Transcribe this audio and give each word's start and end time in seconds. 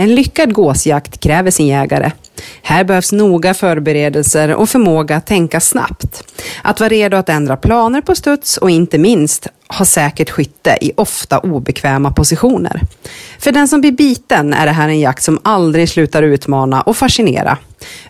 En 0.00 0.14
lyckad 0.14 0.52
gåsjakt 0.52 1.20
kräver 1.20 1.50
sin 1.50 1.66
jägare. 1.66 2.10
Här 2.62 2.84
behövs 2.84 3.12
noga 3.12 3.54
förberedelser 3.54 4.54
och 4.54 4.68
förmåga 4.68 5.16
att 5.16 5.26
tänka 5.26 5.60
snabbt. 5.60 6.24
Att 6.62 6.80
vara 6.80 6.88
redo 6.88 7.16
att 7.16 7.28
ändra 7.28 7.56
planer 7.56 8.00
på 8.00 8.14
studs 8.14 8.56
och 8.56 8.70
inte 8.70 8.98
minst 8.98 9.46
har 9.68 9.84
säkert 9.84 10.30
skytte 10.30 10.78
i 10.80 10.92
ofta 10.96 11.38
obekväma 11.38 12.12
positioner. 12.12 12.80
För 13.38 13.52
den 13.52 13.68
som 13.68 13.80
blir 13.80 13.92
biten 13.92 14.54
är 14.54 14.66
det 14.66 14.72
här 14.72 14.88
en 14.88 15.00
jakt 15.00 15.22
som 15.22 15.38
aldrig 15.42 15.88
slutar 15.88 16.22
utmana 16.22 16.82
och 16.82 16.96
fascinera. 16.96 17.58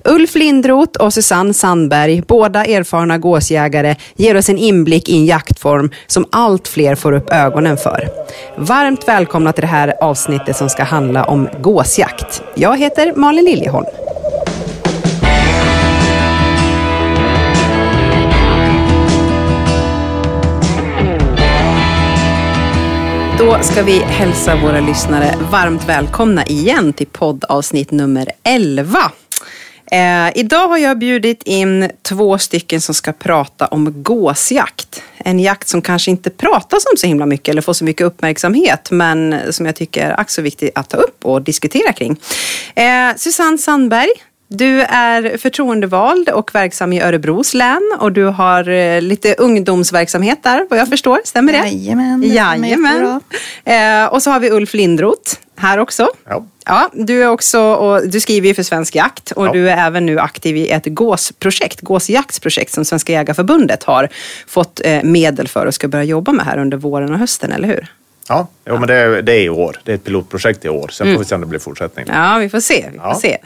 Ulf 0.04 0.34
Lindroth 0.34 1.00
och 1.00 1.14
Susanne 1.14 1.54
Sandberg, 1.54 2.22
båda 2.26 2.64
erfarna 2.64 3.18
gåsjägare, 3.18 3.96
ger 4.16 4.36
oss 4.36 4.48
en 4.48 4.58
inblick 4.58 5.08
i 5.08 5.16
en 5.16 5.26
jaktform 5.26 5.90
som 6.07 6.26
allt 6.32 6.68
fler 6.68 6.94
får 6.94 7.12
upp 7.12 7.30
ögonen 7.30 7.77
för. 7.77 8.09
Varmt 8.56 9.09
välkomna 9.09 9.52
till 9.52 9.62
det 9.62 9.66
här 9.66 9.95
avsnittet 10.00 10.56
som 10.56 10.68
ska 10.68 10.82
handla 10.82 11.25
om 11.25 11.48
gåsjakt. 11.61 12.43
Jag 12.54 12.79
heter 12.79 13.12
Malin 13.16 13.45
Liljeholm. 13.45 13.86
Då 23.48 23.62
ska 23.62 23.82
vi 23.82 23.98
hälsa 23.98 24.57
våra 24.57 24.80
lyssnare 24.80 25.34
varmt 25.52 25.89
välkomna 25.89 26.46
igen 26.46 26.93
till 26.93 27.06
poddavsnitt 27.06 27.90
nummer 27.90 28.32
11. 28.43 28.98
Eh, 29.90 30.39
idag 30.39 30.68
har 30.68 30.79
jag 30.79 30.98
bjudit 30.98 31.43
in 31.43 31.90
två 32.03 32.39
stycken 32.39 32.80
som 32.80 32.94
ska 32.94 33.12
prata 33.12 33.66
om 33.66 34.03
gåsjakt. 34.03 35.03
En 35.16 35.41
jakt 35.41 35.69
som 35.69 35.83
kanske 35.83 36.11
inte 36.11 36.30
pratas 36.30 36.84
om 36.92 36.97
så 36.97 37.06
himla 37.06 37.27
mycket 37.27 37.48
eller 37.48 37.62
får 37.62 37.72
så 37.72 37.84
mycket 37.84 38.06
uppmärksamhet 38.06 38.91
men 38.91 39.36
som 39.50 39.67
jag 39.67 39.77
tycker 39.77 40.06
är 40.06 40.20
ack 40.20 40.30
så 40.30 40.42
viktig 40.42 40.70
att 40.75 40.91
ta 40.91 40.97
upp 40.97 41.25
och 41.25 41.42
diskutera 41.42 41.92
kring. 41.92 42.20
Eh, 42.75 43.17
Susanne 43.17 43.58
Sandberg, 43.58 44.11
du 44.48 44.80
är 44.83 45.36
förtroendevald 45.36 46.28
och 46.28 46.55
verksam 46.55 46.92
i 46.92 47.00
Örebros 47.00 47.55
län 47.55 47.97
och 47.98 48.12
du 48.12 48.25
har 48.25 48.69
eh, 48.69 49.03
lite 49.03 49.34
ungdomsverksamhet 49.34 50.42
där 50.42 50.67
vad 50.70 50.78
jag 50.78 50.89
förstår, 50.89 51.20
stämmer 51.25 51.53
det? 51.53 51.59
Jajamän, 51.59 52.20
det 52.20 52.27
Jajamän. 52.27 53.20
Eh, 53.64 54.05
och 54.05 54.23
så 54.23 54.31
har 54.31 54.41
vi 54.41 54.50
Ulf 54.50 54.75
Lindroth 54.75 55.36
här 55.56 55.78
också. 55.78 56.08
Ja. 56.28 56.45
Ja, 56.64 56.91
du, 56.92 57.23
är 57.23 57.28
också, 57.28 57.61
och 57.61 58.08
du 58.08 58.20
skriver 58.20 58.48
ju 58.48 58.55
för 58.55 58.62
Svensk 58.62 58.95
Jakt 58.95 59.33
och 59.33 59.47
Ja. 59.47 59.53
du 59.53 59.70
är 59.70 59.86
även 59.86 60.06
nu 60.06 60.19
aktiv 60.19 60.56
i 60.56 60.69
ett 60.70 60.86
gåsprojekt, 60.86 61.80
gåsjaktsprojekt 61.80 62.73
som 62.73 62.84
Svenska 62.84 63.12
Jägarförbundet 63.12 63.84
har 63.84 64.08
fått 64.47 64.80
eh, 64.84 65.03
medel 65.03 65.48
för 65.48 65.67
och 65.67 65.75
ska 65.75 65.89
börja 65.89 66.05
jobba 66.05 66.33
med 66.33 66.47
här 66.47 66.58
under 66.58 66.77
våren 66.77 67.12
och 67.12 67.19
hösten, 67.19 67.53
eller 67.53 67.69
hur? 67.69 67.89
Ja, 68.29 68.47
jo, 68.67 68.79
men 68.79 68.89
det 68.89 68.95
är, 68.95 69.23
det 69.23 69.33
är 69.33 69.41
i 69.41 69.48
år. 69.48 69.81
Det 69.84 69.91
är 69.93 69.95
ett 69.95 70.05
pilotprojekt 70.05 70.65
i 70.65 70.69
år. 70.69 70.89
Sen 70.89 71.12
får 71.15 71.19
vi 71.19 71.25
se 71.25 71.34
om 71.34 71.41
det 71.41 71.47
blir 71.47 71.59
fortsättning. 71.61 72.07
Ja, 72.09 72.39
vi 72.39 72.48
får 72.48 72.61
se. 72.61 72.89
Vi 72.93 72.98
får 72.98 73.07
Ja. 73.09 73.15
se. 73.20 73.39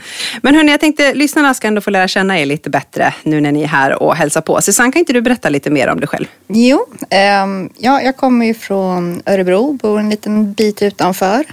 Men 0.42 0.54
hörni, 0.54 0.70
jag 0.70 0.80
tänkte 0.80 1.14
lyssnarna 1.14 1.54
ska 1.54 1.68
ändå 1.68 1.80
få 1.80 1.90
lära 1.90 2.08
känna 2.08 2.38
er 2.40 2.46
lite 2.46 2.70
bättre 2.70 3.14
nu 3.22 3.40
när 3.40 3.52
ni 3.52 3.62
är 3.62 3.66
här 3.66 4.02
och 4.02 4.16
hälsar 4.16 4.40
på. 4.40 4.60
Susanne, 4.60 4.92
kan 4.92 5.00
inte 5.00 5.12
du 5.12 5.20
berätta 5.20 5.48
lite 5.48 5.70
mer 5.70 5.88
om 5.88 6.00
dig 6.00 6.08
själv? 6.08 6.26
Jo, 6.46 6.86
ehm, 7.10 7.70
ja, 7.78 8.02
jag 8.02 8.16
kommer 8.16 8.46
ju 8.46 8.54
från 8.54 9.22
Örebro, 9.26 9.72
bor 9.72 9.98
en 9.98 10.10
liten 10.10 10.52
bit 10.52 10.82
utanför, 10.82 11.44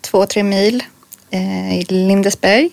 två, 0.00 0.26
tre 0.26 0.42
mil 0.42 0.82
eh, 1.30 1.78
i 1.78 1.84
Lindesberg. 1.88 2.70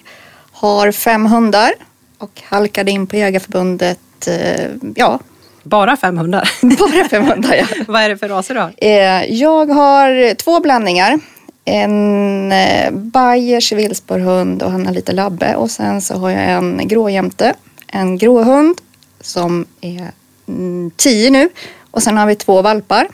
Har 0.52 0.91
fem 0.91 1.25
hundar 1.25 1.72
och 2.17 2.41
halkade 2.44 2.91
in 2.91 3.07
på 3.07 3.16
Jägarförbundet, 3.16 4.00
eh, 4.27 4.66
ja, 4.95 5.19
Bara 5.66 5.97
500. 5.97 6.44
bara 6.61 7.09
fem 7.09 7.23
hundar. 7.23 7.53
Ja. 7.55 7.66
Vad 7.88 8.02
är 8.02 8.09
det 8.09 8.17
för 8.17 8.30
raser 8.30 8.53
du 8.53 8.59
har? 8.59 8.73
Eh, 8.77 9.33
jag 9.33 9.66
har 9.66 10.33
två 10.33 10.59
blandningar. 10.59 11.19
En 11.66 12.52
eh, 12.52 12.91
Bayers 12.91 13.72
villsporrhund 13.72 14.63
och 14.63 14.72
han 14.72 14.85
har 14.85 14.94
lite 14.94 15.11
labbe. 15.11 15.55
Och 15.55 15.72
sen 15.72 16.02
så 16.02 16.16
har 16.16 16.30
jag 16.30 16.41
en 16.41 16.88
gråjämte, 16.88 17.53
en 17.88 18.17
gråhund 18.17 18.77
som 19.22 19.66
är 19.81 20.11
mm, 20.47 20.91
tio 20.95 21.30
nu. 21.30 21.50
Och 21.91 22.03
sen 22.03 22.18
har 22.18 22.25
vi 22.25 22.35
två 22.35 22.62
valpar. 22.62 23.07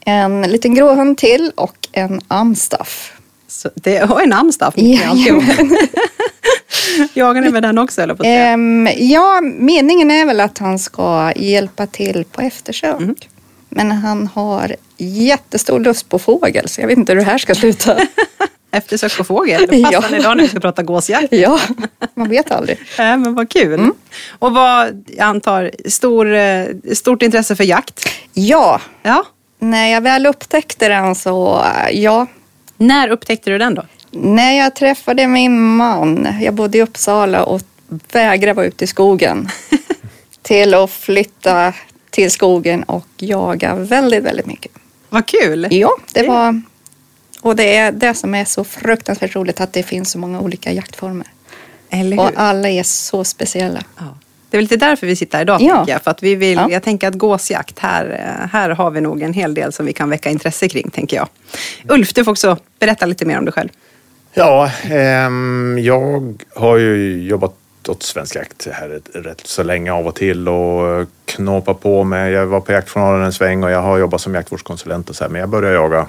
En 0.00 0.42
liten 0.42 0.74
gråhund 0.74 1.18
till 1.18 1.52
och 1.54 1.88
en 1.92 2.20
amstaff. 2.28 3.12
Så 3.48 3.70
det 3.74 3.98
har 3.98 4.20
en 4.20 4.32
amstaff. 4.32 4.74
Jajamän. 4.76 5.76
Jagar 7.14 7.40
ni 7.40 7.50
med 7.50 7.62
den 7.62 7.78
också, 7.78 8.02
eller 8.02 8.14
på 8.14 8.22
säga? 8.22 8.46
Ehm, 8.46 8.88
ja, 8.96 9.40
meningen 9.40 10.10
är 10.10 10.26
väl 10.26 10.40
att 10.40 10.58
han 10.58 10.78
ska 10.78 11.32
hjälpa 11.36 11.86
till 11.86 12.24
på 12.32 12.40
eftersök. 12.40 13.00
Mm. 13.00 13.14
Men 13.68 13.92
han 13.92 14.26
har 14.26 14.76
jättestor 14.98 15.80
lust 15.80 16.08
på 16.08 16.18
fågel 16.18 16.68
så 16.68 16.80
jag 16.80 16.88
vet 16.88 16.98
inte 16.98 17.12
hur 17.12 17.20
det 17.20 17.26
här 17.26 17.38
ska 17.38 17.54
sluta. 17.54 17.96
Eftersök 18.74 19.16
på 19.16 19.24
fågel. 19.24 19.66
Det 19.70 19.82
passar 19.82 19.92
Ja. 20.10 20.16
idag 20.16 20.36
när 20.36 20.42
vi 20.42 20.48
ska 20.48 20.60
prata 20.60 20.82
gåsjakt. 20.82 21.28
ja, 21.30 21.60
man 22.14 22.28
vet 22.28 22.50
aldrig. 22.50 22.78
Ja, 22.98 23.16
men 23.16 23.34
vad 23.34 23.48
kul. 23.50 23.74
Mm. 23.74 23.94
Och 24.38 24.52
vad, 24.54 25.04
jag 25.06 25.24
antar, 25.26 25.70
stor, 25.88 26.34
eh, 26.34 26.64
stort 26.94 27.22
intresse 27.22 27.56
för 27.56 27.64
jakt? 27.64 28.08
Ja, 28.32 28.80
Ja. 29.02 29.24
när 29.58 29.86
jag 29.88 30.00
väl 30.00 30.26
upptäckte 30.26 30.88
den 30.88 31.14
så, 31.14 31.64
ja. 31.92 32.26
När 32.76 33.08
upptäckte 33.08 33.50
du 33.50 33.58
den 33.58 33.74
då? 33.74 33.82
När 34.14 34.52
jag 34.58 34.74
träffade 34.74 35.26
min 35.26 35.60
man, 35.60 36.28
jag 36.40 36.54
bodde 36.54 36.78
i 36.78 36.82
Uppsala 36.82 37.44
och 37.44 37.60
vägrade 38.12 38.52
vara 38.52 38.66
ute 38.66 38.84
i 38.84 38.86
skogen. 38.86 39.48
till 40.42 40.74
att 40.74 40.90
flytta 40.90 41.72
till 42.10 42.30
skogen 42.30 42.82
och 42.82 43.06
jaga 43.16 43.74
väldigt, 43.74 44.24
väldigt 44.24 44.46
mycket. 44.46 44.72
Vad 45.08 45.26
kul. 45.26 45.68
Ja, 45.70 45.90
det 46.12 46.28
var... 46.28 46.62
Och 47.40 47.56
det 47.56 47.76
är 47.76 47.92
det 47.92 48.14
som 48.14 48.34
är 48.34 48.44
så 48.44 48.64
fruktansvärt 48.64 49.34
roligt 49.36 49.60
att 49.60 49.72
det 49.72 49.82
finns 49.82 50.10
så 50.10 50.18
många 50.18 50.40
olika 50.40 50.72
jaktformer. 50.72 51.26
Eller 51.90 52.18
Och 52.18 52.26
hur? 52.28 52.38
alla 52.38 52.68
är 52.68 52.82
så 52.82 53.24
speciella. 53.24 53.82
Ja. 53.98 54.04
Det 54.50 54.56
är 54.56 54.62
lite 54.62 54.76
därför 54.76 55.06
vi 55.06 55.16
sitter 55.16 55.38
här 55.38 55.42
idag, 55.44 55.62
Ja. 55.62 55.84
jag. 55.88 56.02
För 56.02 56.10
att 56.10 56.22
vi 56.22 56.34
vill, 56.34 56.54
Ja. 56.56 56.70
Jag 56.70 56.82
tänker 56.82 57.08
att 57.08 57.14
gåsjakt, 57.14 57.78
här, 57.78 58.06
eh, 58.42 58.48
här 58.48 58.70
har 58.70 58.90
vi 58.90 59.00
nog 59.00 59.22
en 59.22 59.32
hel 59.32 59.54
del 59.54 59.72
som 59.72 59.86
vi 59.86 59.92
kan 59.92 60.10
väcka 60.10 60.30
intresse 60.30 60.68
kring, 60.68 60.90
tänker 60.90 61.16
jag. 61.16 61.28
Ulf, 61.88 62.12
du 62.14 62.24
får 62.24 62.32
också 62.32 62.56
berätta 62.78 63.06
lite 63.06 63.24
mer 63.24 63.38
om 63.38 63.44
dig 63.44 63.52
själv. 63.52 63.68
Ja, 64.34 64.70
ehm, 64.84 65.78
jag 65.82 66.42
har 66.54 66.76
ju 66.76 67.22
jobbat 67.22 67.54
åt 67.88 68.02
Svensk 68.02 68.36
Jakt 68.36 68.68
här 68.72 69.00
rätt, 69.12 69.40
så 69.46 69.62
länge 69.62 69.92
av 69.92 70.06
och 70.06 70.14
till 70.14 70.48
och 70.48 71.08
knåpat 71.24 71.80
på 71.80 72.04
med. 72.04 72.32
Jag 72.32 72.46
var 72.46 72.60
på 72.60 72.72
Jaktjournalen 72.72 73.22
en 73.22 73.32
sväng 73.32 73.64
och 73.64 73.70
jag 73.70 73.82
har 73.82 73.98
jobbat 73.98 74.20
som 74.20 74.34
jaktvårdskonsulent 74.34 75.10
och 75.10 75.16
så 75.16 75.24
här, 75.24 75.30
men 75.30 75.40
jag 75.40 75.48
började 75.48 75.74
jaga 75.74 76.06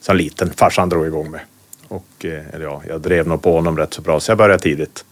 som 0.00 0.16
liten. 0.16 0.52
Farsan 0.56 0.88
drog 0.88 1.06
igång 1.06 1.30
mig. 1.30 1.40
Och, 1.88 2.24
eh, 2.24 2.54
eller 2.54 2.64
ja, 2.64 2.82
jag 2.88 3.00
drev 3.00 3.26
nog 3.26 3.42
på 3.42 3.52
honom 3.52 3.78
rätt 3.78 3.94
så 3.94 4.02
bra 4.02 4.20
så 4.20 4.30
jag 4.30 4.38
började 4.38 4.62
tidigt. 4.62 5.04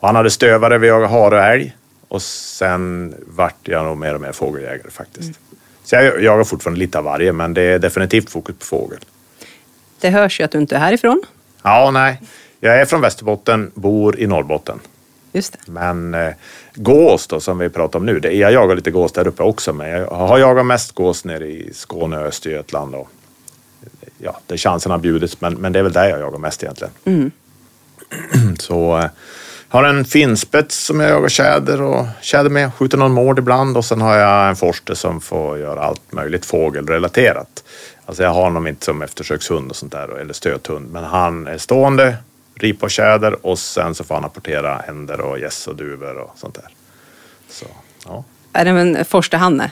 Och 0.00 0.08
han 0.08 0.16
hade 0.16 0.30
stövare, 0.30 0.78
vi 0.78 0.86
jagade 0.86 1.12
hare 1.12 1.36
och 1.36 1.44
älg. 1.44 1.76
Och 2.08 2.22
sen 2.22 3.14
vart 3.26 3.68
jag 3.68 3.84
nog 3.84 3.96
mer 3.96 4.14
och 4.14 4.20
mer 4.20 4.32
fågeljägare 4.32 4.90
faktiskt. 4.90 5.40
Så 5.84 5.94
jag 5.94 6.22
jagar 6.22 6.44
fortfarande 6.44 6.78
lite 6.78 6.98
av 6.98 7.04
varje 7.04 7.32
men 7.32 7.54
det 7.54 7.62
är 7.62 7.78
definitivt 7.78 8.30
fokus 8.30 8.56
på 8.58 8.64
fågel. 8.64 8.98
Det 10.00 10.10
hörs 10.10 10.40
ju 10.40 10.44
att 10.44 10.50
du 10.50 10.58
inte 10.58 10.76
är 10.76 10.80
härifrån. 10.80 11.22
Ja, 11.66 11.90
nej. 11.90 12.20
Jag 12.60 12.80
är 12.80 12.84
från 12.84 13.00
Västerbotten, 13.00 13.70
bor 13.74 14.20
i 14.20 14.26
Norrbotten. 14.26 14.80
Men 15.66 16.14
eh, 16.14 16.32
gås 16.74 17.26
då, 17.26 17.40
som 17.40 17.58
vi 17.58 17.68
pratar 17.68 17.98
om 17.98 18.06
nu, 18.06 18.20
det, 18.20 18.32
jag 18.32 18.52
jagar 18.52 18.76
lite 18.76 18.90
gås 18.90 19.12
där 19.12 19.26
uppe 19.26 19.42
också. 19.42 19.72
Men 19.72 19.88
jag 19.88 20.06
har 20.06 20.38
jagat 20.38 20.66
mest 20.66 20.92
gås 20.92 21.24
nere 21.24 21.46
i 21.46 21.70
Skåne 21.74 22.18
och 22.18 22.26
Östergötland. 22.26 22.94
Och, 22.94 23.08
ja, 24.18 24.40
där 24.46 24.56
chansen 24.56 24.92
har 24.92 24.98
bjudits, 24.98 25.40
men, 25.40 25.54
men 25.54 25.72
det 25.72 25.78
är 25.78 25.82
väl 25.82 25.92
där 25.92 26.08
jag 26.08 26.20
jagar 26.20 26.38
mest 26.38 26.62
egentligen. 26.62 26.92
Så 28.58 28.98
eh, 28.98 29.10
har 29.68 29.84
en 29.84 30.04
finspets 30.04 30.76
som 30.76 31.00
jag 31.00 31.10
jagar 31.10 31.28
tjäder 31.28 31.82
och 31.82 32.06
tjäder 32.20 32.50
med, 32.50 32.74
skjuter 32.74 32.98
någon 32.98 33.12
mård 33.12 33.38
ibland 33.38 33.76
och 33.76 33.84
sen 33.84 34.00
har 34.00 34.16
jag 34.16 34.48
en 34.48 34.56
forster 34.56 34.94
som 34.94 35.20
får 35.20 35.58
göra 35.58 35.84
allt 35.84 36.12
möjligt 36.12 36.46
fågelrelaterat. 36.46 37.64
Alltså 38.06 38.22
jag 38.22 38.30
har 38.30 38.42
honom 38.42 38.66
inte 38.66 38.84
som 38.84 39.02
eftersökshund 39.02 39.70
och 39.70 39.76
sånt 39.76 39.92
där 39.92 40.18
eller 40.20 40.32
stöthund, 40.34 40.90
men 40.92 41.04
han 41.04 41.46
är 41.46 41.58
stående, 41.58 42.16
ripa 42.54 42.86
och 42.86 42.90
tjäder 42.90 43.46
och 43.46 43.58
sen 43.58 43.94
så 43.94 44.04
får 44.04 44.14
han 44.14 44.24
apportera 44.24 44.80
änder 44.80 45.20
och 45.20 45.38
gäss 45.38 45.66
och 45.66 45.76
duvor 45.76 46.16
och 46.18 46.32
sånt 46.38 46.54
där. 46.54 46.68
Så, 47.50 47.66
ja. 48.06 48.24
Är 48.52 48.64
det 48.64 48.70
en 48.70 49.04
forsterhanne? 49.04 49.70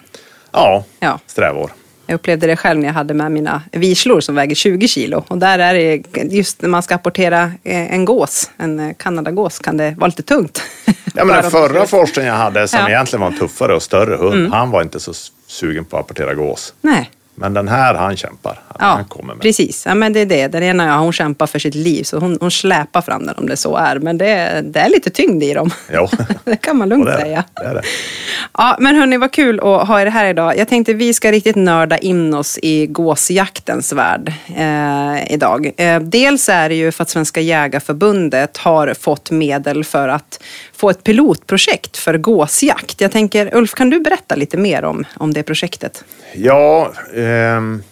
Ja, 0.52 0.84
Ja. 1.00 1.18
strävår. 1.26 1.70
Jag 2.06 2.14
upplevde 2.14 2.46
det 2.46 2.56
själv 2.56 2.80
när 2.80 2.86
jag 2.86 2.94
hade 2.94 3.14
med 3.14 3.32
mina 3.32 3.62
vislor 3.72 4.20
som 4.20 4.34
väger 4.34 4.54
20 4.54 4.88
kilo. 4.88 5.24
Och 5.28 5.38
där 5.38 5.58
är 5.58 5.74
det, 5.74 6.22
just 6.34 6.62
när 6.62 6.68
man 6.68 6.82
ska 6.82 6.94
apportera 6.94 7.42
eh, 7.62 7.92
en 7.94 8.04
gås, 8.04 8.50
en 8.56 8.80
eh, 8.80 8.94
kanadagås, 8.96 9.58
kan 9.58 9.76
det 9.76 9.94
vara 9.98 10.06
lite 10.06 10.22
tungt. 10.22 10.62
Ja, 10.86 10.92
men 11.14 11.26
den 11.28 11.42
de- 11.42 11.50
förra 11.50 11.86
forsten 11.86 12.26
jag 12.26 12.34
hade 12.34 12.68
som 12.68 12.78
Ja. 12.80 12.88
egentligen 12.88 13.20
var 13.20 13.28
en 13.28 13.38
tuffare 13.38 13.74
och 13.74 13.82
större 13.82 14.16
hund, 14.16 14.52
han 14.52 14.70
var 14.70 14.82
inte 14.82 15.00
så 15.00 15.12
sugen 15.46 15.84
på 15.84 15.96
att 15.96 16.04
apportera 16.04 16.34
gås. 16.34 16.74
Nej, 16.80 17.10
Men 17.34 17.54
den 17.54 17.68
här, 17.68 17.94
han 17.94 18.16
kämpar. 18.16 18.60
Ja, 18.78 18.84
han 18.84 19.04
kommer 19.04 19.34
med. 19.34 19.42
precis. 19.42 19.86
Ja, 19.86 19.94
men 19.94 20.12
det 20.12 20.20
är 20.20 20.26
det. 20.26 20.48
Den 20.48 20.62
ena, 20.62 20.86
ja, 20.86 20.96
hon 20.98 21.12
kämpar 21.12 21.46
för 21.46 21.58
sitt 21.58 21.74
liv, 21.74 22.02
så 22.02 22.18
hon, 22.18 22.38
hon 22.40 22.50
släpar 22.50 23.02
fram 23.02 23.26
den 23.26 23.34
om 23.36 23.46
det 23.46 23.56
så 23.56 23.76
är. 23.76 23.98
Men 23.98 24.18
det, 24.18 24.60
det 24.64 24.80
är 24.80 24.88
lite 24.88 25.10
tyngd 25.10 25.42
i 25.42 25.54
dem. 25.54 25.70
Jo. 25.92 26.08
det 26.44 26.56
kan 26.56 26.76
man 26.76 26.88
lugnt 26.88 27.06
det 27.06 27.12
det. 27.12 27.20
säga. 27.20 27.44
Det 27.54 27.64
är 27.64 27.74
det. 27.74 27.82
Ja, 28.58 28.76
men 28.80 28.96
hörni, 28.96 29.16
vad 29.16 29.32
kul 29.32 29.60
att 29.60 29.88
ha 29.88 30.00
er 30.00 30.06
här 30.06 30.26
idag. 30.26 30.58
Jag 30.58 30.68
tänkte 30.68 30.94
vi 30.94 31.14
ska 31.14 31.32
riktigt 31.32 31.56
nörda 31.56 31.98
in 31.98 32.34
oss 32.34 32.58
i 32.62 32.86
gåsjaktens 32.86 33.92
värld 33.92 34.32
eh, 34.56 35.32
idag. 35.32 35.72
Eh, 35.76 36.00
dels 36.00 36.48
är 36.48 36.68
det 36.68 36.74
ju 36.74 36.92
för 36.92 37.02
att 37.02 37.10
Svenska 37.10 37.40
Jägarförbundet 37.40 38.56
har 38.56 38.94
fått 38.94 39.30
medel 39.30 39.84
för 39.84 40.08
att 40.08 40.42
få 40.72 40.90
ett 40.90 41.04
pilotprojekt 41.04 41.96
för 41.96 42.18
gåsjakt. 42.18 43.00
Jag 43.00 43.12
tänker, 43.12 43.56
Ulf, 43.56 43.74
kan 43.74 43.90
du 43.90 44.00
berätta 44.00 44.34
lite 44.34 44.56
mer 44.56 44.84
om, 44.84 45.04
om 45.16 45.32
det 45.32 45.42
projektet? 45.42 46.04
Ja, 46.34 46.92
ehm, 47.16 47.82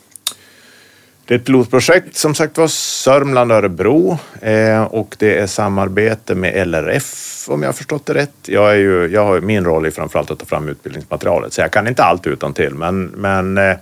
det 1.27 1.35
är 1.35 1.39
ett 1.39 1.45
pilotprojekt 1.45 2.17
som 2.17 2.35
sagt 2.35 2.59
var 2.59 2.69
Sörmland 2.69 3.53
och 3.53 3.59
Örebro 3.59 4.19
eh, 4.41 4.83
och 4.83 5.17
det 5.19 5.39
är 5.39 5.47
samarbete 5.47 6.35
med 6.35 6.69
LRF 6.69 7.29
om 7.49 7.63
jag 7.63 7.69
har 7.69 7.73
förstått 7.73 8.07
det 8.07 8.15
rätt. 8.15 8.35
Jag, 8.47 8.71
är 8.71 8.77
ju, 8.79 9.07
jag 9.07 9.25
har, 9.25 9.41
min 9.41 9.65
roll 9.65 9.87
är 9.87 9.91
framförallt 9.91 10.31
att 10.31 10.39
ta 10.39 10.47
fram 10.47 10.69
utbildningsmaterialet 10.69 11.53
så 11.53 11.61
jag 11.61 11.71
kan 11.71 11.89
inte 11.89 12.05
allt 12.05 12.27
utan 12.27 12.55
till 12.55 12.75
men, 12.75 13.05
men 13.05 13.59
eh, 13.59 13.77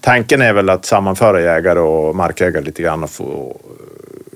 tanken 0.00 0.42
är 0.42 0.52
väl 0.52 0.70
att 0.70 0.84
sammanföra 0.84 1.40
jägare 1.40 1.78
och 1.78 2.16
markägare 2.16 2.64
lite 2.64 2.82
grann 2.82 3.02
och 3.02 3.10
få, 3.10 3.60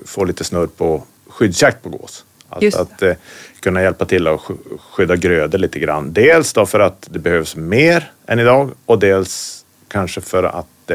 få 0.05 0.23
lite 0.23 0.43
snurr 0.43 0.67
på 0.67 1.03
skyddsjakt 1.29 1.83
på 1.83 1.89
gås. 1.89 2.25
Det. 2.59 2.75
att 2.75 3.01
eh, 3.01 3.13
kunna 3.59 3.81
hjälpa 3.81 4.05
till 4.05 4.27
att 4.27 4.39
sk- 4.39 4.77
skydda 4.91 5.15
grödor 5.15 5.57
lite 5.57 5.79
grann. 5.79 6.13
Dels 6.13 6.53
då 6.53 6.65
för 6.65 6.79
att 6.79 7.07
det 7.11 7.19
behövs 7.19 7.55
mer 7.55 8.11
än 8.27 8.39
idag 8.39 8.69
och 8.85 8.99
dels 8.99 9.65
kanske 9.87 10.21
för 10.21 10.43
att 10.43 10.91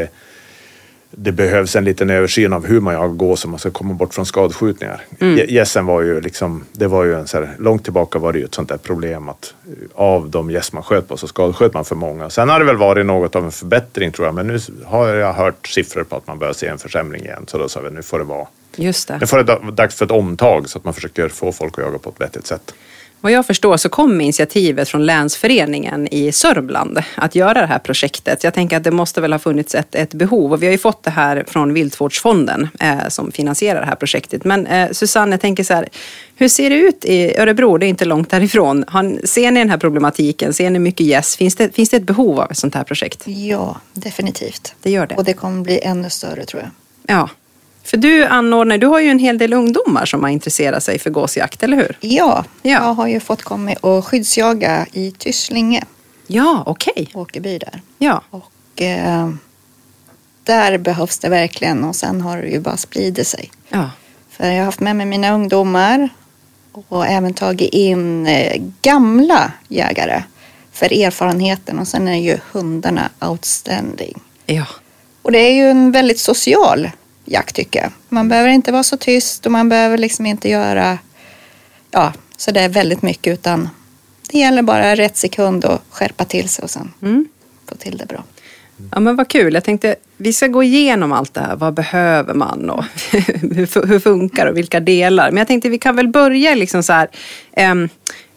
det, 1.16 1.32
behövs 1.32 1.76
en 1.76 1.84
liten 1.84 2.10
översyn 2.10 2.52
av 2.52 2.66
hur 2.66 2.80
man 2.80 2.94
jagar 2.94 3.08
gås 3.08 3.40
så 3.40 3.48
man 3.48 3.58
ska 3.58 3.70
komma 3.70 3.94
bort 3.94 4.14
från 4.14 4.26
skadskjutningar. 4.26 5.00
Mm. 5.20 5.36
Gä- 5.38 5.46
Gässen 5.50 5.86
var 5.86 6.00
ju 6.02 6.20
liksom, 6.20 6.64
det 6.72 6.86
var 6.86 7.04
ju 7.04 7.14
en 7.14 7.26
så 7.26 7.36
här, 7.38 7.56
långt 7.58 7.84
tillbaka 7.84 8.18
var 8.18 8.32
det 8.32 8.38
ju 8.38 8.44
ett 8.44 8.54
sånt 8.54 8.68
där 8.68 8.76
problem 8.76 9.28
att 9.28 9.54
eh, 9.66 9.72
av 9.94 10.30
de 10.30 10.50
gäss 10.50 10.72
man 10.72 10.82
sköt 10.82 11.08
på 11.08 11.16
så 11.16 11.26
skadesköt 11.28 11.74
man 11.74 11.84
för 11.84 11.94
många. 11.96 12.30
Sen 12.30 12.48
har 12.48 12.58
det 12.58 12.64
väl 12.64 12.76
varit 12.76 13.06
något 13.06 13.36
av 13.36 13.44
en 13.44 13.52
förbättring 13.52 14.12
tror 14.12 14.26
jag, 14.26 14.34
men 14.34 14.46
nu 14.46 14.58
har 14.84 15.08
jag 15.08 15.32
hört 15.32 15.66
siffror 15.68 16.04
på 16.04 16.16
att 16.16 16.26
man 16.26 16.38
börjar 16.38 16.52
se 16.52 16.66
en 16.66 16.78
försämring 16.78 17.22
igen. 17.22 17.44
Så 17.46 17.58
då 17.58 17.68
sa 17.68 17.80
vi 17.80 17.90
nu 17.90 18.02
får 18.02 18.18
det 18.18 18.24
vara 18.24 18.46
Just 18.76 19.08
det. 19.08 19.18
nu 19.20 19.26
får 19.26 19.38
det 19.42 19.58
dags 19.72 19.94
för 19.94 20.04
ett 20.04 20.10
omtag 20.10 20.68
så 20.68 20.78
att 20.78 20.84
man 20.84 20.94
försöker 20.94 21.28
få 21.28 21.52
folk 21.52 21.78
att 21.78 21.84
jaga 21.84 21.98
på 21.98 22.10
ett 22.10 22.20
vettigt 22.20 22.46
sätt. 22.46 22.74
Vad 23.24 23.32
jag 23.32 23.46
förstår 23.46 23.76
så 23.76 23.88
kom 23.88 24.20
initiativet 24.20 24.88
från 24.88 25.06
länsföreningen 25.06 26.08
i 26.10 26.32
Sörmland 26.32 27.02
att 27.14 27.34
göra 27.34 27.60
det 27.60 27.66
här 27.66 27.78
projektet. 27.78 28.44
Jag 28.44 28.54
tänker 28.54 28.76
att 28.76 28.84
det 28.84 28.90
måste 28.90 29.20
väl 29.20 29.32
ha 29.32 29.38
funnits 29.38 29.74
ett, 29.74 29.94
ett 29.94 30.14
behov 30.14 30.52
och 30.52 30.62
vi 30.62 30.66
har 30.66 30.72
ju 30.72 30.78
fått 30.78 31.02
det 31.02 31.10
här 31.10 31.44
från 31.48 31.74
Viltvårdsfonden 31.74 32.68
eh, 32.80 33.08
som 33.08 33.32
finansierar 33.32 33.80
det 33.80 33.86
här 33.86 33.94
projektet. 33.94 34.44
Men 34.44 34.66
eh, 34.66 34.90
Susanne, 34.92 35.32
jag 35.32 35.40
tänker 35.40 35.64
så 35.64 35.74
här, 35.74 35.88
hur 36.36 36.48
ser 36.48 36.70
det 36.70 36.76
ut 36.76 37.04
i 37.04 37.36
Örebro? 37.36 37.78
Det 37.78 37.86
är 37.86 37.88
inte 37.88 38.04
långt 38.04 38.30
därifrån. 38.30 38.84
Har, 38.88 39.26
ser 39.26 39.50
ni 39.50 39.60
den 39.60 39.70
här 39.70 39.78
problematiken? 39.78 40.54
Ser 40.54 40.70
ni 40.70 40.78
mycket 40.78 41.06
gäss? 41.06 41.36
Finns 41.36 41.56
det, 41.56 41.74
finns 41.74 41.90
det 41.90 41.96
ett 41.96 42.06
behov 42.06 42.40
av 42.40 42.50
ett 42.50 42.58
sånt 42.58 42.74
här 42.74 42.84
projekt? 42.84 43.22
Ja, 43.26 43.76
definitivt. 43.92 44.74
Det 44.82 44.90
gör 44.90 45.06
det. 45.06 45.14
Och 45.14 45.24
det 45.24 45.34
kommer 45.34 45.62
bli 45.62 45.80
ännu 45.82 46.10
större 46.10 46.44
tror 46.44 46.62
jag. 46.62 46.70
Ja. 47.16 47.28
För 47.84 47.96
du 47.96 48.24
anordnar, 48.24 48.78
du 48.78 48.86
har 48.86 49.00
ju 49.00 49.08
en 49.08 49.18
hel 49.18 49.38
del 49.38 49.52
ungdomar 49.52 50.06
som 50.06 50.22
har 50.22 50.30
intresserat 50.30 50.82
sig 50.82 50.98
för 50.98 51.10
gåsjakt, 51.10 51.62
eller 51.62 51.76
hur? 51.76 51.96
Ja, 52.00 52.44
Ja. 52.62 52.70
jag 52.72 52.80
har 52.94 53.06
ju 53.08 53.20
fått 53.20 53.42
komma 53.42 53.72
och 53.80 54.06
skyddsjaga 54.06 54.86
i 54.92 55.10
Tysslinge, 55.18 55.84
Ja, 56.26 56.62
okej. 56.66 57.08
Åkerby 57.14 57.58
där. 57.58 57.82
Ja. 57.98 58.22
Och 58.30 58.82
eh, 58.82 59.30
där 60.44 60.78
behövs 60.78 61.18
det 61.18 61.28
verkligen 61.28 61.84
och 61.84 61.96
sen 61.96 62.20
har 62.20 62.36
det 62.36 62.48
ju 62.48 62.60
bara 62.60 62.76
spridit 62.76 63.26
sig. 63.26 63.50
ja. 63.68 63.90
För 64.30 64.44
jag 64.50 64.58
har 64.58 64.64
haft 64.64 64.80
med 64.80 64.96
mig 64.96 65.06
mina 65.06 65.34
ungdomar 65.34 66.08
och 66.88 67.06
även 67.06 67.34
tagit 67.34 67.72
in 67.74 68.26
eh, 68.26 68.62
gamla 68.82 69.52
jägare 69.68 70.22
för 70.72 70.92
erfarenheten 71.02 71.78
och 71.78 71.88
sen 71.88 72.08
är 72.08 72.16
ju 72.20 72.38
hundarna 72.52 73.08
outstanding. 73.20 74.20
Ja. 74.46 74.64
Och 75.22 75.32
det 75.32 75.38
är 75.38 75.52
ju 75.54 75.70
en 75.70 75.92
väldigt 75.92 76.18
social 76.20 76.90
jakt 77.24 77.54
tycker 77.56 77.80
jag. 77.80 77.90
Man 78.08 78.28
behöver 78.28 78.48
inte 78.48 78.72
vara 78.72 78.82
så 78.82 78.96
tyst 78.96 79.46
och 79.46 79.52
man 79.52 79.68
behöver 79.68 79.98
liksom 79.98 80.26
inte 80.26 80.48
göra 80.48 80.98
ja, 81.90 82.12
så 82.36 82.50
det 82.50 82.60
är 82.60 82.68
väldigt 82.68 83.02
mycket 83.02 83.32
utan 83.32 83.68
det 84.30 84.38
gäller 84.38 84.62
bara 84.62 84.94
rätt 84.96 85.16
sekund 85.16 85.64
och 85.64 85.78
skärpa 85.90 86.24
till 86.24 86.48
sig 86.48 86.62
och 86.62 86.70
sen 86.70 86.92
Mm. 87.02 87.28
få 87.68 87.74
till 87.74 87.96
det 87.96 88.06
bra. 88.06 88.24
Ja 88.92 89.00
men 89.00 89.16
vad 89.16 89.28
kul. 89.28 89.54
Jag 89.54 89.64
tänkte 89.64 89.96
vi 90.16 90.32
ska 90.32 90.46
gå 90.46 90.62
igenom 90.62 91.12
allt 91.12 91.34
det 91.34 91.40
här. 91.40 91.56
Vad 91.56 91.74
behöver 91.74 92.34
man 92.34 92.70
och 92.70 92.84
hur, 93.12 93.86
hur 93.86 93.98
funkar 94.00 94.46
och 94.46 94.56
vilka 94.56 94.80
delar. 94.80 95.30
Men 95.30 95.36
jag 95.38 95.46
tänkte 95.48 95.68
vi 95.68 95.78
kan 95.78 95.96
väl 95.96 96.08
börja 96.08 96.54
liksom 96.54 96.82
så 96.82 96.92
här. 96.92 97.08
ehm, 97.52 97.88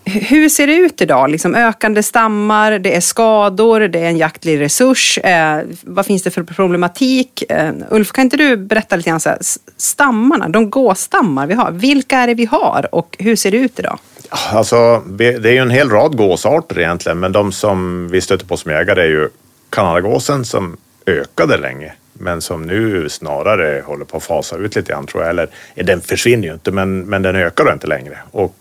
hur 0.08 0.50
ser 0.50 0.68
det 0.68 0.76
ut 0.76 1.02
idag? 1.02 1.30
Liksom 1.30 1.56
ökande 1.56 2.04
stammar, 2.04 2.80
det 2.80 2.96
är 2.96 3.02
skador, 3.02 3.80
det 3.80 4.00
är 4.00 4.06
en 4.08 4.18
jaktlig 4.18 4.60
resurs. 4.60 5.18
Eh, 5.18 5.62
vad 5.84 6.06
finns 6.06 6.24
det 6.24 6.32
för 6.32 6.44
problematik? 6.44 7.44
Eh, 7.50 7.72
Ulf, 7.90 8.12
kan 8.12 8.24
inte 8.24 8.38
du 8.38 8.58
berätta 8.58 8.96
lite 8.96 9.10
grann 9.10 9.20
så 9.20 9.30
här, 9.30 9.40
stammarna, 9.78 10.50
de 10.50 10.70
gåstammar 10.70 11.48
vi 11.48 11.54
har. 11.54 11.72
Vilka 11.72 12.18
är 12.18 12.28
det 12.28 12.34
vi 12.34 12.46
har 12.46 12.88
och 12.92 13.16
hur 13.20 13.36
ser 13.36 13.52
det 13.52 13.58
ut 13.58 13.80
idag? 13.80 14.00
Alltså, 14.30 15.04
det 15.08 15.46
är 15.46 15.52
ju 15.52 15.58
en 15.58 15.70
hel 15.70 15.90
rad 15.90 16.18
gåsarter 16.18 16.80
egentligen, 16.80 17.20
men 17.20 17.32
de 17.32 17.52
som 17.52 18.08
vi 18.08 18.22
stöter 18.22 18.46
på 18.46 18.58
som 18.58 18.72
jägare 18.72 19.02
är 19.02 19.10
ju 19.10 19.30
kanadagåsen 19.70 20.46
som 20.46 20.78
ökade 21.06 21.58
länge, 21.58 21.94
men 22.14 22.42
som 22.42 22.64
nu 22.64 23.10
snarare 23.10 23.84
håller 23.86 24.06
på 24.06 24.18
att 24.18 24.24
fasa 24.24 24.58
ut 24.58 24.76
lite 24.76 24.92
grann 24.92 25.08
tror 25.08 25.24
jag. 25.24 25.30
Eller 25.30 25.48
den 25.76 26.02
försvinner 26.02 26.48
ju 26.48 26.54
inte, 26.54 26.72
men, 26.72 27.00
men 27.00 27.22
den 27.22 27.36
ökar 27.36 27.66
då 27.66 27.74
inte 27.74 27.88
längre. 27.88 28.18
Och 28.32 28.56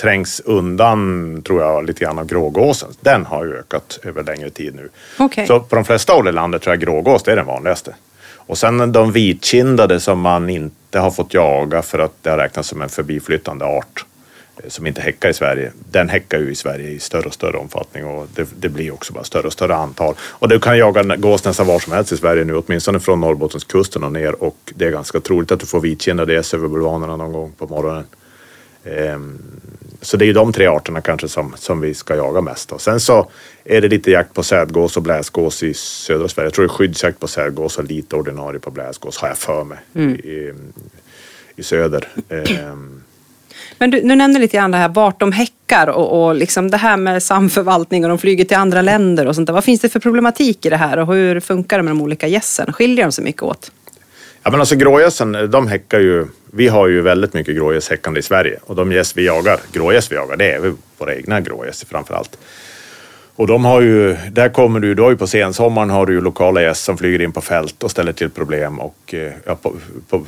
trängs 0.00 0.40
undan, 0.40 1.42
tror 1.42 1.62
jag, 1.62 1.86
lite 1.86 2.04
grann 2.04 2.18
av 2.18 2.26
grågåsen. 2.26 2.88
Den 3.00 3.26
har 3.26 3.44
ju 3.44 3.54
ökat 3.54 3.98
över 4.02 4.24
längre 4.24 4.50
tid 4.50 4.74
nu. 4.74 4.88
Okej. 5.18 5.46
Så 5.46 5.60
på 5.60 5.74
de 5.74 5.84
flesta 5.84 6.12
håll 6.12 6.28
i 6.28 6.32
landet 6.32 6.62
tror 6.62 6.72
jag 6.74 6.80
grågås 6.80 7.22
det 7.22 7.32
är 7.32 7.36
den 7.36 7.46
vanligaste. 7.46 7.94
Och 8.50 8.58
sen 8.58 8.92
de 8.92 9.12
vitkindade 9.12 10.00
som 10.00 10.20
man 10.20 10.50
inte 10.50 10.98
har 10.98 11.10
fått 11.10 11.34
jaga 11.34 11.82
för 11.82 11.98
att 11.98 12.12
det 12.22 12.30
har 12.30 12.38
räknats 12.38 12.68
som 12.68 12.82
en 12.82 12.88
förbiflyttande 12.88 13.64
art 13.64 14.04
eh, 14.56 14.68
som 14.68 14.86
inte 14.86 15.00
häckar 15.00 15.28
i 15.28 15.34
Sverige. 15.34 15.72
Den 15.90 16.08
häckar 16.08 16.38
ju 16.38 16.50
i 16.50 16.54
Sverige 16.54 16.90
i 16.90 16.98
större 16.98 17.26
och 17.26 17.34
större 17.34 17.56
omfattning 17.56 18.04
och 18.04 18.26
det, 18.34 18.48
det 18.60 18.68
blir 18.68 18.94
också 18.94 19.12
bara 19.12 19.24
större 19.24 19.46
och 19.46 19.52
större 19.52 19.74
antal. 19.74 20.14
Och 20.20 20.48
du 20.48 20.60
kan 20.60 20.78
jaga 20.78 21.16
gås 21.16 21.44
nästan 21.44 21.66
var 21.66 21.78
som 21.78 21.92
helst 21.92 22.12
i 22.12 22.16
Sverige 22.16 22.44
nu, 22.44 22.56
åtminstone 22.56 23.00
från 23.00 23.20
Norrbottenskusten 23.20 24.04
och 24.04 24.12
ner 24.12 24.42
och 24.42 24.56
det 24.74 24.86
är 24.86 24.90
ganska 24.90 25.20
troligt 25.20 25.52
att 25.52 25.60
du 25.60 25.66
får 25.66 25.80
vitkindade 25.80 26.32
gäss 26.32 26.54
över 26.54 26.68
bulvanerna 26.68 27.16
någon 27.16 27.32
gång 27.32 27.52
på 27.58 27.66
morgonen. 27.66 28.04
Så 30.02 30.16
det 30.16 30.24
är 30.24 30.26
ju 30.26 30.32
de 30.32 30.52
tre 30.52 30.66
arterna 30.66 31.00
kanske 31.00 31.28
som, 31.28 31.54
som 31.56 31.80
vi 31.80 31.94
ska 31.94 32.16
jaga 32.16 32.40
mest. 32.40 32.72
Och 32.72 32.80
sen 32.80 33.00
så 33.00 33.30
är 33.64 33.80
det 33.80 33.88
lite 33.88 34.10
jakt 34.10 34.34
på 34.34 34.42
sädgås 34.42 34.96
och 34.96 35.02
bläsgås 35.02 35.62
i 35.62 35.74
södra 35.74 36.28
Sverige. 36.28 36.46
Jag 36.46 36.54
tror 36.54 36.64
det 36.66 36.72
är 36.72 36.74
skyddsjakt 36.76 37.20
på 37.20 37.28
sädgås 37.28 37.78
och 37.78 37.84
lite 37.84 38.16
ordinarie 38.16 38.60
på 38.60 38.70
bläsgås 38.70 39.18
har 39.18 39.28
jag 39.28 39.38
för 39.38 39.64
mig 39.64 39.78
i, 40.24 40.52
i 41.56 41.62
söder. 41.62 42.08
Ehm, 42.28 43.02
Men 43.78 43.90
du, 43.90 44.00
du 44.00 44.14
nämnde 44.14 44.40
lite 44.40 44.56
grann 44.56 44.70
det 44.70 44.76
här 44.78 44.88
vart 44.88 45.20
de 45.20 45.32
häckar 45.32 45.86
och, 45.86 46.26
och 46.26 46.34
liksom 46.34 46.70
det 46.70 46.76
här 46.76 46.96
med 46.96 47.22
samförvaltning 47.22 48.04
och 48.04 48.08
de 48.08 48.18
flyger 48.18 48.44
till 48.44 48.56
andra 48.56 48.82
länder 48.82 49.26
och 49.26 49.34
sånt 49.34 49.46
där. 49.46 49.54
Vad 49.54 49.64
finns 49.64 49.80
det 49.80 49.88
för 49.88 50.00
problematik 50.00 50.66
i 50.66 50.70
det 50.70 50.76
här 50.76 50.98
och 50.98 51.14
hur 51.14 51.40
funkar 51.40 51.76
det 51.76 51.82
med 51.82 51.90
de 51.90 52.02
olika 52.02 52.26
gässen? 52.26 52.72
Skiljer 52.72 53.04
de 53.04 53.12
sig 53.12 53.24
mycket 53.24 53.42
åt? 53.42 53.72
Ja 54.42 54.50
men 54.50 54.60
alltså 54.60 54.76
grågässen, 54.76 55.50
de 55.50 55.68
häckar 55.68 56.00
ju. 56.00 56.26
Vi 56.52 56.68
har 56.68 56.88
ju 56.88 57.00
väldigt 57.00 57.34
mycket 57.34 57.56
grågäss 57.56 57.90
häckande 57.90 58.20
i 58.20 58.22
Sverige 58.22 58.58
och 58.64 58.76
de 58.76 58.92
gäss 58.92 59.16
vi 59.16 59.26
jagar, 59.26 59.60
grågäss 59.72 60.12
vi 60.12 60.16
jagar, 60.16 60.36
det 60.36 60.52
är 60.52 60.74
våra 60.98 61.14
egna 61.14 61.40
grågäss 61.40 61.84
framför 61.84 62.14
allt. 62.14 62.38
Och 63.36 63.46
de 63.46 63.64
har 63.64 63.80
ju, 63.80 64.16
där 64.30 64.48
kommer 64.48 64.80
du, 64.80 64.94
du 64.94 65.02
har 65.02 65.10
ju 65.10 65.16
på 65.16 65.26
sensommaren 65.26 65.90
har 65.90 66.06
du 66.06 66.12
ju 66.12 66.20
lokala 66.20 66.62
gäss 66.62 66.80
som 66.80 66.98
flyger 66.98 67.20
in 67.20 67.32
på 67.32 67.40
fält 67.40 67.82
och 67.82 67.90
ställer 67.90 68.12
till 68.12 68.30
problem 68.30 68.80
och 68.80 69.14
eh, 69.14 69.32
ja, 69.44 69.54
på, 69.54 69.74
på, 70.08 70.16
eh, 70.16 70.22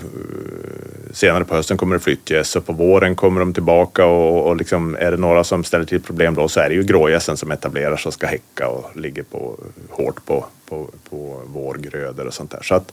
senare 1.13 1.45
på 1.45 1.55
hösten 1.55 1.77
kommer 1.77 1.97
det 1.97 2.01
flyttgäss 2.01 2.57
och 2.57 2.67
på 2.67 2.73
våren 2.73 3.15
kommer 3.15 3.41
de 3.41 3.55
tillbaka 3.55 4.07
och, 4.07 4.47
och 4.47 4.57
liksom, 4.57 4.97
är 5.01 5.11
det 5.11 5.17
några 5.17 5.45
som 5.45 5.65
ställer 5.65 5.85
till 5.85 6.03
problem 6.03 6.35
då 6.35 6.49
så 6.49 6.61
är 6.61 6.69
det 6.69 6.75
ju 6.75 6.83
grågässen 6.83 7.37
som 7.37 7.51
etablerar 7.51 7.97
sig 7.97 8.09
och 8.09 8.15
ska 8.15 8.27
häcka 8.27 8.69
och 8.69 8.97
ligger 8.97 9.23
på, 9.23 9.59
hårt 9.91 10.25
på, 10.27 10.45
på, 10.69 10.91
på 11.11 11.41
vårgrödor 11.47 12.27
och 12.27 12.35
sånt 12.35 12.51
där. 12.51 12.63
Så 12.63 12.75
att, 12.75 12.93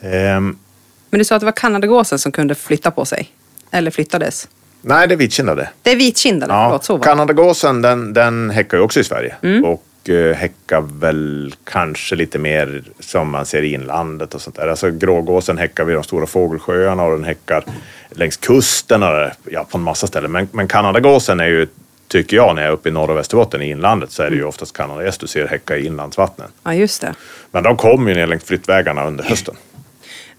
men 0.00 1.18
du 1.18 1.24
sa 1.24 1.34
att 1.34 1.40
det 1.40 1.46
var 1.46 1.52
kanadagåsen 1.52 2.18
som 2.18 2.32
kunde 2.32 2.54
flytta 2.54 2.90
på 2.90 3.04
sig. 3.04 3.30
Eller 3.70 3.90
flyttades. 3.90 4.48
nej, 4.82 5.08
det 5.08 5.14
är 5.14 5.16
vitkindade. 5.16 5.68
Det 5.82 5.90
är 5.92 5.96
vitkindade, 5.96 6.52
Ja, 6.52 6.64
förlåt. 6.68 6.84
Så 6.84 6.96
var. 6.96 7.04
Kanadagåsen 7.04 7.82
den, 7.82 8.12
den 8.12 8.50
häckar 8.50 8.76
ju 8.76 8.82
också 8.82 9.00
i 9.00 9.04
Sverige 9.04 9.34
Mm. 9.42 9.64
och 9.64 9.82
eh, 10.08 10.34
häckar 10.36 10.80
väl 10.80 11.54
kanske 11.64 12.16
lite 12.16 12.38
mer 12.38 12.82
som 13.00 13.30
man 13.30 13.46
ser 13.46 13.62
i 13.62 13.72
inlandet 13.72 14.34
och 14.34 14.40
sånt 14.40 14.56
där. 14.56 14.68
Alltså 14.68 14.90
grågåsen 14.90 15.58
häckar 15.58 15.84
vid 15.84 15.96
de 15.96 16.04
stora 16.04 16.26
fågelsjöarna 16.26 17.02
och 17.02 17.10
den 17.12 17.24
häckar 17.24 17.64
längs 18.10 18.36
kusten 18.36 19.02
och 19.02 19.30
ja, 19.50 19.64
på 19.70 19.78
en 19.78 19.84
massa 19.84 20.06
ställen. 20.06 20.32
Men, 20.32 20.48
men 20.52 20.68
kanadagåsen 20.68 21.40
är 21.40 21.46
ju 21.46 21.66
tycker 22.08 22.36
jag, 22.36 22.54
när 22.54 22.62
jag 22.62 22.68
är 22.68 22.72
uppe 22.74 22.88
i 22.88 22.92
norra 22.92 23.14
Västerbotten 23.14 23.62
i 23.62 23.70
inlandet 23.70 24.10
så 24.10 24.22
är 24.22 24.30
det 24.30 24.36
ju 24.36 24.44
oftast 24.44 24.76
kanadagäss 24.76 25.18
du 25.18 25.26
ser 25.26 25.46
häcka 25.46 25.76
i 25.76 25.86
inlandsvattnen. 25.86 26.48
Ja, 26.64 26.74
just 26.74 27.00
det. 27.00 27.14
Men 27.50 27.62
de 27.62 27.76
kommer 27.76 28.08
ju 28.10 28.14
ner 28.16 28.26
längs 28.26 28.44
flyttvägarna 28.44 29.06
under 29.06 29.24
hösten. 29.24 29.54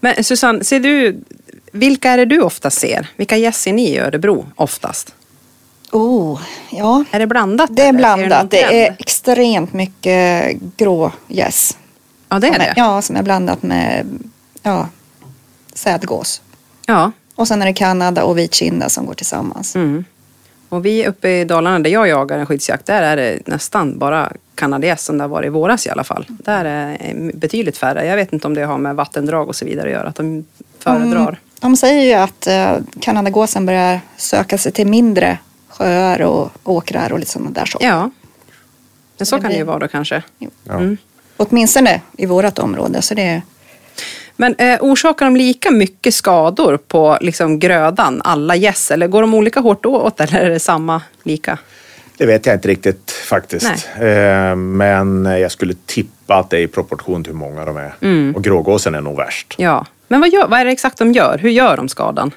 Men 0.00 0.24
Susanne, 0.24 0.64
ser 0.64 0.80
du, 0.80 1.20
vilka 1.72 2.10
är 2.10 2.16
det 2.16 2.24
du 2.24 2.40
ofta 2.40 2.70
ser? 2.70 3.08
Vilka 3.16 3.36
gäss 3.36 3.60
ser 3.60 3.72
ni 3.72 3.88
i 3.88 3.98
Örebro 3.98 4.46
oftast? 4.56 5.14
Oh, 5.92 6.40
ja. 6.70 7.04
Är 7.10 7.18
det 7.18 7.26
blandat? 7.26 7.70
Det 7.72 7.82
är 7.82 7.88
eller? 7.88 7.98
blandat. 7.98 8.38
någon 8.38 8.48
Det 8.48 8.62
är 8.62 8.86
trend? 8.86 8.96
extremt 8.98 9.72
mycket 9.72 10.56
grå 10.76 11.12
gäss. 11.28 11.76
Ja, 12.28 12.38
det 12.38 12.46
är 12.46 12.52
Som 12.52 12.58
det. 12.58 12.74
Ja, 12.76 13.02
som 13.02 13.16
är 13.16 13.22
blandat 13.22 13.62
med 13.62 14.06
ja, 14.62 14.88
sädgås. 15.74 16.42
Ja. 16.86 17.12
Och 17.34 17.48
sen 17.48 17.62
är 17.62 17.66
det 17.66 17.72
Kanada 17.72 18.24
och 18.24 18.38
vitkinda 18.38 18.88
som 18.88 19.06
går 19.06 19.14
tillsammans. 19.14 19.74
Mm. 19.76 20.04
Och 20.68 20.86
vi 20.86 21.06
uppe 21.06 21.28
i 21.28 21.44
Dalarna 21.44 21.78
där 21.78 21.90
jag 21.90 22.08
jagar 22.08 22.38
en 22.38 22.46
skyddsjakt, 22.46 22.86
där 22.86 23.02
är 23.02 23.16
det 23.16 23.46
nästan 23.46 23.98
bara 23.98 24.32
kanadagäss 24.58 25.04
som 25.04 25.18
det 25.18 25.24
har 25.24 25.28
varit 25.28 25.46
i 25.46 25.50
våras 25.50 25.86
i 25.86 25.90
alla 25.90 26.04
fall. 26.04 26.26
Där 26.28 26.64
är 26.64 26.98
det 26.98 27.36
betydligt 27.36 27.78
färre. 27.78 28.06
Jag 28.06 28.16
vet 28.16 28.32
inte 28.32 28.46
om 28.46 28.54
det 28.54 28.64
har 28.64 28.78
med 28.78 28.96
vattendrag 28.96 29.48
och 29.48 29.56
så 29.56 29.64
vidare 29.64 29.86
att 29.86 29.92
göra, 29.92 30.08
att 30.08 30.16
de 30.16 30.44
föredrar. 30.78 31.28
Mm. 31.28 31.36
De 31.60 31.76
säger 31.76 32.02
ju 32.02 32.12
att 32.12 32.46
eh, 32.46 32.76
kanadagåsen 33.00 33.66
börjar 33.66 34.00
söka 34.16 34.58
sig 34.58 34.72
till 34.72 34.86
mindre 34.86 35.38
sjöar 35.68 36.22
och 36.22 36.50
åkrar 36.64 37.12
och 37.12 37.18
lite 37.18 37.30
sådana 37.30 37.50
där 37.50 37.64
saker. 37.64 37.86
Ja, 37.86 38.10
men 39.18 39.26
så 39.26 39.36
Det 39.36 39.42
kan 39.42 39.50
det 39.50 39.56
ju 39.56 39.64
vara 39.64 39.78
då 39.78 39.88
kanske. 39.88 40.22
Ja. 40.38 40.74
Mm. 40.74 40.96
Åtminstone 41.36 42.00
i 42.16 42.26
vårt 42.26 42.58
område. 42.58 43.02
Så 43.02 43.14
det 43.14 43.22
är, 43.22 43.42
Men 44.36 44.54
eh, 44.54 44.78
orsakar 44.80 45.26
de 45.26 45.36
lika 45.36 45.70
mycket 45.70 46.14
skador 46.14 46.76
på 46.76 47.18
liksom, 47.20 47.58
grödan, 47.58 48.22
alla 48.24 48.56
gäss? 48.56 48.90
Eller 48.90 49.06
går 49.06 49.20
de 49.20 49.34
olika 49.34 49.60
hårt 49.60 49.86
åt 49.86 50.20
eller 50.20 50.38
är 50.40 50.50
det 50.50 50.60
samma 50.60 51.02
lika? 51.22 51.58
Det 52.18 52.26
vet 52.26 52.46
jag 52.46 52.56
inte 52.56 52.68
riktigt 52.68 53.10
faktiskt. 53.10 53.88
Eh, 54.00 54.56
men 54.56 55.24
jag 55.24 55.50
skulle 55.50 55.74
tippa 55.86 56.34
att 56.34 56.50
det 56.50 56.56
är 56.56 56.60
i 56.60 56.66
proportion 56.66 57.24
till 57.24 57.32
hur 57.32 57.38
många 57.38 57.64
de 57.64 57.76
är. 57.76 57.94
Mm. 58.00 58.36
Och 58.36 58.44
grågåsen 58.44 58.94
är 58.94 59.00
nog 59.00 59.16
värst. 59.16 59.54
Ja, 59.58 59.86
men 60.08 60.20
vad, 60.20 60.30
gör, 60.30 60.48
vad 60.48 60.60
är 60.60 60.64
det 60.64 60.70
exakt 60.70 60.98
de 60.98 61.12
gör? 61.12 61.38
Hur 61.38 61.50
gör 61.50 61.76
de 61.76 61.88
skadan? 61.88 62.30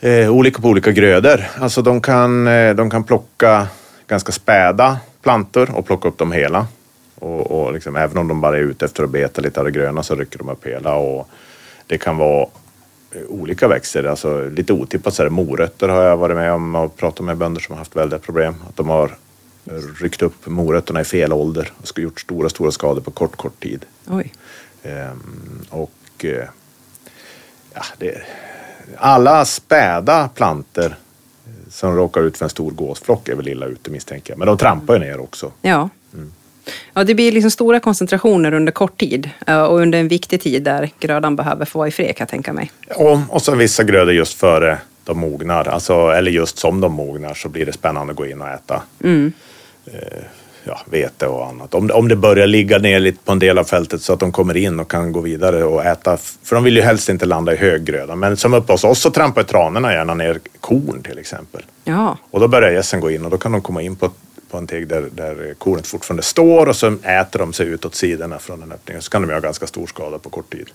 Eh, 0.00 0.30
olika 0.30 0.62
på 0.62 0.68
olika 0.68 0.92
grödor. 0.92 1.44
Alltså 1.60 1.82
de 1.82 2.00
kan, 2.00 2.46
eh, 2.46 2.74
de 2.74 2.90
kan 2.90 3.04
plocka 3.04 3.66
ganska 4.06 4.32
späda 4.32 4.98
plantor 5.22 5.74
och 5.74 5.86
plocka 5.86 6.08
upp 6.08 6.18
dem 6.18 6.32
hela. 6.32 6.66
Och, 7.14 7.50
och 7.50 7.72
liksom, 7.72 7.96
även 7.96 8.18
om 8.18 8.28
de 8.28 8.40
bara 8.40 8.56
är 8.56 8.60
ute 8.60 8.84
efter 8.84 9.04
att 9.04 9.10
beta 9.10 9.42
lite 9.42 9.60
av 9.60 9.66
det 9.66 9.72
gröna 9.72 10.02
så 10.02 10.14
rycker 10.14 10.38
de 10.38 10.48
upp 10.48 10.66
hela. 10.66 10.94
Och 10.94 11.28
det 11.86 11.98
kan 11.98 12.16
vara 12.16 12.46
olika 13.28 13.68
växter. 13.68 14.04
Alltså, 14.04 14.48
lite 14.48 14.72
otippat 14.72 15.14
så 15.14 15.22
är 15.22 15.24
det 15.24 15.30
morötter 15.30 15.88
har 15.88 16.02
jag 16.02 16.16
varit 16.16 16.36
med 16.36 16.52
om 16.52 16.74
och 16.74 16.96
pratat 16.96 17.26
med 17.26 17.36
bönder 17.36 17.60
som 17.60 17.72
har 17.72 17.78
haft 17.78 17.96
väldiga 17.96 18.18
problem. 18.18 18.54
Att 18.68 18.76
de 18.76 18.88
har 18.88 19.16
eh, 19.66 19.72
ryckt 20.00 20.22
upp 20.22 20.46
morötterna 20.46 21.00
i 21.00 21.04
fel 21.04 21.32
ålder 21.32 21.72
och 21.82 21.98
gjort 21.98 22.20
stora, 22.20 22.48
stora 22.48 22.70
skador 22.70 23.00
på 23.00 23.10
kort, 23.10 23.36
kort 23.36 23.60
tid. 23.60 23.84
Oj. 24.06 24.32
Ehm, 24.82 25.64
och 25.70 26.24
eh, 26.24 26.48
ja, 27.74 27.82
det, 27.98 28.22
alla 28.96 29.44
späda 29.44 30.28
planter 30.28 30.96
eh, 31.46 31.70
som 31.70 31.96
råkar 31.96 32.20
ut 32.20 32.36
för 32.38 32.44
en 32.44 32.50
stor 32.50 32.70
gåsflock 32.70 33.28
är 33.28 33.34
väl 33.34 33.48
illa 33.48 33.66
ute 33.66 33.90
misstänker 33.90 34.32
jag. 34.32 34.38
Men 34.38 34.46
de 34.46 34.58
trampar 34.58 34.94
ju 34.94 35.00
ner 35.00 35.20
också. 35.20 35.52
Ja. 35.62 35.88
Ja, 36.94 37.04
det 37.04 37.14
blir 37.14 37.32
liksom 37.32 37.50
stora 37.50 37.80
koncentrationer 37.80 38.54
under 38.54 38.72
kort 38.72 38.98
tid 39.00 39.30
eh, 39.46 39.62
och 39.62 39.78
under 39.78 39.98
en 39.98 40.08
viktig 40.08 40.40
tid 40.40 40.62
där 40.62 40.90
grödan 41.00 41.36
behöver 41.36 41.64
få 41.64 41.78
vara 41.78 41.88
i 41.88 41.90
fred 41.90 42.16
kan 42.16 42.24
jag 42.24 42.28
tänka 42.28 42.52
mig. 42.52 42.70
Och, 42.96 43.18
och 43.28 43.42
så 43.42 43.54
vissa 43.54 43.84
grödor 43.84 44.14
just 44.14 44.34
före 44.40 44.78
de 45.04 45.18
mognar, 45.18 45.68
alltså, 45.68 46.08
eller 46.10 46.30
just 46.30 46.58
som 46.58 46.80
de 46.80 46.92
mognar 46.92 47.34
så 47.34 47.48
blir 47.48 47.66
det 47.66 47.72
spännande 47.72 48.10
att 48.10 48.16
gå 48.16 48.26
in 48.26 48.40
och 48.42 48.48
äta 48.48 48.82
Mm. 49.04 49.32
eh, 49.86 49.92
ja, 50.64 50.80
vete 50.84 51.26
och 51.26 51.46
annat. 51.46 51.74
Om, 51.74 51.90
om 51.94 52.08
det 52.08 52.16
börjar 52.16 52.46
ligga 52.46 52.78
ner 52.78 53.00
lite 53.00 53.18
på 53.24 53.32
en 53.32 53.38
del 53.38 53.58
av 53.58 53.64
fältet 53.64 54.02
så 54.02 54.12
att 54.12 54.20
de 54.20 54.32
kommer 54.32 54.56
in 54.56 54.80
och 54.80 54.90
kan 54.90 55.12
gå 55.12 55.20
vidare 55.20 55.64
och 55.64 55.84
äta. 55.84 56.16
För 56.44 56.54
de 56.54 56.64
vill 56.64 56.76
ju 56.76 56.82
helst 56.82 57.08
inte 57.08 57.26
landa 57.26 57.52
i 57.52 57.56
hög 57.56 57.84
gröda. 57.84 58.16
Men 58.16 58.36
som 58.36 58.54
uppe 58.54 58.72
hos 58.72 58.84
oss 58.84 59.00
så 59.00 59.10
trampar 59.10 59.42
tranorna 59.42 59.92
gärna 59.92 60.14
ner 60.14 60.40
korn 60.60 61.02
till 61.02 61.18
exempel. 61.18 61.62
Ja, 61.84 62.16
Och 62.30 62.40
då 62.40 62.48
börjar 62.48 62.70
gässen 62.70 63.00
gå 63.00 63.10
in 63.10 63.24
och 63.24 63.30
då 63.30 63.38
kan 63.38 63.52
de 63.52 63.62
komma 63.62 63.82
in 63.82 63.96
på, 63.96 64.10
på 64.50 64.58
en 64.58 64.66
teg 64.66 64.88
där, 64.88 65.08
där 65.12 65.54
kornet 65.58 65.86
fortfarande 65.86 66.22
står 66.22 66.66
och 66.66 66.76
så 66.76 66.96
äter 67.02 67.38
de 67.38 67.52
sig 67.52 67.66
utåt 67.66 67.94
sidorna 67.94 68.38
från 68.38 68.60
den 68.60 68.72
öppningen. 68.72 69.02
Så 69.02 69.10
kan 69.10 69.22
de 69.22 69.30
göra 69.30 69.40
ganska 69.40 69.66
stor 69.66 69.86
skada 69.86 70.18
på 70.18 70.30
kort 70.30 70.52
tid. 70.52 70.70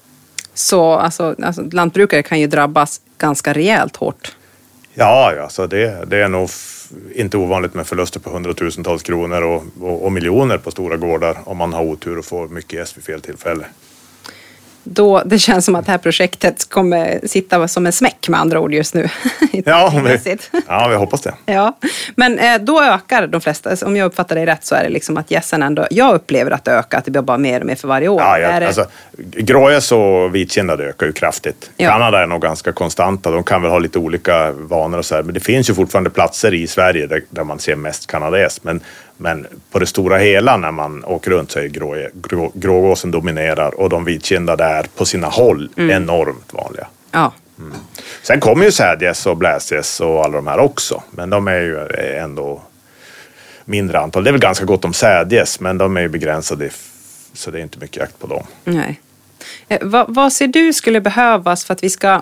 så 0.54 0.94
alltså, 0.94 1.36
alltså, 1.44 1.62
lantbrukare 1.72 2.24
kan 2.24 2.40
ju 2.40 2.48
drabbas 2.48 3.02
ganska 3.18 3.54
rejält 3.54 3.96
hårt. 3.96 4.36
Ja, 4.94 5.34
ja 5.34 5.50
så 5.50 5.68
det, 5.68 6.06
det 6.08 6.18
är 6.18 6.28
nog 6.28 6.50
inte 7.16 7.38
ovanligt 7.38 7.74
med 7.74 7.88
förluster 7.88 8.20
på 8.20 8.30
hundratusentals 8.30 9.04
kronor 9.04 9.42
och, 9.42 9.64
och, 9.82 10.06
och 10.06 10.12
miljoner 10.12 10.58
på 10.58 10.72
stora 10.72 10.98
gårdar 10.98 11.38
om 11.46 11.58
man 11.58 11.74
har 11.74 11.84
otur 11.84 12.18
och 12.18 12.26
får 12.26 12.48
mycket 12.48 12.74
gäss 12.74 12.98
vid 12.98 13.04
fel 13.04 13.22
tillfälle. 13.22 13.66
Då, 14.84 15.22
det 15.26 15.40
känns 15.40 15.66
som 15.66 15.76
att 15.76 15.86
det 15.86 15.92
här 15.92 16.00
projektet 16.00 16.70
kommer 16.70 17.20
sitta 17.28 17.68
som 17.68 17.86
en 17.86 17.92
smäck 17.92 18.28
med 18.30 18.40
andra 18.40 18.60
ord 18.60 18.74
just 18.74 18.94
nu. 18.94 19.10
Ja, 19.66 19.94
vi, 20.06 20.38
ja, 20.68 20.88
vi 20.88 20.96
hoppas 20.96 21.22
det. 21.22 21.34
Ja, 21.46 21.78
men 22.16 22.40
eh, 22.40 22.58
då 22.62 22.84
ökar 22.84 23.28
de 23.28 23.42
flesta, 23.42 23.70
alltså, 23.70 23.86
om 23.86 23.96
jag 23.96 24.06
uppfattar 24.06 24.36
dig 24.36 24.46
rätt 24.46 24.66
så 24.66 24.76
är 24.76 24.84
det 24.84 24.90
liksom 24.90 25.18
att 25.18 25.32
gässen 25.32 25.64
ändå, 25.64 25.88
jag 25.92 26.16
upplever 26.16 26.52
att 26.52 26.66
det 26.66 26.72
ökar, 26.72 26.98
att 26.98 27.06
det 27.06 27.12
blir 27.12 27.22
bara 27.22 27.38
mer 27.38 27.60
och 27.60 27.66
mer 27.66 27.76
för 27.76 27.88
varje 27.88 28.08
år. 28.08 28.22
Ja, 28.22 28.38
är 28.38 28.42
ja, 28.42 28.60
det, 28.60 28.68
alltså, 28.68 28.86
grågäss 29.18 29.92
och 29.92 30.36
vitkindade 30.36 30.84
ökar 30.84 31.06
ju 31.06 31.12
kraftigt. 31.12 31.70
Ja. 31.78 31.92
Kanada 31.92 32.24
är 32.24 32.28
nog 32.28 32.42
ganska 32.42 32.72
konstanta. 32.72 33.32
De 33.32 33.44
kan 33.44 33.62
väl 33.62 33.72
ha 33.72 33.80
lite 33.80 34.00
olika 34.00 34.52
vanor 34.52 34.98
och 34.98 35.06
så 35.06 35.16
här. 35.16 35.24
Men 35.24 35.34
det 35.34 35.40
finns 35.40 35.70
ju 35.70 35.74
fortfarande 35.74 36.10
platser 36.10 36.54
i 36.54 36.68
Sverige 36.68 37.08
där, 37.08 37.22
där 37.30 37.44
man 37.44 37.60
ser 37.60 37.76
mest 37.76 38.08
kanadagäss. 38.08 38.64
Men, 38.64 38.82
men 39.24 39.48
på 39.72 39.80
det 39.80 39.86
stora 39.86 40.18
hela 40.18 40.58
när 40.58 40.72
man 40.72 41.04
åker 41.06 41.32
runt 41.32 41.52
så 41.52 41.60
är 41.60 41.68
grå, 41.68 41.96
grå, 42.14 42.52
grågåsen 42.56 43.12
dominerar 43.12 43.80
och 43.80 43.90
de 43.90 44.06
vitkindade 44.06 44.64
är 44.64 44.84
på 44.96 45.06
sina 45.06 45.28
håll 45.28 45.70
Mm. 45.78 46.04
enormt 46.04 46.54
vanliga. 46.54 46.88
ja. 47.12 47.34
Sen 48.24 48.40
kommer 48.40 48.66
ju 48.66 48.72
sädgäss 48.72 49.26
och 49.26 49.38
bläsgäss 49.38 50.00
och 50.02 50.26
alla 50.26 50.36
de 50.36 50.48
här 50.48 50.60
också. 50.60 51.04
Men 51.12 51.30
de 51.30 51.48
är 51.48 51.60
ju 51.60 51.88
ändå 52.18 52.62
mindre 53.66 54.00
antal. 54.00 54.24
Det 54.24 54.30
är 54.30 54.32
väl 54.32 54.42
ganska 54.42 54.66
gott 54.66 54.86
om 54.86 54.94
sädgäss 54.94 55.60
men 55.60 55.78
de 55.78 55.98
är 55.98 56.02
ju 56.02 56.10
begränsade 56.10 56.70
så 57.34 57.52
det 57.52 57.60
är 57.60 57.62
inte 57.64 57.80
mycket 57.80 57.98
jakt 57.98 58.20
på 58.20 58.28
dem. 58.28 58.44
Nej. 58.64 59.00
Eh, 59.68 59.80
vad, 59.82 60.14
vad 60.16 60.34
ser 60.34 60.48
du 60.48 60.74
skulle 60.74 61.02
behövas 61.02 61.66
för 61.66 61.74
att 61.74 61.84
vi 61.84 61.90
ska 61.90 62.22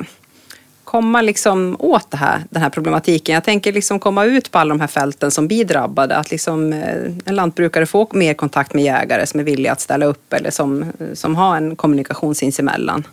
komma 0.92 1.22
liksom 1.22 1.76
åt 1.80 2.12
det 2.12 2.18
här, 2.18 2.44
den 2.50 2.62
här 2.62 2.70
problematiken? 2.70 3.36
Jag 3.36 3.44
tänker 3.44 3.74
liksom 3.74 4.00
komma 4.00 4.26
ut 4.26 4.52
på 4.52 4.60
alla 4.60 4.70
de 4.70 4.80
här 4.80 4.88
fälten 4.88 5.32
som 5.32 5.48
blir 5.48 5.66
drabbade. 5.66 6.16
Att 6.16 6.32
liksom, 6.32 6.74
eh, 6.74 6.96
en 7.26 7.36
lantbrukare 7.36 7.86
får 7.86 8.08
mer 8.12 8.34
kontakt 8.34 8.74
med 8.74 8.84
jägare 8.84 9.26
som 9.26 9.40
är 9.40 9.44
villiga 9.44 9.72
att 9.72 9.82
ställa 9.82 10.06
upp 10.06 10.34
eller 10.34 10.52
som, 10.52 10.84
eh, 10.84 10.88
som 11.14 11.36
har 11.36 11.58
en 11.58 11.76
kommunikation 11.76 12.36
sinsemellan. 12.36 13.04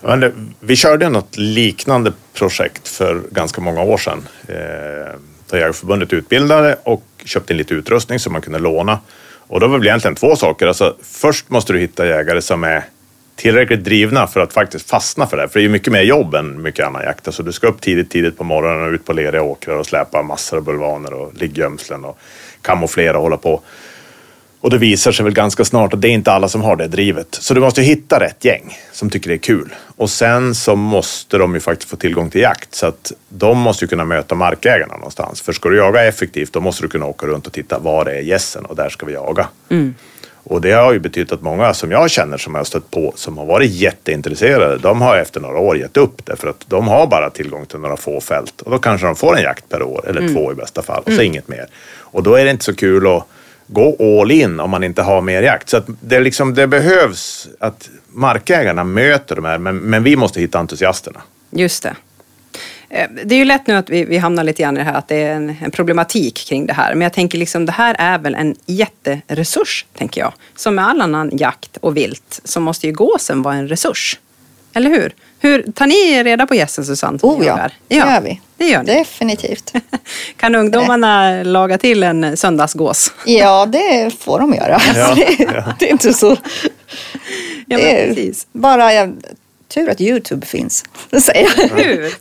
Men 0.00 0.20
det, 0.20 0.32
vi 0.60 0.76
körde 0.76 1.08
något 1.08 1.36
liknande 1.36 2.12
projekt 2.34 2.88
för 2.88 3.22
ganska 3.30 3.60
många 3.60 3.82
år 3.82 3.98
sedan. 3.98 4.28
Då 4.46 4.52
där 4.52 5.58
Jägareförbundet 5.58 6.12
utbildade 6.12 6.76
och 6.82 7.04
köpte 7.24 7.52
in 7.52 7.56
lite 7.56 7.74
utrustning 7.74 8.18
som 8.18 8.32
man 8.32 8.42
kunde 8.42 8.58
låna. 8.58 8.98
Och 9.48 9.60
då 9.60 9.66
var 9.66 9.74
det 9.74 9.78
väl 9.78 9.88
egentligen 9.88 10.14
två 10.14 10.36
saker. 10.36 10.66
Alltså, 10.66 10.96
först 11.02 11.50
måste 11.50 11.72
du 11.72 11.78
hitta 11.78 12.06
jägare 12.06 12.42
som 12.42 12.64
är 12.64 12.84
tillräckligt 13.40 13.84
drivna 13.84 14.26
för 14.26 14.40
att 14.40 14.52
faktiskt 14.52 14.90
fastna 14.90 15.26
för 15.26 15.36
det. 15.36 15.42
här. 15.42 15.48
För 15.48 15.60
det 15.60 15.62
är 15.62 15.66
ju 15.66 15.68
mycket 15.68 15.92
mer 15.92 16.02
jobb 16.02 16.34
än 16.34 16.62
mycket 16.62 16.86
annan 16.86 17.02
jakt. 17.02 17.26
Alltså, 17.26 17.42
du 17.42 17.52
ska 17.52 17.66
upp 17.66 17.80
tidigt, 17.80 18.10
tidigt 18.10 18.38
på 18.38 18.44
morgonen 18.44 18.88
och 18.88 18.92
ut 18.92 19.04
på 19.04 19.12
leriga 19.12 19.42
åkrar 19.42 19.76
och 19.76 19.86
släpa 19.86 20.22
massor 20.22 20.56
av 20.56 20.64
bulvaner 20.64 21.12
och 21.12 21.34
liggömslen 21.34 22.04
och 22.04 22.18
kamouflera 22.62 23.16
och 23.16 23.22
hålla 23.22 23.36
på. 23.36 23.62
Och 24.60 24.70
det 24.70 24.78
visar 24.78 25.12
sig 25.12 25.24
väl 25.24 25.32
ganska 25.32 25.64
snart 25.64 25.94
att 25.94 26.00
det 26.00 26.08
är 26.08 26.12
inte 26.12 26.32
alla 26.32 26.48
som 26.48 26.62
har 26.62 26.76
det 26.76 26.86
drivet. 26.86 27.28
Så 27.30 27.54
du 27.54 27.60
måste 27.60 27.80
ju 27.80 27.86
hitta 27.86 28.20
rätt 28.20 28.44
gäng 28.44 28.78
som 28.92 29.10
tycker 29.10 29.28
det 29.28 29.34
är 29.34 29.38
kul. 29.38 29.74
Och 29.96 30.10
sen 30.10 30.54
så 30.54 30.76
måste 30.76 31.38
de 31.38 31.54
ju 31.54 31.60
faktiskt 31.60 31.90
få 31.90 31.96
tillgång 31.96 32.30
till 32.30 32.40
jakt. 32.40 32.74
Så 32.74 32.86
att 32.86 33.12
de 33.28 33.58
måste 33.58 33.84
ju 33.84 33.88
kunna 33.88 34.04
möta 34.04 34.34
markägarna 34.34 34.96
någonstans. 34.96 35.40
För 35.40 35.52
ska 35.52 35.68
du 35.68 35.76
jaga 35.76 36.04
effektivt 36.04 36.52
då 36.52 36.60
måste 36.60 36.82
du 36.82 36.88
kunna 36.88 37.06
åka 37.06 37.26
runt 37.26 37.46
och 37.46 37.52
titta 37.52 37.78
var 37.78 38.06
är 38.06 38.20
gässen 38.20 38.64
och 38.64 38.76
där 38.76 38.88
ska 38.88 39.06
vi 39.06 39.12
jaga. 39.12 39.48
Mm. 39.68 39.94
Och 40.44 40.60
det 40.60 40.72
har 40.72 40.92
ju 40.92 40.98
betytt 40.98 41.32
att 41.32 41.42
många 41.42 41.74
som 41.74 41.90
jag 41.90 42.10
känner 42.10 42.38
som 42.38 42.54
jag 42.54 42.60
har 42.60 42.64
stött 42.64 42.90
på 42.90 43.12
som 43.16 43.38
har 43.38 43.46
varit 43.46 43.70
jätteintresserade, 43.70 44.78
de 44.78 45.00
har 45.00 45.16
efter 45.16 45.40
några 45.40 45.58
år 45.58 45.76
gett 45.76 45.96
upp 45.96 46.26
det 46.26 46.36
för 46.36 46.48
att 46.48 46.64
de 46.66 46.88
har 46.88 47.06
bara 47.06 47.30
tillgång 47.30 47.66
till 47.66 47.78
några 47.78 47.96
få 47.96 48.20
fält 48.20 48.60
och 48.60 48.70
då 48.70 48.78
kanske 48.78 49.06
de 49.06 49.16
får 49.16 49.36
en 49.36 49.42
jakt 49.42 49.68
per 49.68 49.82
år 49.82 50.08
eller 50.08 50.28
två 50.34 50.52
i 50.52 50.54
bästa 50.54 50.82
fall 50.82 51.02
och 51.06 51.12
så 51.12 51.22
inget 51.22 51.48
mer. 51.48 51.66
Och 51.98 52.22
då 52.22 52.34
är 52.34 52.44
det 52.44 52.50
inte 52.50 52.64
så 52.64 52.74
kul 52.74 53.06
att 53.06 53.26
gå 53.66 54.20
all 54.20 54.30
in 54.30 54.60
om 54.60 54.70
man 54.70 54.84
inte 54.84 55.02
har 55.02 55.20
mer 55.20 55.42
jakt. 55.42 55.68
Så 55.68 55.80
det, 56.00 56.20
liksom, 56.20 56.54
det 56.54 56.66
behövs 56.66 57.48
att 57.58 57.88
markägarna 58.08 58.84
möter 58.84 59.36
de 59.36 59.44
här, 59.44 59.58
men, 59.58 59.76
men 59.76 60.02
vi 60.02 60.16
måste 60.16 60.40
hitta 60.40 60.58
entusiasterna. 60.58 61.20
Just 61.50 61.82
det. 61.82 61.94
Eh, 62.90 63.08
Det 63.24 63.34
är 63.34 63.38
ju 63.38 63.44
lätt 63.44 63.66
nu 63.66 63.74
att 63.74 63.90
vi, 63.90 64.04
vi 64.04 64.18
hamnar 64.18 64.44
lite 64.44 64.62
grann 64.62 64.76
i 64.76 64.80
det 64.80 64.84
här 64.84 64.94
att 64.94 65.08
det 65.08 65.16
är 65.22 65.34
en, 65.34 65.56
en 65.62 65.70
problematik 65.70 66.34
kring 66.48 66.66
det 66.66 66.72
här. 66.72 66.94
Men 66.94 67.02
jag 67.02 67.12
tänker 67.12 67.38
liksom 67.38 67.66
det 67.66 67.72
här 67.72 67.96
är 67.98 68.18
väl 68.18 68.34
en 68.34 68.54
jätteresurs, 68.66 69.86
tänker 69.98 70.20
jag. 70.20 70.32
Som 70.56 70.74
med 70.74 70.86
all 70.86 71.00
annan 71.00 71.30
jakt 71.32 71.76
och 71.76 71.96
vilt 71.96 72.40
så 72.44 72.60
måste 72.60 72.86
ju 72.86 72.92
gåsen 72.92 73.42
vara 73.42 73.54
en 73.54 73.68
resurs. 73.68 74.18
Eller 74.74 74.90
hur? 74.90 75.12
Hur, 75.38 75.62
tar 75.72 75.86
ni 75.86 76.22
reda 76.24 76.46
på 76.46 76.54
gässen 76.54 76.84
Susanne? 76.84 77.18
Oh 77.22 77.38
ja, 77.38 77.46
jagar? 77.46 77.72
det 77.88 77.94
gör 77.94 78.20
vi. 78.20 78.40
Det 78.56 78.68
gör 78.68 78.82
ni. 78.82 78.94
Definitivt. 78.94 79.72
Kan 80.36 80.54
ungdomarna 80.54 81.42
laga 81.42 81.78
till 81.78 82.02
en 82.02 82.36
söndagsgås? 82.36 83.12
Ja, 83.26 83.66
det 83.66 84.10
får 84.20 84.38
de 84.38 84.54
göra. 84.54 84.80
Ja, 84.94 85.14
det, 85.14 85.24
det 85.78 85.88
är 85.88 85.92
inte 85.92 86.12
så... 86.14 86.36
Ja, 87.66 87.76
det 87.78 87.82
men 88.06 88.14
precis. 88.14 88.46
bara 88.52 88.94
jag, 88.94 89.16
tur 89.70 89.88
att 89.88 90.00
Youtube 90.00 90.46
finns. 90.46 90.84
Säger? 91.22 91.48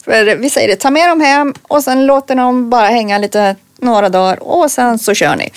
För 0.04 0.36
vi 0.36 0.50
säger 0.50 0.68
det, 0.68 0.76
ta 0.76 0.90
med 0.90 1.10
dem 1.10 1.22
hem 1.22 1.54
och 1.62 1.84
sen 1.84 2.06
låter 2.06 2.36
dem 2.36 2.70
bara 2.70 2.88
hänga 2.88 3.18
lite 3.18 3.56
några 3.78 4.10
dagar 4.10 4.44
och 4.44 4.72
sen 4.72 5.00
så 5.00 5.14
kör 5.14 5.36
ni. 5.36 5.52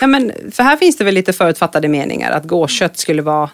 Ja, 0.00 0.06
men, 0.06 0.32
för 0.52 0.62
här 0.62 0.76
finns 0.76 0.96
det 0.96 1.04
väl 1.04 1.14
lite 1.14 1.32
förutfattade 1.32 1.88
meningar 1.88 2.30
att 2.30 2.44
gåskött 2.44 2.98
skulle 2.98 3.22
vara 3.22 3.50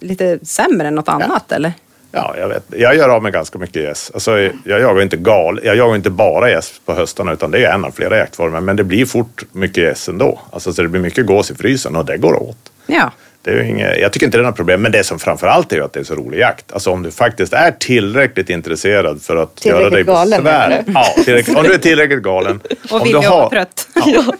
lite 0.00 0.38
sämre 0.42 0.88
än 0.88 0.94
något 0.94 1.08
annat, 1.08 1.52
eller? 1.52 1.72
Ja, 2.12 2.34
jag 2.38 2.48
vet. 2.48 2.64
Jag 2.76 2.96
gör 2.96 3.08
av 3.08 3.22
med 3.22 3.32
ganska 3.32 3.58
mycket 3.58 3.82
gäss. 3.82 4.10
Alltså, 4.14 4.38
jag 4.64 4.80
jagar 4.80 5.02
inte 5.02 5.16
gal. 5.16 5.60
Jag 5.64 5.76
jagar 5.76 5.96
inte 5.96 6.10
bara 6.10 6.50
gäss 6.50 6.80
på 6.84 6.94
höstarna 6.94 7.32
utan 7.32 7.50
det 7.50 7.64
är 7.64 7.74
en 7.74 7.84
av 7.84 7.90
flera 7.90 8.16
jaktformer. 8.16 8.60
Men 8.60 8.76
det 8.76 8.84
blir 8.84 9.06
fort 9.06 9.44
mycket 9.52 9.84
gäss 9.84 10.08
ändå. 10.08 10.40
Alltså, 10.50 10.72
så 10.72 10.82
det 10.82 10.88
blir 10.88 11.00
mycket 11.00 11.26
gås 11.26 11.50
i 11.50 11.54
frysen 11.54 11.96
och 11.96 12.04
det 12.04 12.16
går 12.16 12.42
åt. 12.42 12.72
Ja. 12.86 13.12
Det 13.48 13.60
är 13.60 13.62
inget, 13.62 13.98
jag 13.98 14.12
tycker 14.12 14.26
inte 14.26 14.38
det 14.38 14.42
är 14.42 14.46
något 14.46 14.56
problem. 14.56 14.82
Men 14.82 14.92
det 14.92 15.04
som 15.04 15.18
framför 15.18 15.46
allt 15.46 15.72
är 15.72 15.80
att 15.80 15.92
det 15.92 16.00
är 16.00 16.04
så 16.04 16.14
rolig 16.14 16.38
jakt. 16.38 16.72
Alltså 16.72 16.90
om 16.90 17.02
du 17.02 17.10
faktiskt 17.10 17.52
är 17.52 17.70
tillräckligt 17.70 18.50
intresserad 18.50 19.22
för 19.22 19.36
att 19.36 19.64
göra 19.66 19.90
dig 19.90 20.04
galen, 20.04 20.44
besvär. 20.44 20.84
Ja, 20.86 21.14
om 21.56 21.64
du 21.64 21.72
är 21.72 21.78
tillräckligt 21.78 22.22
galen. 22.22 22.60
Och 22.90 23.06
vill 23.06 23.14
vara 23.16 23.48
trött. 23.48 23.88
Ja, 24.06 24.34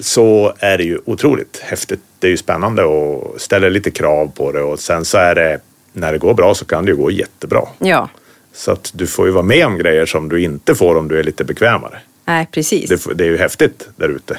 så 0.00 0.54
är 0.58 0.78
det 0.78 0.84
ju 0.84 0.98
otroligt 1.04 1.60
häftigt. 1.64 2.00
Det 2.18 2.26
är 2.26 2.30
ju 2.30 2.36
spännande 2.36 2.84
och 2.84 3.40
ställer 3.40 3.70
lite 3.70 3.90
krav 3.90 4.32
på 4.34 4.52
det 4.52 4.62
och 4.62 4.78
sen 4.78 5.04
så 5.04 5.18
är 5.18 5.34
det 5.34 5.60
när 5.92 6.12
det 6.12 6.18
går 6.18 6.34
bra 6.34 6.54
så 6.54 6.64
kan 6.64 6.84
det 6.84 6.90
ju 6.90 6.96
gå 6.96 7.10
jättebra. 7.10 7.62
Ja. 7.78 8.08
Så 8.54 8.72
att 8.72 8.90
du 8.94 9.06
får 9.06 9.26
ju 9.26 9.32
vara 9.32 9.44
med 9.44 9.66
om 9.66 9.78
grejer 9.78 10.06
som 10.06 10.28
du 10.28 10.42
inte 10.42 10.74
får 10.74 10.96
om 10.96 11.08
du 11.08 11.18
är 11.18 11.22
lite 11.22 11.44
bekvämare. 11.44 11.98
Nej, 12.24 12.48
precis. 12.52 13.04
Det, 13.04 13.14
det 13.14 13.24
är 13.24 13.28
ju 13.28 13.38
häftigt 13.38 13.88
där 13.96 14.08
ute. 14.08 14.38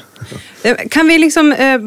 Eh, 0.63 0.75
Kan 0.89 1.07
vi 1.07 1.17
liksom 1.17 1.51
eh, 1.51 1.79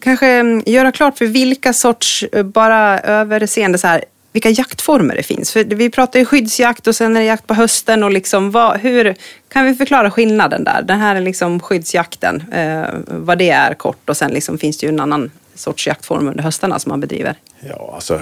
kanske 0.00 0.26
mm, 0.26 0.62
göra 0.66 0.92
klart 0.92 1.18
för 1.18 1.26
vilka 1.26 1.72
sorts, 1.72 2.24
eh, 2.32 2.42
bara 2.42 3.00
överseende 3.00 3.78
så 3.78 3.86
här, 3.86 4.04
vilka 4.32 4.50
jaktformer 4.50 5.16
det 5.16 5.22
finns? 5.22 5.52
För 5.52 5.64
vi 5.64 5.90
pratar 5.90 6.18
ju 6.18 6.24
skyddsjakt 6.24 6.86
och 6.86 6.96
sen 6.96 7.16
är 7.16 7.20
det 7.20 7.26
jakt 7.26 7.46
på 7.46 7.54
hösten 7.54 8.02
och 8.02 8.10
liksom 8.10 8.50
vad, 8.50 8.80
hur, 8.80 9.14
kan 9.48 9.64
vi 9.66 9.74
förklara 9.74 10.10
skillnaden 10.10 10.64
där? 10.64 10.82
Den 10.82 11.00
här 11.00 11.16
är 11.16 11.20
liksom 11.20 11.60
skyddsjakten, 11.60 12.44
eh, 12.52 12.84
vad 13.06 13.38
det 13.38 13.50
är 13.50 13.74
kort 13.74 14.10
och 14.10 14.16
sen 14.16 14.30
liksom 14.30 14.58
finns 14.58 14.78
det 14.78 14.86
ju 14.86 14.92
en 14.92 15.00
annan 15.00 15.30
sorts 15.54 15.86
jaktform 15.86 16.28
under 16.28 16.42
höstarna 16.42 16.78
som 16.78 16.90
man 16.90 17.00
bedriver. 17.00 17.34
Ja, 17.60 17.92
alltså 17.94 18.20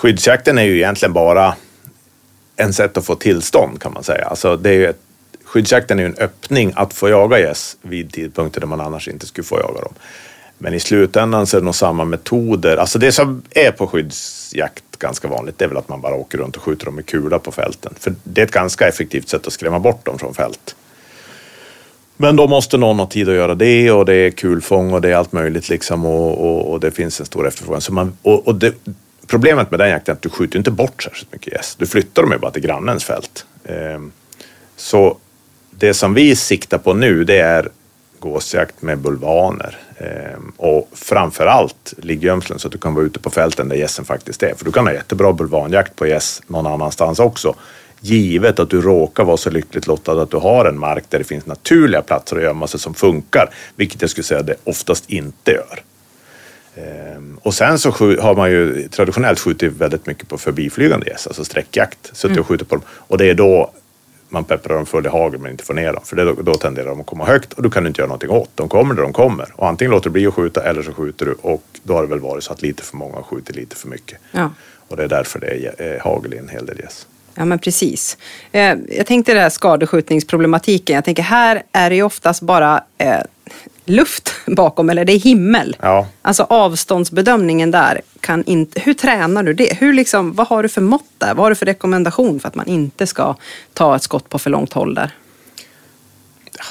skyddsjakten 0.00 0.58
är 0.58 0.62
ju 0.62 0.76
egentligen 0.76 1.12
bara 1.12 1.54
en 2.56 2.72
sätt 2.72 2.96
att 2.96 3.06
få 3.06 3.14
tillstånd 3.14 3.80
kan 3.80 3.92
man 3.92 4.04
säga. 4.04 4.24
Alltså, 4.24 4.56
det 4.56 4.70
är 4.70 4.74
ju 4.74 4.86
ett, 4.86 5.00
skyddsjakten 5.46 5.98
är 5.98 6.02
ju 6.02 6.08
en 6.08 6.18
öppning 6.18 6.72
att 6.76 6.94
få 6.94 7.08
jaga 7.08 7.38
gäss 7.38 7.76
vid 7.82 8.12
tidpunkter 8.12 8.60
där 8.60 8.66
man 8.66 8.80
annars 8.80 9.08
inte 9.08 9.26
skulle 9.26 9.44
få 9.44 9.58
jaga 9.58 9.80
dem. 9.80 9.94
Men 10.58 10.74
i 10.74 10.80
slutändan 10.80 11.46
så 11.46 11.56
är 11.56 11.60
det 11.60 11.64
nog 11.64 11.74
samma 11.74 12.04
metoder. 12.04 12.76
Alltså 12.76 12.98
det 12.98 13.12
som 13.12 13.42
är 13.50 13.70
på 13.70 13.86
skyddsjakt 13.86 14.84
ganska 14.98 15.28
vanligt 15.28 15.58
det 15.58 15.64
är 15.64 15.68
väl 15.68 15.76
att 15.76 15.88
man 15.88 16.00
bara 16.00 16.14
åker 16.14 16.38
runt 16.38 16.56
och 16.56 16.62
skjuter 16.62 16.84
dem 16.84 16.94
med 16.94 17.06
kula 17.06 17.38
på 17.38 17.52
fälten. 17.52 17.94
För 18.00 18.14
det 18.24 18.40
är 18.40 18.46
ett 18.46 18.52
ganska 18.52 18.88
effektivt 18.88 19.28
sätt 19.28 19.46
att 19.46 19.52
skrämma 19.52 19.78
bort 19.78 20.04
dem 20.06 20.18
från 20.18 20.34
fält. 20.34 20.76
Men 22.16 22.36
då 22.36 22.46
måste 22.46 22.78
någon 22.78 22.98
ha 22.98 23.06
tid 23.06 23.28
att 23.28 23.34
göra 23.34 23.54
det 23.54 23.90
och 23.90 24.04
det 24.04 24.14
är 24.14 24.30
kulfång 24.30 24.92
och 24.92 25.00
det 25.00 25.10
är 25.10 25.14
allt 25.14 25.32
möjligt 25.32 25.68
liksom 25.68 26.04
och, 26.04 26.46
och, 26.46 26.72
och 26.72 26.80
det 26.80 26.90
finns 26.90 27.20
en 27.20 27.26
stor 27.26 27.48
efterfrågan. 27.48 27.80
Så 27.80 27.92
man, 27.92 28.16
och, 28.22 28.46
och 28.46 28.54
det, 28.54 28.74
problemet 29.26 29.70
med 29.70 29.80
den 29.80 29.90
jakten 29.90 30.12
är 30.12 30.16
att 30.16 30.22
du 30.22 30.28
skjuter 30.28 30.58
inte 30.58 30.70
bort 30.70 31.02
särskilt 31.02 31.32
mycket 31.32 31.52
gäss. 31.52 31.76
Du 31.78 31.86
flyttar 31.86 32.22
dem 32.22 32.32
ju 32.32 32.38
bara 32.38 32.50
till 32.50 32.62
grannens 32.62 33.04
fält. 33.04 33.46
Ehm, 33.64 34.12
så 34.76 35.18
det 35.78 35.94
som 35.94 36.14
vi 36.14 36.36
siktar 36.36 36.78
på 36.78 36.94
nu 36.94 37.24
det 37.24 37.38
är 37.38 37.68
gåsjakt 38.18 38.82
med 38.82 38.98
bulvaner 38.98 39.78
ehm, 39.98 40.52
och 40.56 40.90
framför 40.92 41.46
allt 41.46 41.94
liggömslen 41.98 42.58
så 42.58 42.68
att 42.68 42.72
du 42.72 42.78
kan 42.78 42.94
vara 42.94 43.04
ute 43.04 43.18
på 43.18 43.30
fälten 43.30 43.68
där 43.68 43.76
gässen 43.76 44.04
faktiskt 44.04 44.42
är. 44.42 44.54
För 44.54 44.64
du 44.64 44.72
kan 44.72 44.86
ha 44.86 44.92
jättebra 44.92 45.32
bulvanjakt 45.32 45.96
på 45.96 46.06
gäss 46.06 46.42
någon 46.46 46.66
annanstans 46.66 47.18
också. 47.18 47.54
Givet 48.00 48.58
att 48.58 48.70
du 48.70 48.80
råkar 48.82 49.24
vara 49.24 49.36
så 49.36 49.50
lyckligt 49.50 49.86
lottad 49.86 50.22
att 50.22 50.30
du 50.30 50.36
har 50.36 50.64
en 50.64 50.78
mark 50.78 51.04
där 51.08 51.18
det 51.18 51.24
finns 51.24 51.46
naturliga 51.46 52.02
platser 52.02 52.36
att 52.36 52.42
gömma 52.42 52.66
sig 52.66 52.80
som 52.80 52.94
funkar. 52.94 53.50
Vilket 53.76 54.00
jag 54.00 54.10
skulle 54.10 54.24
säga 54.24 54.42
det 54.42 54.54
oftast 54.64 55.10
inte 55.10 55.52
gör. 55.52 55.82
Ehm, 56.76 57.38
Och 57.42 57.54
sen 57.54 57.78
så 57.78 57.90
har 58.20 58.34
man 58.34 58.50
ju 58.50 58.88
traditionellt 58.88 59.40
skjutit 59.40 59.72
väldigt 59.72 60.06
mycket 60.06 60.28
på 60.28 60.38
förbiflygande 60.38 61.06
gäss, 61.06 61.26
alltså 61.26 61.44
sträckjakt. 61.44 62.10
Suttit 62.12 62.38
och 62.38 62.46
skjutit 62.46 62.68
på 62.68 62.74
dem. 62.74 62.84
Och 62.88 63.18
det 63.18 63.30
är 63.30 63.34
då 63.34 63.70
man 64.28 64.44
pepprar 64.44 64.76
dem 64.76 64.86
full 64.86 65.06
i 65.06 65.08
hagel 65.08 65.40
men 65.40 65.50
inte 65.50 65.64
får 65.64 65.74
ner 65.74 65.92
dem. 65.92 66.02
För 66.04 66.16
det, 66.16 66.24
då, 66.24 66.32
då 66.32 66.54
tenderar 66.54 66.88
de 66.88 67.00
att 67.00 67.06
komma 67.06 67.24
högt 67.24 67.52
och 67.52 67.62
du 67.62 67.70
kan 67.70 67.86
inte 67.86 68.00
göra 68.00 68.08
någonting 68.08 68.30
åt. 68.30 68.50
De 68.54 68.68
kommer 68.68 68.94
där 68.94 69.02
de 69.02 69.12
kommer. 69.12 69.46
Och 69.54 69.68
antingen 69.68 69.90
låter 69.90 70.04
du 70.04 70.10
bli 70.10 70.26
att 70.26 70.34
skjuta 70.34 70.62
eller 70.62 70.82
så 70.82 70.92
skjuter 70.92 71.26
du. 71.26 71.32
Och 71.32 71.62
då 71.82 71.94
har 71.94 72.02
det 72.02 72.08
väl 72.08 72.20
varit 72.20 72.44
så 72.44 72.52
att 72.52 72.62
lite 72.62 72.82
för 72.82 72.96
många 72.96 73.14
har 73.14 73.22
skjutit 73.22 73.56
lite 73.56 73.76
för 73.76 73.88
mycket. 73.88 74.18
Ja. 74.30 74.50
Och 74.88 74.96
det 74.96 75.04
är 75.04 75.08
därför 75.08 75.40
det 75.40 75.46
är 75.46 75.94
eh, 75.94 76.02
hagel 76.02 76.34
i 76.34 76.38
en 76.38 76.48
hel 76.48 76.66
del 76.66 76.78
gäss. 76.80 77.06
Ja, 77.34 77.44
men 77.44 77.58
precis. 77.58 78.18
Eh, 78.52 78.74
jag 78.88 79.06
tänkte 79.06 79.34
det 79.34 79.40
här 79.40 79.50
skadeskjutningsproblematiken. 79.50 80.94
Jag 80.94 81.04
tänker 81.04 81.22
här 81.22 81.62
är 81.72 81.90
det 81.90 81.96
ju 81.96 82.02
oftast 82.02 82.42
bara 82.42 82.84
eh, 82.98 83.20
luft 83.86 84.34
bakom, 84.46 84.90
eller 84.90 85.04
det 85.04 85.12
är 85.12 85.18
himmel. 85.18 85.76
Ja. 85.80 86.06
Alltså 86.22 86.42
avståndsbedömningen 86.42 87.70
där, 87.70 88.00
kan 88.20 88.44
inte, 88.44 88.80
hur 88.80 88.94
tränar 88.94 89.42
du 89.42 89.52
det? 89.52 89.78
Hur 89.78 89.92
liksom, 89.92 90.34
vad 90.34 90.46
har 90.46 90.62
du 90.62 90.68
för 90.68 90.80
mått 90.80 91.10
där? 91.18 91.34
Vad 91.34 91.44
har 91.44 91.50
du 91.50 91.56
för 91.56 91.66
rekommendation 91.66 92.40
för 92.40 92.48
att 92.48 92.54
man 92.54 92.66
inte 92.66 93.06
ska 93.06 93.34
ta 93.74 93.96
ett 93.96 94.02
skott 94.02 94.28
på 94.28 94.38
för 94.38 94.50
långt 94.50 94.72
håll 94.72 94.94
där? 94.94 95.10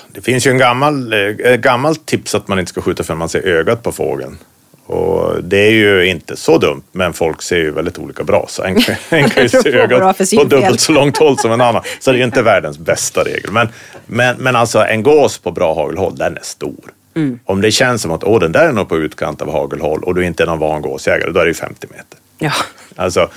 Det 0.08 0.22
finns 0.22 0.48
ju 0.48 0.52
en 0.52 0.58
gammal, 0.58 1.14
eh, 1.14 1.20
ett 1.20 1.62
gammalt 1.62 2.06
tips 2.06 2.36
att 2.36 2.48
man 2.48 2.60
inte 2.60 2.70
ska 2.70 2.82
skjuta 2.82 3.04
förrän 3.04 3.18
man 3.18 3.30
ser 3.30 3.48
ögat 3.48 3.84
på 3.84 3.92
fågeln. 3.92 4.38
Och 4.86 5.44
det 5.44 5.58
är 5.58 5.72
ju 5.72 6.06
inte 6.08 6.36
så 6.36 6.58
dumt, 6.58 6.84
men 6.92 7.14
folk 7.14 7.42
ser 7.42 7.58
ju 7.58 7.72
väldigt 7.72 7.98
olika 7.98 8.24
bra. 8.24 8.46
Så 8.50 8.64
en, 8.64 8.78
en 9.10 9.30
kan 9.30 9.44
ju 9.44 9.50
se 9.50 9.72
ögat 9.72 10.18
på 10.18 10.44
dubbelt 10.44 10.80
så 10.80 10.92
långt 10.92 11.18
håll 11.18 11.38
som 11.38 11.52
en 11.52 11.62
annan. 11.62 11.84
Så 12.00 12.12
det 12.12 12.16
är 12.16 12.20
ju 12.20 12.26
inte 12.26 12.42
världens 12.42 12.78
bästa 12.78 13.24
regel. 13.24 13.52
Men, 13.52 13.70
men, 14.06 14.38
men 14.38 14.56
alltså 14.56 14.80
en 14.80 15.04
gås 15.04 15.38
på 15.38 15.52
bra 15.52 15.76
hagelhåll, 15.76 16.16
den 16.16 16.38
är 16.38 16.44
stor. 16.44 16.92
Mm. 17.16 17.40
Om 17.46 17.62
det 17.62 17.72
känns 17.72 18.02
som 18.02 18.12
att 18.12 18.24
Åh, 18.24 18.40
den 18.40 18.52
där 18.52 18.68
är 18.68 18.72
nog 18.72 18.90
på 18.90 18.98
utkant 18.98 19.42
av 19.42 19.52
hagelhåll 19.52 20.04
och 20.04 20.16
du 20.16 20.26
inte 20.26 20.44
är 20.44 20.48
någon 20.48 20.60
van 20.60 20.82
gåsjägare, 20.82 21.32
då 21.32 21.40
är 21.40 21.44
det 21.44 21.50
ju 21.50 21.54
50 21.54 21.88
meter. 21.90 22.20
Ja, 22.38 22.52
Alltså 22.96 23.30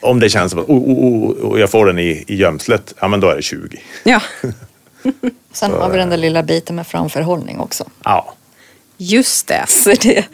om 0.00 0.20
det 0.20 0.28
känns 0.28 0.50
som 0.50 0.60
att 0.60 0.68
oh, 0.68 0.76
oh, 0.76 1.30
oh, 1.30 1.50
och 1.50 1.60
jag 1.60 1.70
får 1.70 1.86
den 1.86 1.98
i, 1.98 2.24
i 2.26 2.36
gömslet, 2.36 2.94
ja 3.00 3.08
men 3.08 3.20
då 3.20 3.28
är 3.28 3.36
det 3.36 3.42
20. 3.42 3.78
ja. 4.04 4.20
Sen 5.52 5.72
har 5.72 5.90
vi 5.90 5.98
den 5.98 6.10
där 6.10 6.16
lilla 6.16 6.42
biten 6.42 6.76
med 6.76 6.86
framförhållning 6.86 7.60
också. 7.60 7.84
Ja, 8.04 8.34
just 8.96 9.46
det. 9.46 9.64
Så 9.68 9.90
det, 9.90 10.24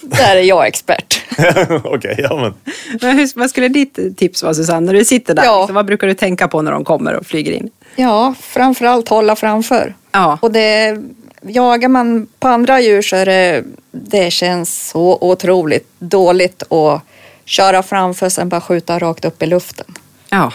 där 0.00 0.36
är 0.36 0.42
jag 0.42 0.66
expert. 0.66 1.22
okej, 1.84 2.14
ja 2.18 2.36
men. 2.36 2.74
Men 3.00 3.18
hur, 3.18 3.38
vad 3.38 3.50
skulle 3.50 3.68
ditt 3.68 4.18
tips 4.18 4.42
vara 4.42 4.54
Susanne, 4.54 4.86
när 4.86 4.94
du 4.94 5.04
sitter 5.04 5.34
där? 5.34 5.44
Ja. 5.44 5.60
Liksom, 5.60 5.74
vad 5.74 5.86
brukar 5.86 6.06
du 6.06 6.14
tänka 6.14 6.48
på 6.48 6.62
när 6.62 6.72
de 6.72 6.84
kommer 6.84 7.14
och 7.14 7.26
flyger 7.26 7.52
in? 7.52 7.70
Ja, 7.96 8.34
framförallt 8.40 9.08
hålla 9.08 9.36
framför. 9.36 9.94
Ja. 10.12 10.38
Och 10.42 10.52
det, 10.52 10.98
jagar 11.42 11.88
man 11.88 12.26
på 12.38 12.48
andra 12.48 12.80
djur 12.80 13.02
så 13.02 13.16
är 13.16 13.26
det, 13.26 13.64
det 13.90 14.30
känns 14.30 14.88
så 14.88 15.18
otroligt 15.20 15.88
dåligt 15.98 16.72
att 16.72 17.02
köra 17.44 17.82
framför 17.82 18.28
sen 18.28 18.48
bara 18.48 18.60
skjuta 18.60 18.98
rakt 18.98 19.24
upp 19.24 19.42
i 19.42 19.46
luften. 19.46 19.86
Ja. 20.28 20.52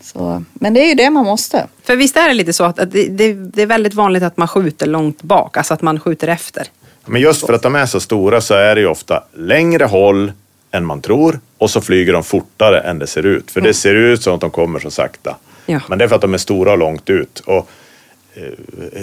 Så, 0.00 0.44
men 0.52 0.74
det 0.74 0.80
är 0.80 0.88
ju 0.88 0.94
det 0.94 1.10
man 1.10 1.24
måste. 1.24 1.66
För 1.82 1.96
visst 1.96 2.16
är 2.16 2.28
det 2.28 2.34
lite 2.34 2.52
så 2.52 2.64
att, 2.64 2.78
att 2.78 2.92
det, 2.92 3.08
det, 3.08 3.32
det 3.32 3.62
är 3.62 3.66
väldigt 3.66 3.94
vanligt 3.94 4.22
att 4.22 4.36
man 4.36 4.48
skjuter 4.48 4.86
långt 4.86 5.22
bak, 5.22 5.56
alltså 5.56 5.74
att 5.74 5.82
man 5.82 6.00
skjuter 6.00 6.28
efter. 6.28 6.66
Men 7.04 7.20
just 7.20 7.46
för 7.46 7.52
att 7.52 7.62
de 7.62 7.74
är 7.74 7.86
så 7.86 8.00
stora 8.00 8.40
så 8.40 8.54
är 8.54 8.74
det 8.74 8.80
ju 8.80 8.86
ofta 8.86 9.24
längre 9.32 9.84
håll 9.84 10.32
än 10.70 10.84
man 10.84 11.00
tror 11.00 11.40
och 11.58 11.70
så 11.70 11.80
flyger 11.80 12.12
de 12.12 12.24
fortare 12.24 12.80
än 12.80 12.98
det 12.98 13.06
ser 13.06 13.26
ut. 13.26 13.50
För 13.50 13.60
det 13.60 13.74
ser 13.74 13.94
ut 13.94 14.22
som 14.22 14.34
att 14.34 14.40
de 14.40 14.50
kommer 14.50 14.80
så 14.80 14.90
sakta. 14.90 15.36
Ja. 15.66 15.80
Men 15.88 15.98
det 15.98 16.04
är 16.04 16.08
för 16.08 16.16
att 16.16 16.22
de 16.22 16.34
är 16.34 16.38
stora 16.38 16.72
och 16.72 16.78
långt 16.78 17.10
ut. 17.10 17.40
Och, 17.40 17.68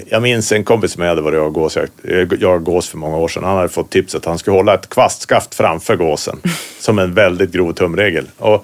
jag 0.10 0.22
minns 0.22 0.52
en 0.52 0.64
kompis 0.64 0.92
som 0.92 1.04
jag 1.04 1.10
hade 1.10 1.22
varit 1.22 1.40
och 1.40 1.54
gåsjakt. 1.54 1.94
Jag 2.40 2.64
gås 2.64 2.90
för 2.90 2.98
många 2.98 3.18
år 3.18 3.28
sedan. 3.28 3.44
Han 3.44 3.56
hade 3.56 3.70
fått 3.70 3.90
tipset 3.90 4.18
att 4.18 4.26
han 4.26 4.38
skulle 4.38 4.58
hålla 4.58 4.74
ett 4.74 4.90
kvastskaft 4.90 5.56
framför 5.56 5.96
gåsen. 5.96 6.40
som 6.80 7.00
en 7.00 7.14
väldigt 7.14 7.52
grov 7.52 7.74
tumregel. 7.74 8.30
Och, 8.38 8.54
eh, 8.54 8.62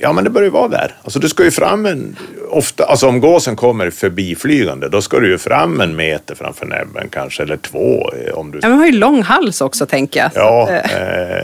ja, 0.00 0.12
men 0.12 0.24
det 0.24 0.30
börjar 0.30 0.44
ju 0.46 0.50
vara 0.50 0.68
där. 0.68 0.94
Alltså, 1.02 1.18
du 1.18 1.28
ska 1.28 1.44
ju 1.44 1.50
fram 1.50 1.86
en... 1.86 2.16
Ofta, 2.48 2.84
alltså 2.84 3.08
om 3.08 3.20
gåsen 3.20 3.56
kommer 3.56 3.90
förbiflygande, 3.90 4.88
då 4.88 5.02
ska 5.02 5.20
du 5.20 5.28
ju 5.30 5.38
fram 5.38 5.80
en 5.80 5.96
meter 5.96 6.34
framför 6.34 6.66
näbben 6.66 7.08
kanske, 7.10 7.42
eller 7.42 7.56
två. 7.56 8.10
eh, 8.12 8.34
Om 8.34 8.50
du 8.50 8.58
Ja, 8.62 8.68
men 8.68 8.78
har 8.78 8.86
ju 8.86 8.92
lång 8.92 9.22
hals 9.22 9.60
också 9.60 9.86
tänker 9.86 10.20
jag. 10.20 10.30
Ja, 10.34 10.62
att, 10.62 10.92
eh, 10.92 11.36
eh, 11.36 11.42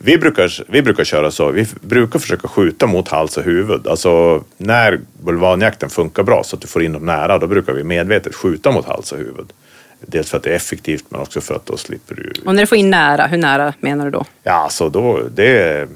vi, 0.00 0.18
brukar, 0.18 0.52
vi 0.72 0.82
brukar 0.82 1.04
köra 1.04 1.30
så. 1.30 1.50
Vi 1.50 1.66
brukar 1.80 2.18
försöka 2.18 2.48
skjuta 2.48 2.86
mot 2.86 3.08
hals 3.08 3.36
och 3.36 3.42
huvud. 3.44 3.86
Alltså 3.86 4.44
när 4.56 5.00
bulvanjakten 5.24 5.90
funkar 5.90 6.22
bra 6.22 6.42
så 6.44 6.56
att 6.56 6.62
du 6.62 6.68
får 6.68 6.82
in 6.82 6.92
dem 6.92 7.06
nära, 7.06 7.38
då 7.38 7.46
brukar 7.46 7.72
vi 7.72 7.84
medvetet 7.84 8.34
skjuta 8.34 8.70
mot 8.70 8.86
hals 8.86 9.12
och 9.12 9.18
huvud. 9.18 9.52
Dels 10.00 10.30
för 10.30 10.36
att 10.36 10.42
det 10.42 10.50
är 10.50 10.54
effektivt 10.56 11.04
men 11.08 11.20
också 11.20 11.40
för 11.40 11.54
att 11.54 11.66
då 11.66 11.76
slipper 11.76 12.14
du... 12.14 12.32
Och 12.46 12.54
när 12.54 12.62
du 12.62 12.66
får 12.66 12.78
in 12.78 12.90
nära, 12.90 13.26
hur 13.26 13.38
nära 13.38 13.72
menar 13.80 14.04
du 14.04 14.10
då? 14.10 14.24
Ja, 14.42 14.68
så 14.70 14.88
då 14.88 15.20
det 15.34 15.88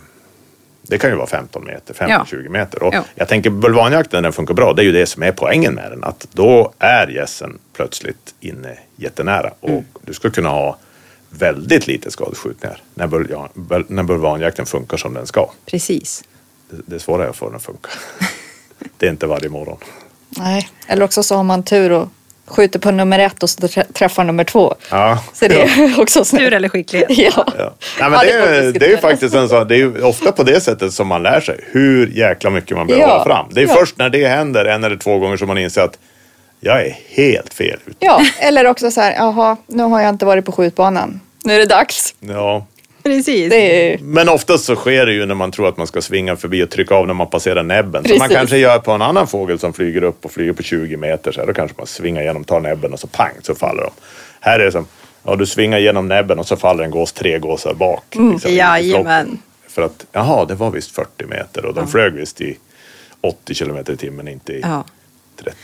Det 0.83 0.99
kan 0.99 1.11
ju 1.11 1.16
vara 1.16 1.27
15 1.27 1.64
meter, 1.64 1.97
Ja. 2.09 2.25
15-20 2.31 2.49
meter. 2.49 2.83
Och 2.83 2.95
Ja. 2.95 3.05
Jag 3.14 3.29
tänker 3.29 3.51
bulvanjakten 3.51 4.23
den 4.23 4.33
funkar 4.33 4.55
bra. 4.55 4.73
Det 4.73 4.83
är 4.83 4.85
ju 4.85 4.93
det 4.93 5.07
som 5.07 5.23
är 5.23 5.33
poängen 5.33 5.75
med 5.75 5.90
den. 5.90 6.05
Att 6.05 6.27
då 6.33 6.73
är 6.79 7.07
gässen 7.09 7.59
plötsligt 7.73 8.35
inne 8.40 8.79
jättenära. 8.97 9.51
Och 9.61 9.69
Mm. 9.69 9.85
du 10.03 10.14
ska 10.14 10.31
kunna 10.31 10.49
ha 10.49 10.79
väldigt 11.31 11.87
lite 11.87 12.11
skadeskjutningar 12.11 12.83
när, 12.95 13.07
bulvan, 13.07 13.49
bul- 13.55 13.85
när 13.88 14.03
bulvanjakten 14.03 14.66
funkar 14.66 14.97
som 14.97 15.14
den 15.14 15.27
ska. 15.27 15.51
Precis. 15.66 16.25
Det, 16.71 16.77
det 16.87 16.95
är 16.95 16.99
svårare 16.99 17.29
att 17.31 17.37
få 17.37 17.47
den 17.47 17.57
att 17.57 17.62
funka. 17.62 17.88
det 18.97 19.07
är 19.07 19.11
inte 19.11 19.27
varje 19.27 19.49
morgon. 19.49 19.79
Nej. 20.29 20.69
Eller 20.87 21.05
också 21.05 21.23
så 21.23 21.37
har 21.37 21.43
man 21.45 21.62
tur 21.62 21.93
och 21.93 22.09
skjuter 22.51 22.79
på 22.79 22.91
nummer 22.91 23.19
ett 23.19 23.43
och 23.43 23.51
så 23.51 23.61
trä- 23.69 23.93
träffar 23.93 24.25
nummer 24.25 24.45
två. 24.45 24.75
Ja. 24.91 25.19
Så 25.33 25.49
det 25.49 25.63
är 25.63 26.01
också 26.01 26.25
snällt. 26.25 26.45
Tur 26.47 26.55
eller 26.55 26.69
skicklighet. 26.69 27.09
Ja. 27.37 27.45
Ja. 27.59 27.75
Nej, 28.01 28.11
men 28.11 28.13
Ja, 28.13 28.23
det, 28.25 28.33
är, 28.33 28.73
det 28.73 28.87
är 28.87 28.91
ju 28.91 28.97
faktiskt 28.99 29.35
en 29.35 29.49
sån, 29.49 29.69
det 29.69 29.77
är 29.77 30.05
ofta 30.05 30.33
på 30.33 30.43
det 30.43 30.61
sättet 30.61 30.93
som 30.93 31.07
man 31.09 31.23
lär 31.23 31.41
sig 31.41 31.61
hur 31.71 32.07
jäkla 32.07 32.51
mycket 32.51 32.77
man 32.77 32.87
behöver 32.87 33.07
Ja. 33.09 33.17
ha 33.19 33.25
fram. 33.25 33.47
Det 33.51 33.63
är 33.63 33.67
Ja. 33.67 33.75
först 33.75 33.99
när 33.99 34.09
det 34.09 34.27
händer 34.29 34.65
en 34.65 34.85
eller 34.85 34.97
två 34.97 35.19
gånger 35.19 35.37
som 35.37 35.49
man 35.49 35.59
inser 35.59 35.83
att 35.83 35.99
jag 36.61 36.87
är 36.87 36.97
helt 37.09 37.55
fel 37.55 37.79
ute. 37.87 37.97
ja, 37.99 38.23
eller 38.39 38.67
också 38.67 38.91
så 38.91 39.01
här, 39.01 39.13
jaha, 39.15 39.57
nu 39.67 39.83
har 39.83 40.01
jag 40.01 40.09
inte 40.09 40.25
varit 40.27 40.45
på 40.45 40.53
skjutbanan. 40.53 41.21
Nu 41.45 41.55
är 41.55 41.59
det 41.59 41.67
dags. 41.67 42.15
Ja. 42.21 42.67
Precis. 43.16 43.51
Det 43.51 43.92
är, 43.92 43.99
Men 43.99 44.29
oftast 44.29 44.64
så 44.64 44.77
sker 44.77 45.07
det 45.07 45.12
ju 45.12 45.27
när 45.27 45.35
man 45.35 45.53
tror 45.53 45.68
att 45.68 45.77
man 45.77 45.87
ska 45.87 46.03
svinga 46.03 46.37
förbi 46.37 46.62
och 46.64 46.70
trycka 46.70 46.94
av 46.94 47.07
när 47.07 47.14
man 47.14 47.27
passerar 47.31 47.62
näbben. 47.62 48.05
Som 48.05 48.18
man 48.18 48.29
Precis. 48.29 48.37
kanske 48.37 48.57
gör 48.59 48.79
på 48.79 48.90
en 48.92 49.03
annan 49.03 49.27
fågel 49.27 49.59
som 49.59 49.73
flyger 49.73 50.03
upp 50.03 50.25
och 50.25 50.31
flyger 50.33 50.53
på 50.53 50.62
20 50.62 50.96
meter. 50.96 51.33
Så 51.33 51.40
här, 51.40 51.46
då 51.46 51.53
kanske 51.53 51.75
man 51.79 51.87
svingar 51.87 52.23
igenom, 52.23 52.44
tar 52.44 52.61
näbben 52.61 52.92
och 52.92 53.01
så 53.01 53.07
pang 53.07 53.33
så 53.42 53.55
faller 53.55 53.83
de. 53.83 53.90
Här 54.40 54.61
är 54.61 54.64
det 54.64 54.73
som, 54.73 54.87
ja 55.23 55.37
du 55.37 55.46
svingar 55.46 55.79
igenom 55.79 56.09
näbben 56.09 56.38
och 56.38 56.46
så 56.46 56.57
faller 56.57 56.85
en 56.85 56.90
gås 56.90 57.12
tre 57.12 57.38
gåsar 57.38 57.75
bak. 57.75 58.05
liksom, 58.11 58.35
i 58.35 58.38
flock. 58.40 58.53
Jajamän. 58.53 59.38
För 59.68 59.83
att, 59.83 60.07
jaha, 60.12 60.44
det 60.44 60.55
var 60.55 60.70
visst 60.70 60.90
40 60.94 61.27
meter 61.27 61.64
och 61.64 61.75
de 61.75 61.88
flög 61.88 62.12
visst 62.12 62.40
i 62.40 62.57
80 63.20 63.55
kilometer 63.55 63.92
i 63.92 63.96
timmen, 63.96 64.29
inte 64.29 64.53
i 64.53 64.61
Ja. 64.61 64.85
30. 65.37 65.57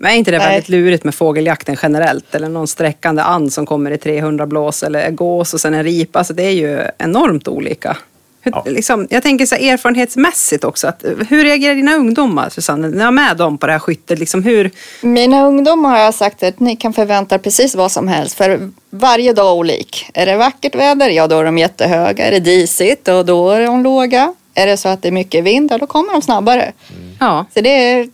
Men 0.00 0.10
är 0.12 0.16
inte 0.16 0.30
det 0.30 0.38
Nej. 0.38 0.48
väldigt 0.48 0.68
lurigt 0.68 1.04
med 1.04 1.14
fågeljakten 1.14 1.76
generellt? 1.82 2.34
Eller 2.34 2.48
någon 2.48 2.66
sträckande 2.68 3.22
and 3.22 3.52
som 3.52 3.66
kommer 3.66 3.90
i 3.90 3.98
300 3.98 4.46
blås 4.46 4.82
eller 4.82 5.10
gås 5.10 5.54
och 5.54 5.60
sen 5.60 5.74
en 5.74 5.84
ripa. 5.84 6.18
Alltså 6.18 6.34
det 6.34 6.42
är 6.42 6.50
ju 6.50 6.80
enormt 6.98 7.48
olika. 7.48 7.96
Hur, 8.40 8.52
Ja. 8.52 8.64
liksom, 8.66 9.06
jag 9.10 9.22
tänker 9.22 9.46
så 9.46 9.54
här, 9.54 9.72
erfarenhetsmässigt 9.72 10.64
också. 10.64 10.86
Att, 10.88 11.04
hur 11.28 11.44
reagerar 11.44 11.74
dina 11.74 11.94
ungdomar, 11.96 12.48
Susanne? 12.48 12.88
När 12.88 12.98
jag 12.98 13.06
är 13.06 13.10
med 13.10 13.36
dem 13.36 13.58
på 13.58 13.66
det 13.66 13.72
här 13.72 13.78
skyttet. 13.78 14.18
Liksom, 14.18 14.42
hur, 14.42 14.70
mina 15.02 15.46
ungdomar 15.46 15.90
har 15.90 15.98
jag 15.98 16.14
sagt 16.14 16.42
att 16.42 16.60
ni 16.60 16.76
kan 16.76 16.92
förvänta 16.92 17.34
er 17.34 17.38
precis 17.38 17.74
vad 17.74 17.92
som 17.92 18.08
helst. 18.08 18.36
För 18.36 18.70
varje 18.90 19.32
dag 19.32 19.56
olik. 19.56 20.10
Är 20.14 20.26
det 20.26 20.36
vackert 20.36 20.74
väder, 20.74 21.08
ja 21.10 21.26
då 21.26 21.38
är 21.38 21.44
de 21.44 21.58
jättehöga. 21.58 22.24
Är 22.26 22.30
det 22.30 22.40
disigt, 22.40 23.08
och 23.08 23.26
då 23.26 23.50
är 23.50 23.60
de 23.66 23.82
låga. 23.82 24.34
Är 24.54 24.66
det 24.66 24.76
så 24.76 24.88
att 24.88 25.02
det 25.02 25.08
är 25.08 25.12
mycket 25.12 25.44
vind, 25.44 25.72
ja 25.72 25.78
då 25.78 25.86
kommer 25.86 26.12
de 26.12 26.22
snabbare. 26.22 26.72
ja, 27.20 27.46
Så 27.54 27.60
det 27.60 27.70
är, 27.90 28.08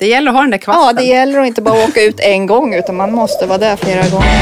det 0.00 0.06
gäller 0.06 0.30
att 0.30 0.34
ha 0.36 0.42
den 0.42 0.50
där 0.50 0.58
kvasten. 0.58 0.84
ja, 0.86 0.92
det 0.92 1.04
gäller 1.04 1.38
att 1.38 1.46
inte 1.46 1.62
bara 1.62 1.84
åka 1.84 2.02
ut 2.02 2.20
en 2.20 2.46
gång 2.46 2.74
utan 2.74 2.96
man 2.96 3.12
måste 3.12 3.46
vara 3.46 3.58
där 3.58 3.76
flera 3.76 4.08
gånger. 4.08 4.40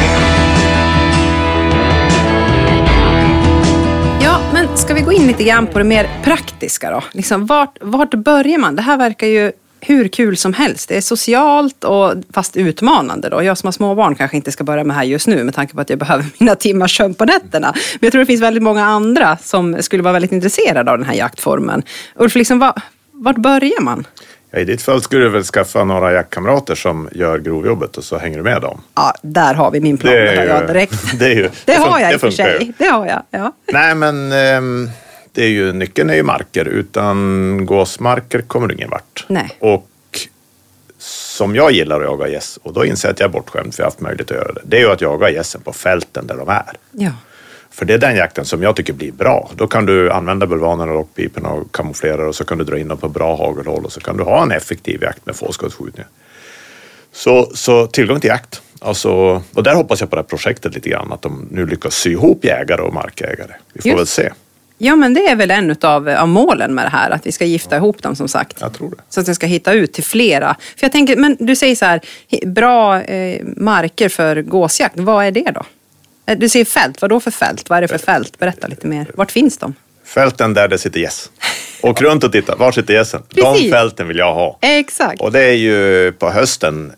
Ja, 4.22 4.40
men 4.52 4.76
ska 4.76 4.94
vi 4.94 5.00
gå 5.00 5.12
in 5.12 5.26
lite 5.26 5.44
grann 5.44 5.66
på 5.66 5.78
det 5.78 5.84
mer 5.84 6.10
praktiska 6.24 6.90
då? 6.90 7.02
Liksom, 7.12 7.46
vart, 7.46 7.78
vart 7.80 8.14
börjar 8.14 8.58
man? 8.58 8.76
Det 8.76 8.82
här 8.82 8.96
verkar 8.96 9.26
ju 9.26 9.52
hur 9.80 10.08
kul 10.08 10.36
som 10.36 10.52
helst. 10.52 10.88
Det 10.88 10.96
är 10.96 11.00
socialt 11.00 11.84
och 11.84 12.14
fast 12.32 12.56
utmanande. 12.56 13.28
Då. 13.28 13.42
Jag 13.42 13.58
som 13.58 13.66
har 13.66 13.72
småbarn 13.72 14.14
kanske 14.14 14.36
inte 14.36 14.52
ska 14.52 14.64
börja 14.64 14.84
med 14.84 14.94
det 14.96 14.98
här 14.98 15.04
just 15.04 15.26
nu 15.26 15.44
med 15.44 15.54
tanke 15.54 15.74
på 15.74 15.80
att 15.80 15.90
jag 15.90 15.98
behöver 15.98 16.24
mina 16.38 16.54
timmars 16.54 16.96
sömn 16.96 17.14
på 17.14 17.24
nätterna. 17.24 17.72
Men 17.74 18.06
jag 18.06 18.12
tror 18.12 18.20
det 18.20 18.26
finns 18.26 18.42
väldigt 18.42 18.62
många 18.62 18.84
andra 18.84 19.36
som 19.36 19.82
skulle 19.82 20.02
vara 20.02 20.12
väldigt 20.12 20.32
intresserade 20.32 20.90
av 20.90 20.98
den 20.98 21.06
här 21.06 21.14
jaktformen. 21.14 21.82
Ulf, 22.16 22.34
liksom, 22.34 22.58
va, 22.58 22.74
vart 23.12 23.36
börjar 23.36 23.80
man? 23.80 24.06
Ja, 24.50 24.58
I 24.58 24.64
ditt 24.64 24.82
fall 24.82 25.02
skulle 25.02 25.24
du 25.24 25.28
väl 25.30 25.44
skaffa 25.44 25.84
några 25.84 26.12
jaktkamrater 26.12 26.74
som 26.74 27.08
gör 27.12 27.38
grovjobbet 27.38 27.96
och 27.96 28.04
så 28.04 28.18
hänger 28.18 28.36
du 28.36 28.42
med 28.44 28.62
dem. 28.62 28.80
Ja, 28.94 29.12
där 29.22 29.54
har 29.54 29.70
vi 29.70 29.80
min 29.80 29.98
plan. 29.98 30.14
Det, 30.14 30.36
har 30.36 30.44
jag 30.44 30.66
direkt. 30.66 30.94
Det, 31.18 31.24
är 31.26 31.34
ju, 31.34 31.50
Det, 31.64 31.72
fun- 31.72 31.78
har 31.78 32.00
jag 32.00 32.12
i 32.12 32.16
och 32.16 32.20
för 32.20 32.28
ju. 32.28 32.32
sig. 32.36 32.72
Det 32.78 32.86
har 32.86 33.06
jag. 33.06 33.22
Ja. 33.30 33.52
Nej, 33.72 33.94
men 33.94 34.32
ehm, 34.32 34.90
det 35.32 35.44
är 35.44 35.48
ju, 35.48 35.72
nyckeln 35.72 36.10
är 36.10 36.14
ju 36.14 36.22
marker. 36.22 36.64
Utan 36.64 37.66
gåsmarker 37.66 38.40
kommer 38.40 38.66
du 38.66 38.74
ingen 38.74 38.90
vart. 38.90 39.24
Nej. 39.28 39.50
Och 39.60 39.88
som 40.98 41.54
jag 41.56 41.72
gillar 41.72 41.96
att 42.00 42.06
jaga 42.06 42.28
gäss, 42.28 42.58
och 42.62 42.72
då 42.72 42.84
inser 42.84 43.08
jag 43.08 43.12
att 43.12 43.20
jag 43.20 43.28
är 43.28 43.32
bortskämd 43.32 43.74
för 43.74 43.82
jag 43.82 43.86
har 43.86 43.90
haft 43.90 44.00
möjlighet 44.00 44.30
att 44.30 44.36
göra 44.36 44.52
det. 44.52 44.60
Det 44.64 44.76
är 44.76 44.80
ju 44.80 44.90
att 44.92 45.00
jaga 45.00 45.30
gässen 45.30 45.60
på 45.60 45.72
fälten 45.72 46.26
där 46.26 46.36
de 46.36 46.48
är. 46.48 46.72
Ja. 46.92 47.10
För 47.70 47.84
det 47.84 47.94
är 47.94 47.98
den 47.98 48.16
jakten 48.16 48.44
som 48.44 48.62
jag 48.62 48.76
tycker 48.76 48.92
blir 48.92 49.12
bra. 49.12 49.50
Då 49.56 49.66
kan 49.66 49.86
du 49.86 50.12
använda 50.12 50.46
bulvanerna 50.46 50.92
och 50.92 50.98
lockpiporna 50.98 51.48
och 51.48 51.72
kamouflera 51.72 52.28
och 52.28 52.34
så 52.34 52.44
kan 52.44 52.58
du 52.58 52.64
dra 52.64 52.78
in 52.78 52.88
dem 52.88 52.98
på 52.98 53.08
bra 53.08 53.36
hagelhåll 53.36 53.84
och 53.84 53.92
så 53.92 54.00
kan 54.00 54.16
du 54.16 54.24
ha 54.24 54.42
en 54.42 54.52
effektiv 54.52 55.02
jakt 55.02 55.26
med 55.26 55.36
fågelskådsskjutningar. 55.36 56.08
Så, 57.12 57.50
så 57.54 57.86
tillgång 57.86 58.20
till 58.20 58.28
jakt. 58.28 58.62
Alltså, 58.80 59.10
och 59.54 59.62
där 59.62 59.74
hoppas 59.74 60.00
jag 60.00 60.10
på 60.10 60.16
det 60.16 60.22
här 60.22 60.28
projektet 60.28 60.74
lite 60.74 60.88
grann, 60.88 61.12
att 61.12 61.22
de 61.22 61.48
nu 61.50 61.66
lyckas 61.66 61.94
sy 61.94 62.10
ihop 62.10 62.44
jägare 62.44 62.82
och 62.82 62.94
markägare. 62.94 63.52
Vi 63.72 63.80
får 63.80 63.90
Just. 63.90 63.98
väl 63.98 64.06
se. 64.06 64.32
Ja, 64.78 64.96
men 64.96 65.14
det 65.14 65.28
är 65.28 65.36
väl 65.36 65.50
en 65.50 65.76
av, 65.82 66.08
av 66.08 66.28
målen 66.28 66.74
med 66.74 66.84
det 66.84 66.88
här, 66.88 67.10
att 67.10 67.26
vi 67.26 67.32
ska 67.32 67.44
gifta 67.44 67.76
ihop 67.76 68.02
dem 68.02 68.16
som 68.16 68.28
sagt. 68.28 68.56
Jag 68.60 68.72
tror 68.72 68.90
det. 68.90 68.96
Så 69.08 69.20
att 69.20 69.26
den 69.26 69.34
ska 69.34 69.46
hitta 69.46 69.72
ut 69.72 69.92
till 69.92 70.04
flera. 70.04 70.56
För 70.76 70.84
jag 70.84 70.92
tänker, 70.92 71.16
men 71.16 71.36
du 71.40 71.56
säger 71.56 71.76
så 71.76 71.84
här, 71.84 72.00
bra 72.46 73.02
eh, 73.02 73.44
marker 73.56 74.08
för 74.08 74.42
gåsjakt, 74.42 74.98
vad 74.98 75.24
är 75.24 75.30
det 75.30 75.50
då? 75.54 75.62
Eh, 76.28 76.38
Du 76.38 76.48
säger 76.48 76.64
fält, 76.64 77.00
vad 77.02 77.10
då 77.10 77.20
för 77.20 77.30
fält? 77.30 77.70
Vad 77.70 77.76
är 77.76 77.82
det 77.82 77.88
för 77.88 77.98
fält? 77.98 78.38
Berätta 78.38 78.66
lite 78.66 78.86
mer. 78.86 79.06
Vart 79.14 79.30
finns 79.32 79.58
de? 79.58 79.74
Fälten 80.04 80.54
där 80.54 80.68
det 80.68 80.78
sitter 80.78 81.00
gäss. 81.00 81.30
Åk 81.82 82.02
runt 82.02 82.24
och 82.24 82.32
titta, 82.32 82.56
var 82.56 82.72
sitter 82.72 82.94
gässen? 82.94 83.22
De 83.28 83.70
fälten 83.70 84.08
vill 84.08 84.16
jag 84.16 84.34
ha. 84.34 84.58
Exakt. 84.60 85.20
Och 85.20 85.32
det 85.32 85.42
är 85.44 85.52
ju 85.54 86.12
på 86.12 86.30
hösten 86.30 86.92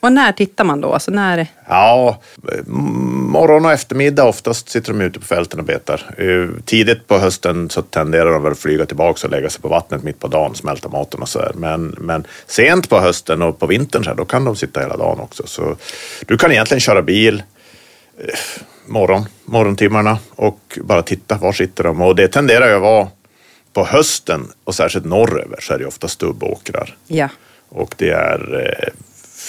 Och 0.00 0.12
när 0.12 0.32
tittar 0.32 0.64
man 0.64 0.80
då? 0.80 0.92
Alltså 0.92 1.10
när... 1.10 1.46
Ja, 1.68 2.20
morgon 2.66 3.64
och 3.64 3.72
eftermiddag 3.72 4.24
oftast 4.24 4.68
sitter 4.68 4.92
de 4.92 5.00
ute 5.00 5.20
på 5.20 5.26
fälten 5.26 5.60
och 5.60 5.66
betar. 5.66 6.02
Eh, 6.18 6.48
Tidigt 6.64 7.06
på 7.08 7.18
hösten 7.18 7.70
så 7.70 7.82
tenderar 7.82 8.32
de 8.32 8.42
väl 8.42 8.52
att 8.52 8.58
flyga 8.58 8.86
tillbaka 8.86 9.26
och 9.26 9.30
lägga 9.32 9.50
sig 9.50 9.60
på 9.62 9.68
vattnet 9.68 10.02
mitt 10.02 10.18
på 10.20 10.28
dagen, 10.28 10.54
smälta 10.54 10.88
maten 10.88 11.22
och 11.22 11.28
så 11.28 11.38
där. 11.38 11.52
Men, 11.54 11.94
men 11.98 12.24
sent 12.46 12.88
på 12.88 13.00
hösten 13.00 13.42
och 13.42 13.58
på 13.58 13.66
vintern 13.66 14.04
så 14.04 14.10
här, 14.10 14.16
då 14.16 14.24
kan 14.24 14.44
de 14.44 14.56
sitta 14.56 14.80
hela 14.80 14.96
dagen 14.96 15.20
också. 15.20 15.42
Så 15.46 15.76
du 16.26 16.38
kan 16.38 16.52
egentligen 16.52 16.80
köra 16.80 17.02
bil 17.02 17.34
eh, 17.38 17.42
morgon, 18.86 19.24
morgontimmarna 19.44 20.18
och 20.30 20.78
bara 20.82 21.02
titta, 21.02 21.38
var 21.38 21.52
sitter 21.52 21.84
de? 21.84 22.00
Och 22.00 22.16
det 22.16 22.28
tenderar 22.28 22.68
ju 22.68 22.74
att 22.74 22.82
vara 22.82 23.08
på 23.72 23.84
hösten 23.84 24.48
och 24.64 24.74
särskilt 24.74 25.04
norröver 25.04 25.58
så 25.60 25.74
är 25.74 25.78
det 25.78 25.86
ofta 25.86 26.08
stubbåkrar. 26.08 26.96
Ja. 27.06 27.28
Och 27.68 27.94
det 27.98 28.10
är 28.10 28.66
eh, 28.66 28.92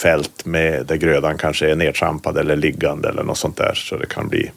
fält 0.02 0.44
med 0.44 0.86
där 0.86 0.96
grödan 0.96 1.38
kanske 1.38 1.70
är 1.70 1.76
nedtrampad 1.76 2.38
eller 2.38 2.56
liggande 2.56 3.08
eller 3.08 3.22
något 3.22 3.38
sånt 3.38 3.56
där. 3.56 3.74
Så 3.74 3.96
det 3.96 4.06
kan 4.06 4.28
bli. 4.28 4.50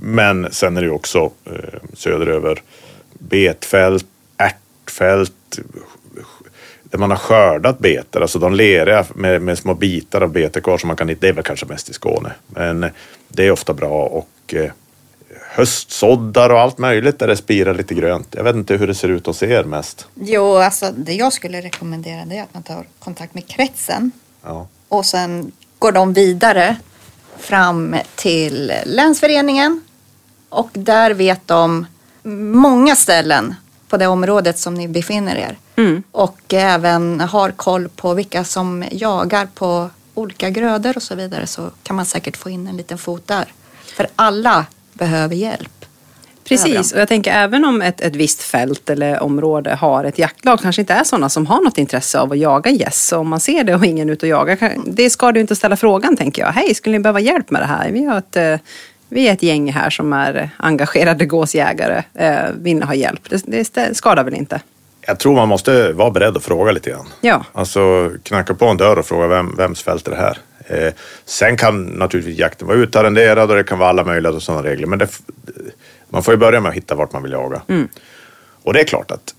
Men 0.00 0.52
sen 0.52 0.76
är 0.76 0.80
det 0.80 0.86
ju 0.86 0.92
också 0.92 1.30
eh, 1.44 1.80
söderöver 1.94 2.62
betfält, 3.18 4.06
ärtfält 4.36 5.58
där 6.94 6.98
man 6.98 7.10
har 7.10 7.16
skördat 7.18 7.78
betor, 7.78 8.22
alltså 8.22 8.38
de 8.38 8.54
leriga 8.54 9.04
med, 9.14 9.42
med 9.42 9.58
små 9.58 9.74
bitar 9.74 10.20
av 10.20 10.32
bete 10.32 10.60
kvar 10.60 10.78
som 10.78 10.88
man 10.88 10.96
kan 10.96 11.08
hitta. 11.08 11.20
Det 11.20 11.28
är 11.28 11.32
väl 11.32 11.44
kanske 11.44 11.66
mest 11.66 11.88
i 11.88 11.92
Skåne, 11.92 12.32
men 12.46 12.86
det 13.28 13.46
är 13.46 13.50
ofta 13.50 13.72
bra 13.72 14.02
och 14.06 14.54
eh, 14.54 14.70
höstsåddar 15.50 16.50
och 16.50 16.60
allt 16.60 16.78
möjligt 16.78 17.18
där 17.18 17.26
det 17.26 17.36
spirar 17.36 17.74
lite 17.74 17.94
grönt. 17.94 18.28
Jag 18.30 18.44
vet 18.44 18.56
inte 18.56 18.76
hur 18.76 18.86
det 18.86 18.94
ser 18.94 19.08
ut 19.08 19.26
hos 19.26 19.42
er 19.42 19.64
mest. 19.64 20.06
Jo, 20.14 20.56
alltså 20.56 20.92
det 20.96 21.12
jag 21.12 21.32
skulle 21.32 21.60
rekommendera 21.60 22.24
det 22.24 22.38
är 22.38 22.42
att 22.42 22.54
man 22.54 22.62
tar 22.62 22.84
kontakt 22.98 23.34
med 23.34 23.46
kretsen 23.46 24.10
Ja. 24.44 24.66
och 24.88 25.06
sen 25.06 25.52
går 25.78 25.92
de 25.92 26.12
vidare 26.12 26.76
fram 27.38 27.96
till 28.14 28.72
länsföreningen 28.84 29.80
och 30.48 30.70
där 30.72 31.10
vet 31.14 31.48
de 31.48 31.86
många 32.52 32.96
ställen 32.96 33.54
på 33.94 33.98
det 33.98 34.06
området 34.06 34.58
som 34.58 34.74
ni 34.74 34.88
befinner 34.88 35.36
er 35.36 35.56
Mm. 35.76 36.02
och 36.12 36.54
även 36.54 37.20
har 37.20 37.50
koll 37.50 37.88
på 37.88 38.14
vilka 38.14 38.44
som 38.44 38.84
jagar 38.90 39.48
på 39.54 39.90
olika 40.14 40.50
grödor 40.50 40.96
och 40.96 41.02
så 41.02 41.14
vidare 41.14 41.46
så 41.46 41.70
kan 41.82 41.96
man 41.96 42.06
säkert 42.06 42.36
få 42.36 42.50
in 42.50 42.66
en 42.66 42.76
liten 42.76 42.98
fot 42.98 43.22
där. 43.26 43.44
För 43.96 44.06
alla 44.16 44.66
behöver 44.92 45.34
hjälp. 45.36 45.84
Precis, 46.44 46.92
och 46.92 47.00
jag 47.00 47.08
tänker 47.08 47.32
även 47.32 47.64
om 47.64 47.82
ett, 47.82 48.00
ett 48.00 48.16
visst 48.16 48.42
fält 48.42 48.90
eller 48.90 49.22
område 49.22 49.74
har 49.74 50.04
ett 50.04 50.18
jaktlag, 50.18 50.60
kanske 50.60 50.82
inte 50.82 50.94
är 50.94 51.04
sådana 51.04 51.28
som 51.28 51.46
har 51.46 51.60
något 51.60 51.78
intresse 51.78 52.20
av 52.20 52.32
att 52.32 52.38
jaga 52.38 52.70
gäss. 52.70 53.06
Så 53.06 53.18
om 53.18 53.28
man 53.28 53.40
ser 53.40 53.64
det 53.64 53.74
och 53.74 53.84
ingen 53.84 54.08
är 54.08 54.12
ute 54.12 54.26
och 54.26 54.30
jagar, 54.30 54.76
det 54.86 55.10
ska 55.10 55.32
du 55.32 55.40
inte 55.40 55.56
ställa 55.56 55.76
frågan 55.76 56.16
tänker 56.16 56.42
jag. 56.42 56.52
Hej, 56.52 56.74
skulle 56.74 56.98
ni 56.98 57.02
behöva 57.02 57.20
hjälp 57.20 57.50
med 57.50 57.62
det 57.62 57.66
här? 57.66 57.90
Vi, 57.90 58.04
har 58.04 58.18
ett, 58.18 58.36
eh, 58.36 58.56
vi 59.08 59.28
är 59.28 59.32
ett 59.32 59.42
gäng 59.42 59.72
här 59.72 59.90
som 59.90 60.12
är 60.12 60.50
engagerade 60.56 61.26
gåsjägare. 61.26 62.02
Eh, 62.14 62.50
vill 62.54 62.76
ni 62.76 62.84
ha 62.84 62.94
hjälp? 62.94 63.20
Det, 63.28 63.74
det 63.74 63.96
skadar 63.96 64.24
väl 64.24 64.34
inte? 64.34 64.60
Jag 65.06 65.18
tror 65.18 65.34
man 65.34 65.48
måste 65.48 65.92
vara 65.92 66.10
beredd 66.10 66.36
att 66.36 66.44
fråga 66.44 66.72
lite 66.72 66.90
grann. 66.90 67.06
Ja. 67.20 67.44
Alltså 67.52 68.10
knacka 68.22 68.54
på 68.54 68.66
en 68.66 68.76
dörr 68.76 68.98
och 68.98 69.06
fråga 69.06 69.26
vem, 69.26 69.56
vems 69.56 69.82
fält 69.82 70.06
är 70.06 70.10
det 70.10 70.16
här? 70.16 70.38
Eh, 70.66 70.92
sen 71.24 71.56
kan 71.56 71.84
naturligtvis 71.84 72.38
jakten 72.38 72.68
vara 72.68 72.78
utarrenderad 72.78 73.50
och 73.50 73.56
det 73.56 73.64
kan 73.64 73.78
vara 73.78 73.88
alla 73.88 74.04
möjliga 74.04 74.40
sådana 74.40 74.62
regler. 74.62 74.86
Men 74.86 74.98
det, 74.98 75.08
man 76.08 76.22
får 76.22 76.34
ju 76.34 76.38
börja 76.38 76.60
med 76.60 76.70
att 76.70 76.76
hitta 76.76 76.94
vart 76.94 77.12
man 77.12 77.22
vill 77.22 77.32
jaga. 77.32 77.62
Och 78.62 78.72
det 78.72 78.80
är 78.80 78.84
klart 78.84 79.10
att 79.10 79.34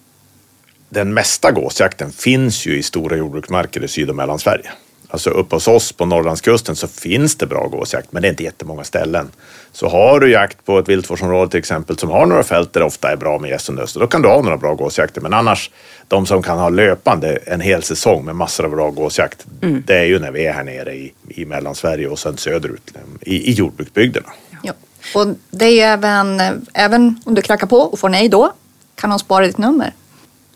den 0.90 1.14
mesta 1.14 1.52
gåsjakten 1.52 2.12
finns 2.12 2.66
ju 2.66 2.78
i 2.78 2.84
stora 2.84 3.16
jordbruksmarker 3.16 3.84
i 3.84 3.88
Syd 3.88 4.10
och 4.10 4.16
Mellansverige. 4.16 4.72
Alltså 5.10 5.30
uppe 5.30 5.56
hos 5.56 5.68
oss 5.68 5.92
på 5.92 6.06
Norrlandskusten 6.06 6.76
så 6.76 6.88
finns 6.88 7.36
det 7.36 7.46
bra 7.46 7.68
gåsjakt, 7.68 8.12
men 8.12 8.22
det 8.22 8.28
är 8.28 8.30
inte 8.30 8.44
jättemånga 8.44 8.84
ställen. 8.84 9.30
Så 9.72 9.90
har 9.90 10.20
du 10.20 10.32
jakt 10.32 10.66
på 10.66 10.80
ett 10.80 10.90
viltvårdsområde 10.90 11.52
till 11.52 11.58
exempel 11.58 11.98
som 11.98 12.10
har 12.10 12.26
några 12.26 12.44
fält 12.44 12.74
där 12.74 12.80
det 12.80 12.86
ofta 12.86 13.12
är 13.12 13.16
bra 13.16 13.40
med 13.40 13.50
gäss 13.50 13.70
och 13.70 13.76
nös, 13.76 13.94
då 13.94 14.08
kan 14.08 14.22
du 14.22 14.30
ha 14.30 14.42
några 14.42 14.58
bra 14.58 14.74
gåsjakter. 14.74 15.22
Men 15.22 15.34
annars, 15.34 15.72
de 16.08 16.26
som 16.26 16.44
kan 16.44 16.58
ha 16.58 16.70
löpande 16.70 17.40
en 17.46 17.62
hel 17.62 17.84
säsong 17.84 18.26
med 18.26 18.36
massor 18.36 18.66
av 18.66 18.72
bra 18.72 18.90
gåsjakt, 18.90 19.46
det 19.86 19.98
är 19.98 20.04
ju 20.04 20.20
när 20.20 20.32
vi 20.32 20.46
är 20.46 20.54
här 20.54 20.64
nere 20.64 20.94
i, 20.94 21.14
i 21.30 21.46
Mellansverige 21.46 22.08
och 22.08 22.20
sen 22.20 22.38
söderut 22.38 22.92
i, 23.22 23.52
i 23.52 23.54
jordbruksbygderna. 23.54 24.30
Ja. 24.62 24.74
Och 25.16 25.28
det 25.50 25.66
är 25.66 25.72
ju 25.72 25.80
även, 25.80 26.42
även 26.74 27.22
om 27.26 27.36
du 27.36 27.42
knackar 27.42 27.68
på 27.68 27.78
och 27.78 28.00
får 28.00 28.10
nej 28.10 28.30
då, 28.30 28.52
kan 28.96 29.10
de 29.10 29.20
spara 29.20 29.48
ditt 29.48 29.58
nummer. 29.58 29.94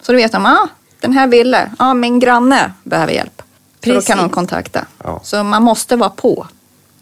Så 0.01 0.11
du 0.11 0.17
vet 0.17 0.33
om, 0.33 0.45
ah, 0.45 0.67
den 0.99 1.13
här 1.13 1.27
ville, 1.27 1.71
ah, 1.77 1.93
min 1.93 2.19
granne 2.19 2.73
behöver 2.83 3.13
hjälp. 3.13 3.41
Så 3.83 3.93
då 3.93 4.01
kan 4.01 4.17
de 4.17 4.29
kontakta. 4.29 4.85
Ja. 5.03 5.19
Så 5.23 5.43
man 5.43 5.63
måste 5.63 5.95
vara 5.95 6.09
på. 6.09 6.47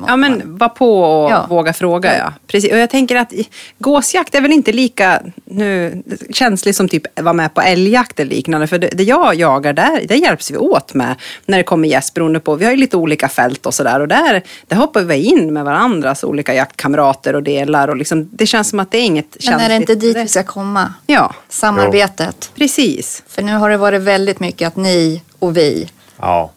Ja, 0.08 0.16
men 0.16 0.58
var 0.58 0.70
på 0.70 1.02
och 1.04 1.32
Ja. 1.32 1.46
våga 1.50 1.74
fråga. 1.74 2.18
Ja. 2.18 2.34
Precis. 2.48 2.72
Och 2.72 2.78
jag 2.78 2.90
tänker 2.90 3.16
att 3.16 3.34
gåsjakt 3.80 4.36
är 4.36 4.42
väl 4.42 4.52
inte 4.52 4.72
lika 4.72 5.22
nu, 5.46 6.04
känslig 6.34 6.76
som 6.76 6.90
typ 6.90 7.20
vara 7.22 7.34
med 7.34 7.54
på 7.54 7.62
älgjakt 7.62 8.20
eller 8.20 8.30
liknande. 8.36 8.68
För 8.68 8.78
det, 8.78 8.88
det 8.88 9.04
jag 9.04 9.36
jagar, 9.36 9.74
där, 9.74 10.06
där 10.08 10.16
hjälps 10.16 10.52
vi 10.52 10.58
åt 10.58 10.94
med 10.94 11.16
när 11.46 11.58
det 11.58 11.64
kommer 11.64 11.88
gäss 11.88 12.14
beroende 12.14 12.40
på. 12.40 12.56
Vi 12.56 12.66
har 12.66 12.72
ju 12.72 12.78
lite 12.78 12.98
olika 12.98 13.30
fält 13.30 13.66
och 13.66 13.74
sådär. 13.74 14.00
Och 14.00 14.08
där, 14.08 14.44
där 14.68 14.78
hoppar 14.78 15.02
vi 15.02 15.16
in 15.16 15.54
med 15.54 15.66
varandras 15.66 16.24
olika 16.24 16.54
jaktkamrater 16.54 17.36
och 17.36 17.44
delar. 17.44 17.88
Och 17.88 17.98
liksom, 17.98 18.30
det 18.32 18.46
känns 18.46 18.70
som 18.70 18.80
att 18.80 18.92
det 18.92 18.98
är 18.98 19.04
inget 19.06 19.28
Men 19.36 19.42
känsligt. 19.42 19.66
är 19.66 19.70
det 19.70 19.76
inte 19.76 19.96
dit 19.96 20.18
vi 20.18 20.28
ska 20.28 20.44
komma? 20.44 20.94
Ja, 21.08 21.34
Samarbetet. 21.50 22.52
precis. 22.56 23.24
För 23.28 23.42
nu 23.42 23.54
har 23.56 23.70
det 23.70 23.78
varit 23.78 24.02
väldigt 24.02 24.40
mycket 24.40 24.68
att 24.68 24.76
ni 24.76 25.22
och 25.40 25.58
vi. 25.58 25.90
Ja. 26.20 26.52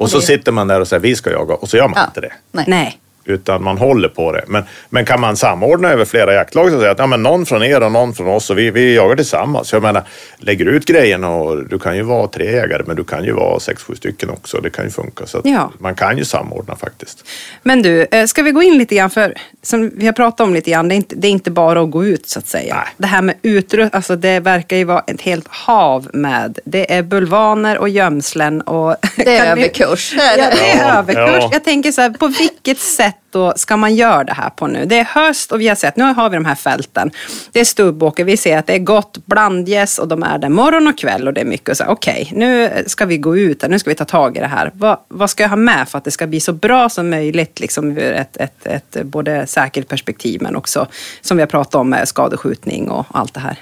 Och 0.00 0.10
så 0.10 0.16
det- 0.18 0.22
sitter 0.26 0.52
man 0.52 0.68
där 0.68 0.80
och 0.80 0.88
säger 0.88 1.00
vi 1.00 1.16
ska 1.16 1.30
jaga 1.30 1.54
och 1.54 1.68
så 1.68 1.76
gör 1.76 1.88
man 1.88 1.94
Ja. 1.96 2.04
inte 2.04 2.20
det. 2.20 2.32
Nej. 2.52 2.64
Nej. 2.68 2.98
Utan 3.30 3.62
man 3.62 3.78
håller 3.78 4.08
på 4.08 4.32
det. 4.32 4.44
Men, 4.48 4.64
men 4.88 5.04
kan 5.04 5.20
man 5.20 5.36
samordna 5.36 5.88
över 5.88 6.04
flera 6.04 6.34
jaktlag 6.34 6.70
säga 6.70 6.90
att 6.90 6.98
ja, 6.98 7.06
men 7.06 7.22
någon 7.22 7.46
från 7.46 7.62
er 7.62 7.82
och 7.82 7.92
någon 7.92 8.14
från 8.14 8.26
oss 8.28 8.50
och 8.50 8.58
vi, 8.58 8.70
vi 8.70 8.94
jagar 8.96 9.16
tillsammans. 9.16 9.72
Jag 9.72 9.82
menar, 9.82 10.02
lägger 10.38 10.66
ut 10.66 10.84
grejen 10.84 11.24
och 11.24 11.66
du 11.68 11.78
kan 11.78 11.96
ju 11.96 12.02
vara 12.02 12.26
tre 12.28 12.52
jägare 12.52 12.82
men 12.86 12.96
du 12.96 13.04
kan 13.04 13.24
ju 13.24 13.32
vara 13.32 13.60
sex, 13.60 13.82
sju 13.82 13.94
stycken 13.94 14.30
också. 14.30 14.60
Det 14.60 14.70
kan 14.70 14.84
ju 14.84 14.90
funka. 14.90 15.26
Så 15.26 15.38
att 15.38 15.44
Ja. 15.46 15.72
man 15.78 15.94
kan 15.94 16.18
ju 16.18 16.24
samordna 16.24 16.76
faktiskt. 16.76 17.24
Men 17.62 17.82
du, 17.82 18.06
eh, 18.10 18.26
ska 18.26 18.42
vi 18.42 18.50
gå 18.50 18.62
in 18.62 18.78
lite 18.78 18.94
grann 18.94 19.10
för 19.10 19.34
som 19.62 19.90
vi 19.94 20.06
har 20.06 20.12
pratat 20.12 20.40
om 20.40 20.54
lite 20.54 20.70
grann, 20.70 20.88
det 20.88 20.94
är 20.94 20.96
inte, 20.96 21.14
det 21.16 21.28
är 21.28 21.32
inte 21.32 21.50
bara 21.50 21.80
att 21.82 21.90
gå 21.90 22.04
ut 22.04 22.28
så 22.28 22.38
att 22.38 22.46
säga. 22.48 22.74
Nej. 22.74 22.84
Det 22.96 23.06
här 23.06 23.22
med 23.22 23.34
utrustning, 23.42 23.90
alltså 23.92 24.16
det 24.16 24.40
verkar 24.40 24.76
ju 24.76 24.84
vara 24.84 25.04
ett 25.06 25.20
helt 25.20 25.48
hav 25.48 26.10
med. 26.12 26.58
Det 26.64 26.92
är 26.94 27.02
bulvaner 27.02 27.78
och 27.78 27.88
gömslen 27.88 28.60
och... 28.60 28.96
Det 29.16 29.36
är 29.36 29.38
Kan 29.46 29.56
vi- 29.58 29.62
överkurs. 29.64 30.14
Ja, 30.18 30.36
det 30.36 30.42
är 30.42 30.78
Ja, 30.78 30.98
överkurs. 30.98 31.42
ja. 31.42 31.50
Jag 31.52 31.64
tänker 31.64 31.92
så 31.92 32.00
här, 32.00 32.10
på 32.10 32.26
vilket 32.26 32.78
sätt 32.78 33.14
då 33.30 33.52
ska 33.56 33.76
man 33.76 33.94
göra 33.94 34.24
det 34.24 34.32
här 34.32 34.50
på 34.50 34.66
nu? 34.66 34.84
Det 34.84 34.98
är 34.98 35.04
höst 35.04 35.52
och 35.52 35.60
vi 35.60 35.68
har 35.68 35.74
sett, 35.74 35.96
nu 35.96 36.04
har 36.04 36.30
vi 36.30 36.36
de 36.36 36.44
här 36.44 36.54
fälten. 36.54 37.10
Det 37.52 37.60
är 37.60 37.64
stubbåker, 37.64 38.24
vi 38.24 38.36
ser 38.36 38.58
att 38.58 38.66
det 38.66 38.74
är 38.74 38.78
gott 38.78 39.26
blandgäss 39.26 39.98
och 39.98 40.08
de 40.08 40.22
är 40.22 40.38
där 40.38 40.48
morgon 40.48 40.88
och 40.88 40.98
kväll 40.98 41.28
och 41.28 41.34
det 41.34 41.40
är 41.40 41.44
mycket 41.44 41.76
så 41.76 41.84
okej, 41.84 42.30
nu 42.34 42.84
ska 42.86 43.04
vi 43.06 43.18
gå 43.18 43.36
ut, 43.36 43.64
nu 43.68 43.78
ska 43.78 43.90
vi 43.90 43.94
ta 43.94 44.04
tag 44.04 44.36
i 44.36 44.40
det 44.40 44.46
här. 44.46 44.70
Vad, 44.74 44.98
vad 45.08 45.30
ska 45.30 45.42
jag 45.42 45.50
ha 45.50 45.56
med 45.56 45.88
för 45.88 45.98
att 45.98 46.04
det 46.04 46.10
ska 46.10 46.26
bli 46.26 46.40
så 46.40 46.52
bra 46.52 46.88
som 46.88 47.10
möjligt, 47.10 47.60
liksom 47.60 47.98
ur 47.98 48.12
ett, 48.12 48.36
ett, 48.36 48.66
ett 48.66 48.96
både 49.04 49.46
säkert 49.46 49.88
perspektiv 49.88 50.42
men 50.42 50.56
också 50.56 50.86
som 51.20 51.36
vi 51.36 51.42
har 51.42 51.48
pratat 51.48 51.74
om 51.74 51.90
med 51.90 52.08
skadeskjutning 52.08 52.90
och 52.90 53.06
allt 53.10 53.34
det 53.34 53.40
här. 53.40 53.56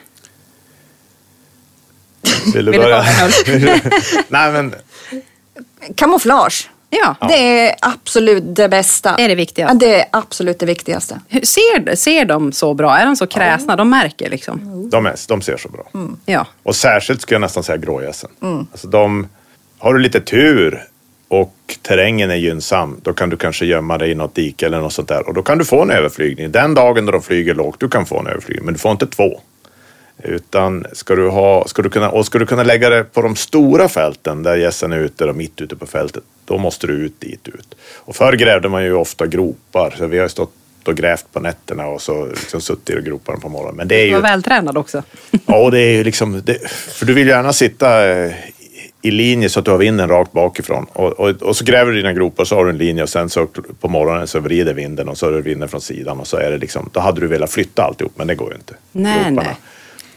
Vill 2.55 2.64
du 2.64 2.71
Vill 2.71 2.81
du 2.81 2.87
börja? 2.87 3.05
börja? 3.47 3.81
Nej 4.29 4.53
men 4.53 4.75
Kamouflage. 5.94 6.68
Ja, 6.90 7.16
Det 7.29 7.35
är 7.68 7.74
absolut 7.81 8.42
det 8.46 8.68
bästa. 8.68 9.16
Det 9.16 9.22
är 9.24 9.29
det 9.29 9.35
viktigaste. 9.35 9.74
Ja, 9.74 9.79
det 9.88 10.01
är 10.01 10.07
absolut 10.12 10.59
det 10.59 10.66
viktigaste. 10.66 11.20
Hur- 11.29 11.40
ser, 11.40 11.94
ser 11.96 12.24
de 12.24 12.53
så 12.53 12.74
bra? 12.74 12.96
Är 12.98 13.07
de 13.07 13.16
så 13.16 13.27
kräsna? 13.27 13.77
De 13.77 13.90
märker 13.90 14.31
liksom. 14.31 14.88
de, 14.90 15.07
är, 15.07 15.14
de 15.29 15.42
ser 15.42 15.57
så 15.57 15.68
bra. 15.68 15.85
Ja. 16.27 16.46
Och 16.62 16.77
särskilt 16.77 17.20
skulle 17.22 17.35
jag 17.35 17.40
nästan 17.40 17.62
säga 17.62 17.77
grågässen. 17.77 18.31
Alltså 18.72 18.88
de, 18.88 19.29
har 19.79 19.94
du 19.94 20.01
lite 20.01 20.20
tur 20.20 20.85
och 21.29 21.55
terrängen 21.83 22.31
är 22.31 22.35
gynnsam, 22.37 23.01
då 23.03 23.12
kan 23.12 23.31
du 23.31 23.37
kanske 23.37 23.66
gömma 23.66 23.98
dig 23.98 24.11
i 24.11 24.14
något 24.14 24.35
dike 24.35 24.66
eller 24.66 24.81
något 24.81 24.92
sånt 24.92 25.09
där. 25.09 25.29
Och 25.29 25.35
då 25.35 25.42
kan 25.42 25.59
du 25.59 25.64
få 25.64 25.83
en 25.83 25.90
överflygning. 25.90 26.53
Den 26.53 26.74
dagen 26.74 27.07
då 27.07 27.12
de 27.12 27.22
flyger 27.22 27.55
lågt, 27.55 27.81
du 27.81 27.88
kan 27.88 28.07
få 28.07 28.18
en 28.20 28.27
överflygning, 28.27 28.64
men 28.64 28.74
du 28.74 28.81
får 28.81 28.90
inte 28.92 29.07
två. 29.07 29.40
Utan 30.22 30.85
ska 30.92 31.14
du, 31.14 31.28
ha, 31.28 31.64
ska 31.68 31.83
du 31.83 31.90
kunna, 31.90 32.11
och 32.11 32.26
ska 32.26 32.38
du 32.38 32.46
kunna 32.46 32.62
lägga 32.62 32.90
det 32.90 33.04
på 33.04 33.22
de 33.22 33.37
stora 33.37 33.88
fälten 33.88 34.42
där 34.42 34.57
gässen 34.57 34.92
är 34.92 34.98
ute 34.98 35.24
och 35.24 35.37
mitt 35.37 35.61
ute 35.61 35.76
på 35.76 35.87
fältet, 35.87 36.22
då 36.44 36.59
måste 36.59 36.87
du 36.87 36.92
ut 36.92 37.20
dit 37.20 37.48
ut. 37.48 37.74
Och 37.96 38.16
förr 38.16 38.33
grävde 38.33 38.68
man 38.68 38.85
ju 38.85 38.92
ofta 38.92 39.26
gropar, 39.26 39.94
så 39.98 40.07
vi 40.07 40.16
har 40.18 40.24
ju 40.24 40.28
stått 40.28 40.52
och 40.85 40.96
grävt 40.96 41.26
på 41.33 41.40
nätterna 41.40 41.87
och 41.87 42.02
så 42.02 42.26
liksom 42.26 42.61
suttit 42.61 42.98
i 42.98 43.02
groparna 43.02 43.38
på 43.38 43.48
morgonen. 43.48 43.76
Men 43.76 43.88
det 43.88 43.94
är 43.94 44.00
Du 44.00 44.07
ju... 44.07 44.14
var 44.14 44.22
vältränad 44.22 44.76
också. 44.76 45.02
Ja, 45.46 45.57
och 45.57 45.70
det 45.70 45.81
är 45.81 45.92
ju 45.92 46.04
liksom, 46.11 46.42
det, 46.44 46.70
för 46.70 47.07
du 47.07 47.14
vill 47.14 47.28
gärna 47.28 47.52
sitta 47.52 48.09
eh, 48.09 48.33
i 49.02 49.11
linje 49.11 49.48
så 49.48 49.59
att 49.59 49.64
du 49.64 49.70
har 49.70 49.78
vinden 49.78 50.09
rakt 50.09 50.33
bakifrån. 50.33 50.87
Och, 50.92 51.12
och, 51.20 51.31
och 51.31 51.57
så 51.57 51.64
gräver 51.64 51.92
du 51.92 51.96
dina 51.96 52.12
gropar 52.12 52.44
så 52.44 52.54
har 52.54 52.64
du 52.64 52.70
en 52.70 52.78
linje 52.78 53.02
och 53.02 53.09
sen 53.09 53.31
så 53.31 53.46
på 53.81 53.88
morgonen 53.88 54.26
så 54.26 54.40
vrider 54.40 54.74
vinden 54.74 55.09
och 55.09 55.18
så 55.18 55.28
är 55.28 55.33
det 55.33 55.40
vinden 55.40 55.68
från 55.68 55.81
sidan 55.81 56.20
och 56.20 56.26
så 56.26 56.37
är 56.37 56.50
det 56.50 56.59
liksom, 56.59 56.90
då 56.92 57.00
hade 57.00 57.20
du 57.20 57.26
velat 57.26 57.50
flytta 57.50 57.83
alltihop 57.83 58.12
men 58.16 58.26
det 58.26 58.35
går 58.35 58.50
ju 58.50 58.57
inte. 58.57 58.74
Nej, 58.92 59.14
Groparna. 59.18 59.42
nej. 59.42 59.57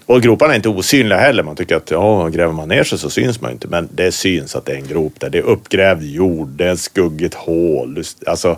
Och 0.05 0.21
groparna 0.21 0.51
är 0.51 0.55
inte 0.55 0.69
osynliga 0.69 1.19
heller. 1.19 1.43
Man 1.43 1.55
tycker 1.55 1.75
att 1.75 1.91
ja, 1.91 2.27
gräver 2.27 2.53
man 2.53 2.69
ner 2.69 2.83
sig 2.83 2.97
så 2.97 3.09
syns 3.09 3.41
man 3.41 3.51
inte. 3.51 3.67
Men 3.67 3.89
det 3.91 4.11
syns 4.11 4.55
att 4.55 4.65
det 4.65 4.71
är 4.71 4.75
en 4.75 4.87
grop 4.87 5.13
där. 5.19 5.29
Det 5.29 5.37
är 5.37 5.43
uppgrävd 5.43 6.03
jord, 6.03 6.47
det 6.47 6.65
är 6.65 6.73
ett 6.73 6.79
skuggigt 6.79 7.33
hål. 7.33 8.03
Alltså, 8.25 8.57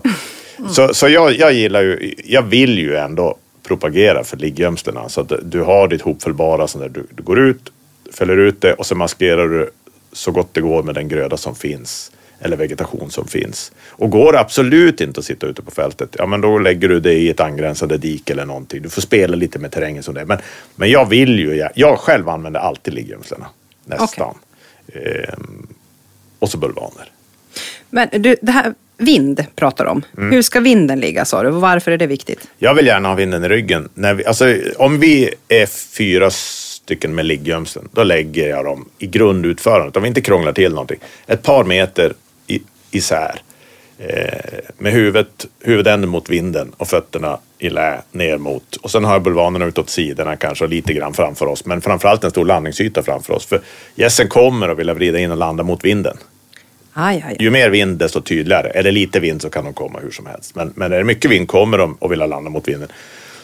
Så, 0.70 0.94
så 0.94 1.08
jag, 1.08 1.32
jag 1.38 1.52
gillar 1.52 1.82
ju, 1.82 2.14
jag 2.24 2.42
vill 2.42 2.78
ju 2.78 2.96
ändå 2.96 3.36
propagera 3.62 4.24
för 4.24 4.36
ligggömslena. 4.36 5.08
Så 5.08 5.20
att 5.20 5.32
du 5.42 5.62
har 5.62 5.88
ditt 5.88 6.02
hopfällbara, 6.02 6.68
så 6.68 6.78
där 6.78 6.88
du, 6.88 7.06
du 7.10 7.22
går 7.22 7.38
ut, 7.38 7.72
fäller 8.12 8.36
ut 8.36 8.60
det 8.60 8.74
och 8.74 8.86
så 8.86 8.94
maskerar 8.94 9.48
du 9.48 9.70
så 10.12 10.30
gott 10.30 10.54
det 10.54 10.60
går 10.60 10.82
med 10.82 10.94
den 10.94 11.08
gröda 11.08 11.36
som 11.36 11.54
finns. 11.54 12.12
Eller 12.40 12.56
vegetation 12.56 13.10
som 13.10 13.28
finns. 13.28 13.72
Och 13.88 14.10
går 14.10 14.32
det 14.32 14.40
absolut 14.40 15.00
inte 15.00 15.20
att 15.20 15.26
sitta 15.26 15.46
ute 15.46 15.62
på 15.62 15.70
fältet, 15.70 16.16
ja 16.18 16.26
men 16.26 16.40
då 16.40 16.58
lägger 16.58 16.88
du 16.88 17.00
det 17.00 17.12
i 17.12 17.30
ett 17.30 17.40
angränsande 17.40 17.98
dike 17.98 18.32
eller 18.32 18.44
någonting. 18.44 18.82
Du 18.82 18.88
får 18.88 19.02
spela 19.02 19.36
lite 19.36 19.58
med 19.58 19.72
terrängen 19.72 20.02
som 20.02 20.14
det 20.14 20.20
är. 20.20 20.24
Men, 20.24 20.38
men 20.76 20.90
jag 20.90 21.08
vill 21.08 21.38
ju, 21.38 21.54
jag, 21.54 21.70
jag 21.74 21.98
själv 21.98 22.28
använder 22.28 22.60
alltid 22.60 22.94
ligggömslena. 22.94 23.46
Nästan. 23.84 24.34
Ehm, 24.92 25.66
och 26.38 26.50
så 26.50 26.58
bulvaner. 26.58 27.10
Men 27.90 28.08
du, 28.12 28.36
det 28.42 28.52
här 28.52 28.74
vind 28.96 29.46
pratar 29.56 29.84
om. 29.84 30.02
Mm. 30.16 30.32
Hur 30.32 30.42
ska 30.42 30.60
vinden 30.60 31.00
ligga 31.00 31.24
sa 31.24 31.42
du? 31.42 31.50
Varför 31.50 31.92
är 31.92 31.98
det 31.98 32.06
viktigt? 32.06 32.48
Jag 32.58 32.74
vill 32.74 32.86
gärna 32.86 33.08
ha 33.08 33.14
vinden 33.14 33.44
i 33.44 33.48
ryggen. 33.48 33.88
När 33.94 34.14
vi, 34.14 34.24
alltså, 34.24 34.56
om 34.76 35.00
vi 35.00 35.34
är 35.48 35.66
fyra 35.66 36.30
stycken 36.30 37.14
med 37.14 37.26
ligggömseln, 37.26 37.88
då 37.92 38.04
lägger 38.04 38.48
jag 38.48 38.64
dem 38.64 38.88
i 38.98 39.06
grundutförandet. 39.06 39.96
Om 39.96 40.02
vi 40.02 40.08
inte 40.08 40.20
krånglar 40.20 40.52
till 40.52 40.70
någonting. 40.70 40.98
Ett 41.26 41.42
par 41.42 41.64
meter 41.64 42.12
isär. 42.94 43.40
Eh, 43.98 44.58
med 44.78 44.92
huvudet, 44.92 45.46
huvudänden 45.60 46.10
mot 46.10 46.30
vinden 46.30 46.72
och 46.76 46.88
fötterna 46.88 47.38
i 47.58 47.70
lä 47.70 48.02
ner 48.12 48.38
mot. 48.38 48.76
Och 48.76 48.90
sen 48.90 49.04
har 49.04 49.12
jag 49.12 49.22
bulvanerna 49.22 49.64
utåt 49.64 49.90
sidorna 49.90 50.36
kanske 50.36 50.64
och 50.64 50.70
lite 50.70 50.92
grann 50.92 51.14
framför 51.14 51.46
oss. 51.46 51.64
Men 51.64 51.80
framförallt 51.80 52.24
en 52.24 52.30
stor 52.30 52.44
landningsyta 52.44 53.02
framför 53.02 53.34
oss. 53.34 53.46
För 53.46 53.60
gässen 53.94 54.28
kommer 54.28 54.68
att 54.68 54.78
vilja 54.78 54.94
vrida 54.94 55.18
in 55.18 55.30
och 55.30 55.36
landa 55.36 55.62
mot 55.62 55.84
vinden. 55.84 56.16
Aj, 56.92 57.24
aj. 57.28 57.36
Ju 57.40 57.50
mer 57.50 57.70
vind 57.70 57.98
desto 57.98 58.20
tydligare. 58.20 58.70
Är 58.74 58.82
det 58.82 58.90
lite 58.90 59.20
vind 59.20 59.42
så 59.42 59.50
kan 59.50 59.64
de 59.64 59.74
komma 59.74 59.98
hur 60.02 60.10
som 60.10 60.26
helst. 60.26 60.54
Men, 60.54 60.72
men 60.76 60.92
är 60.92 60.98
det 60.98 61.04
mycket 61.04 61.30
vind 61.30 61.48
kommer 61.48 61.78
de 61.78 61.94
och 61.94 62.12
vill 62.12 62.18
landa 62.18 62.50
mot 62.50 62.68
vinden. 62.68 62.88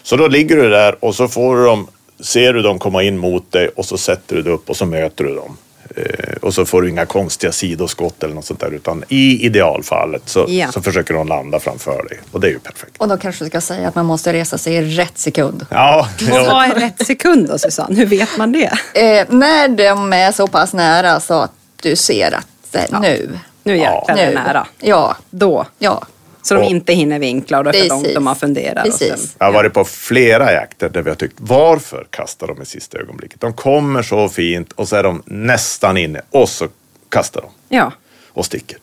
Så 0.03 0.17
då 0.17 0.29
ligger 0.29 0.57
du 0.57 0.71
där 0.71 1.05
och 1.05 1.15
så 1.15 1.29
får 1.29 1.57
du 1.57 1.65
dem, 1.65 1.89
ser 2.21 2.53
du 2.53 2.63
dem 2.63 2.79
komma 2.79 3.03
in 3.03 3.19
mot 3.19 3.53
dig 3.53 3.69
och 3.69 3.85
så 3.85 3.99
sätter 3.99 4.37
du 4.37 4.43
dig 4.43 4.53
upp 4.53 4.71
och 4.71 4.77
så 4.77 4.87
möter 4.87 5.25
du 5.25 5.35
dem. 5.35 5.57
Eh, 5.97 6.35
och 6.43 6.55
så 6.55 6.65
får 6.67 6.83
du 6.83 6.89
inga 6.91 7.07
konstiga 7.07 7.53
sidoskott 7.53 8.23
eller 8.23 8.35
något 8.35 8.45
sånt 8.45 8.61
där. 8.61 8.71
Utan 8.75 9.05
i 9.09 9.47
idealfallet 9.47 10.23
så, 10.29 10.45
Ja. 10.49 10.73
så 10.73 10.83
försöker 10.83 11.15
de 11.15 11.29
landa 11.29 11.61
framför 11.61 12.03
dig. 12.09 12.21
Och 12.33 12.41
det 12.41 12.47
är 12.47 12.51
ju 12.51 12.59
perfekt. 12.59 12.93
Och 12.99 13.09
då 13.09 13.17
kanske 13.17 13.45
du 13.45 13.49
ska 13.51 13.61
säga 13.61 13.89
att 13.89 13.95
man 13.95 14.07
måste 14.07 14.33
resa 14.33 14.59
sig 14.59 14.75
i 14.75 14.83
rätt 14.97 15.19
sekund. 15.19 15.67
Ja, 15.71 16.09
Och 16.17 16.23
ja. 16.37 16.45
vad 16.53 16.65
är 16.65 16.81
rätt 16.81 17.07
sekund 17.07 17.49
då 17.49 17.59
Susanne? 17.59 17.97
Hur 17.97 18.07
vet 18.07 18.37
man 18.39 18.53
det? 18.53 18.73
Eh, 18.95 19.27
när 19.29 19.69
de 19.69 20.13
är 20.13 20.33
så 20.33 20.47
pass 20.47 20.73
nära 20.73 21.21
så 21.21 21.35
att 21.41 21.53
du 21.83 21.97
ser 21.97 22.35
att 22.35 22.75
eh, 22.91 23.01
nu. 23.01 23.39
Nu 23.63 23.77
jäklar 23.77 24.05
är 24.09 24.17
det 24.17 24.27
nu. 24.29 24.35
nära. 24.35 24.67
Ja, 24.81 25.17
Då. 25.31 25.67
ja. 25.79 26.03
Så 26.43 26.55
de 26.55 26.61
Och- 26.65 26.71
inte 26.71 26.93
hinner 26.93 27.19
vinkla 27.19 27.59
och 27.59 27.65
då 27.65 27.71
är 27.71 27.73
det 27.73 27.79
för 27.81 27.89
långt 27.89 28.15
de 28.15 28.27
har 28.27 28.35
funderat. 28.35 28.87
Och 28.89 28.95
sen. 28.95 29.19
Jag 29.39 29.47
har 29.47 29.53
varit 29.53 29.73
på 29.73 29.85
flera 29.85 30.53
jakter 30.53 30.89
där 30.89 31.03
vi 31.03 31.11
har 31.11 31.17
tyckt 31.17 31.37
varför 31.39 32.07
kastar 32.11 32.47
de 32.47 32.63
i 32.63 32.67
sista 32.67 32.99
ögonblicket? 32.99 33.41
De 33.41 33.53
kommer 33.53 34.03
så 34.03 34.29
fint 34.29 34.73
och 34.73 34.89
så 34.89 34.97
är 34.97 35.03
de 35.03 35.23
nästan 35.27 35.97
inne 35.97 36.21
och 36.31 36.49
så 36.49 36.69
kastar 37.09 37.41
de. 37.41 37.77
ja. 37.77 37.93
och 38.33 38.47
sticker. 38.47 38.79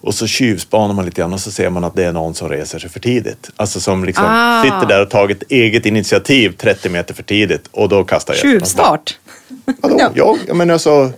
Och 0.00 0.14
så 0.14 0.26
tjuvspanar 0.26 0.94
man 0.94 1.04
lite 1.04 1.20
grann 1.20 1.32
och 1.32 1.40
så 1.40 1.50
ser 1.50 1.70
man 1.70 1.84
att 1.84 1.94
det 1.96 2.04
är 2.04 2.12
någon 2.12 2.34
som 2.34 2.48
reser 2.48 2.78
sig 2.78 2.90
för 2.90 3.00
tidigt. 3.00 3.50
Alltså 3.56 3.80
som 3.80 4.04
liksom 4.04 4.24
Ah. 4.28 4.62
sitter 4.62 4.86
där 4.86 5.02
och 5.02 5.10
tagit 5.10 5.42
eget 5.48 5.86
initiativ 5.86 6.56
30 6.56 6.88
meter 6.88 7.14
för 7.14 7.22
tidigt 7.22 7.62
och 7.70 7.88
då 7.88 8.04
kastar 8.04 8.34
jag. 8.34 8.40
Tjuvstart. 8.42 9.18
Vadå? 9.80 10.00
Jag, 10.14 10.38
jag, 10.46 10.56
menar 10.56 10.72
alltså, 10.74 11.10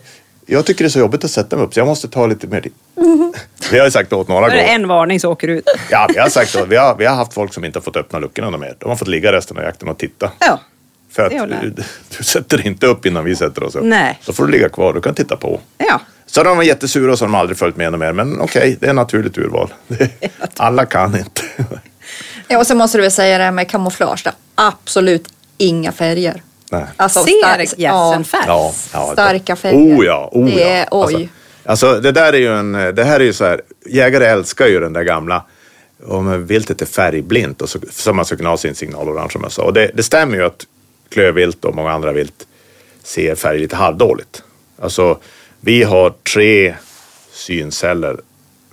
jag 0.51 0.67
tycker 0.67 0.85
det 0.85 0.89
är 0.89 0.91
så 0.91 0.99
jobbigt 0.99 1.25
att 1.25 1.31
sätta 1.31 1.57
mig 1.57 1.65
upp 1.65 1.75
så 1.75 1.81
jag 1.81 1.87
måste 1.87 2.09
ta 2.09 2.27
lite 2.27 2.47
mer 2.47 2.61
tid. 2.61 2.73
Mhm. 2.97 3.33
Vi 3.71 3.79
har 3.79 3.85
ju 3.87 3.91
sagt 3.91 4.13
åt 4.13 4.29
några 4.29 4.49
gånger. 4.49 4.65
en 4.65 4.89
varning 4.89 5.21
så 5.21 5.31
åker 5.33 5.47
du 5.49 5.59
ut. 5.59 5.69
Ja, 5.91 6.09
vi 6.15 6.21
har 6.21 6.29
sagt 6.29 6.57
åt, 6.57 6.69
vi 6.69 6.77
har, 6.77 6.97
vi 6.97 7.07
har 7.07 7.15
haft 7.17 7.35
folk 7.35 7.55
som 7.55 7.65
inte 7.65 7.79
har 7.79 7.83
fått 7.83 7.97
öppna 7.97 8.19
luckorna 8.19 8.57
mer. 8.59 8.77
De 8.79 8.89
har 8.89 8.97
fått 8.97 9.09
ligga 9.09 9.33
resten 9.33 9.57
av 9.59 9.63
jakten 9.65 9.89
och 9.89 9.99
titta. 9.99 10.31
Ja. 10.39 10.61
För 11.13 11.23
att 11.23 11.31
det 11.31 11.37
är 11.37 11.47
du, 11.77 11.83
du 12.19 12.25
sätter 12.25 12.67
inte 12.67 12.87
upp 12.87 13.07
innan 13.07 13.25
vi 13.25 13.37
sätter 13.37 13.63
oss 13.63 13.75
upp. 13.75 13.85
Nej. 13.85 14.19
Då 14.27 14.33
får 14.33 14.47
du 14.47 14.53
ligga 14.53 14.69
kvar, 14.69 14.93
du 14.93 15.01
kan 15.01 15.15
titta 15.15 15.37
på. 15.37 15.61
Ja. 15.79 16.01
Så 16.27 16.43
de 16.43 16.57
var 16.57 16.65
jättesura 16.65 17.13
och 17.13 17.19
så 17.19 17.25
har 17.25 17.29
de 17.29 17.35
aldrig 17.35 17.59
följt 17.59 17.77
med 17.77 17.99
mer. 17.99 18.13
Men 18.13 18.41
okej, 18.41 18.77
det 18.81 18.87
är 18.87 18.93
naturligt 18.93 19.39
urval. 19.39 19.73
Alla 20.57 20.87
kan 20.87 21.19
inte. 21.19 21.43
Ja, 22.49 22.59
och 22.59 22.67
så 22.67 22.75
måste 22.75 22.99
du 22.99 23.03
väl 23.03 23.11
säga 23.11 23.39
det 23.39 23.45
här 23.45 23.51
med 23.51 23.71
kamouflage. 23.71 24.23
då. 24.25 24.31
Absolut 24.55 25.29
inga 25.59 25.93
färger. 25.93 26.43
Nej. 26.71 26.85
Alltså, 26.97 27.25
Ser 27.25 27.33
star- 27.43 27.81
gässen 27.81 28.25
färg? 28.25 28.45
Ja, 28.47 28.73
ja, 28.93 29.11
Starka 29.13 29.53
det- 29.55 29.61
färger. 29.61 29.79
Oh 29.99 30.07
ja, 30.07 30.29
oh 30.33 30.47
Det 30.47 30.61
ja. 30.61 30.67
är- 30.69 30.89
oj. 30.91 31.15
Alltså, 31.65 31.87
alltså 31.87 32.01
det 32.01 32.13
där 32.13 32.33
är 32.33 32.39
ju 32.39 32.55
en, 32.59 32.73
det 32.73 33.05
här 33.05 33.21
är 33.21 33.25
ju 33.25 33.33
så 33.33 33.45
här, 33.45 33.61
jägare 33.87 34.25
älskar 34.27 34.67
ju 34.67 34.81
den 34.81 34.93
där 34.93 35.03
gamla 35.03 35.45
om 36.07 36.47
viltet 36.47 36.83
är 36.83 36.87
färgblint 36.87 37.63
och 37.63 37.69
så, 37.69 37.79
så 37.91 38.13
man 38.13 38.25
ska 38.25 38.37
kunna 38.37 38.49
ha 38.51 38.57
sin 38.57 38.75
signalorange 38.75 39.31
som 39.31 39.43
jag 39.43 39.53
sa. 39.53 39.63
Och 39.63 39.73
det, 39.73 39.91
det 39.95 40.03
stämmer 40.03 40.37
ju 40.37 40.45
att 40.45 40.67
klövvilt 41.09 41.65
och 41.65 41.75
många 41.75 41.91
andra 41.93 42.13
vilt 42.13 42.47
ser 43.03 43.35
färg 43.35 43.59
lite 43.59 43.77
halvdåligt. 43.77 44.43
Alltså 44.83 45.19
vi 45.61 45.83
har 45.83 46.13
tre 46.35 46.75
synceller 47.33 48.17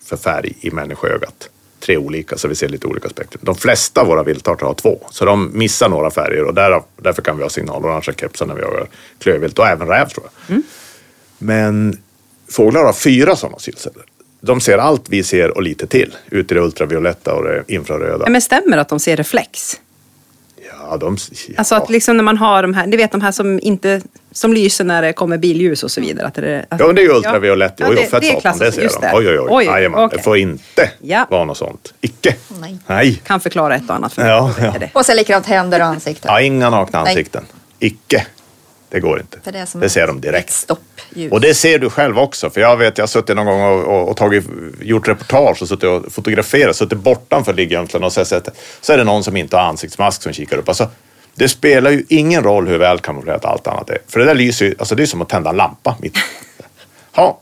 för 0.05 0.17
färg 0.17 0.53
i 0.61 0.71
människoögat. 0.71 1.49
Tre 1.85 1.97
olika, 1.97 2.37
så 2.37 2.47
vi 2.47 2.55
ser 2.55 2.69
lite 2.69 2.87
olika 2.87 3.09
spektrum. 3.09 3.41
De 3.45 3.55
flesta 3.55 4.01
av 4.01 4.07
våra 4.07 4.23
viltarter 4.23 4.65
har 4.65 4.73
två, 4.73 4.99
så 5.11 5.25
de 5.25 5.51
missar 5.53 5.89
några 5.89 6.11
färger 6.11 6.43
och 6.43 6.53
därav, 6.53 6.83
därför 6.97 7.21
kan 7.21 7.37
vi 7.37 7.43
ha 7.43 7.49
signalorangea 7.49 8.13
kepsar 8.19 8.45
när 8.45 8.55
vi 8.55 8.61
jagar 8.61 8.87
klövvilt 9.19 9.59
och 9.59 9.67
även 9.67 9.87
räv 9.87 10.09
tror 10.09 10.25
jag. 10.47 10.61
Men 11.37 11.97
fåglar 12.51 12.83
har 12.83 12.93
fyra 12.93 13.35
sådana 13.35 13.59
synceller. 13.59 14.03
De 14.41 14.61
ser 14.61 14.77
allt 14.77 15.09
vi 15.09 15.23
ser 15.23 15.57
och 15.57 15.63
lite 15.63 15.87
till. 15.87 16.15
Ut 16.29 16.51
i 16.51 16.55
det 16.55 16.61
ultravioletta 16.61 17.33
och 17.33 17.43
det 17.43 17.63
infraröda. 17.67 18.29
Men 18.29 18.41
stämmer 18.41 18.77
att 18.77 18.89
de 18.89 18.99
ser 18.99 19.17
reflex? 19.17 19.79
Ja, 20.89 20.97
de... 20.97 21.17
Ja. 21.47 21.53
Alltså 21.57 21.75
att 21.75 21.89
liksom 21.89 22.17
när 22.17 22.23
man 22.23 22.37
har 22.37 22.61
de 22.61 22.73
här, 22.73 22.85
ni 22.87 22.97
vet 22.97 23.11
de 23.11 23.21
här 23.21 23.31
som 23.31 23.59
inte, 23.63 24.01
som 24.31 24.53
lyser 24.53 24.83
när 24.83 25.01
det 25.01 25.13
kommer 25.13 25.37
billjus 25.37 25.83
och 25.83 25.91
så 25.91 26.01
vidare. 26.01 26.27
Att 26.27 26.33
det, 26.33 26.65
att, 26.69 26.79
Ja, 26.79 26.85
men 26.87 26.95
det 26.95 27.01
är 27.01 27.03
ju 27.03 27.11
ultraviolett. 27.11 27.73
Ja, 27.77 27.85
Jo, 27.89 27.93
jo, 27.95 28.01
det- 28.01 28.07
fett 28.09 28.21
det 28.21 28.29
är 28.29 28.33
satan, 28.35 28.57
det 28.59 28.71
ser 28.71 28.81
just 28.81 29.01
de. 29.01 29.07
det. 29.07 29.13
Oj, 29.15 29.27
oj, 29.29 29.39
oj. 29.39 29.47
Oj, 29.49 29.65
Jajamän, 29.65 29.99
okej. 29.99 30.17
Det 30.17 30.23
får 30.23 30.37
inte 30.37 30.89
Ja. 31.01 31.27
vara 31.29 31.45
något 31.45 31.57
sånt. 31.57 31.93
Icke. 32.01 32.35
Nej. 32.61 32.77
Nej. 32.87 33.21
Kan 33.23 33.39
förklara 33.39 33.75
ett 33.75 33.89
och 33.89 33.95
annat 33.95 34.13
för 34.13 34.21
mig. 34.21 34.31
Ja, 34.31 34.51
ja. 34.59 34.73
Och 34.93 35.05
sen 35.05 35.15
likadant 35.15 35.45
händer 35.45 35.79
och 35.79 35.85
ansikten. 35.85 36.31
Ja, 36.33 36.41
inga 36.41 36.69
nakna 36.69 37.03
Nej. 37.03 37.11
ansikten. 37.11 37.43
Icke. 37.79 38.25
Det 38.95 39.01
går 39.01 39.19
inte. 39.19 39.37
För 39.43 39.51
det, 39.51 39.67
det 39.73 39.89
ser 39.89 40.07
de 40.07 40.21
direkt. 40.21 40.71
Och 41.31 41.41
det 41.41 41.53
ser 41.53 41.79
du 41.79 41.89
själv 41.89 42.19
också. 42.19 42.49
För 42.49 42.61
jag 42.61 42.77
vet, 42.77 42.97
jag 42.97 43.03
har 43.03 43.07
suttit 43.07 43.35
någon 43.35 43.45
gång 43.45 43.61
och, 43.61 43.83
och, 43.83 44.09
och 44.09 44.17
tagit, 44.17 44.45
gjort 44.81 45.07
reportage 45.07 45.61
och 45.61 45.67
suttit 45.67 45.83
och 45.83 46.13
fotograferat, 46.13 46.75
suttit 46.75 46.97
bortanför 46.97 47.53
liggömslen 47.53 48.03
och 48.03 48.13
så, 48.13 48.25
så 48.81 48.93
är 48.93 48.97
det 48.97 49.03
någon 49.03 49.23
som 49.23 49.37
inte 49.37 49.57
har 49.57 49.63
ansiktsmask 49.63 50.23
som 50.23 50.33
kikar 50.33 50.57
upp. 50.57 50.69
Alltså, 50.69 50.89
det 51.33 51.49
spelar 51.49 51.91
ju 51.91 52.05
ingen 52.09 52.43
roll 52.43 52.67
hur 52.67 52.77
väl 52.77 52.99
kamouflerat 52.99 53.45
allt 53.45 53.67
annat 53.67 53.89
är. 53.89 53.97
För 54.07 54.19
det 54.19 54.25
där 54.25 54.35
lyser 54.35 54.65
ju, 54.65 54.75
alltså 54.79 54.95
det 54.95 55.03
är 55.03 55.07
som 55.07 55.21
att 55.21 55.29
tända 55.29 55.49
en 55.49 55.55
lampa 55.55 55.95
mitt 55.99 56.17
Ja, 57.15 57.39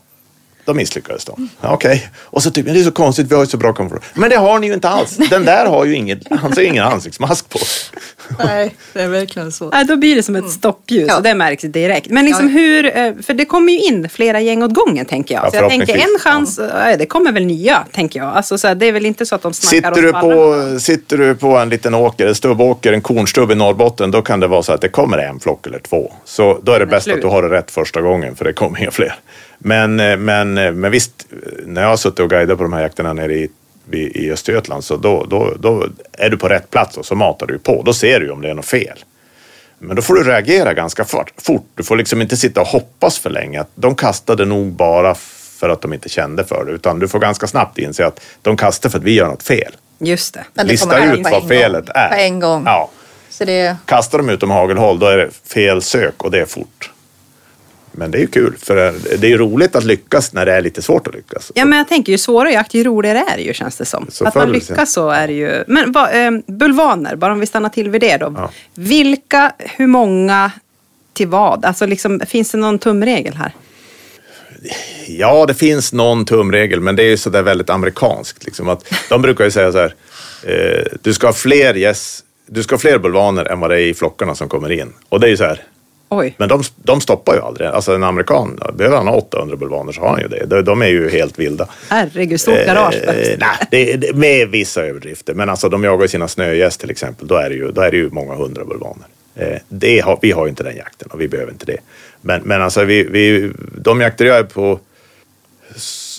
då 0.64 0.74
misslyckades 0.74 1.24
de. 1.24 1.48
Ja, 1.60 1.72
Okej. 1.72 2.08
Och 2.22 2.42
så 2.42 2.50
typ, 2.50 2.66
det 2.66 2.80
är 2.80 2.84
så 2.84 2.92
konstigt, 2.92 3.30
vi 3.30 3.34
har 3.34 3.42
ju 3.42 3.46
så 3.48 3.56
bra 3.56 3.72
kamouflage. 3.72 4.02
Men 4.14 4.30
det 4.30 4.36
har 4.36 4.58
ni 4.58 4.66
ju 4.66 4.74
inte 4.74 4.88
alls. 4.88 5.16
Den 5.30 5.44
där 5.44 5.66
har 5.66 5.84
ju 5.84 5.94
inget, 5.94 6.18
han 6.30 6.38
har 6.52 6.60
ingen 6.60 6.84
ansiktsmask 6.84 7.48
på. 7.48 7.58
Nej, 8.44 8.74
det 8.92 9.02
är 9.02 9.08
verkligen 9.08 9.52
så. 9.52 9.70
Nej, 9.70 9.84
då 9.84 9.96
blir 9.96 10.16
det 10.16 10.22
som 10.22 10.36
ett 10.36 10.50
stoppljus 10.50 10.94
Mm. 11.02 11.08
Ja. 11.08 11.16
och 11.16 11.22
det 11.22 11.34
märks 11.34 11.62
direkt. 11.62 12.10
Men 12.10 12.24
liksom 12.24 12.46
Ja. 12.48 12.52
hur, 12.52 12.98
eh, 12.98 13.12
för 13.22 13.34
det 13.34 13.44
kommer 13.44 13.72
ju 13.72 13.78
in 13.80 14.08
flera 14.08 14.40
gäng 14.40 14.62
åt 14.62 14.74
gången 14.74 15.06
tänker 15.06 15.34
jag. 15.34 15.44
Ja, 15.46 15.50
så 15.50 15.56
jag 15.56 15.70
tänker 15.70 15.94
en 15.96 16.18
chans, 16.20 16.58
eh, 16.58 16.98
det 16.98 17.06
kommer 17.06 17.32
väl 17.32 17.44
nya 17.44 17.84
tänker 17.92 18.20
jag. 18.20 18.28
Alltså, 18.36 18.58
så 18.58 18.68
här, 18.68 18.74
det 18.74 18.86
är 18.88 18.92
väl 18.92 19.06
inte 19.06 19.26
så 19.26 19.34
att 19.34 19.42
de 19.42 19.52
snackar 19.52 19.88
Sitter 19.90 20.02
du, 20.02 20.12
alla. 20.12 20.20
på, 20.20 20.80
sitter 20.80 21.18
du 21.18 21.34
på 21.34 21.56
en 21.56 21.68
liten 21.68 21.94
åker, 21.94 22.26
en 22.26 22.34
stubbåker, 22.34 22.92
en 22.92 23.00
kornstubb 23.02 23.50
i 23.50 23.54
Norrbotten, 23.54 24.10
då 24.10 24.22
kan 24.22 24.40
det 24.40 24.46
vara 24.46 24.62
så 24.62 24.72
att 24.72 24.80
det 24.80 24.88
kommer 24.88 25.18
en 25.18 25.40
flock 25.40 25.66
eller 25.66 25.78
två. 25.78 26.12
Så 26.24 26.58
då 26.62 26.72
är 26.72 26.80
det 26.80 26.86
bäst 26.86 27.04
slut. 27.04 27.16
att 27.16 27.22
du 27.22 27.28
har 27.28 27.42
det 27.42 27.48
rätt 27.48 27.70
första 27.70 28.00
gången, 28.00 28.36
för 28.36 28.44
det 28.44 28.52
kommer 28.52 28.80
inga 28.80 28.90
fler. 28.90 29.14
Men, 29.66 30.00
eh, 30.00 30.16
men, 30.16 30.58
eh, 30.58 30.72
men 30.72 30.90
visst, 30.90 31.26
när 31.66 31.82
jag 31.82 31.88
har 31.88 31.96
suttit 31.96 32.20
och 32.20 32.30
guidat 32.30 32.58
på 32.58 32.64
de 32.64 32.72
här 32.72 32.82
jakterna 32.82 33.12
nere 33.12 33.34
i, 33.34 33.50
i, 33.92 34.30
Östergötland, 34.32 34.84
så 34.84 34.96
då, 34.96 35.26
då, 35.30 35.54
då 35.58 35.86
är 36.12 36.30
du 36.30 36.36
på 36.36 36.48
rätt 36.48 36.70
plats 36.70 36.96
och 36.96 37.06
så 37.06 37.14
matar 37.14 37.46
du 37.46 37.58
på. 37.58 37.82
Då 37.82 37.92
ser 37.94 38.20
du 38.20 38.30
om 38.30 38.42
det 38.42 38.50
är 38.50 38.54
något 38.54 38.66
fel. 38.66 39.04
Men 39.78 39.96
då 39.96 40.02
får 40.02 40.14
du 40.14 40.24
reagera 40.24 40.74
ganska 40.74 41.04
fort. 41.04 41.32
fort. 41.36 41.66
Du 41.74 41.82
får 41.82 41.96
liksom 41.96 42.22
inte 42.22 42.36
sitta 42.36 42.60
och 42.60 42.66
hoppas 42.66 43.18
för 43.18 43.30
länge. 43.30 43.60
Att 43.60 43.70
de 43.74 43.94
kastade 43.94 44.44
nog 44.44 44.72
bara 44.72 45.14
för 45.58 45.68
att 45.68 45.80
de 45.80 45.92
inte 45.92 46.08
kände 46.08 46.44
för 46.44 46.64
det. 46.64 46.72
Utan 46.72 46.98
du 46.98 47.08
får 47.08 47.18
ganska 47.18 47.46
snabbt 47.46 47.78
inse 47.78 48.06
att 48.06 48.20
de 48.42 48.56
kastar 48.56 48.90
för 48.90 48.98
att 48.98 49.04
vi 49.04 49.14
gör 49.14 49.28
något 49.28 49.42
fel. 49.42 49.72
Just 49.98 50.34
det. 50.34 50.44
Det 50.54 50.64
Lista 50.64 51.04
ut 51.04 51.26
vad 51.30 51.48
felet 51.48 51.86
gång. 51.86 51.92
är. 51.94 52.08
På 52.08 52.14
en 52.14 52.40
gång. 52.40 52.62
Ja. 52.66 52.90
Så 53.30 53.44
det, 53.44 53.76
Kastar 53.86 54.18
de 54.18 54.28
utom 54.28 54.50
hagelhåll 54.50 54.98
då 54.98 55.06
är 55.06 55.16
det 55.16 55.30
fel 55.54 55.82
sök 55.82 56.22
och 56.22 56.30
det 56.30 56.40
är 56.40 56.46
fort. 56.46 56.90
Men 57.96 58.10
det 58.10 58.18
är 58.18 58.20
ju 58.20 58.26
kul 58.26 58.54
för 58.58 58.74
det 59.18 59.26
är 59.26 59.30
ju 59.30 59.38
roligt 59.38 59.76
att 59.76 59.84
lyckas 59.84 60.32
när 60.32 60.46
det 60.46 60.52
är 60.52 60.60
lite 60.60 60.82
svårt 60.82 61.06
att 61.06 61.14
lyckas. 61.14 61.52
Ja, 61.54 61.64
men 61.64 61.78
jag 61.78 61.88
tänker 61.88 62.12
ju 62.12 62.18
svårare 62.18 62.52
jakt, 62.52 62.74
ju 62.74 62.84
roligare 62.84 63.24
är 63.28 63.36
det 63.36 63.42
ju 63.42 63.54
känns 63.54 63.76
det 63.76 63.84
som. 63.84 64.06
Så 64.10 64.24
att 64.24 64.34
man 64.34 64.52
lyckas 64.52 64.92
så 64.92 65.10
är 65.10 65.26
det 65.26 65.32
ju. 65.32 65.64
Men 65.66 65.92
vad, 65.92 66.26
eh, 66.26 66.30
bulvaner, 66.46 67.16
bara 67.16 67.32
om 67.32 67.40
vi 67.40 67.46
stannar 67.46 67.68
till 67.68 67.90
vid 67.90 68.00
det 68.00 68.16
då. 68.16 68.34
Ja. 68.36 68.50
Vilka, 68.74 69.52
hur 69.58 69.86
många, 69.86 70.50
till 71.12 71.28
vad? 71.28 71.64
Alltså 71.64 71.86
liksom, 71.86 72.20
finns 72.26 72.50
det 72.50 72.58
någon 72.58 72.78
tumregel 72.78 73.34
här? 73.34 73.52
Ja, 75.06 75.46
det 75.46 75.54
finns 75.54 75.92
någon 75.92 76.24
tumregel, 76.24 76.80
men 76.80 76.96
det 76.96 77.02
är 77.02 77.08
ju 77.08 77.16
sådär 77.16 77.42
väldigt 77.42 77.70
amerikanskt. 77.70 78.44
Liksom, 78.44 78.68
att 78.68 78.92
de 79.08 79.22
brukar 79.22 79.44
ju 79.44 79.50
säga 79.50 79.72
så 79.72 79.78
här, 79.78 79.94
eh, 80.42 80.84
du 81.02 81.14
ska 81.14 81.26
ha 81.26 81.34
fler 81.34 81.74
gäss, 81.74 82.24
du 82.46 82.62
ska 82.62 82.74
ha 82.74 82.80
fler 82.80 82.98
bulvaner 82.98 83.44
än 83.44 83.60
vad 83.60 83.70
det 83.70 83.76
är 83.76 83.86
i 83.86 83.94
flockarna 83.94 84.34
som 84.34 84.48
kommer 84.48 84.72
in. 84.72 84.92
Och 85.08 85.20
det 85.20 85.26
är 85.26 85.30
ju 85.30 85.36
så 85.36 85.44
här, 85.44 85.62
Oj. 86.16 86.34
men 86.38 86.48
de, 86.48 86.62
de 86.76 87.00
stoppar 87.00 87.34
ju 87.34 87.40
aldrig. 87.40 87.68
Alltså 87.68 87.94
en 87.94 88.02
amerikan, 88.02 88.60
behöver 88.74 88.96
han 88.96 89.06
ha 89.06 89.14
800 89.14 89.56
bulvaner 89.56 89.92
så 89.92 90.00
har 90.00 90.08
han 90.08 90.20
ju 90.20 90.28
det. 90.28 90.46
De, 90.46 90.62
de 90.62 90.82
är 90.82 90.86
ju 90.86 91.10
helt 91.10 91.38
vilda. 91.38 91.68
Herregud, 91.88 92.40
stort 92.40 92.66
garage. 92.66 92.94
Eh, 92.94 93.36
nej, 93.38 93.56
det, 93.70 93.96
det, 93.96 94.16
med 94.16 94.48
vissa 94.48 94.82
överdrifter. 94.82 95.34
Men 95.34 95.48
alltså 95.48 95.68
de 95.68 95.84
jagar 95.84 96.06
sina 96.06 96.28
snögäss 96.28 96.76
till 96.76 96.90
exempel. 96.90 97.26
Då 97.26 97.34
är 97.34 97.48
det 97.48 97.56
ju, 97.56 97.70
då 97.70 97.80
är 97.80 97.90
det 97.90 97.96
ju 97.96 98.10
många 98.10 98.34
hundra 98.34 98.64
bulvaner. 98.64 99.06
Eh, 99.34 99.58
det 99.68 100.00
har, 100.00 100.18
vi 100.22 100.32
har 100.32 100.46
ju 100.46 100.50
inte 100.50 100.62
den 100.62 100.76
jakten 100.76 101.08
och 101.12 101.20
vi 101.20 101.28
behöver 101.28 101.52
inte 101.52 101.66
det. 101.66 101.78
Men, 102.20 102.42
men 102.42 102.62
alltså 102.62 102.84
vi, 102.84 103.04
vi, 103.04 103.52
de 103.78 104.00
jakter 104.00 104.24
jag 104.24 104.36
är 104.36 104.44
på. 104.44 104.80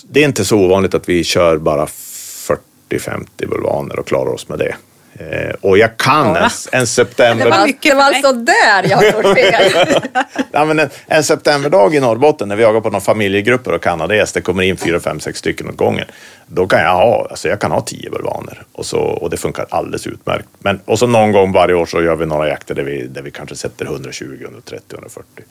Det 0.08 0.20
är 0.20 0.24
inte 0.24 0.44
så 0.44 0.58
ovanligt 0.58 0.94
att 0.94 1.08
vi 1.08 1.24
kör 1.24 1.56
bara 1.56 1.86
40-50 1.86 3.26
bulvaner 3.38 3.98
och 3.98 4.06
klarar 4.06 4.30
oss 4.30 4.48
med 4.48 4.58
det. 4.58 4.76
Eh, 5.18 5.54
och 5.60 5.78
jag 5.78 5.96
kan 5.96 6.32
Bara? 6.32 6.44
en, 6.44 6.50
en 6.80 6.86
september... 6.86 7.44
Det 7.44 7.50
var 7.50 7.66
mycket 7.66 7.92
det 7.92 7.96
var 7.96 8.04
alltså 8.04 8.32
där 8.32 8.88
jag 8.88 8.96
har 8.96 9.34
fel. 9.34 10.00
Ja, 10.52 10.64
men 10.64 10.78
en, 10.78 10.90
en 11.06 11.24
septemberdag 11.24 11.94
i 11.94 12.00
Norrbotten 12.00 12.48
när 12.48 12.56
vi 12.56 12.62
jagar 12.62 12.80
på 12.80 12.90
några 12.90 13.00
familjegrupper 13.00 13.72
och 13.72 13.82
kanadagäss, 13.82 14.32
det 14.32 14.40
kommer 14.40 14.62
in 14.62 14.76
fyra, 14.76 15.00
fem, 15.00 15.20
sex 15.20 15.38
stycken 15.38 15.68
åt 15.68 15.76
gången. 15.76 16.04
Då 16.46 16.66
kan 16.66 16.80
jag 16.80 16.94
ha, 16.94 17.26
alltså 17.30 17.48
jag 17.48 17.60
kan 17.60 17.72
ha 17.72 17.80
tio 17.80 18.10
bulvaner 18.10 18.62
och, 18.72 18.86
så, 18.86 18.98
och 18.98 19.30
det 19.30 19.36
funkar 19.36 19.66
alldeles 19.68 20.06
utmärkt. 20.06 20.48
Men, 20.58 20.80
och 20.84 20.98
så 20.98 21.06
någon 21.06 21.32
gång 21.32 21.52
varje 21.52 21.74
år 21.74 21.86
så 21.86 22.02
gör 22.02 22.16
vi 22.16 22.26
några 22.26 22.48
jakter 22.48 22.74
där 22.74 22.82
vi, 22.82 23.06
där 23.06 23.22
vi 23.22 23.30
kanske 23.30 23.56
sätter 23.56 23.84
120, 23.84 24.24
130, 24.44 24.82
140. 24.94 25.44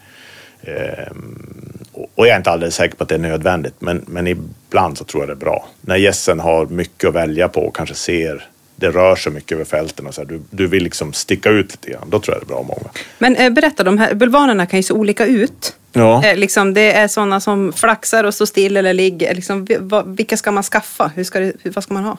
Ehm, 0.64 1.84
och, 1.92 2.10
och 2.16 2.28
jag 2.28 2.34
är 2.34 2.38
inte 2.38 2.52
alldeles 2.52 2.76
säker 2.76 2.96
på 2.96 3.04
att 3.04 3.10
det 3.10 3.16
är 3.16 3.20
nödvändigt, 3.20 3.76
men, 3.80 4.06
men 4.08 4.28
ibland 4.28 4.98
så 4.98 5.04
tror 5.04 5.24
jag 5.24 5.30
det 5.30 5.34
är 5.34 5.46
bra. 5.46 5.68
När 5.82 5.96
gässen 5.96 6.40
har 6.40 6.66
mycket 6.66 7.08
att 7.08 7.16
välja 7.16 7.48
på 7.48 7.62
och 7.62 7.76
kanske 7.76 7.96
ser 7.96 8.48
det 8.76 8.90
rör 8.90 9.16
sig 9.16 9.32
mycket 9.32 9.52
över 9.52 9.66
fälten 9.66 10.08
och 10.08 10.14
så 10.14 10.22
här, 10.22 10.28
du, 10.28 10.42
du 10.50 10.68
vill 10.68 10.84
liksom 10.84 11.14
sticka 11.14 11.50
ut 11.50 11.72
lite 11.72 11.90
grann, 11.92 12.10
då 12.10 12.20
tror 12.20 12.36
jag 12.38 12.42
det 12.42 12.46
är 12.46 12.56
bra 12.56 12.64
många. 12.64 12.90
Men 13.20 13.36
eh, 13.36 13.50
berätta, 13.50 13.84
de 13.84 13.98
här 13.98 14.14
bulvanerna 14.14 14.66
kan 14.66 14.80
ju 14.80 14.84
se 14.84 14.94
olika 14.94 15.26
ut. 15.26 15.76
Ja. 15.94 16.26
Eh, 16.26 16.38
liksom, 16.38 16.74
det 16.74 16.94
är 16.94 17.08
sådana 17.08 17.40
som 17.40 17.74
flaxar 17.74 18.24
och 18.24 18.34
står 18.34 18.46
still 18.46 18.78
eller 18.78 18.94
ligger. 18.94 19.36
Liksom, 19.36 19.68
vilka 20.06 20.38
ska 20.38 20.52
man 20.52 20.64
skaffa? 20.64 21.12
Hur 21.16 21.24
ska 21.24 21.40
det, 21.40 21.54
hur, 21.64 21.72
vad 21.72 21.84
ska 21.84 21.94
man 21.94 22.04
ha? 22.04 22.18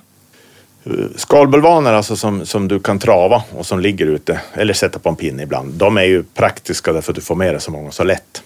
Skalbulvaner 1.17 1.93
alltså 1.93 2.17
som, 2.17 2.47
som 2.47 2.69
du 2.69 2.81
kan 2.81 2.99
trava 2.99 3.43
och 3.51 3.67
som 3.67 3.81
ligger 3.81 4.07
ute 4.07 4.41
eller 4.55 4.75
sätta 4.75 4.99
på 4.99 5.09
en 5.09 5.17
pinne 5.17 5.43
ibland. 5.43 5.73
De 5.75 5.97
är 5.97 6.03
ju 6.03 6.23
praktiska 6.23 6.93
därför 6.93 7.13
att 7.13 7.17
du 7.17 7.21
får 7.21 7.35
med 7.35 7.55
dig 7.55 7.61
så 7.61 7.71
många 7.71 7.91
så 7.91 8.05
lätt. 8.05 8.43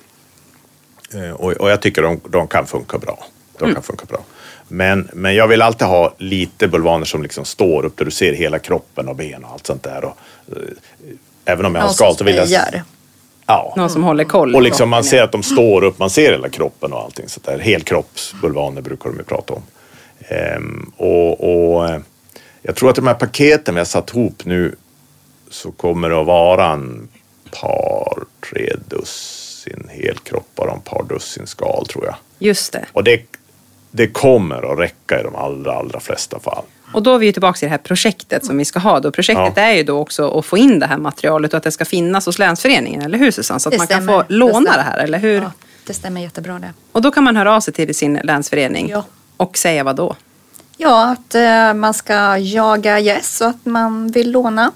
Eh, 1.15 1.31
Och, 1.31 1.53
och 1.53 1.71
jag 1.71 1.81
tycker 1.83 2.03
de, 2.03 2.21
de 2.29 2.49
kan 2.49 2.67
funka 2.67 2.99
bra. 2.99 3.27
De 3.59 3.75
kan 3.75 3.83
funka 3.83 4.05
bra. 4.05 4.19
Men, 4.71 5.09
men 5.13 5.35
jag 5.35 5.49
vill 5.49 5.63
alltid 5.63 5.87
ha 5.87 6.15
lite 6.19 6.69
bulvaner 6.69 7.05
som 7.05 7.23
liksom 7.23 7.45
står 7.45 7.85
upp 7.85 7.97
där 7.97 8.05
du 8.05 8.11
ser 8.11 8.33
hela 8.33 8.59
kroppen 8.59 9.09
och 9.09 9.17
ben 9.17 9.45
och 9.45 9.53
allt 9.53 9.67
sånt 9.67 9.83
där. 9.83 10.05
Och, 10.05 10.17
eh, 10.49 10.63
även 11.45 11.67
om 11.67 11.75
jag 11.75 11.83
har 11.83 11.89
Någon 11.89 11.95
som 11.95 12.07
skal 12.07 12.17
så 12.17 12.25
vill 12.25 12.37
jag... 12.37 12.83
Ja. 13.47 13.75
Någon 13.77 13.91
som 13.91 14.03
håller 14.03 14.25
koll. 14.25 14.55
Och 14.55 14.63
liksom 14.63 14.89
man 14.89 15.05
ser 15.05 15.23
att 15.23 15.33
de 15.33 15.43
står 15.43 15.85
upp, 15.85 15.99
man 15.99 16.11
ser 16.11 16.33
hela 16.33 16.49
kroppen 16.49 16.93
och 16.93 17.01
allting 17.01 17.29
sånt 17.29 17.47
där. 17.47 17.59
Helkroppsbulvaner 17.59 18.83
brukar 18.83 19.11
de 19.11 19.19
ju 19.19 19.25
prata 19.25 19.55
om. 19.55 19.63
Ehm, 20.29 20.93
och, 20.97 21.75
och 21.75 21.89
eh, 21.89 22.01
jag 22.63 22.77
tror 22.77 22.91
att 22.91 22.97
de 22.97 23.07
här 23.07 23.15
paketen 23.15 23.75
vi 23.75 23.81
har 23.81 23.85
satt 23.85 24.11
ihop 24.11 24.45
nu 24.45 24.77
så 25.51 25.71
kommer 25.71 26.11
det 26.11 26.21
att 26.21 26.27
vara 26.27 26.67
en 26.67 27.09
par, 27.51 28.19
tre 28.51 28.73
dussin 28.89 29.89
helkroppar 29.89 30.67
och 30.67 30.75
en 30.75 30.81
par 30.81 31.03
dussin 31.03 31.47
skal 31.47 31.87
tror 31.87 32.05
jag. 32.05 32.15
Just 32.39 32.73
det. 32.73 32.87
Och 32.93 33.05
det, 33.05 33.23
det 33.91 34.07
kommer 34.07 34.73
att 34.73 34.79
räcka 34.79 35.21
i 35.21 35.23
de 35.23 35.37
allra, 35.37 35.73
allra 35.75 36.01
flesta 36.01 36.41
fall. 36.41 36.65
Och 36.93 37.03
då 37.03 37.15
är 37.15 37.19
vi 37.19 37.27
ju 37.27 37.33
tillbaka 37.33 37.59
till 37.59 37.67
det 37.67 37.71
här 37.71 37.79
projektet 37.79 38.45
som 38.45 38.59
vi 38.59 38.65
ska 38.65 38.79
ha. 38.79 39.01
Då. 39.01 39.11
Projektet 39.11 39.53
Ja. 39.57 39.63
är 39.63 39.73
ju 39.73 39.83
då 39.83 39.99
också 39.99 40.39
att 40.39 40.47
få 40.47 40.59
in 40.59 40.79
det 40.79 40.87
här 40.87 40.99
materialet 40.99 41.53
och 41.53 41.57
att 41.59 41.63
det 41.65 41.73
ska 41.73 41.85
finnas 41.85 42.27
hos 42.27 42.39
Länsföreningen, 42.39 43.03
eller 43.03 43.19
hur 43.19 43.31
Susanne? 43.31 43.61
Så 43.61 43.69
att 43.69 43.73
Det 43.73 43.79
man 43.79 43.87
kan 43.87 44.03
stämmer. 44.03 44.13
få 44.19 44.25
låna 44.29 44.53
stämmer. 44.53 44.77
det 44.77 44.83
här, 44.83 44.99
eller 44.99 45.19
hur? 45.19 45.41
Ja, 45.43 45.53
det 45.87 45.95
stämmer 45.95 46.21
jättebra 46.21 46.59
det. 46.59 46.73
Och 46.93 47.03
då 47.03 47.11
kan 47.11 47.25
man 47.25 47.37
höra 47.37 47.57
av 47.57 47.61
sig 47.61 47.75
till 47.75 47.95
sin 47.95 48.15
länsförening 48.25 48.89
Ja. 48.91 49.05
och 49.37 49.59
säga 49.59 49.85
vad 49.85 49.97
då? 49.97 50.17
Ja, 50.77 51.11
att 51.13 51.35
eh, 51.35 51.75
man 51.75 51.95
ska 51.95 52.39
jaga 52.39 52.99
gäss 52.99 53.41
och 53.41 53.47
att 53.47 53.67
man 53.67 54.11
vill 54.11 54.31
låna. 54.31 54.73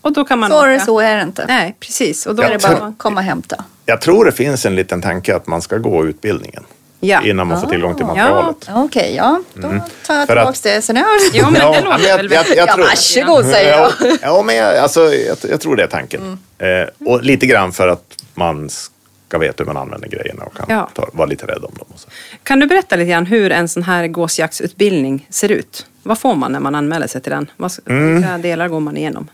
Och 0.00 0.12
då 0.12 0.24
kan 0.24 0.38
man 0.38 0.52
åka. 0.52 0.80
så 0.80 1.00
är 1.00 1.16
det 1.16 1.22
inte. 1.22 1.44
Nej, 1.48 1.76
precis. 1.80 2.26
Och 2.26 2.34
då 2.34 2.42
Då 2.42 2.48
är 2.48 2.52
det 2.52 2.58
det 2.58 2.68
bara... 2.68 2.78
bara 2.78 2.88
att 2.88 2.98
komma 2.98 3.20
och 3.20 3.24
hämta. 3.24 3.64
Jag 3.86 4.00
tror 4.00 4.24
det 4.24 4.32
finns 4.32 4.66
en 4.66 4.76
liten 4.76 5.02
tanke 5.02 5.36
att 5.36 5.46
man 5.46 5.62
ska 5.62 5.78
gå 5.78 6.04
utbildningen 6.06 6.64
Ja. 7.06 7.22
innan 7.22 7.46
man 7.46 7.60
får 7.60 7.68
tillgång 7.68 7.94
till 7.94 8.04
Ah. 8.04 8.08
materialet. 8.08 8.68
Okej, 8.74 9.14
ja. 9.16 9.40
Då 9.54 9.60
tar 9.62 9.68
jag 9.68 9.74
Mm. 9.74 9.86
För 10.06 10.14
att- 10.14 10.26
tillbaka 10.54 10.58
det. 10.62 10.82
Så 10.82 10.92
nu 10.92 11.00
Jo, 11.32 11.44
men 11.44 11.52
det 11.54 11.58
Ja, 11.60 11.80
låter 11.84 12.08
jag- 12.08 12.16
väl 12.16 12.32
jag- 12.32 12.46
jag 12.48 12.68
Ja, 12.68 12.74
tror- 12.74 12.84
varsågod 12.84 13.44
säger 13.44 13.70
jag. 13.78 13.92
Ja, 14.00 14.16
ja 14.22 14.42
men 14.42 14.56
jag, 14.56 14.76
alltså, 14.76 15.00
jag, 15.14 15.36
jag 15.50 15.60
tror 15.60 15.76
det 15.76 15.82
är 15.82 15.86
tanken. 15.86 16.38
Mm. 16.60 16.82
Eh, 16.82 16.88
och 17.12 17.22
lite 17.22 17.46
grann 17.46 17.72
för 17.72 17.88
att 17.88 18.04
man 18.34 18.68
ska 19.28 19.38
veta 19.38 19.64
hur 19.64 19.66
man 19.72 19.76
använder 19.82 20.08
grejerna 20.08 20.44
och 20.44 20.56
kan 20.56 20.66
Ja. 20.68 20.88
ta, 20.94 21.08
vara 21.12 21.26
lite 21.26 21.46
rädd 21.46 21.64
om 21.64 21.74
dem. 21.78 21.86
Och 21.94 22.00
så. 22.00 22.08
Kan 22.42 22.60
du 22.60 22.66
berätta 22.66 22.96
lite 22.96 23.10
grann 23.10 23.26
hur 23.26 23.52
en 23.52 23.68
sån 23.68 23.82
här 23.82 24.06
gåsjaktsutbildning 24.06 25.26
ser 25.30 25.50
ut? 25.50 25.86
Vad 26.02 26.18
får 26.18 26.34
man 26.34 26.52
när 26.52 26.60
man 26.60 26.74
anmäler 26.74 27.06
sig 27.06 27.20
till 27.20 27.32
den? 27.32 27.50
Vad, 27.56 27.72
Mm. 27.86 28.14
Vilka 28.14 28.38
delar 28.38 28.68
går 28.68 28.80
man 28.80 28.96
igenom? 28.96 29.28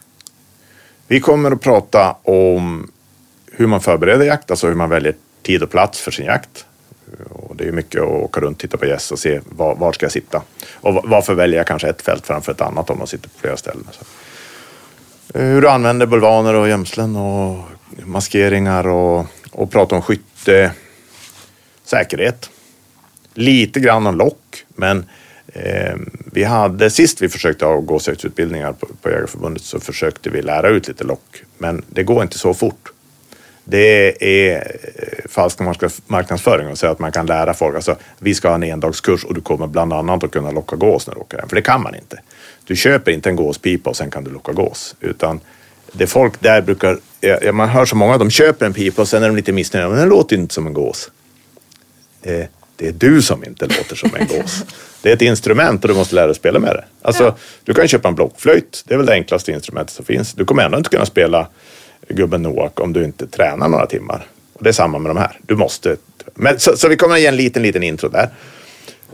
Vi 1.07 1.21
kommer 1.21 1.51
att 1.51 1.61
prata 1.61 2.17
om 2.23 2.91
hur 3.53 3.67
man 3.67 3.81
förbereder 3.81 4.25
jakt, 4.27 4.51
alltså 4.51 4.67
hur 4.67 4.75
man 4.75 4.91
väljer 4.91 5.15
tid 5.43 5.63
och 5.63 5.71
plats 5.71 6.01
för 6.01 6.11
sin 6.11 6.25
jakt. 6.27 6.65
Eh, 7.19 7.33
och 7.33 7.57
det 7.57 7.69
är 7.69 7.73
mycket 7.73 8.03
att 8.03 8.09
åka 8.09 8.41
runt, 8.41 8.59
titta 8.59 8.77
på 8.77 8.87
gäss 8.87 9.13
och 9.13 9.19
se 9.19 9.41
var, 9.45 9.75
var 9.75 9.93
ska 9.93 10.05
jag 10.05 10.13
sitta. 10.13 10.43
Och 10.73 11.05
varför 11.05 11.35
väljer 11.35 11.57
jag 11.57 11.67
kanske 11.67 11.89
ett 11.89 12.03
fält 12.03 12.27
framför 12.27 12.53
ett 12.53 12.61
annat 12.61 12.91
om 12.91 12.99
man 12.99 13.07
sitter 13.07 13.29
på 13.29 13.39
flera 13.39 13.57
ställen. 13.57 13.87
Så. 13.91 14.05
Eh, 15.39 15.45
hur 15.45 15.63
du 15.63 15.69
använder 15.69 16.07
bulvaner 16.07 16.55
och 16.55 16.69
gömslen 16.69 17.17
och 17.17 17.59
maskeringar 18.05 18.87
och, 18.87 19.27
och 19.53 19.71
prata 19.71 19.95
om 19.95 20.03
skytte, 20.03 20.73
säkerhet. 21.85 22.51
Lite 23.35 23.81
grann 23.81 24.07
om 24.07 24.17
lock, 24.17 24.65
men 24.69 25.07
eh, 25.47 25.95
vi 26.33 26.45
hade 26.45 26.91
sist 26.91 27.23
vi 27.23 27.29
försökte 27.29 27.65
ha 27.65 27.77
gåsjaktsutbildningar 27.77 28.73
på, 28.73 28.87
på 29.03 29.11
Jägareförbundet 29.11 29.63
så 29.63 29.81
försökte 29.81 30.31
vi 30.31 30.43
lära 30.43 30.69
ut 30.69 30.89
lite 30.89 31.05
lock, 31.05 31.43
men 31.59 31.85
det 31.89 32.03
går 32.03 32.23
inte 32.23 32.39
så 32.39 32.55
fort. 32.55 32.92
Det 33.65 34.25
är 34.25 34.57
eh, 34.57 34.63
falsk 35.29 35.59
marknads- 35.59 36.01
marknadsföring 36.07 36.69
att 36.71 36.79
säga 36.79 36.93
att 36.93 36.99
man 36.99 37.13
kan 37.13 37.27
lära 37.27 37.55
folk. 37.55 37.75
Alltså, 37.77 37.97
vi 38.19 38.35
ska 38.35 38.49
ha 38.49 38.55
en 38.55 38.63
endagskurs 38.63 39.25
och 39.25 39.35
du 39.35 39.41
kommer 39.41 39.67
bland 39.67 39.93
annat 39.93 40.25
att 40.25 40.31
kunna 40.31 40.51
locka 40.51 40.77
gås 40.77 41.07
när 41.07 41.15
du 41.15 41.21
åker 41.21 41.39
hem. 41.39 41.49
För 41.49 41.57
det 41.57 41.63
kan 41.63 41.83
man 41.83 41.95
inte. 41.95 42.21
Du 42.65 42.77
köper 42.77 43.13
inte 43.13 43.29
en 43.29 43.37
gåspipa 43.37 43.91
och 43.91 43.97
sen 43.97 44.11
kan 44.11 44.25
du 44.25 44.31
locka 44.31 44.53
gås. 44.53 44.97
Utan 45.01 45.41
det 45.93 46.07
folk 46.07 46.41
där 46.41 46.63
brukar, 46.63 46.99
ja, 47.21 47.39
ja, 47.43 47.53
man 47.53 47.69
hör 47.69 47.85
så 47.85 47.97
många, 47.97 48.19
de 48.19 48.31
köper 48.31 48.67
en 48.67 48.73
pipa 48.73 49.03
och 49.03 49.09
sen 49.09 49.23
är 49.23 49.27
de 49.29 49.37
lite 49.37 49.53
missnöjda. 49.53 49.89
Men 49.89 49.99
den 49.99 50.09
låter 50.09 50.37
inte 50.37 50.55
som 50.55 50.67
en 50.67 50.73
gås. 50.75 51.11
Eh, 52.23 52.45
det 52.77 52.89
är 52.89 52.93
du 52.93 53.23
som 53.23 53.45
inte 53.45 53.67
låter 53.67 53.97
som 53.97 54.11
en 54.15 54.27
gås. 54.27 54.65
Det 55.03 55.09
är 55.11 55.15
ett 55.15 55.23
instrument 55.23 55.85
och 55.85 55.89
du 55.89 55.95
måste 55.95 56.15
lära 56.15 56.27
dig 56.27 56.35
spela 56.35 56.59
med 56.59 56.75
det. 56.75 56.85
Alltså, 57.03 57.37
Du 57.65 57.75
kan 57.75 57.89
köpa 57.89 58.09
en 58.09 58.15
blockflöjt. 58.15 58.85
Det 58.87 58.95
är 58.95 58.99
väl 58.99 59.07
det 59.07 59.13
enklaste 59.13 59.53
instrumentet 59.53 59.95
som 59.97 60.05
finns. 60.05 60.33
Du 60.33 60.45
kommer 60.45 60.63
ändå 60.63 60.79
inte 60.79 60.91
kunna 60.91 61.07
spela 61.07 61.49
gubben 62.09 62.43
Noak 62.43 62.81
om 62.81 62.93
du 62.93 63.05
inte 63.05 63.27
tränar 63.27 63.69
några 63.69 63.87
timmar. 63.87 64.27
Och 64.53 64.65
det 64.65 64.71
är 64.71 64.73
samma 64.73 64.99
med 64.99 65.11
de 65.11 65.17
här. 65.17 65.39
Du 65.43 65.57
måste. 65.57 65.97
Men, 66.35 66.61
så, 66.61 66.77
så 66.77 66.89
vi 66.89 66.97
kommer 66.97 67.15
att 67.15 67.21
ge 67.21 67.27
en 67.27 67.37
liten, 67.37 67.63
liten 67.63 67.83
intro 67.83 68.09
där. 68.09 68.29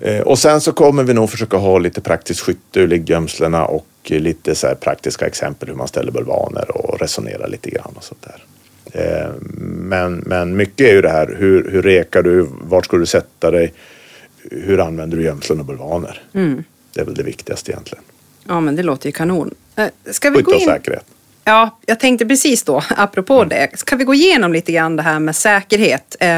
Eh, 0.01 0.21
och 0.21 0.39
sen 0.39 0.61
så 0.61 0.73
kommer 0.73 1.03
vi 1.05 1.15
nog 1.15 1.31
försöka 1.31 1.57
ha 1.57 1.79
lite 1.79 2.01
praktiskt 2.01 2.41
skytte 2.41 2.81
ur 2.81 2.89
liggömslena 2.89 3.65
och 3.67 3.87
lite 4.05 4.55
så 4.55 4.75
praktiska 4.75 5.27
exempel 5.27 5.69
hur 5.69 5.77
man 5.77 5.89
ställer 5.89 6.13
bulvaner 6.13 6.77
och 6.77 7.01
resonerar 7.01 7.49
lite 7.49 7.71
grann 7.71 7.93
och 7.95 8.05
sånt 8.05 8.23
där. 8.27 8.45
Eh, 8.93 9.31
men, 9.63 10.23
men 10.27 10.57
mycket 10.57 10.87
är 10.87 10.93
ju 10.93 11.03
det 11.03 11.09
här, 11.11 11.37
hur, 11.39 11.71
hur 11.71 11.83
rekar 11.83 12.23
du, 12.23 12.47
vart 12.61 12.85
ska 12.85 12.97
du 12.97 13.07
sätta 13.07 13.51
dig, 13.51 13.73
hur 14.51 14.81
använder 14.81 15.17
du 15.17 15.23
gömslen 15.23 15.61
och 15.61 15.67
bulvaner? 15.67 16.23
Det 16.95 17.01
är 17.01 17.05
väl 17.05 17.15
det 17.15 17.23
viktigaste 17.23 17.71
egentligen. 17.73 18.05
Ja, 18.47 18.61
men 18.61 18.77
det 18.77 18.83
låter 18.83 19.07
ju 19.07 19.13
kanon. 19.13 19.55
Eh, 19.77 19.87
Ska 20.11 20.31
vi 20.31 20.37
Skytte 20.37 20.51
gå 20.51 20.57
och 20.57 20.61
in? 20.61 20.67
säkerhet. 20.67 21.05
Ja, 21.49 21.79
jag 21.87 22.01
tänkte 22.01 22.27
precis 22.27 22.63
då, 22.63 22.83
apropå 22.97 23.35
Mm. 23.37 23.49
det. 23.49 23.69
Ska 23.79 23.97
vi 23.97 24.05
gå 24.05 24.15
igenom 24.15 24.53
lite 24.53 24.73
grann 24.73 24.97
det 24.97 25.03
här 25.03 25.19
med 25.19 25.37
säkerhet? 25.37 26.17
Eh, 26.21 26.29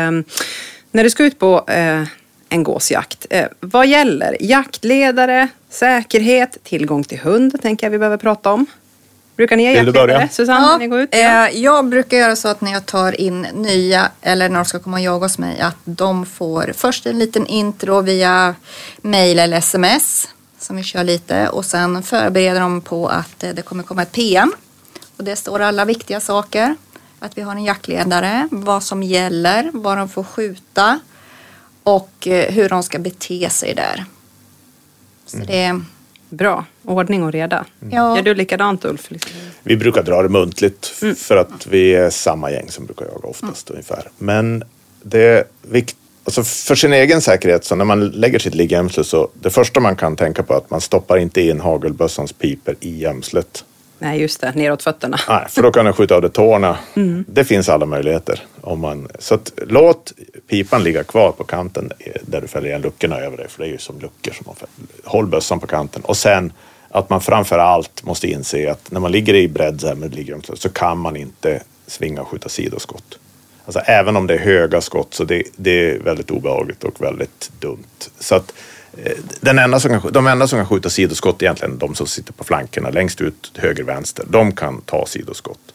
när 0.90 1.04
du 1.04 1.10
ska 1.10 1.24
ut 1.24 1.38
på 1.38 1.64
eh, 1.68 2.02
en 2.48 2.62
gåsjakt, 2.62 3.26
eh, 3.30 3.46
vad 3.60 3.86
gäller? 3.86 4.36
Jaktledare, 4.40 5.48
säkerhet, 5.70 6.56
tillgång 6.62 7.04
till 7.04 7.18
hund, 7.18 7.62
tänker 7.62 7.86
jag 7.86 7.90
vi 7.90 7.98
behöver 7.98 8.16
prata 8.16 8.52
om. 8.52 8.66
Brukar 9.36 9.56
ni 9.56 9.64
ha 9.66 9.72
jaktledare? 9.72 10.28
Susanne, 10.32 10.66
när 10.66 10.78
ni 10.78 10.86
går 10.86 11.00
ut? 11.00 11.14
eh, 11.14 11.48
jag 11.62 11.88
brukar 11.88 12.16
göra 12.16 12.36
så 12.36 12.48
att 12.48 12.60
när 12.60 12.72
jag 12.72 12.86
tar 12.86 13.20
in 13.20 13.46
nya 13.54 14.10
eller 14.22 14.48
när 14.48 14.56
de 14.56 14.64
ska 14.64 14.78
komma 14.78 14.96
och 14.96 15.02
jaga 15.02 15.24
hos 15.26 15.38
mig 15.38 15.60
att 15.60 15.76
de 15.84 16.26
får 16.26 16.72
först 16.76 17.06
en 17.06 17.18
liten 17.18 17.46
intro 17.46 18.00
via 18.00 18.54
mail 19.02 19.38
eller 19.38 19.56
sms 19.56 20.28
som 20.58 20.76
vi 20.76 20.82
kör 20.82 21.04
lite 21.04 21.48
och 21.48 21.64
sen 21.64 22.02
förbereder 22.02 22.60
de 22.60 22.80
på 22.80 23.08
att 23.08 23.44
eh, 23.44 23.50
det 23.50 23.62
kommer 23.62 23.82
komma 23.82 24.02
ett 24.02 24.12
PM 24.12 24.52
och 25.20 25.24
det 25.24 25.36
står 25.36 25.60
alla 25.60 25.84
viktiga 25.84 26.20
saker. 26.20 26.76
Att 27.18 27.38
vi 27.38 27.42
har 27.42 27.52
en 27.52 27.64
jaktledare, 27.64 28.48
vad 28.50 28.82
som 28.82 29.02
gäller, 29.02 29.70
vad 29.72 29.98
de 29.98 30.08
får 30.08 30.22
skjuta 30.24 31.00
och 31.82 32.26
eh, 32.26 32.52
hur 32.52 32.68
de 32.68 32.82
ska 32.82 32.98
bete 32.98 33.50
sig 33.50 33.74
där. 33.74 34.04
Så 35.26 35.36
det, 35.36 35.80
Bra, 36.28 36.64
ordning 36.84 37.22
och 37.22 37.32
reda. 37.32 37.64
Ja. 37.90 38.16
Gör 38.16 38.22
du 38.22 38.34
likadant 38.34 38.84
Ulf? 38.84 39.08
Vi 39.62 39.76
brukar 39.76 40.02
dra 40.02 40.22
det 40.22 40.28
muntligt 40.28 40.92
f- 41.02 41.18
för 41.18 41.36
att 41.36 41.66
vi 41.66 41.94
är 41.94 42.10
samma 42.10 42.50
gäng 42.50 42.70
som 42.70 42.86
brukar 42.86 43.04
jaga 43.06 43.28
oftast 43.28 43.70
ungefär. 43.70 44.08
Men 44.18 44.64
det 45.02 45.22
är 45.22 45.44
vikt, 45.62 45.96
alltså 46.24 46.44
för 46.44 46.74
sin 46.74 46.92
egen 46.92 47.20
säkerhet, 47.22 47.64
så 47.64 47.74
när 47.74 47.84
man 47.84 48.08
lägger 48.08 48.38
sitt 48.38 48.54
liggömsle 48.54 49.04
så 49.04 49.28
det 49.40 49.50
första 49.50 49.80
man 49.80 49.96
kan 49.96 50.16
tänka 50.16 50.42
på 50.42 50.52
är 50.52 50.56
att 50.58 50.70
man 50.70 50.80
stoppar 50.80 51.18
inte 51.18 51.40
in 51.40 51.60
hagelbössans 51.60 52.32
piper 52.32 52.76
i 52.80 52.98
gömslet. 52.98 53.64
Nej, 54.02 54.20
just 54.20 54.40
det, 54.40 54.52
neråt 54.54 54.82
fötterna. 54.82 55.18
Nej, 55.28 55.46
för 55.48 55.62
då 55.62 55.70
kan 55.70 55.84
den 55.84 55.94
skjuta 55.94 56.14
av 56.14 56.22
dig 56.22 56.30
tårna. 56.30 56.78
Det 57.26 57.44
finns 57.44 57.68
alla 57.68 57.86
möjligheter. 57.86 58.40
Om 58.60 58.80
man, 58.80 59.08
så 59.18 59.34
att, 59.34 59.52
låt 59.66 60.12
pipan 60.48 60.82
ligga 60.82 61.04
kvar 61.04 61.32
på 61.32 61.44
kanten 61.44 61.92
eh, 61.98 62.12
där 62.22 62.40
du 62.40 62.48
fäller 62.48 62.68
igen 62.68 62.82
luckorna 62.82 63.16
över 63.18 63.36
dig. 63.36 63.48
För 63.48 63.62
det 63.62 63.68
är 63.68 63.72
ju 63.72 63.78
som 63.78 63.98
luckor. 64.00 64.32
Som 64.32 64.44
man 64.46 64.54
fäller. 64.54 64.70
Håll 65.04 65.26
bössan 65.26 65.60
på 65.60 65.66
kanten. 65.66 66.02
Och 66.02 66.16
sen 66.16 66.52
att 66.90 67.10
man 67.10 67.20
framför 67.20 67.58
allt 67.58 68.04
måste 68.04 68.28
inse 68.28 68.70
att 68.70 68.90
när 68.90 69.00
man 69.00 69.12
ligger 69.12 69.34
i 69.34 69.48
bredd 69.48 69.80
så, 69.80 69.86
här 69.86 69.94
med 69.94 70.14
liggömsle 70.14 70.56
så 70.56 70.68
kan 70.68 70.98
man 70.98 71.16
inte 71.16 71.62
svinga 71.86 72.20
och 72.20 72.28
skjuta 72.28 72.48
sidoskott. 72.48 73.18
Alltså 73.64 73.80
även 73.80 74.16
om 74.16 74.26
det 74.26 74.34
är 74.34 74.38
höga 74.38 74.80
skott 74.80 75.14
så 75.14 75.24
det, 75.24 75.42
det 75.56 75.90
är 75.90 75.98
väldigt 75.98 76.30
obehagligt 76.30 76.84
och 76.84 77.02
väldigt 77.02 77.50
dumt. 77.60 77.84
Så 78.18 78.34
att 78.34 78.52
den 79.40 79.58
enda 79.58 79.80
som 79.80 80.00
kan, 80.00 80.12
de 80.12 80.26
enda 80.26 80.48
som 80.48 80.58
kan 80.58 80.66
skjuta 80.66 80.90
sidoskott 80.90 81.42
är 81.42 81.46
egentligen 81.46 81.78
de 81.78 81.94
som 81.94 82.06
sitter 82.06 82.32
på 82.32 82.44
flankerna 82.44 82.90
längst 82.90 83.20
ut 83.20 83.52
höger 83.56 83.84
vänster. 83.84 84.24
De 84.28 84.52
kan 84.52 84.80
ta 84.80 85.06
sidoskott. 85.06 85.72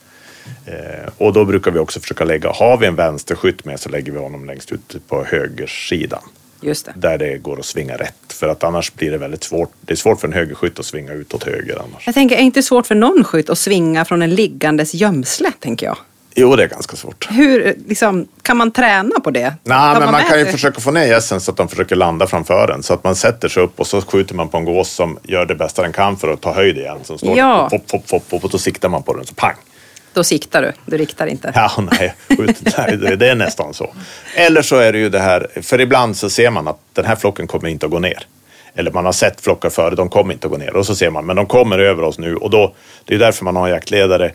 Eh, 0.66 1.10
och 1.18 1.34
då 1.34 1.46
brukar 1.46 1.72
vi 1.72 1.80
också 1.80 2.00
försöka 2.00 2.24
lägga, 2.24 2.52
har 2.52 2.78
vi 2.78 2.88
en 2.88 2.96
vänsterskytt 2.96 3.66
med 3.66 3.80
så 3.80 3.90
lägger 3.90 4.12
vi 4.12 4.20
honom 4.20 4.46
längst 4.46 4.72
ut 4.72 4.96
på 5.08 5.24
högersidan. 5.24 6.24
Just 6.62 6.86
det. 6.86 6.94
Där 6.96 7.18
det 7.18 7.38
går 7.38 7.60
att 7.60 7.66
svinga 7.66 7.98
rätt. 7.98 8.34
För 8.34 8.48
att 8.48 8.64
annars 8.64 8.94
blir 8.94 9.12
det 9.12 9.18
väldigt 9.18 9.44
svårt. 9.44 9.72
Det 9.82 9.94
är 9.94 9.98
svårt 9.98 10.20
för 10.20 10.28
en 10.28 10.34
högerskytt 10.34 10.80
att 10.80 10.86
svinga 10.86 11.14
utåt 11.14 11.44
höger 11.44 11.76
annars. 11.76 12.06
Jag 12.06 12.16
tänker, 12.16 12.36
är 12.36 12.40
det 12.40 12.46
inte 12.46 12.64
svårt 12.64 12.88
för 12.88 12.96
någon 12.96 13.24
skytt 13.24 13.50
att 13.50 13.58
svinga 13.58 14.06
från 14.06 14.22
en 14.22 14.36
liggandes 14.36 14.94
gömsle, 14.94 15.52
tänker 15.60 15.86
jag. 15.86 15.98
Jo, 16.38 16.56
det 16.56 16.64
är 16.64 16.68
ganska 16.68 16.96
svårt. 16.96 17.28
Hur, 17.32 17.76
liksom, 17.88 18.28
kan 18.42 18.58
man 18.58 18.72
träna 18.72 19.20
på 19.20 19.32
det? 19.32 19.54
Nej, 19.64 19.94
men 19.94 20.04
man 20.04 20.12
med 20.12 20.28
kan 20.28 20.40
ju 20.40 20.46
försöka 20.46 20.82
få 20.82 20.92
ner 20.92 21.06
gässen 21.06 21.42
så 21.42 21.52
att 21.52 21.58
de 21.58 21.68
försöker 21.68 21.96
landa 21.96 22.28
framför 22.28 22.72
en. 22.76 22.84
Så 22.84 22.94
att 22.94 23.04
man 23.04 23.16
sätter 23.16 23.50
sig 23.50 23.64
upp 23.64 23.80
och 23.80 23.88
så 23.88 24.02
skjuter 24.02 24.36
man 24.36 24.50
på 24.50 24.58
en 24.58 24.66
gås 24.66 24.90
som 24.90 25.20
gör 25.24 25.46
det 25.46 25.56
bästa 25.56 25.82
den 25.82 25.92
kan 25.94 26.18
för 26.18 26.28
att 26.34 26.42
ta 26.42 26.54
höjd 26.54 26.78
igen. 26.78 26.98
Som 27.04 27.18
står 27.18 27.38
Ja. 27.38 27.68
hopp, 27.72 27.92
hopp, 27.92 28.12
hopp, 28.12 28.32
hopp, 28.32 28.44
och 28.44 28.50
då 28.50 28.58
siktar 28.58 28.90
man 28.90 29.04
på 29.04 29.14
den 29.14 29.26
så 29.26 29.34
pang. 29.34 29.56
Då 30.14 30.24
siktar 30.24 30.62
du, 30.62 30.72
du 30.86 30.98
riktar 30.98 31.28
inte. 31.28 31.52
Ja, 31.56 31.72
nej, 31.92 32.16
skjut, 32.38 32.62
nej 32.78 33.18
det, 33.18 33.30
är 33.30 33.36
nästan 33.36 33.74
så. 33.74 33.94
Eller 34.36 34.62
så 34.62 34.76
är 34.76 34.94
det 34.94 35.00
ju 35.00 35.10
det 35.10 35.20
här, 35.20 35.48
för 35.62 35.82
ibland 35.82 36.18
så 36.18 36.30
ser 36.30 36.50
man 36.50 36.68
att 36.68 36.80
den 36.94 37.06
här 37.06 37.16
flocken 37.16 37.48
kommer 37.48 37.70
inte 37.70 37.86
att 37.86 37.92
gå 37.92 38.00
ner. 38.00 38.28
Eller 38.76 38.92
man 38.92 39.06
har 39.06 39.12
sett 39.12 39.42
flockar 39.42 39.70
före, 39.70 39.96
de 39.96 40.10
kommer 40.10 40.34
inte 40.34 40.48
att 40.48 40.52
gå 40.52 40.58
ner. 40.58 40.76
Och 40.76 40.86
så 40.86 40.96
ser 40.96 41.10
man, 41.10 41.26
men 41.26 41.36
de 41.36 41.46
kommer 41.46 41.80
över 41.80 42.04
oss 42.04 42.18
nu. 42.20 42.36
Och 42.36 42.50
då, 42.50 42.74
det 43.06 43.16
är 43.16 43.20
därför 43.20 43.46
man 43.46 43.56
har 43.56 43.68
jaktledare. 43.68 44.32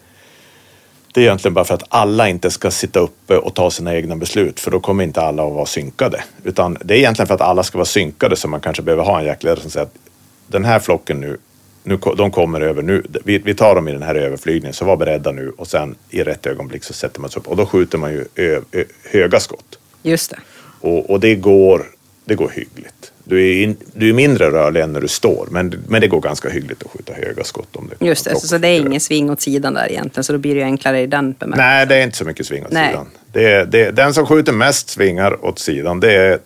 Det 1.12 1.20
är 1.20 1.24
egentligen 1.24 1.54
bara 1.54 1.64
för 1.64 1.74
att 1.74 1.84
alla 1.88 2.28
inte 2.28 2.50
ska 2.50 2.70
sitta 2.70 3.00
uppe 3.00 3.38
och 3.38 3.54
ta 3.54 3.70
sina 3.70 3.94
egna 3.94 4.16
beslut, 4.16 4.60
för 4.60 4.70
då 4.70 4.80
kommer 4.80 5.04
inte 5.04 5.20
alla 5.20 5.46
att 5.46 5.52
vara 5.52 5.66
synkade. 5.66 6.24
Utan 6.44 6.78
det 6.84 6.94
är 6.94 6.98
egentligen 6.98 7.26
för 7.26 7.34
att 7.34 7.40
alla 7.40 7.62
ska 7.62 7.78
vara 7.78 7.86
synkade 7.86 8.36
som 8.36 8.50
man 8.50 8.60
kanske 8.60 8.82
behöver 8.82 9.04
ha 9.04 9.20
en 9.20 9.26
jaktledare 9.26 9.60
som 9.60 9.70
säger 9.70 9.86
att 9.86 9.94
den 10.46 10.64
här 10.64 10.78
flocken 10.78 11.20
nu, 11.20 11.38
nu 11.82 11.98
de 12.16 12.30
kommer 12.30 12.60
över 12.60 12.82
nu. 12.82 13.02
Vi, 13.24 13.38
vi 13.38 13.54
tar 13.54 13.74
dem 13.74 13.88
i 13.88 13.92
den 13.92 14.02
här 14.02 14.14
överflygningen, 14.14 14.74
så 14.74 14.84
var 14.84 14.96
beredda 14.96 15.32
nu 15.32 15.52
och 15.56 15.66
sen 15.66 15.94
i 16.10 16.22
rätt 16.22 16.46
ögonblick 16.46 16.84
så 16.84 16.92
sätter 16.92 17.20
man 17.20 17.30
sig 17.30 17.40
upp 17.40 17.48
och 17.48 17.56
då 17.56 17.66
skjuter 17.66 17.98
man 17.98 18.12
ju 18.12 18.24
ö, 18.36 18.60
ö, 18.72 18.84
höga 19.10 19.40
skott. 19.40 19.78
Just 20.02 20.30
det. 20.30 20.38
Och, 20.80 21.10
och 21.10 21.20
det, 21.20 21.34
går, 21.34 21.86
det 22.24 22.34
går 22.34 22.48
hyggligt. 22.48 23.12
Du 23.30 23.48
är, 23.48 23.62
in, 23.62 23.76
du 23.94 24.08
är 24.08 24.12
mindre 24.12 24.50
rörlig 24.50 24.80
än 24.80 24.92
när 24.92 25.00
du 25.00 25.08
står, 25.08 25.48
men, 25.50 25.84
men 25.88 26.00
det 26.00 26.08
går 26.08 26.20
ganska 26.20 26.48
hyggligt 26.48 26.82
att 26.82 26.90
skjuta 26.90 27.12
höga 27.12 27.44
skott. 27.44 27.76
Om 27.76 27.90
det 27.98 28.06
Just 28.06 28.24
det, 28.24 28.40
så, 28.40 28.46
så 28.46 28.58
det 28.58 28.68
är 28.68 28.80
ingen 28.80 29.00
sving 29.00 29.30
åt 29.30 29.40
sidan 29.40 29.74
där 29.74 29.90
egentligen, 29.90 30.24
så 30.24 30.32
då 30.32 30.38
blir 30.38 30.54
det 30.54 30.60
ju 30.60 30.64
enklare 30.64 31.00
i 31.00 31.06
den 31.06 31.32
bemärkelsen. 31.32 31.66
Nej, 31.66 31.86
det 31.86 31.96
är 31.96 32.02
inte 32.02 32.16
så 32.16 32.24
mycket 32.24 32.46
sving 32.46 32.64
åt 32.64 32.72
Nej. 32.72 32.88
sidan. 32.88 33.06
Det 33.32 33.64
det, 33.64 33.90
den 33.90 34.14
som 34.14 34.26
skjuter 34.26 34.52
mest 34.52 34.88
svingar 34.88 35.44
åt 35.44 35.58
sidan, 35.58 36.00
det 36.00 36.12
är 36.12 36.38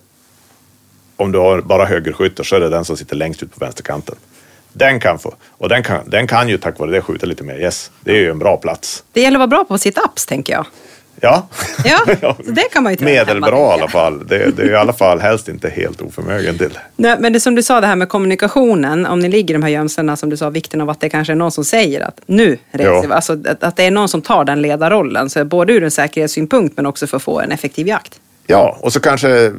om 1.16 1.32
du 1.32 1.39
har 1.39 1.61
bara 1.61 1.85
högerskyttar 1.85 2.45
så 2.45 2.57
är 2.57 2.61
det 2.61 2.68
den 2.68 2.85
som 2.85 2.97
sitter 2.97 3.16
längst 3.16 3.43
ut 3.43 3.55
på 3.55 3.64
vänsterkanten. 3.64 4.14
Den 4.72 5.01
kan 5.01 5.18
få, 5.18 5.35
och 5.49 5.68
den 5.68 5.82
kan, 5.82 6.11
den 6.11 6.26
kan 6.26 6.49
ju 6.49 6.59
tack 6.59 6.78
vare 6.78 6.91
det 6.91 7.03
skjuta 7.03 7.26
lite 7.26 7.45
mer 7.45 7.61
yes. 7.61 7.91
Det 8.01 8.11
är 8.11 8.20
ju 8.20 8.30
en 8.30 8.39
bra 8.39 8.57
plats. 8.57 9.05
Det 9.12 9.20
gäller 9.20 9.37
att 9.37 9.41
vara 9.51 9.64
bra 9.64 9.64
på 9.64 9.76
sit-ups, 9.76 10.28
tänker 10.28 10.53
jag. 10.53 10.66
Ja, 11.20 11.48
Ja, 11.84 12.00
så 12.44 12.50
det 12.50 12.68
kan 12.72 12.82
man 12.82 12.92
ju 12.92 12.96
träna 12.96 13.10
hemma, 13.10 13.24
Medelbra 13.24 13.48
i 13.48 13.50
tänker 13.50 13.72
alla 13.72 13.88
fall. 13.88 14.26
Det, 14.26 14.56
det 14.56 14.62
är 14.62 14.70
i 14.70 14.76
alla 14.76 14.92
fall 14.92 15.20
helst 15.20 15.48
inte 15.48 15.68
helt 15.68 16.02
oförmögen 16.02 16.58
till. 16.58 16.78
Nej, 16.96 17.16
men 17.20 17.32
det 17.32 17.40
som 17.40 17.54
du 17.54 17.62
sa, 17.62 17.80
det 17.80 17.86
här 17.86 17.96
med 17.96 18.08
kommunikationen, 18.08 19.06
om 19.06 19.18
ni 19.18 19.28
ligger 19.28 19.54
i 19.54 19.56
de 19.56 19.62
här 19.62 19.70
gömslena, 19.70 20.16
som 20.16 20.30
du 20.30 20.36
sa, 20.36 20.50
vikten 20.50 20.80
av 20.80 20.90
att 20.90 21.00
det 21.00 21.08
kanske 21.08 21.32
är 21.32 21.36
någon 21.36 21.52
som 21.52 21.64
säger 21.64 22.00
att 22.00 22.20
nu 22.26 22.58
reser 22.70 23.08
vi. 23.08 23.12
Alltså 23.12 23.32
att, 23.32 23.64
att 23.64 23.76
det 23.76 23.84
är 23.84 23.90
någon 23.90 24.08
som 24.08 24.22
tar 24.22 24.44
den 24.44 24.62
ledarrollen, 24.62 25.30
så 25.30 25.44
både 25.44 25.72
ur 25.72 25.84
en 25.84 25.90
säkerhetssynpunkt 25.90 26.76
men 26.76 26.86
också 26.86 27.06
för 27.06 27.16
att 27.16 27.22
få 27.22 27.40
en 27.40 27.52
effektiv 27.52 27.88
jakt. 27.88 28.20
Ja, 28.46 28.78
och 28.80 28.92
så 28.92 29.00
kanske 29.00 29.52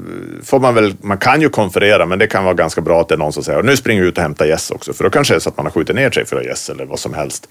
får 0.44 0.60
man 0.60 0.76
väl, 0.76 0.94
man 1.02 1.18
kan 1.18 1.42
ju 1.42 1.50
konferera, 1.50 2.06
men 2.06 2.20
det 2.20 2.28
kan 2.28 2.44
vara 2.44 2.54
ganska 2.54 2.82
bra 2.82 3.02
att 3.02 3.08
det 3.08 3.16
är 3.16 3.20
någon 3.20 3.34
som 3.34 3.44
säger 3.44 3.64
nu 3.64 3.78
springer 3.78 4.02
vi 4.02 4.08
ut 4.08 4.18
och 4.18 4.24
hämtar 4.24 4.46
gäss 4.46 4.72
också, 4.72 4.94
för 4.94 5.04
då 5.04 5.10
kanske 5.10 5.34
det 5.34 5.38
är 5.38 5.40
så 5.40 5.50
att 5.50 5.58
man 5.58 5.66
har 5.66 5.72
skjutit 5.72 5.96
ner 5.96 6.12
sig 6.12 6.26
för 6.26 6.38
att 6.38 6.46
gäss 6.46 6.70
eller 6.70 6.86
vad 6.86 7.00
som 7.00 7.14
helst. 7.14 7.48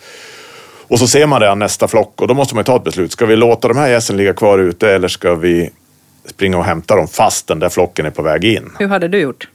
Och 0.89 0.99
så 0.99 1.07
ser 1.07 1.27
man 1.27 1.41
det 1.41 1.55
nästa 1.55 1.89
flock 1.89 2.21
och 2.21 2.29
då 2.29 2.35
måste 2.35 2.55
man 2.55 2.61
ju 2.61 2.65
ta 2.65 2.77
ett 2.77 2.85
beslut. 2.85 3.13
Ska 3.13 3.27
vi 3.27 3.37
låta 3.37 3.69
de 3.69 3.77
här 3.77 3.89
gässen 3.89 4.17
ligga 4.17 4.35
kvar 4.35 4.59
ute 4.59 4.91
eller 4.91 5.09
ska 5.09 5.35
vi 5.35 5.71
springa 6.27 6.59
och 6.59 6.65
hämta 6.65 6.97
dem 6.97 7.09
fast 7.09 7.47
den 7.47 7.59
där 7.59 7.69
flocken 7.69 8.07
är 8.07 8.11
på 8.11 8.23
väg 8.23 8.45
in? 8.45 8.71
Hur 8.79 8.89
hade 8.89 9.09
du 9.09 9.19
gjort? 9.19 9.49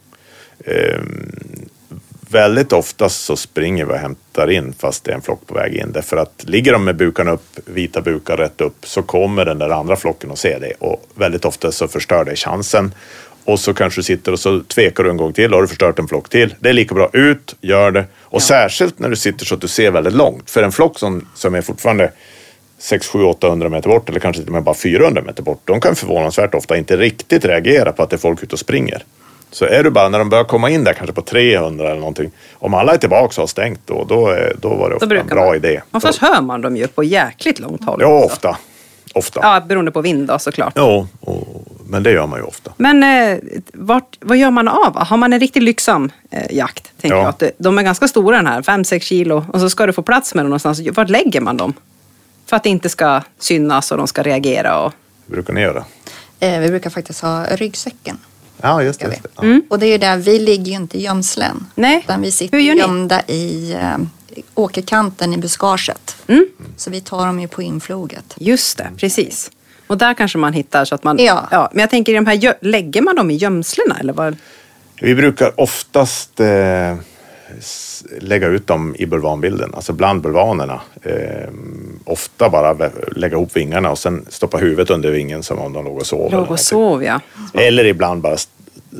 Väldigt 2.31 2.73
ofta 2.73 3.09
så 3.09 3.35
springer 3.35 3.85
vi 3.85 3.93
och 3.93 3.97
hämtar 3.97 4.51
in 4.51 4.73
fast 4.79 5.03
det 5.03 5.11
är 5.11 5.15
en 5.15 5.21
flock 5.21 5.47
på 5.47 5.53
väg 5.53 5.75
in. 5.75 5.91
Därför 5.91 6.17
att 6.17 6.43
ligger 6.47 6.73
de 6.73 6.83
med 6.83 6.95
bukarna 6.95 7.31
upp, 7.31 7.59
vita 7.65 8.01
bukar 8.01 8.37
rätt 8.37 8.61
upp, 8.61 8.75
så 8.83 9.01
kommer 9.01 9.45
den 9.45 9.59
där 9.59 9.69
andra 9.69 9.95
flocken 9.95 10.31
att 10.31 10.39
se 10.39 10.59
det. 10.59 10.73
Och 10.79 11.05
väldigt 11.15 11.45
ofta 11.45 11.71
så 11.71 11.87
förstör 11.87 12.25
det 12.25 12.35
chansen. 12.35 12.91
Och 13.49 13.59
så 13.59 13.73
kanske 13.73 13.99
du 13.99 14.03
sitter 14.03 14.31
och 14.31 14.39
så 14.39 14.59
tvekar 14.59 15.03
du 15.03 15.09
en 15.09 15.17
gång 15.17 15.33
till, 15.33 15.53
har 15.53 15.61
du 15.61 15.67
förstört 15.67 15.99
en 15.99 16.07
flock 16.07 16.29
till. 16.29 16.55
Det 16.59 16.69
är 16.69 16.73
lika 16.73 16.95
bra, 16.95 17.09
ut, 17.13 17.55
gör 17.61 17.91
det. 17.91 18.05
Och 18.19 18.41
särskilt 18.41 18.99
när 18.99 19.09
du 19.09 19.15
sitter 19.15 19.45
så 19.45 19.55
att 19.55 19.61
du 19.61 19.67
ser 19.67 19.91
väldigt 19.91 20.13
långt. 20.13 20.49
För 20.49 20.63
en 20.63 20.71
flock 20.71 20.99
som, 20.99 21.27
som 21.35 21.55
är 21.55 21.61
fortfarande 21.61 22.11
6, 22.79 23.07
7, 23.07 23.23
800 23.23 23.69
meter 23.69 23.89
bort 23.89 24.09
eller 24.09 24.19
kanske 24.19 24.41
till 24.41 24.49
och 24.49 24.53
med 24.53 24.63
bara 24.63 24.75
400 24.75 25.21
meter 25.21 25.43
bort. 25.43 25.61
De 25.65 25.81
kan 25.81 25.95
förvånansvärt 25.95 26.55
ofta 26.55 26.77
inte 26.77 26.97
riktigt 26.97 27.45
reagera 27.45 27.91
på 27.91 28.03
att 28.03 28.09
det 28.09 28.15
är 28.15 28.17
folk 28.17 28.43
ute 28.43 28.55
och 28.55 28.59
springer. 28.59 29.03
Så 29.51 29.65
är 29.65 29.83
du 29.83 29.89
bara 29.89 30.09
när 30.09 30.19
de 30.19 30.29
börjar 30.29 30.43
komma 30.43 30.69
in 30.69 30.83
där 30.83 30.93
kanske 30.93 31.13
på 31.13 31.21
300 31.21 31.85
eller 31.85 31.99
någonting. 31.99 32.31
Om 32.53 32.73
alla 32.73 32.93
är 32.93 32.97
tillbaka 32.97 33.25
och 33.25 33.35
har 33.35 33.47
stängt 33.47 33.79
då, 33.85 34.05
då, 34.09 34.27
är, 34.27 34.55
då 34.61 34.69
var 34.69 34.89
det 34.89 34.95
ofta 34.95 35.15
en 35.15 35.27
bra 35.27 35.45
man. 35.45 35.55
idé. 35.55 35.81
Oftast 35.91 36.21
hör 36.21 36.41
man 36.41 36.61
dem 36.61 36.77
ju 36.77 36.87
på 36.87 37.03
jäkligt 37.03 37.59
långt 37.59 37.85
håll. 37.85 37.99
Ja, 38.01 38.23
också. 38.23 38.33
ofta. 38.33 38.57
Ofta. 39.13 39.39
Ja, 39.43 39.61
beroende 39.67 39.91
på 39.91 40.01
vind 40.01 40.27
då 40.27 40.39
såklart. 40.39 40.73
Jo, 40.75 41.07
och, 41.19 41.38
men 41.89 42.03
det 42.03 42.11
gör 42.11 42.27
man 42.27 42.39
ju 42.39 42.45
ofta. 42.45 42.71
Men 42.77 43.03
eh, 43.03 43.37
vart, 43.73 44.17
vad 44.19 44.37
gör 44.37 44.51
man 44.51 44.67
av? 44.67 44.97
Har 44.97 45.17
man 45.17 45.33
en 45.33 45.39
riktigt 45.39 45.63
lyxsam 45.63 46.11
eh, 46.29 46.55
jakt? 46.55 46.91
Tänker 47.01 47.17
Ja. 47.17 47.21
jag. 47.23 47.29
Att 47.29 47.39
det, 47.39 47.51
de 47.57 47.77
är 47.77 47.83
ganska 47.83 48.07
stora 48.07 48.35
den 48.35 48.47
här, 48.47 48.61
5-6 48.61 48.99
kilo. 48.99 49.45
Och 49.53 49.59
så 49.59 49.69
ska 49.69 49.85
du 49.85 49.93
få 49.93 50.01
plats 50.01 50.35
med 50.35 50.45
dem 50.45 50.49
någonstans. 50.49 50.81
Vart 50.93 51.09
lägger 51.09 51.41
man 51.41 51.57
dem? 51.57 51.73
För 52.45 52.55
att 52.57 52.63
det 52.63 52.69
inte 52.69 52.89
ska 52.89 53.21
synas 53.39 53.91
och 53.91 53.97
de 53.97 54.07
ska 54.07 54.23
reagera. 54.23 54.79
Och... 54.85 54.93
Hur 55.27 55.33
brukar 55.33 55.53
ni 55.53 55.61
göra? 55.61 55.85
Eh, 56.39 56.59
vi 56.59 56.67
brukar 56.69 56.89
faktiskt 56.89 57.21
ha 57.21 57.45
ryggsäcken. 57.45 58.17
Ja, 58.61 58.83
just 58.83 58.99
det. 58.99 59.07
vi. 59.07 59.15
Ja. 59.35 59.43
Mm. 59.43 59.61
Och 59.69 59.79
det 59.79 59.85
är 59.85 59.91
ju 59.91 59.97
där, 59.97 60.17
vi 60.17 60.39
ligger 60.39 60.65
ju 60.65 60.75
inte 60.75 60.97
i 60.97 61.01
gömslen. 61.01 61.65
Nej. 61.75 61.97
Utan 62.03 62.21
vi 62.21 62.31
sitter 62.31 62.57
gömda 62.57 63.21
i 63.27 63.73
eh, 63.73 63.97
åkerkanten 64.55 65.33
i 65.33 65.37
buskaget. 65.37 66.15
Mm. 66.27 66.45
Så 66.77 66.89
vi 66.89 67.01
tar 67.01 67.25
dem 67.25 67.39
ju 67.39 67.47
på 67.47 67.61
infloget. 67.61 68.33
Just 68.37 68.77
det, 68.77 68.89
precis. 68.97 69.51
Och 69.89 69.97
där 69.97 70.13
kanske 70.13 70.37
man 70.37 70.53
hittar 70.53 70.85
så 70.85 70.95
att 70.95 71.03
man... 71.03 71.17
Ja. 71.19 71.69
men 71.73 71.79
jag 71.81 71.89
tänker 71.89 72.11
i 72.11 72.15
de 72.15 72.25
här, 72.25 72.53
lägger 72.65 73.01
man 73.01 73.15
dem 73.15 73.31
i 73.31 73.35
gömslena 73.35 73.97
eller 73.99 74.13
vad? 74.13 74.35
Vi 75.01 75.15
brukar 75.15 75.59
oftast 75.59 76.39
eh, 76.39 76.95
lägga 78.19 78.47
ut 78.47 78.67
dem 78.67 78.95
i 78.99 79.05
bulvanbilden, 79.05 79.71
alltså 79.75 79.93
bland 79.93 80.21
bulvanerna. 80.21 80.81
Eh, 81.03 81.49
ofta 82.05 82.49
bara 82.49 82.89
lägga 83.15 83.35
ihop 83.35 83.55
vingarna 83.55 83.91
och 83.91 83.97
sen 83.99 84.25
stoppa 84.29 84.57
huvudet 84.57 84.89
under 84.89 85.11
vingen 85.11 85.43
som 85.43 85.59
om 85.59 85.73
de 85.73 85.85
låg 85.85 85.97
och 85.97 86.05
sov. 86.05 86.27
eller 86.27 86.37
Låg 86.37 86.51
och 86.51 86.59
sov 86.59 87.03
ja. 87.03 87.19
Eller 87.53 87.85
ibland 87.85 88.21
bara 88.21 88.33
st- 88.33 88.51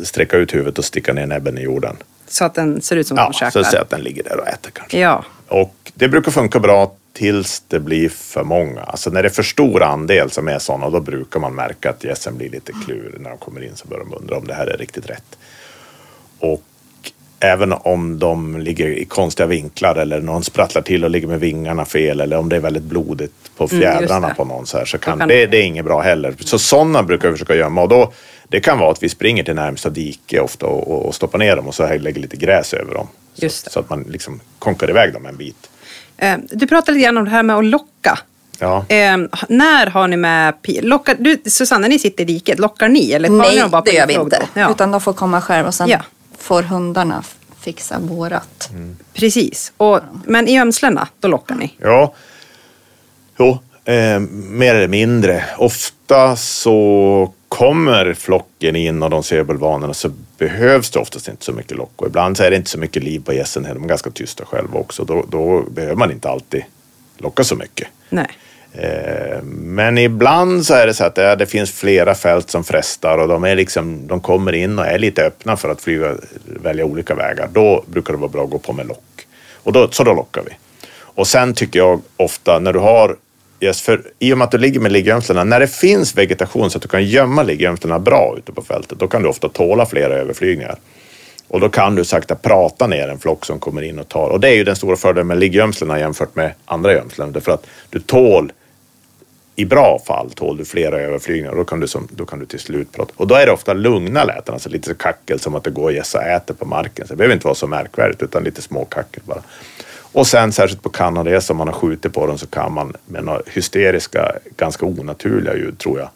sträcka 0.03 0.37
ut 0.37 0.53
huvudet 0.53 0.77
och 0.77 0.85
sticka 0.85 1.13
ner 1.13 1.25
näbben 1.25 1.57
i 1.57 1.61
jorden. 1.61 1.95
Så 2.27 2.45
att 2.45 2.53
den 2.55 2.81
ser 2.81 2.95
ut 2.95 3.07
som 3.07 3.17
Ja, 3.17 3.23
de 3.23 3.33
så 3.33 3.39
käkar. 3.39 3.63
säg 3.63 3.79
att 3.79 3.89
den 3.89 4.01
ligger 4.01 4.23
där 4.23 4.39
och 4.39 4.47
äter 4.47 4.71
kanske. 4.71 4.99
Ja, 4.99 5.23
Och 5.47 5.75
det 5.93 6.07
brukar 6.07 6.31
funka 6.31 6.59
bra 6.59 6.91
tills 7.19 7.63
det 7.67 7.79
blir 7.79 8.09
för 8.09 8.43
många. 8.43 8.81
Alltså 8.81 9.09
när 9.09 9.23
det 9.23 9.27
är 9.29 9.33
för 9.33 9.43
stor 9.43 9.83
andel 9.83 10.29
som 10.31 10.47
är 10.47 10.59
sådana, 10.59 10.89
då 10.89 10.99
brukar 10.99 11.39
man 11.39 11.55
märka 11.55 11.89
att 11.89 12.03
gässen 12.03 12.37
blir 12.37 12.49
lite 12.49 12.71
klurig. 12.85 13.21
När 13.21 13.29
de 13.29 13.37
kommer 13.39 13.63
in 13.63 13.75
så 13.75 13.87
börjar 13.87 14.03
de 14.05 14.13
undra 14.15 14.37
om 14.37 14.47
det 14.47 14.53
här 14.53 14.67
är 14.67 14.77
riktigt 14.77 15.09
rätt. 15.09 15.37
Och 16.39 16.61
även 17.39 17.73
om 17.73 18.19
de 18.19 18.59
ligger 18.59 18.87
i 18.87 19.05
konstiga 19.05 19.47
vinklar 19.47 19.95
eller 19.95 20.21
någon 20.21 20.43
sprattlar 20.43 20.81
till 20.81 21.03
och 21.03 21.09
ligger 21.09 21.27
med 21.27 21.39
vingarna 21.39 21.85
fel 21.85 22.21
eller 22.21 22.37
om 22.37 22.49
det 22.49 22.55
är 22.55 22.59
väldigt 22.59 22.83
blodigt 22.83 23.51
på 23.57 23.67
Mm, 23.71 23.79
fjädrarna 23.81 24.27
det. 24.27 24.35
på 24.35 24.45
någon 24.45 24.65
så 24.67 24.77
här 24.77 24.85
så 24.85 24.97
kan, 24.97 25.19
det, 25.19 25.45
det 25.45 25.57
är 25.57 25.63
inget 25.63 25.85
bra 25.85 26.01
heller. 26.01 26.35
Så 26.39 26.59
sådana 26.59 27.03
brukar 27.03 27.27
vi 27.29 27.33
försöka 27.33 27.55
gömma 27.55 27.81
och 27.81 27.89
då 27.89 28.11
det 28.47 28.59
kan 28.59 28.79
vara 28.79 28.91
att 28.91 29.03
vi 29.03 29.09
springer 29.09 29.43
till 29.43 29.55
närmsta 29.55 29.89
dike 29.89 30.39
ofta 30.39 30.65
och, 30.65 30.91
och, 30.91 31.05
och 31.05 31.15
stoppar 31.15 31.39
ner 31.39 31.55
dem 31.55 31.67
och 31.67 31.75
så 31.75 31.85
här 31.85 31.99
lägger 31.99 32.21
lite 32.21 32.37
gräs 32.37 32.73
över 32.73 32.93
dem. 32.93 33.07
Så, 33.33 33.49
så 33.49 33.79
att 33.79 33.89
man 33.89 34.03
liksom 34.03 34.39
konkar 34.59 34.89
iväg 34.89 35.13
dem 35.13 35.25
en 35.25 35.37
bit. 35.37 35.69
Eh, 36.21 36.37
Du 36.51 36.67
pratade 36.67 36.91
lite 36.97 37.03
grann 37.05 37.17
om 37.17 37.25
det 37.25 37.31
här 37.31 37.43
med 37.43 37.55
att 37.57 37.65
locka. 37.65 38.19
Ja. 38.59 38.85
Eh, 38.89 39.17
när 39.49 39.87
har 39.87 40.07
ni 40.07 40.17
med 40.17 40.53
lockar, 40.81 41.15
du, 41.19 41.41
Susanne, 41.45 41.87
ni 41.87 41.99
sitter 41.99 42.23
i 42.23 42.25
diket. 42.25 42.59
Lockar 42.59 42.89
ni? 42.89 43.11
Eller 43.11 43.27
tar 43.27 43.35
ni 43.35 43.39
Nej, 43.41 43.59
dem 43.59 43.71
bara 43.71 43.81
på 43.81 43.85
det 43.89 43.95
gör 43.97 44.07
vi 44.07 44.13
inte. 44.13 44.39
då? 44.53 44.59
Ja, 44.61 44.71
Utan 44.71 44.91
de 44.91 45.01
får 45.01 45.13
komma 45.13 45.41
själva 45.41 45.67
och 45.67 45.73
sen 45.73 45.87
Ja. 45.89 45.99
får 46.37 46.63
hundarna 46.63 47.23
fixa 47.61 47.99
vårat. 47.99 48.69
precis. 49.13 49.71
Och, 49.77 49.99
men 50.25 50.47
i 50.47 50.53
gömslena, 50.53 51.07
då 51.19 51.27
lockar 51.27 51.55
ni? 51.55 51.73
Ja, 51.77 52.13
jo, 53.39 53.57
eh, 53.85 54.19
mer 54.49 54.75
eller 54.75 54.87
mindre. 54.87 55.43
Ofta 55.57 56.35
så 56.35 57.33
kommer 57.47 58.13
flocken 58.13 58.75
in 58.75 59.03
och 59.03 59.09
de 59.09 59.23
ser 59.23 59.43
bulvanerna 59.43 59.93
så 59.93 60.11
behövs 60.39 60.91
det 60.91 60.99
oftast 60.99 61.27
inte 61.27 61.45
så 61.45 61.51
mycket 61.51 61.77
lock. 61.77 61.91
Och 61.95 62.07
ibland 62.07 62.37
så 62.37 62.43
är 62.43 62.49
det 62.49 62.55
inte 62.55 62.69
så 62.69 62.79
mycket 62.79 63.03
liv 63.03 63.23
på 63.25 63.33
gässen 63.33 63.65
heller. 63.65 63.75
De 63.79 63.83
är 63.83 63.89
ganska 63.89 64.09
tysta 64.11 64.45
själva 64.45 64.79
också. 64.79 65.03
Då, 65.03 65.25
då 65.29 65.61
behöver 65.61 65.95
man 65.95 66.11
inte 66.11 66.29
alltid 66.29 66.63
locka 67.17 67.43
så 67.43 67.55
mycket. 67.55 67.87
Nej. 68.09 68.27
Eh, 68.73 69.41
Men 69.43 69.97
ibland 69.97 70.65
så 70.65 70.73
är 70.73 70.87
det 70.87 70.93
så 70.93 71.03
att 71.03 71.15
det, 71.15 71.35
det 71.35 71.45
finns 71.45 71.71
flera 71.71 72.15
fält 72.15 72.49
som 72.49 72.63
frestar 72.63 73.17
och 73.17 73.27
de, 73.27 73.43
är 73.43 73.55
liksom, 73.55 74.07
de 74.07 74.21
kommer 74.21 74.53
in 74.53 74.79
och 74.79 74.85
är 74.85 74.99
lite 74.99 75.23
öppna 75.25 75.57
för 75.57 75.69
att 75.69 75.81
flyga, 75.81 76.15
välja 76.45 76.85
olika 76.85 77.15
vägar. 77.15 77.49
Då 77.51 77.83
brukar 77.87 78.13
det 78.13 78.19
vara 78.19 78.31
bra 78.31 78.43
att 78.43 78.49
gå 78.49 78.59
på 78.59 78.73
med 78.73 78.87
lock. 78.87 79.27
Och 79.63 79.73
då, 79.73 79.91
så 79.91 80.03
då 80.03 80.13
lockar 80.13 80.41
vi. 80.41 80.51
Och 80.91 81.27
sen 81.27 81.53
tycker 81.53 81.79
jag 81.79 82.01
ofta 82.17 82.59
när 82.59 82.73
du 82.73 82.79
har 82.79 83.15
Yes, 83.61 83.81
för 83.81 84.01
I 84.19 84.33
och 84.33 84.37
med 84.37 84.45
att 84.45 84.51
du 84.51 84.57
ligger 84.57 84.79
med 84.79 84.91
liggömslena, 84.91 85.43
när 85.43 85.59
det 85.59 85.67
finns 85.67 86.17
vegetation 86.17 86.71
så 86.71 86.77
att 86.77 86.81
du 86.81 86.87
kan 86.87 87.05
gömma 87.05 87.43
liggömslena 87.43 87.99
bra 87.99 88.35
ute 88.37 88.51
på 88.51 88.61
fältet, 88.61 88.99
då 88.99 89.07
kan 89.07 89.23
du 89.23 89.29
ofta 89.29 89.49
tåla 89.49 89.85
flera 89.85 90.13
överflygningar. 90.13 90.75
Och 91.47 91.59
då 91.59 91.69
kan 91.69 91.95
du 91.95 92.05
sakta 92.05 92.35
prata 92.35 92.87
ner 92.87 93.07
en 93.07 93.19
flock 93.19 93.45
som 93.45 93.59
kommer 93.59 93.81
in 93.81 93.99
och 93.99 94.07
tar. 94.07 94.29
Och 94.29 94.39
det 94.39 94.49
är 94.49 94.55
ju 94.55 94.63
den 94.63 94.75
stora 94.75 94.95
fördelen 94.95 95.27
med 95.27 95.39
liggömslena 95.39 95.99
jämfört 95.99 96.35
med 96.35 96.53
andra 96.65 96.93
gömslen. 96.93 97.31
Därför 97.31 97.51
att 97.51 97.65
du 97.89 97.99
tål, 97.99 98.51
i 99.55 99.65
bra 99.65 99.99
fall, 100.07 100.31
tål 100.31 100.57
du 100.57 100.65
flera 100.65 100.99
överflygningar. 100.99 101.51
Och 101.51 101.57
då 101.57 101.63
kan 101.63 101.79
du, 101.79 101.87
som, 101.87 102.07
då 102.11 102.25
kan 102.25 102.39
du 102.39 102.45
till 102.45 102.59
slut 102.59 102.91
prata. 102.91 103.13
Och 103.15 103.27
då 103.27 103.35
är 103.35 103.45
det 103.45 103.51
ofta 103.51 103.73
lugna 103.73 104.23
läten, 104.23 104.53
alltså 104.53 104.69
lite 104.69 104.93
kackel 104.93 105.39
som 105.39 105.55
att 105.55 105.63
det 105.63 105.71
går 105.71 105.83
och 105.83 105.93
gässa 105.93 106.21
äter 106.21 106.53
på 106.53 106.65
marken. 106.65 107.07
Så 107.07 107.13
det 107.13 107.17
behöver 107.17 107.33
inte 107.33 107.47
vara 107.47 107.55
så 107.55 107.67
märkvärdigt 107.67 108.23
utan 108.23 108.43
lite 108.43 108.61
små 108.61 108.85
kackel 108.85 109.23
bara. 109.25 109.41
Och 110.11 110.27
sen 110.27 110.51
särskilt 110.51 110.83
på 110.83 110.89
kanadagäss 110.89 111.49
om 111.49 111.57
man 111.57 111.67
har 111.67 111.75
skjutit 111.75 112.13
på 112.13 112.27
dem 112.27 112.37
så 112.37 112.47
kan 112.47 112.73
man 112.73 112.93
med 113.05 113.23
några 113.23 113.41
hysteriska, 113.45 114.31
ganska 114.57 114.85
onaturliga 114.85 115.55
ljud 115.55 115.77
tror 115.77 115.99
jag, 115.99 116.09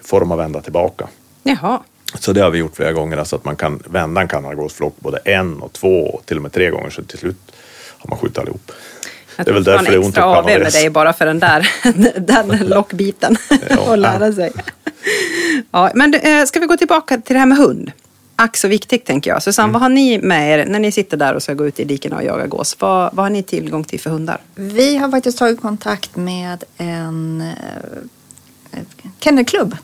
få 0.00 0.18
dem 0.18 0.32
att 0.32 0.38
vända 0.38 0.60
tillbaka. 0.60 1.08
Jaha. 1.42 1.82
Så 2.18 2.32
det 2.32 2.40
har 2.40 2.50
vi 2.50 2.58
gjort 2.58 2.76
flera 2.76 2.92
gånger, 2.92 3.16
alltså 3.16 3.36
att 3.36 3.44
man 3.44 3.56
kan 3.56 3.82
vända 3.86 4.20
en 4.20 4.28
kanadagåsflock 4.28 4.94
både 4.98 5.18
en 5.18 5.60
och 5.60 5.72
två 5.72 6.06
och 6.06 6.26
till 6.26 6.36
och 6.36 6.42
med 6.42 6.52
tre 6.52 6.70
gånger 6.70 6.90
så 6.90 7.02
till 7.02 7.18
slut 7.18 7.36
har 7.98 8.10
man 8.10 8.18
skjutit 8.18 8.38
allihop. 8.38 8.72
Jag 9.36 9.46
Det 9.46 9.50
är 9.50 9.54
väl 9.54 9.64
därför 9.64 9.84
det 9.84 9.94
är 9.94 10.04
ont 10.04 10.18
att 10.18 10.24
AV 10.24 10.44
med 10.44 10.72
dig 10.72 10.90
bara 10.90 11.12
för 11.12 11.26
den 11.26 11.38
där 11.38 11.68
den 12.20 12.58
lockbiten. 12.68 13.36
och 13.86 13.98
lära 13.98 14.32
sig. 14.32 14.52
Ja, 15.70 15.90
men 15.94 16.14
eh, 16.14 16.44
ska 16.44 16.60
vi 16.60 16.66
gå 16.66 16.76
tillbaka 16.76 17.18
till 17.18 17.34
det 17.34 17.38
här 17.38 17.46
med 17.46 17.58
hund? 17.58 17.92
Ack 18.36 18.56
så 18.56 18.68
viktigt 18.68 19.04
tänker 19.04 19.30
jag. 19.30 19.42
Susanne, 19.42 19.72
vad 19.72 19.82
har 19.82 19.88
ni 19.88 20.18
med 20.18 20.60
er 20.60 20.66
när 20.66 20.78
ni 20.78 20.92
sitter 20.92 21.16
där 21.16 21.34
och 21.34 21.42
ska 21.42 21.54
gå 21.54 21.66
ut 21.66 21.80
i 21.80 21.84
dikena 21.84 22.16
och 22.16 22.24
jaga 22.24 22.46
gås? 22.46 22.76
Vad, 22.80 23.14
vad 23.14 23.24
har 23.24 23.30
ni 23.30 23.42
tillgång 23.42 23.84
till 23.84 24.00
för 24.00 24.10
hundar? 24.10 24.40
Vi 24.54 24.96
har 24.96 25.10
faktiskt 25.10 25.38
tagit 25.38 25.60
kontakt 25.60 26.16
med 26.16 26.64
en 26.76 27.40
eh, 28.72 28.80
kennelklubb. 29.20 29.76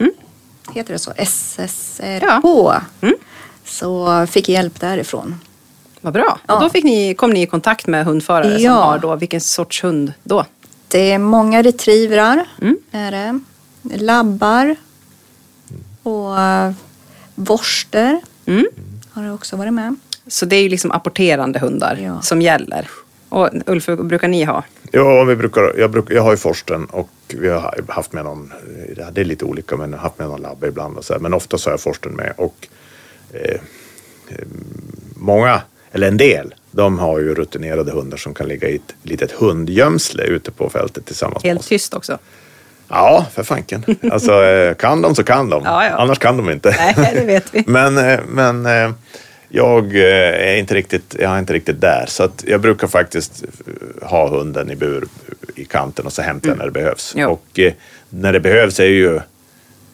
Heter 0.75 0.93
det 0.93 0.99
så? 0.99 1.13
SSRH. 1.17 2.41
Ja. 2.43 2.83
Mm. 3.01 3.15
Så 3.65 4.27
fick 4.27 4.49
hjälp 4.49 4.81
därifrån. 4.81 5.41
Vad 6.01 6.13
bra. 6.13 6.39
Ja. 6.47 6.55
Och 6.55 6.61
då 6.61 6.71
fick 6.71 6.85
ni, 6.85 7.15
kom 7.15 7.31
ni 7.31 7.43
i 7.43 7.47
kontakt 7.47 7.87
med 7.87 8.05
hundförare 8.05 8.55
som 8.55 8.63
Ja. 8.65 8.73
har 8.73 8.99
då, 8.99 9.17
vilken 9.17 9.41
sorts 9.41 9.85
hund 9.85 10.13
då? 10.23 10.47
Det 10.89 11.13
är 11.13 11.19
många 11.19 11.63
retrievrar. 11.63 12.45
Mm. 12.63 12.77
Är 12.91 13.11
det. 13.13 13.41
Labbar. 13.83 14.77
Och 16.03 16.39
uh, 16.39 16.71
vorster 17.35 18.21
Mm. 18.47 18.67
har 19.11 19.35
också 19.35 19.57
varit 19.57 19.73
med. 19.73 19.97
Så 20.27 20.47
det 20.47 20.57
är 20.57 20.63
ju 20.63 20.69
liksom 20.69 20.91
apporterande 20.93 21.59
hundar 21.59 21.97
Ja. 22.03 22.21
som 22.23 22.43
gäller. 22.43 22.89
Och 23.29 23.49
Ulf, 23.67 23.89
vad 23.89 24.07
brukar 24.07 24.29
ni 24.29 24.45
ha? 24.45 24.65
Ja, 24.93 25.25
vi 25.25 25.37
brukar, 25.37 25.75
jag, 25.79 25.91
brukar, 25.91 26.15
jag 26.15 26.23
har 26.23 26.31
ju 26.31 26.37
forsten 26.37 26.85
och 26.85 27.11
vi 27.29 27.49
har 27.49 27.81
haft 27.89 28.13
med 28.13 28.25
någon, 28.25 28.53
det 29.13 29.21
är 29.21 29.25
lite 29.25 29.45
olika, 29.45 29.77
men 29.77 29.95
haft 29.95 30.19
med 30.19 30.29
någon 30.29 30.41
labbe 30.41 30.69
ibland 30.69 30.97
och 30.99 31.05
så 31.05 31.13
här, 31.13 31.21
Men 31.21 31.35
ofta 31.35 31.59
så 31.59 31.69
har 31.71 31.73
jag 31.73 31.81
forsten 31.81 32.13
med 32.13 32.33
och 32.37 32.69
eh, 33.33 33.61
många, 35.15 35.63
eller 35.93 36.09
en 36.09 36.17
del, 36.17 36.55
de 36.71 36.99
har 36.99 37.19
ju 37.19 37.35
rutinerade 37.35 37.93
hundar 37.93 38.17
som 38.17 38.35
kan 38.35 38.49
ligga 38.49 38.69
i 38.69 38.75
ett 38.77 38.95
litet 39.03 39.33
hundgömsle 39.33 40.23
ute 40.25 40.51
på 40.51 40.71
fältet 40.71 41.07
tillsammans 41.07 41.43
med 41.43 41.51
Helt 41.51 41.61
oss. 41.61 41.69
tyst 41.69 41.95
också. 41.95 42.19
Ja, 42.91 43.27
för 43.33 43.43
fanken. 43.43 43.85
Alltså, 44.13 44.45
eh, 44.45 44.75
kan 44.75 45.03
de 45.03 45.15
så 45.15 45.25
kan 45.25 45.51
de. 45.51 45.63
Ja, 45.65 45.85
ja. 45.85 45.91
Annars 45.91 46.19
kan 46.19 46.37
de 46.37 46.51
inte. 46.51 46.75
Nej, 46.79 47.11
det 47.15 47.25
vet 47.25 47.55
vi. 47.55 47.65
men 47.67 47.99
eh, 47.99 48.21
men 48.29 48.67
eh, 48.67 48.91
jag 49.49 49.97
är 49.97 50.57
inte 50.57 50.75
riktigt, 50.75 51.17
jag 51.19 51.33
är 51.33 51.39
inte 51.39 51.53
riktigt 51.53 51.81
där. 51.81 52.05
Så 52.09 52.23
att 52.23 52.45
jag 52.47 52.61
brukar 52.61 52.87
faktiskt 52.87 53.45
ha 54.03 54.29
hunden 54.29 54.71
i 54.71 54.77
bur 54.77 55.05
i 55.55 55.65
kanten 55.65 56.07
och 56.07 56.13
så 56.13 56.23
hämtar 56.23 56.49
jag 56.49 56.59
när 56.59 56.65
det 56.65 56.71
behövs. 56.71 57.13
Ja. 57.17 57.29
Och 57.29 57.61
när 58.09 58.33
det 58.33 58.41
behövs 58.41 58.81
är 58.81 58.85
ju 58.85 59.21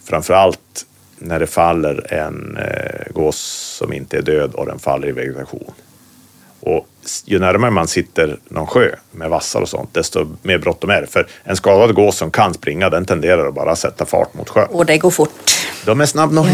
framför 0.04 0.34
allt 0.34 0.86
när 1.18 1.40
det 1.40 1.46
faller 1.46 2.12
en 2.12 2.58
gås 3.10 3.38
som 3.78 3.92
inte 3.92 4.18
är 4.18 4.22
död 4.22 4.54
och 4.54 4.66
den 4.66 4.78
faller 4.78 5.08
i 5.08 5.12
vegetation. 5.12 5.72
Och 6.60 6.88
ju 7.24 7.38
närmare 7.38 7.70
man 7.70 7.88
sitter 7.88 8.38
någon 8.48 8.66
sjö 8.66 8.90
med 9.10 9.30
vassar 9.30 9.60
och 9.60 9.68
sånt, 9.68 9.94
desto 9.94 10.36
mer 10.42 10.58
bråttom 10.58 10.90
är 10.90 11.00
det. 11.00 11.06
För 11.06 11.26
en 11.44 11.56
skadad 11.56 11.94
gås 11.94 12.16
som 12.16 12.30
kan 12.30 12.54
springa, 12.54 12.90
den 12.90 13.04
tenderar 13.04 13.48
att 13.48 13.54
bara 13.54 13.76
sätta 13.76 14.06
fart 14.06 14.34
mot 14.34 14.48
sjön. 14.48 14.68
Och 14.70 14.86
det 14.86 14.98
går 14.98 15.10
fort. 15.10 15.30
De 15.84 16.00
är 16.00 16.06
snabb 16.06 16.32
nog. 16.32 16.46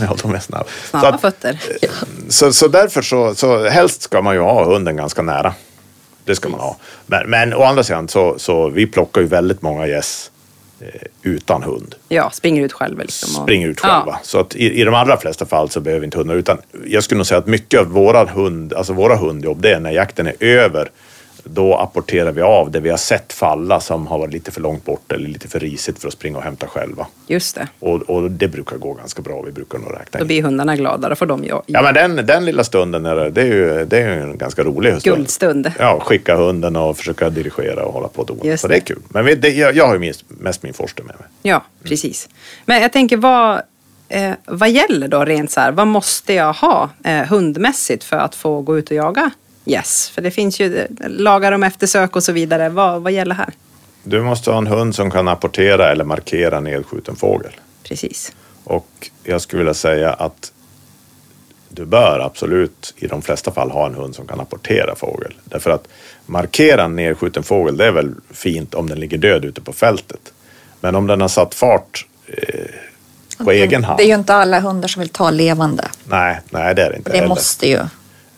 Ja, 0.00 0.16
de 0.22 0.34
är 0.34 0.38
snabb. 0.38 0.66
Snabba 0.90 1.10
Så, 1.10 1.14
att, 1.14 1.20
fötter. 1.20 1.60
så, 2.28 2.52
så 2.52 2.68
därför 2.68 3.02
så, 3.02 3.34
så 3.34 3.68
helst 3.68 4.02
ska 4.02 4.22
man 4.22 4.34
ju 4.34 4.40
ha 4.40 4.64
hunden 4.64 4.96
ganska 4.96 5.22
nära. 5.22 5.54
Det 6.24 6.34
ska 6.34 6.48
man 6.48 6.60
ha. 6.60 6.76
Men, 7.06 7.30
men 7.30 7.54
å 7.54 7.62
andra 7.62 7.82
sidan 7.82 8.08
så, 8.08 8.38
så 8.38 8.68
vi 8.68 8.86
plockar 8.86 9.20
ju 9.20 9.26
väldigt 9.26 9.62
många 9.62 9.86
gäss 9.86 10.30
eh, 10.30 10.35
utan 11.22 11.62
hund. 11.62 11.94
Ja, 12.08 12.30
springer 12.30 12.62
ut 12.64 12.72
själv. 12.72 12.98
Liksom 12.98 13.36
och- 13.36 13.42
Springer 13.42 13.68
ut 13.68 13.80
själva. 13.80 14.04
Ja. 14.06 14.18
Så 14.22 14.40
att 14.40 14.54
i, 14.56 14.80
i 14.80 14.84
de 14.84 14.94
allra 14.94 15.16
flesta 15.16 15.46
fall 15.46 15.70
så 15.70 15.80
behöver 15.80 16.00
vi 16.00 16.04
inte 16.04 16.18
hundar. 16.18 16.34
Utan 16.34 16.58
jag 16.86 17.04
skulle 17.04 17.16
nog 17.18 17.26
säga 17.26 17.38
att 17.38 17.46
mycket 17.46 17.80
av 17.80 17.86
våra, 17.86 18.24
hund, 18.24 18.72
alltså 18.72 18.92
våra 18.92 19.16
hundjobb, 19.16 19.60
det 19.62 19.72
är 19.74 19.80
när 19.80 19.90
jakten 19.90 20.26
är 20.26 20.34
över. 20.44 20.90
Då 21.48 21.74
apporterar 21.74 22.32
vi 22.32 22.42
av 22.42 22.70
det 22.70 22.80
vi 22.80 22.90
har 22.90 22.96
sett 22.96 23.32
falla 23.32 23.80
som 23.80 24.06
har 24.06 24.18
varit 24.18 24.32
lite 24.32 24.50
för 24.50 24.60
långt 24.60 24.84
bort 24.84 25.12
eller 25.12 25.28
lite 25.28 25.48
för 25.48 25.60
risigt 25.60 25.98
för 25.98 26.08
att 26.08 26.14
springa 26.14 26.38
och 26.38 26.44
hämta 26.44 26.66
själva. 26.66 27.06
Just 27.26 27.54
det. 27.54 27.68
Och, 27.78 28.02
och 28.02 28.30
det 28.30 28.48
brukar 28.48 28.76
gå 28.76 28.92
ganska 28.92 29.22
bra. 29.22 29.42
Vi 29.42 29.52
brukar 29.52 29.78
nog 29.78 29.92
räkna 29.92 30.20
Då 30.20 30.26
blir 30.26 30.42
hundarna 30.42 30.76
glada. 30.76 31.08
Då 31.08 31.14
får 31.14 31.26
de 31.26 31.44
Ja 31.66 31.82
men 31.82 31.94
den, 31.94 32.26
den 32.26 32.44
lilla 32.44 32.64
stunden, 32.64 33.06
är 33.06 33.16
det, 33.16 33.30
det, 33.30 33.40
är 33.40 33.46
ju, 33.46 33.84
det 33.84 33.98
är 33.98 34.08
en 34.08 34.38
ganska 34.38 34.62
rolig 34.64 35.00
stund. 35.00 35.16
guldstund. 35.16 35.72
Ja, 35.78 36.00
skicka 36.00 36.36
hunden 36.36 36.76
och 36.76 36.96
försöka 36.96 37.30
dirigera 37.30 37.84
och 37.84 37.92
hålla 37.92 38.08
på 38.08 38.20
och 38.20 38.26
dona. 38.26 38.40
Just 38.44 38.62
Så 38.62 38.68
det 38.68 38.76
är 38.76 38.80
kul. 38.80 39.00
Men 39.08 39.24
vi, 39.24 39.34
det, 39.34 39.48
jag, 39.48 39.76
jag 39.76 39.86
har 39.86 39.94
ju 39.94 40.00
mest, 40.00 40.24
mest 40.28 40.62
min 40.62 40.74
forster 40.74 41.02
med 41.02 41.14
mig. 41.18 41.28
Ja, 41.42 41.64
precis. 41.82 42.28
Men 42.64 42.82
jag 42.82 42.92
tänker, 42.92 43.16
vad, 43.16 43.62
eh, 44.08 44.32
vad 44.46 44.70
gäller 44.70 45.08
då 45.08 45.24
rent 45.24 45.50
så 45.50 45.60
här? 45.60 45.72
Vad 45.72 45.86
måste 45.86 46.32
jag 46.34 46.52
ha 46.52 46.90
eh, 47.04 47.22
hundmässigt 47.24 48.04
för 48.04 48.16
att 48.16 48.34
få 48.34 48.60
gå 48.60 48.78
ut 48.78 48.90
och 48.90 48.96
jaga 48.96 49.30
Yes, 49.66 50.10
för 50.10 50.22
det 50.22 50.30
finns 50.30 50.60
ju 50.60 50.86
lagar 51.06 51.52
om 51.52 51.62
eftersök 51.62 52.16
och 52.16 52.22
så 52.22 52.32
vidare. 52.32 52.68
Vad, 52.68 53.02
vad 53.02 53.12
gäller 53.12 53.34
här? 53.34 53.52
Du 54.02 54.22
måste 54.22 54.50
ha 54.50 54.58
en 54.58 54.66
hund 54.66 54.94
som 54.94 55.10
kan 55.10 55.28
apportera 55.28 55.92
eller 55.92 56.04
markera 56.04 56.60
nedskjuten 56.60 57.16
fågel. 57.16 57.52
Precis. 57.82 58.32
Och 58.64 59.10
jag 59.24 59.40
skulle 59.40 59.58
vilja 59.58 59.74
säga 59.74 60.12
att 60.12 60.52
du 61.68 61.84
bör 61.84 62.20
absolut 62.20 62.94
i 62.96 63.06
de 63.06 63.22
flesta 63.22 63.52
fall 63.52 63.70
ha 63.70 63.86
en 63.86 63.94
hund 63.94 64.14
som 64.14 64.26
kan 64.26 64.40
apportera 64.40 64.94
fågel. 64.94 65.34
Därför 65.44 65.70
att 65.70 65.88
markera 66.26 66.84
en 66.84 66.96
nedskjuten 66.96 67.42
fågel, 67.42 67.76
det 67.76 67.86
är 67.86 67.92
väl 67.92 68.14
fint 68.30 68.74
om 68.74 68.88
den 68.88 69.00
ligger 69.00 69.18
död 69.18 69.44
ute 69.44 69.60
på 69.60 69.72
fältet. 69.72 70.32
Men 70.80 70.94
om 70.94 71.06
den 71.06 71.20
har 71.20 71.28
satt 71.28 71.54
fart 71.54 72.06
eh, 72.26 73.44
på 73.44 73.50
egen 73.50 73.84
hand. 73.84 73.98
Det 73.98 74.04
är 74.04 74.08
ju 74.08 74.14
inte 74.14 74.34
alla 74.34 74.60
hundar 74.60 74.88
som 74.88 75.00
vill 75.00 75.08
ta 75.08 75.30
levande. 75.30 75.88
Nej, 76.04 76.40
nej 76.50 76.74
det 76.74 76.82
är 76.82 76.90
det 76.90 76.96
inte. 76.96 77.10
Det 77.10 77.16
heller. 77.16 77.28
måste 77.28 77.68
ju. 77.68 77.80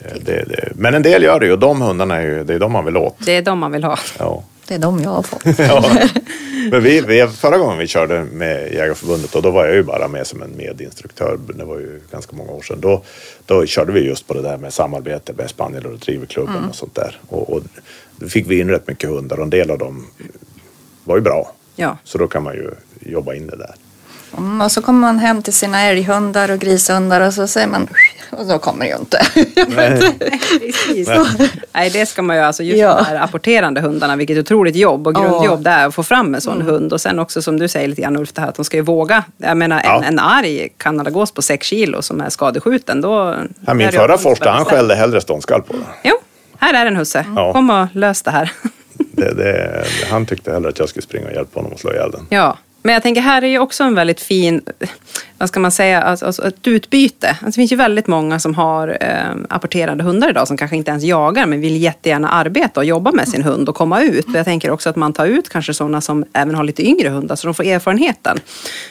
Eh, 0.01 0.13
Det, 0.21 0.45
det. 0.49 0.73
Men 0.75 0.95
en 0.95 1.03
del 1.03 1.23
gör 1.23 1.41
det 1.41 1.47
ju 1.47 1.53
och 1.53 1.59
de 1.59 1.81
hundarna 1.81 2.17
är 2.17 2.23
ju, 2.27 2.45
det 2.45 2.55
är 2.55 2.59
de 2.59 2.73
man 2.73 2.85
vill 2.85 2.97
åt. 2.97 3.17
Det 3.27 3.33
är 3.37 3.43
de 3.43 3.59
man 3.59 3.73
vill 3.73 3.85
ha. 3.85 3.99
Ja. 4.19 4.45
Det 4.67 4.75
är 4.75 4.79
de 4.79 5.03
jag 5.03 5.11
har 5.11 5.23
fått. 5.23 5.43
Ja. 5.59 5.85
Men 6.71 6.83
vi, 6.83 7.01
vi, 7.01 7.27
förra 7.27 7.59
gången 7.59 7.79
vi 7.79 7.87
körde 7.87 8.25
med 8.25 8.73
Jägarförbundet 8.73 9.35
och 9.35 9.43
då 9.43 9.51
var 9.51 9.67
jag 9.67 9.75
ju 9.75 9.83
bara 9.83 10.09
med 10.09 10.27
som 10.27 10.43
en 10.43 10.57
medinstruktör. 10.57 11.39
Det 11.55 11.65
var 11.65 11.79
ju 11.79 12.01
ganska 12.13 12.37
många 12.37 12.51
år 12.51 12.63
sedan. 12.63 12.81
Då, 12.81 13.03
då 13.47 13.67
körde 13.67 13.93
vi 13.93 14.01
just 14.01 14.27
på 14.27 14.35
det 14.35 14.43
där 14.43 14.57
med 14.57 14.73
samarbete 14.73 15.33
med 15.33 15.51
Spaniel 15.51 15.87
och 15.87 15.93
Retrieverklubben 15.93 16.65
och 16.69 16.75
sånt 16.75 16.95
där. 16.95 17.21
Och, 17.29 17.53
och 17.53 17.63
då 18.17 18.29
fick 18.29 18.51
vi 18.51 18.61
in 18.61 18.71
rätt 18.71 18.87
mycket 18.89 19.11
hundar 19.11 19.37
och 19.37 19.43
en 19.43 19.51
del 19.51 19.71
av 19.71 19.79
dem 19.79 20.07
var 21.05 21.17
ju 21.17 21.23
bra. 21.23 21.53
Ja. 21.77 21.97
Så 22.05 22.19
då 22.19 22.29
kan 22.29 22.43
man 22.43 22.55
ju 22.55 22.71
jobba 23.01 23.35
in 23.35 23.47
det 23.47 23.57
där. 23.57 23.75
Mm, 24.37 24.61
och 24.61 24.73
så 24.73 24.83
kommer 24.83 25.01
man 25.01 25.19
hem 25.19 25.43
till 25.43 25.53
sina 25.53 25.83
älghundar 25.83 26.51
och 26.51 26.59
grishundar 26.59 27.21
och 27.21 27.35
så 27.35 27.47
säger 27.47 27.67
man 27.67 27.89
och 28.31 28.47
så 28.47 28.59
kommer 28.59 28.85
det 28.85 28.91
ju 28.91 28.97
inte. 28.97 29.21
Precis. 30.63 31.09
Nej, 31.73 31.91
det 31.91 32.07
ska 32.07 32.23
man 32.23 32.37
ju 32.37 32.43
alltså 32.43 32.63
just 32.63 32.79
Ja. 32.81 32.95
de 32.97 33.05
här 33.05 33.17
apporterande 33.25 33.81
hundarna, 33.81 34.17
vilket 34.17 34.39
otroligt 34.39 34.77
jobb 34.77 35.07
och 35.07 35.15
grundjobb 35.15 35.63
det 35.65 35.71
är 35.71 35.87
att 35.87 35.95
få 35.95 36.03
fram 36.03 36.35
en 36.35 36.41
sån 36.41 36.63
hund. 36.63 36.93
Och 36.93 37.01
sen 37.01 37.19
också 37.19 37.43
som 37.43 37.59
du 37.59 37.69
säger 37.69 37.89
lite 37.89 38.03
grann 38.03 38.17
Ulf, 38.17 38.33
det 38.33 38.41
här 38.41 38.49
att 38.49 38.55
de 38.55 38.65
ska 38.65 38.77
ju 38.77 38.83
våga. 38.83 39.25
Jag 39.37 39.57
menar 39.57 39.77
en, 39.77 39.83
Ja. 39.85 40.03
en 40.05 40.19
arg 40.19 40.69
kanadagås 40.77 41.33
på 41.33 41.43
6 41.43 41.67
kilo 41.67 42.03
som 42.03 42.21
är 42.21 42.31
skadeskjuten, 42.31 43.01
då... 43.01 43.35
Ja, 43.67 43.75
min 43.75 43.93
förra 43.93 44.19
forsta 44.19 44.51
han 44.51 44.65
skällde 44.65 44.95
hellre 44.95 45.21
ståndskall 45.21 45.63
på 45.63 45.73
den. 45.73 45.83
Jo, 46.05 46.15
här 46.59 46.75
är 46.75 46.85
den 46.85 46.97
husse. 46.97 47.25
Ja. 47.37 47.53
Kom 47.53 47.71
och 47.71 47.87
lös 47.93 48.23
det 48.23 48.31
här. 48.31 48.53
Det, 48.99 49.35
det, 49.35 49.85
han 50.11 50.27
tyckte 50.27 50.53
hellre 50.53 50.69
att 50.69 50.79
jag 50.79 50.89
skulle 50.89 51.03
springa 51.03 51.27
och 51.27 51.33
hjälpa 51.33 51.59
honom 51.61 51.73
att 51.73 51.81
slå 51.81 51.93
ihjäl 51.93 52.11
den. 52.11 52.27
Ja, 52.29 52.59
men 52.83 52.93
jag 52.93 53.03
tänker 53.03 53.21
här 53.21 53.43
är 53.43 53.47
ju 53.47 53.59
också 53.59 53.85
en 53.85 53.95
väldigt 53.95 54.21
fin, 54.21 54.63
vad 55.39 55.49
ska 55.49 55.61
man 55.61 55.71
säga, 55.71 56.03
alltså, 56.03 56.27
alltså 56.27 56.47
ett 56.47 56.67
utbyte. 56.67 57.29
Alltså, 57.29 57.47
det 57.47 57.53
finns 57.53 57.73
ju 57.73 57.77
väldigt 57.77 58.07
många 58.07 58.39
som 58.39 58.55
har 58.55 58.99
eh, 59.01 59.37
apporterande 59.49 60.05
hundar 60.05 60.31
idag 60.31 60.49
som 60.49 60.57
kanske 60.57 60.77
inte 60.77 60.91
ens 60.91 61.05
jagar 61.05 61.47
men 61.47 61.61
vill 61.61 61.83
jättegärna 61.83 62.29
arbeta 62.29 62.81
och 62.81 62.85
jobba 62.85 63.13
med 63.13 63.29
sin 63.29 63.43
hund 63.43 63.69
och 63.69 63.75
komma 63.75 64.03
ut. 64.03 64.27
Och 64.27 64.35
jag 64.35 64.45
tänker 64.45 64.71
också 64.71 64.91
att 64.91 64.97
man 64.97 65.13
tar 65.13 65.27
ut 65.27 65.49
kanske 65.49 65.75
sådana 65.75 66.01
som 66.01 66.25
även 66.33 66.55
har 66.55 66.65
lite 66.65 66.87
yngre 66.87 67.09
hundar 67.09 67.37
så 67.37 67.47
de 67.47 67.55
får 67.55 67.67
erfarenheten. 67.67 68.41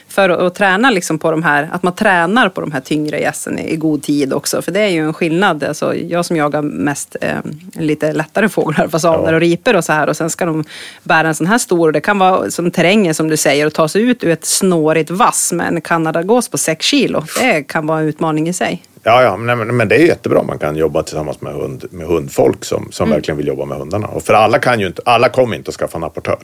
För 0.08 0.30
att, 0.30 0.40
att 0.40 0.56
träna 0.56 0.90
liksom 0.90 1.20
på 1.20 1.32
de 1.32 1.44
här, 1.44 1.70
att 1.72 1.84
man 1.84 1.96
tränar 1.96 2.50
på 2.50 2.62
de 2.62 2.72
här 2.72 2.82
tyngre 2.82 3.20
gässen 3.20 3.60
i, 3.60 3.74
i 3.74 3.76
god 3.76 4.04
tid 4.04 4.34
också. 4.34 4.62
För 4.62 4.72
det 4.72 4.80
är 4.80 4.88
ju 4.88 5.06
en 5.06 5.14
skillnad. 5.14 5.64
Alltså, 5.64 5.96
jag 5.96 6.26
som 6.26 6.38
jagar 6.38 6.62
mest 6.62 7.16
eh, 7.22 7.38
lite 7.74 8.14
lättare 8.14 8.50
fåglar, 8.50 8.88
fasaner 8.92 9.34
och 9.34 9.40
riper 9.40 9.76
och 9.76 9.86
så 9.86 9.94
här. 9.94 10.10
Och 10.10 10.18
sen 10.18 10.30
ska 10.30 10.46
de 10.46 10.64
bära 11.04 11.28
en 11.28 11.36
sån 11.36 11.48
här 11.48 11.58
stor. 11.58 11.88
Och 11.88 11.94
det 11.94 12.02
kan 12.02 12.20
vara 12.20 12.52
som 12.52 12.72
terrängen 12.72 13.14
som 13.14 13.28
du 13.28 13.38
säger 13.38 13.66
och 13.66 13.74
ta 13.74 13.88
sig 13.88 14.02
ut 14.02 14.24
ur 14.24 14.30
ett 14.30 14.46
snårigt 14.46 15.10
vass 15.10 15.52
med 15.52 15.68
en 15.68 15.82
kanadagås 15.82 16.37
på 16.50 16.58
6 16.58 16.86
kilo. 16.86 17.24
Det 17.40 17.64
kan 17.64 17.88
vara 17.88 18.00
en 18.00 18.08
utmaning 18.08 18.50
i 18.50 18.54
sig. 18.54 18.84
Ja, 19.04 19.24
ja 19.24 19.38
men, 19.38 19.78
men- 19.78 19.88
det 19.88 19.96
är 19.96 20.00
jättebra 20.06 20.40
om 20.40 20.48
man 20.48 20.60
kan 20.60 20.76
jobba 20.76 21.04
tillsammans 21.04 21.42
med, 21.42 21.54
hund, 21.54 21.86
med 21.92 22.08
hundfolk 22.08 22.66
som, 22.66 22.88
som 22.92 23.10
verkligen 23.10 23.38
vill 23.38 23.48
jobba 23.48 23.66
med 23.66 23.78
hundarna. 23.78 24.08
Och 24.08 24.24
för 24.24 24.34
alla, 24.34 24.60
kan 24.60 24.80
ju 24.80 24.88
inte, 24.88 25.02
alla 25.06 25.30
kommer 25.30 25.56
inte 25.56 25.70
att 25.70 25.76
skaffa 25.76 25.98
en 25.98 26.04
apportör. 26.04 26.38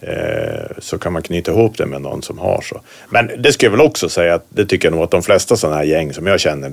Eh, 0.00 0.76
så 0.78 0.98
kan 0.98 1.12
man 1.12 1.22
knyta 1.22 1.52
ihop 1.52 1.78
det 1.78 1.86
med 1.86 2.02
någon 2.02 2.22
som 2.22 2.38
har 2.38 2.60
så. 2.62 2.80
Men 3.10 3.30
det 3.42 3.52
skulle 3.52 3.66
jag 3.66 3.78
väl 3.78 3.86
också 3.86 4.08
säga 4.08 4.34
att 4.34 4.44
det 4.48 4.66
tycker 4.66 4.88
jag 4.88 4.94
nog 4.94 5.04
att 5.04 5.10
de 5.10 5.22
flesta 5.22 5.56
sådana 5.56 5.76
här 5.76 5.84
gäng 5.84 6.12
som 6.12 6.26
jag 6.26 6.40
känner 6.40 6.72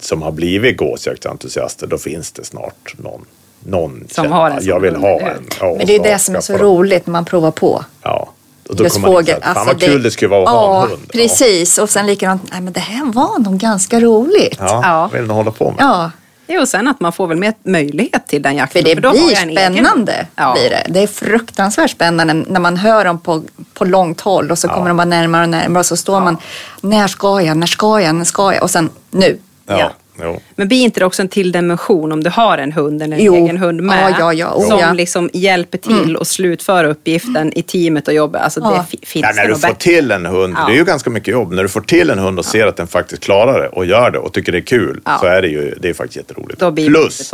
som 0.00 0.22
har 0.22 0.32
blivit 0.32 0.76
gåsjaktsentusiaster, 0.76 1.86
då 1.86 1.98
finns 1.98 2.32
det 2.32 2.44
snart 2.44 2.94
någon, 2.96 3.24
någon 3.66 4.04
Som 4.10 4.24
känner, 4.24 4.36
har 4.36 4.50
en 4.50 4.58
Jag 4.62 4.80
vill 4.80 4.96
ha 4.96 5.20
en. 5.20 5.46
Ja, 5.60 5.74
Men 5.78 5.86
det 5.86 5.94
är 5.94 6.02
det 6.02 6.18
som 6.18 6.36
är 6.36 6.40
så 6.40 6.56
roligt 6.56 7.06
när 7.06 7.12
man 7.12 7.24
provar 7.24 7.50
på. 7.50 7.84
Ja. 8.02 8.28
Och 8.68 8.76
då 8.76 8.84
Just 8.84 8.94
kommer 8.96 9.12
man 9.12 9.26
här, 9.26 9.32
Fan 9.40 9.42
Alltså 9.42 9.64
vad 9.64 9.80
kul 9.80 10.02
det 10.02 10.10
skulle 10.10 10.28
vara 10.28 10.40
att 10.42 10.46
ja, 10.54 10.66
ha 10.66 10.82
en 10.84 10.90
hund. 10.90 11.02
Ja. 11.06 11.12
precis. 11.12 11.78
Och 11.78 11.90
sen 11.90 12.06
likadant, 12.06 12.42
nej 12.52 12.60
men 12.60 12.72
det 12.72 12.80
här 12.80 13.12
var 13.12 13.38
nog 13.38 13.58
ganska 13.58 14.00
roligt. 14.00 14.56
Ja, 14.58 14.80
Ja. 14.84 15.10
vill 15.18 15.22
nog 15.26 15.36
hålla 15.36 15.50
på 15.50 15.64
med. 15.70 15.76
Ja. 15.84 16.10
Jo, 16.46 16.60
och 16.60 16.68
sen 16.68 16.88
att 16.88 17.00
man 17.00 17.12
får 17.12 17.26
väl 17.26 17.36
mer 17.38 17.54
möjlighet 17.62 18.26
till 18.26 18.42
den 18.42 18.56
jakten. 18.56 18.82
För 18.82 18.94
det 18.94 19.00
då 19.00 19.08
har 19.08 19.12
blir 19.14 19.32
jag 19.32 19.42
en 19.42 19.48
egen- 19.50 19.74
spännande. 19.74 20.26
Ja. 20.36 20.52
Blir 20.52 20.70
det. 20.70 20.86
det 20.88 21.00
är 21.02 21.06
fruktansvärt 21.06 21.90
spännande 21.90 22.34
när 22.34 22.60
man 22.60 22.76
hör 22.76 23.04
dem 23.04 23.18
på, 23.20 23.42
på 23.74 23.84
långt 23.84 24.20
håll 24.20 24.50
och 24.50 24.58
så 24.58 24.68
kommer 24.68 24.88
de 24.88 24.96
bara 24.96 25.04
närmare 25.04 25.42
och 25.42 25.48
närmare 25.48 25.78
och 25.80 25.86
så 25.86 25.96
står 25.96 26.20
man, 26.20 26.36
när 26.80 27.06
ska 27.08 27.40
jag, 27.40 27.56
när 27.56 27.66
ska 27.66 28.00
jag, 28.00 28.14
när 28.14 28.24
ska 28.24 28.54
jag? 28.54 28.62
Och 28.62 28.70
sen 28.70 28.90
nu. 29.10 29.38
Ja. 29.66 29.90
Jo. 30.22 30.40
Men 30.56 30.68
blir 30.68 30.80
inte 30.82 31.00
det 31.00 31.06
också 31.06 31.22
en 31.22 31.28
till 31.28 31.52
dimension 31.52 32.12
om 32.12 32.24
du 32.24 32.30
har 32.30 32.58
en 32.58 32.72
hund 32.72 33.02
eller 33.02 33.16
en 33.16 33.24
Jo. 33.24 33.34
egen 33.34 33.56
hund 33.56 33.80
med? 33.82 34.10
Ja, 34.10 34.16
ja, 34.18 34.32
ja. 34.32 34.54
Oh, 34.54 34.68
som 34.68 34.78
ja. 34.78 34.84
Mm. 34.84 34.96
liksom 34.96 35.30
hjälper 35.32 35.78
till 35.78 36.16
och 36.16 36.26
slutföra 36.26 36.86
uppgiften 36.88 37.52
i 37.58 37.62
teamet 37.62 38.08
och 38.08 38.14
jobbet. 38.14 38.42
Alltså 38.42 38.60
Ja. 38.60 38.70
det 38.90 38.96
fi- 38.98 39.06
finns 39.06 39.22
Ja, 39.28 39.32
när 39.34 39.42
det 39.42 39.48
du 39.48 39.54
får 39.54 39.68
bättre. 39.68 39.78
till 39.80 40.10
en 40.10 40.26
hund, 40.26 40.54
Ja. 40.58 40.66
det 40.66 40.72
är 40.72 40.76
ju 40.76 40.84
ganska 40.84 41.10
mycket 41.10 41.32
jobb. 41.32 41.52
När 41.52 41.62
du 41.62 41.68
får 41.68 41.80
till 41.80 42.10
en 42.10 42.18
hund 42.18 42.38
och 42.38 42.44
ser 42.44 42.66
att 42.66 42.76
den 42.76 42.86
faktiskt 42.86 43.22
klarar 43.22 43.62
det 43.62 43.68
och 43.68 43.86
gör 43.86 44.10
det 44.10 44.18
och 44.18 44.32
tycker 44.32 44.52
det 44.52 44.58
är 44.58 44.62
kul 44.62 45.00
Ja. 45.04 45.18
så 45.20 45.26
är 45.26 45.42
det 45.42 45.48
ju 45.48 45.74
det 45.80 45.88
är 45.88 45.94
faktiskt 45.94 46.16
jätteroligt. 46.16 46.60
Då 46.60 46.70
blir 46.70 46.88
Plus 46.88 47.32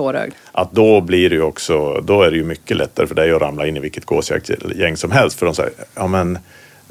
att 0.53 0.73
då 0.73 1.01
blir 1.01 1.31
det 1.31 1.37
ju 1.37 1.43
också, 1.43 2.01
då 2.01 2.23
är 2.23 2.31
det 2.31 2.37
ju 2.37 2.45
mycket 2.45 2.77
lättare 2.77 3.07
för 3.07 3.15
dig 3.15 3.33
att 3.33 3.43
ramla 3.43 3.67
in 3.67 3.77
i 3.77 3.81
vilket 3.81 4.05
gåsjaktgäng 4.05 4.97
som 4.97 5.11
helst. 5.11 5.39
För 5.39 5.47
de 5.47 5.55
säger, 5.55 5.73
ja 5.95 6.07
men 6.07 6.39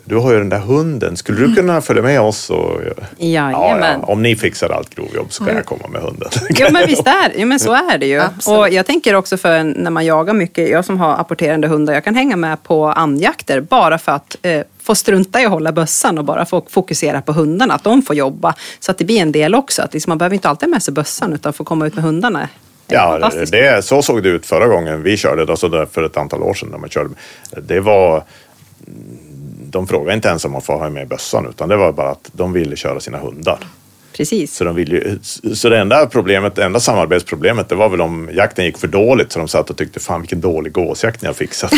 du 0.10 0.16
har 0.16 0.32
ju 0.32 0.40
den 0.40 0.50
där 0.50 0.60
hunden, 0.60 1.18
skulle 1.18 1.48
du 1.48 1.56
kunna 1.56 1.82
följa 1.82 2.04
med 2.04 2.22
oss? 2.22 2.50
Och, 2.50 2.82
Jajamän. 3.18 4.04
om 4.04 4.22
ni 4.22 4.36
fixar 4.36 4.70
allt 4.70 4.96
grovjobb 4.96 5.32
så 5.32 5.46
kan 5.46 5.56
jag 5.56 5.66
komma 5.66 5.88
med 5.88 6.02
hunden. 6.02 6.30
Jo 6.50 6.68
men 6.72 6.88
visst 6.88 7.08
är 7.08 7.34
jo, 7.36 7.48
men 7.48 7.60
så 7.60 7.74
är 7.74 7.98
det 7.98 8.06
ju. 8.06 8.20
Absolut. 8.20 8.60
Och 8.60 8.70
jag 8.70 8.86
tänker 8.86 9.16
också 9.16 9.38
för 9.38 9.64
när 9.64 9.92
man 9.92 10.06
jagar 10.06 10.34
mycket, 10.34 10.70
jag 10.70 10.86
som 10.86 11.00
har 11.00 11.14
apporterande 11.14 11.68
hundar, 11.68 11.94
jag 11.94 12.04
kan 12.04 12.16
hänga 12.16 12.36
med 12.36 12.64
på 12.64 12.86
andjakter 12.86 13.62
bara 13.62 13.98
för 13.98 14.12
att 14.12 14.36
eh, 14.42 14.62
få 14.84 14.96
strunta 14.96 15.42
i 15.42 15.46
att 15.46 15.52
hålla 15.52 15.72
bössan 15.72 16.18
och 16.18 16.26
bara 16.26 16.46
få 16.46 16.66
fokusera 16.70 17.22
på 17.22 17.32
hundarna, 17.32 17.74
att 17.74 17.84
de 17.84 18.02
får 18.02 18.16
jobba. 18.16 18.56
Så 18.80 18.92
att 18.92 18.98
det 18.98 19.06
blir 19.06 19.22
en 19.22 19.32
del 19.32 19.56
också, 19.56 19.82
att 19.82 19.94
liksom, 19.94 20.12
man 20.12 20.18
behöver 20.18 20.34
inte 20.34 20.50
alltid 20.50 20.70
ha 20.70 20.72
med 20.72 20.84
sig 20.84 20.94
bössan 20.94 21.34
utan 21.34 21.54
få 21.54 21.64
komma 21.64 21.88
ut 21.88 21.96
med 21.96 22.04
hundarna. 22.04 22.50
Ja, 22.88 23.32
det, 23.52 23.86
så 23.86 24.02
såg 24.02 24.24
det 24.24 24.30
ut 24.30 24.46
förra 24.46 24.68
gången 24.68 25.04
vi 25.04 25.18
körde, 25.18 25.52
alltså 25.52 25.88
för 25.92 26.04
ett 26.04 26.18
antal 26.18 26.44
år 26.44 26.54
sedan 26.54 26.70
när 26.72 26.78
man 26.78 26.90
körde. 26.90 27.10
Det 27.62 27.80
var, 27.80 28.24
de 29.72 29.88
frågade 29.88 30.14
inte 30.14 30.28
ens 30.28 30.46
om 30.46 30.52
man 30.52 30.62
får 30.62 30.74
ha 30.78 30.90
med 30.90 31.08
bössan 31.08 31.48
utan 31.50 31.70
det 31.70 31.78
var 31.78 31.92
bara 31.92 32.10
att 32.10 32.30
de 32.32 32.54
ville 32.54 32.76
köra 32.76 33.00
sina 33.00 33.18
hundar. 33.18 33.58
Precis. 34.18 34.56
Så, 34.56 34.64
de 34.64 34.76
ville 34.76 34.96
ju, 34.96 35.20
så 35.56 35.70
det 35.70 35.78
enda 35.80 36.06
problemet, 36.06 36.56
det 36.56 36.64
enda 36.64 36.80
samarbetsproblemet 36.80 37.70
det 37.70 37.76
var 37.76 37.90
väl 37.90 38.02
om 38.02 38.30
jakten 38.34 38.66
gick 38.66 38.78
för 38.78 38.88
dåligt 38.88 39.32
så 39.32 39.40
de 39.40 39.48
satt 39.48 39.70
och 39.70 39.78
tyckte 39.78 40.00
fan 40.00 40.22
vilken 40.22 40.42
dålig 40.42 40.74
gåsjakt 40.74 41.22
ni 41.22 41.28
har 41.28 41.34
fixat. 41.34 41.74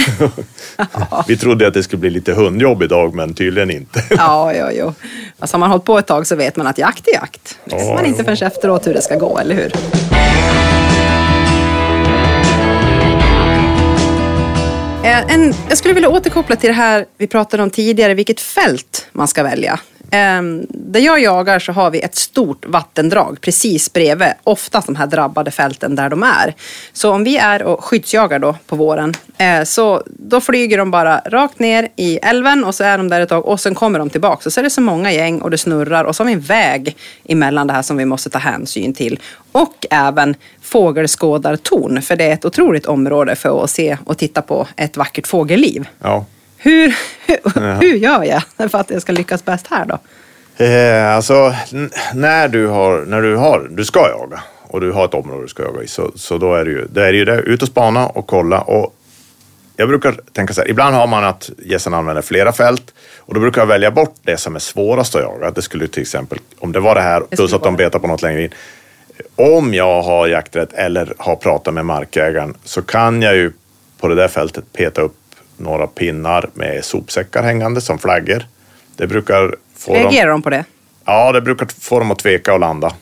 vi 1.27 1.37
trodde 1.37 1.67
att 1.67 1.73
det 1.73 1.83
skulle 1.83 1.99
bli 1.99 2.09
lite 2.09 2.33
hundjobb 2.33 2.83
idag 2.83 3.15
men 3.15 3.33
tydligen 3.33 3.71
inte. 3.71 4.03
Ja, 4.09 4.53
ja, 4.53 4.71
ja. 4.71 4.93
Alltså, 5.39 5.57
har 5.57 5.59
man 5.59 5.69
hållit 5.69 5.85
på 5.85 5.97
ett 5.97 6.07
tag 6.07 6.27
så 6.27 6.35
vet 6.35 6.55
man 6.55 6.67
att 6.67 6.77
jakt 6.77 7.07
är 7.07 7.13
jakt. 7.13 7.59
Det 7.65 7.75
Ja, 7.75 7.93
man 7.93 8.05
inte 8.05 8.23
jo. 8.27 8.35
förrän 8.35 8.47
efteråt 8.47 8.87
hur 8.87 8.93
det 8.93 9.01
ska 9.01 9.15
gå, 9.15 9.37
eller 9.37 9.55
hur? 9.55 9.71
Eh, 15.03 15.33
en, 15.33 15.53
jag 15.69 15.77
skulle 15.77 15.93
vilja 15.93 16.09
återkoppla 16.09 16.55
till 16.55 16.67
det 16.67 16.73
här 16.73 17.05
vi 17.17 17.27
pratade 17.27 17.63
om 17.63 17.69
tidigare, 17.69 18.13
vilket 18.13 18.41
fält 18.41 19.07
man 19.11 19.27
ska 19.27 19.43
välja. 19.43 19.79
Ehm, 20.14 20.66
där 20.70 20.99
jag 20.99 21.22
jagar 21.22 21.59
så 21.59 21.72
har 21.72 21.91
vi 21.91 22.01
ett 22.01 22.16
stort 22.16 22.66
vattendrag 22.66 23.38
precis 23.41 23.93
bredvid, 23.93 24.28
oftast 24.43 24.88
de 24.88 24.95
här 24.95 25.07
drabbade 25.07 25.51
fälten 25.51 25.95
där 25.95 26.09
de 26.09 26.24
är. 26.24 26.55
Så 26.93 27.12
om 27.12 27.24
vi 27.24 27.38
är 27.38 27.64
och 27.64 27.84
skyddsjagar 27.84 28.39
då 28.39 28.55
på 28.68 28.76
våren, 28.76 29.14
eh, 29.38 29.64
så 29.64 30.03
då 30.05 30.41
flyger 30.41 30.78
de 30.78 30.91
bara 30.91 31.22
rakt 31.26 31.59
ner 31.59 31.88
i 31.95 32.18
älven 32.18 32.64
och 32.64 32.76
så 32.76 32.84
är 32.84 32.97
de 32.97 33.09
där 33.09 33.22
ett 33.22 33.30
tag 33.30 33.45
och 33.45 33.59
sen 33.59 33.76
kommer 33.76 33.99
de 33.99 34.09
tillbaka. 34.09 34.41
Och 34.45 34.53
så 34.53 34.59
är 34.59 34.64
det 34.64 34.70
så 34.70 34.82
många 34.82 35.12
gäng 35.12 35.41
och 35.41 35.51
det 35.51 35.57
snurrar 35.57 36.03
och 36.03 36.16
så 36.16 36.24
har 36.24 36.28
vi 36.28 36.34
en 36.34 36.39
väg 36.39 36.97
emellan 37.26 37.68
det 37.68 37.74
här 37.74 37.82
som 37.82 37.97
vi 37.97 38.05
måste 38.05 38.30
ta 38.30 38.39
hänsyn 38.39 38.93
till. 38.93 39.20
Och 39.51 39.86
även 39.89 40.36
fågelskådartorn, 40.62 42.01
för 42.01 42.16
det 42.16 42.24
är 42.24 42.34
ett 42.34 42.45
otroligt 42.45 42.86
område 42.86 43.36
för 43.36 43.64
att 43.64 43.70
se 43.70 43.97
och 44.05 44.18
titta 44.18 44.41
på 44.41 44.68
ett 44.76 44.97
vackert 44.97 45.28
fågelliv. 45.28 45.88
Ja. 45.99 46.26
Hur, 46.64 46.95
hur, 47.26 47.80
hur 47.82 47.95
gör 47.95 48.24
jag 48.24 48.72
för 48.72 48.78
att 48.78 48.89
jag 48.89 49.01
ska 49.01 49.12
lyckas 49.12 49.45
bäst 49.45 49.68
här 49.68 49.86
då? 49.86 49.99
Eh, 50.66 51.16
alltså, 51.16 51.55
när 52.14 52.47
du 52.47 52.68
har, 52.68 53.05
när 53.05 53.22
du 53.22 53.36
har, 53.36 53.68
du 53.72 53.86
ska 53.86 53.99
jaga 53.99 54.43
och 54.68 54.82
du 54.82 54.91
har 54.91 55.05
ett 55.05 55.14
område 55.14 55.41
du 55.41 55.47
ska 55.47 55.64
jaga 55.64 55.84
i 55.84 55.88
så, 55.88 56.12
så 56.16 56.38
då 56.38 56.55
är 56.55 56.66
det 56.66 56.72
ju, 56.72 56.88
det 56.88 57.07
är 57.07 57.14
ju 57.14 57.26
det, 57.26 57.36
ut 57.39 57.62
och 57.62 57.68
spana 57.68 58.07
och 58.07 58.28
kolla 58.28 58.62
och 58.62 58.95
jag 59.76 59.88
brukar 59.88 60.16
tänka 60.34 60.53
så 60.53 60.62
här, 60.62 60.70
ibland 60.70 60.95
har 60.95 61.07
man 61.07 61.24
att 61.24 61.49
gässen 61.57 61.93
använder 61.93 62.22
flera 62.22 62.51
fält 62.51 62.93
och 63.20 63.34
då 63.34 63.39
brukar 63.39 63.62
jag 63.62 63.66
välja 63.68 63.91
bort 63.91 64.16
det 64.24 64.38
som 64.38 64.55
är 64.55 64.59
svårast 64.59 65.16
att 65.16 65.22
jaga. 65.22 65.51
Det 65.51 65.62
skulle 65.62 65.88
till 65.88 66.01
exempel, 66.01 66.39
om 66.59 66.72
det 66.72 66.80
var 66.80 66.95
det 66.95 67.01
här 67.01 67.22
plus 67.22 67.53
att 67.53 67.64
de 67.64 67.76
betar 67.76 67.99
på 67.99 68.07
något 68.07 68.22
längre 68.22 68.43
in. 68.43 68.53
Om 69.36 69.74
jag 69.74 70.01
har 70.01 70.28
jakträtt 70.28 70.74
eller 70.74 71.14
har 71.18 71.36
pratat 71.36 71.74
med 71.74 71.86
markägaren 71.86 72.53
så 72.64 72.82
kan 72.82 73.22
jag 73.22 73.36
ju 73.36 73.51
på 73.99 74.07
det 74.07 74.16
där 74.16 74.28
fältet 74.28 74.74
peta 74.74 75.01
upp 75.01 75.16
några 75.62 75.88
pinnar 75.88 76.49
med 76.53 76.86
sopsäckar 76.86 77.43
hängande 77.43 77.82
som 77.82 77.99
flaggor. 77.99 78.45
Det 78.95 79.07
brukar 79.07 79.55
få 79.78 79.93
dem... 79.93 80.01
Reagerar 80.03 80.30
de 80.32 80.41
på 80.41 80.49
det? 80.49 80.64
Ja, 81.05 81.32
det 81.32 81.41
brukar 81.41 81.68
få 81.80 81.99
dem 81.99 82.12
att 82.12 82.20
tveka 82.20 82.53
och 82.53 82.59
landa. 82.59 82.93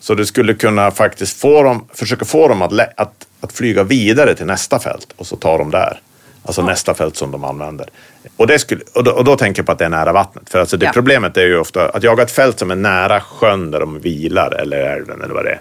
Så 0.00 0.14
du 0.14 0.26
skulle 0.26 0.54
kunna 0.54 0.90
faktiskt 0.90 1.40
få 1.40 1.62
dem, 1.62 1.84
försöka 1.94 2.24
få 2.24 2.48
dem 2.48 2.62
att, 2.62 2.72
att, 2.96 3.26
att 3.40 3.52
flyga 3.52 3.82
vidare 3.82 4.34
till 4.34 4.46
nästa 4.46 4.78
fält 4.78 5.08
och 5.16 5.26
så 5.26 5.36
tar 5.36 5.58
de 5.58 5.70
där. 5.70 6.00
Alltså 6.42 6.62
nästa 6.62 6.94
fält 6.94 7.16
som 7.16 7.30
de 7.30 7.44
använder. 7.44 7.88
Och, 8.36 8.46
det 8.46 8.58
skulle, 8.58 8.80
och, 8.94 9.04
då, 9.04 9.10
och 9.10 9.24
då 9.24 9.36
tänker 9.36 9.60
jag 9.60 9.66
på 9.66 9.72
att 9.72 9.78
det 9.78 9.84
är 9.84 9.88
nära 9.88 10.12
vattnet. 10.12 10.50
För 10.50 10.58
alltså 10.60 10.76
det 10.76 10.86
Ja. 10.86 10.92
problemet 10.94 11.36
är 11.36 11.42
ju 11.46 11.58
ofta 11.58 11.88
att 11.88 12.02
jaga 12.02 12.22
ett 12.22 12.30
fält 12.30 12.58
som 12.58 12.70
är 12.70 12.76
nära 12.76 13.20
sjön 13.20 13.70
där 13.70 13.80
de 13.80 14.00
vilar 14.00 14.50
eller 14.54 14.76
älven 14.96 15.22
eller 15.22 15.34
vad 15.34 15.44
det 15.44 15.50
är. 15.50 15.60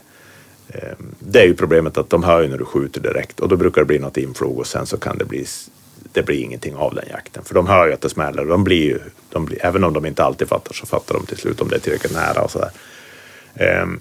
Eh, 0.73 0.93
Det 1.19 1.39
är 1.41 1.45
ju 1.45 1.53
problemet 1.55 1.97
att 1.97 2.09
de 2.09 2.23
hör 2.23 2.41
ju 2.41 2.47
när 2.47 2.57
du 2.57 2.65
skjuter 2.65 3.01
direkt 3.01 3.39
och 3.39 3.49
då 3.49 3.55
brukar 3.55 3.81
det 3.81 3.85
bli 3.85 3.99
något 3.99 4.17
inflog 4.17 4.59
och 4.59 4.67
sen 4.67 4.85
så 4.85 4.97
kan 4.97 5.17
det 5.17 5.25
bli 5.25 5.45
det 6.13 6.23
blir 6.23 6.43
ingenting 6.43 6.75
av 6.75 6.95
den 6.95 7.05
jakten. 7.09 7.43
För 7.43 7.53
de 7.53 7.67
hör 7.67 7.87
ju 7.87 7.93
att 7.93 8.01
det 8.01 8.09
smäller. 8.09 8.45
De 8.45 8.63
blir 8.63 8.83
ju, 8.83 8.99
de 9.29 9.45
blir, 9.45 9.65
även 9.65 9.83
om 9.83 9.93
de 9.93 10.05
inte 10.05 10.23
alltid 10.23 10.47
fattar 10.47 10.73
så 10.73 10.85
fattar 10.85 11.15
de 11.15 11.25
till 11.25 11.37
slut 11.37 11.61
om 11.61 11.69
det 11.69 11.75
är 11.75 11.79
tillräckligt 11.79 12.13
nära 12.13 12.41
och 12.41 12.51
sådär. 12.51 12.69
Ehm, 13.55 13.99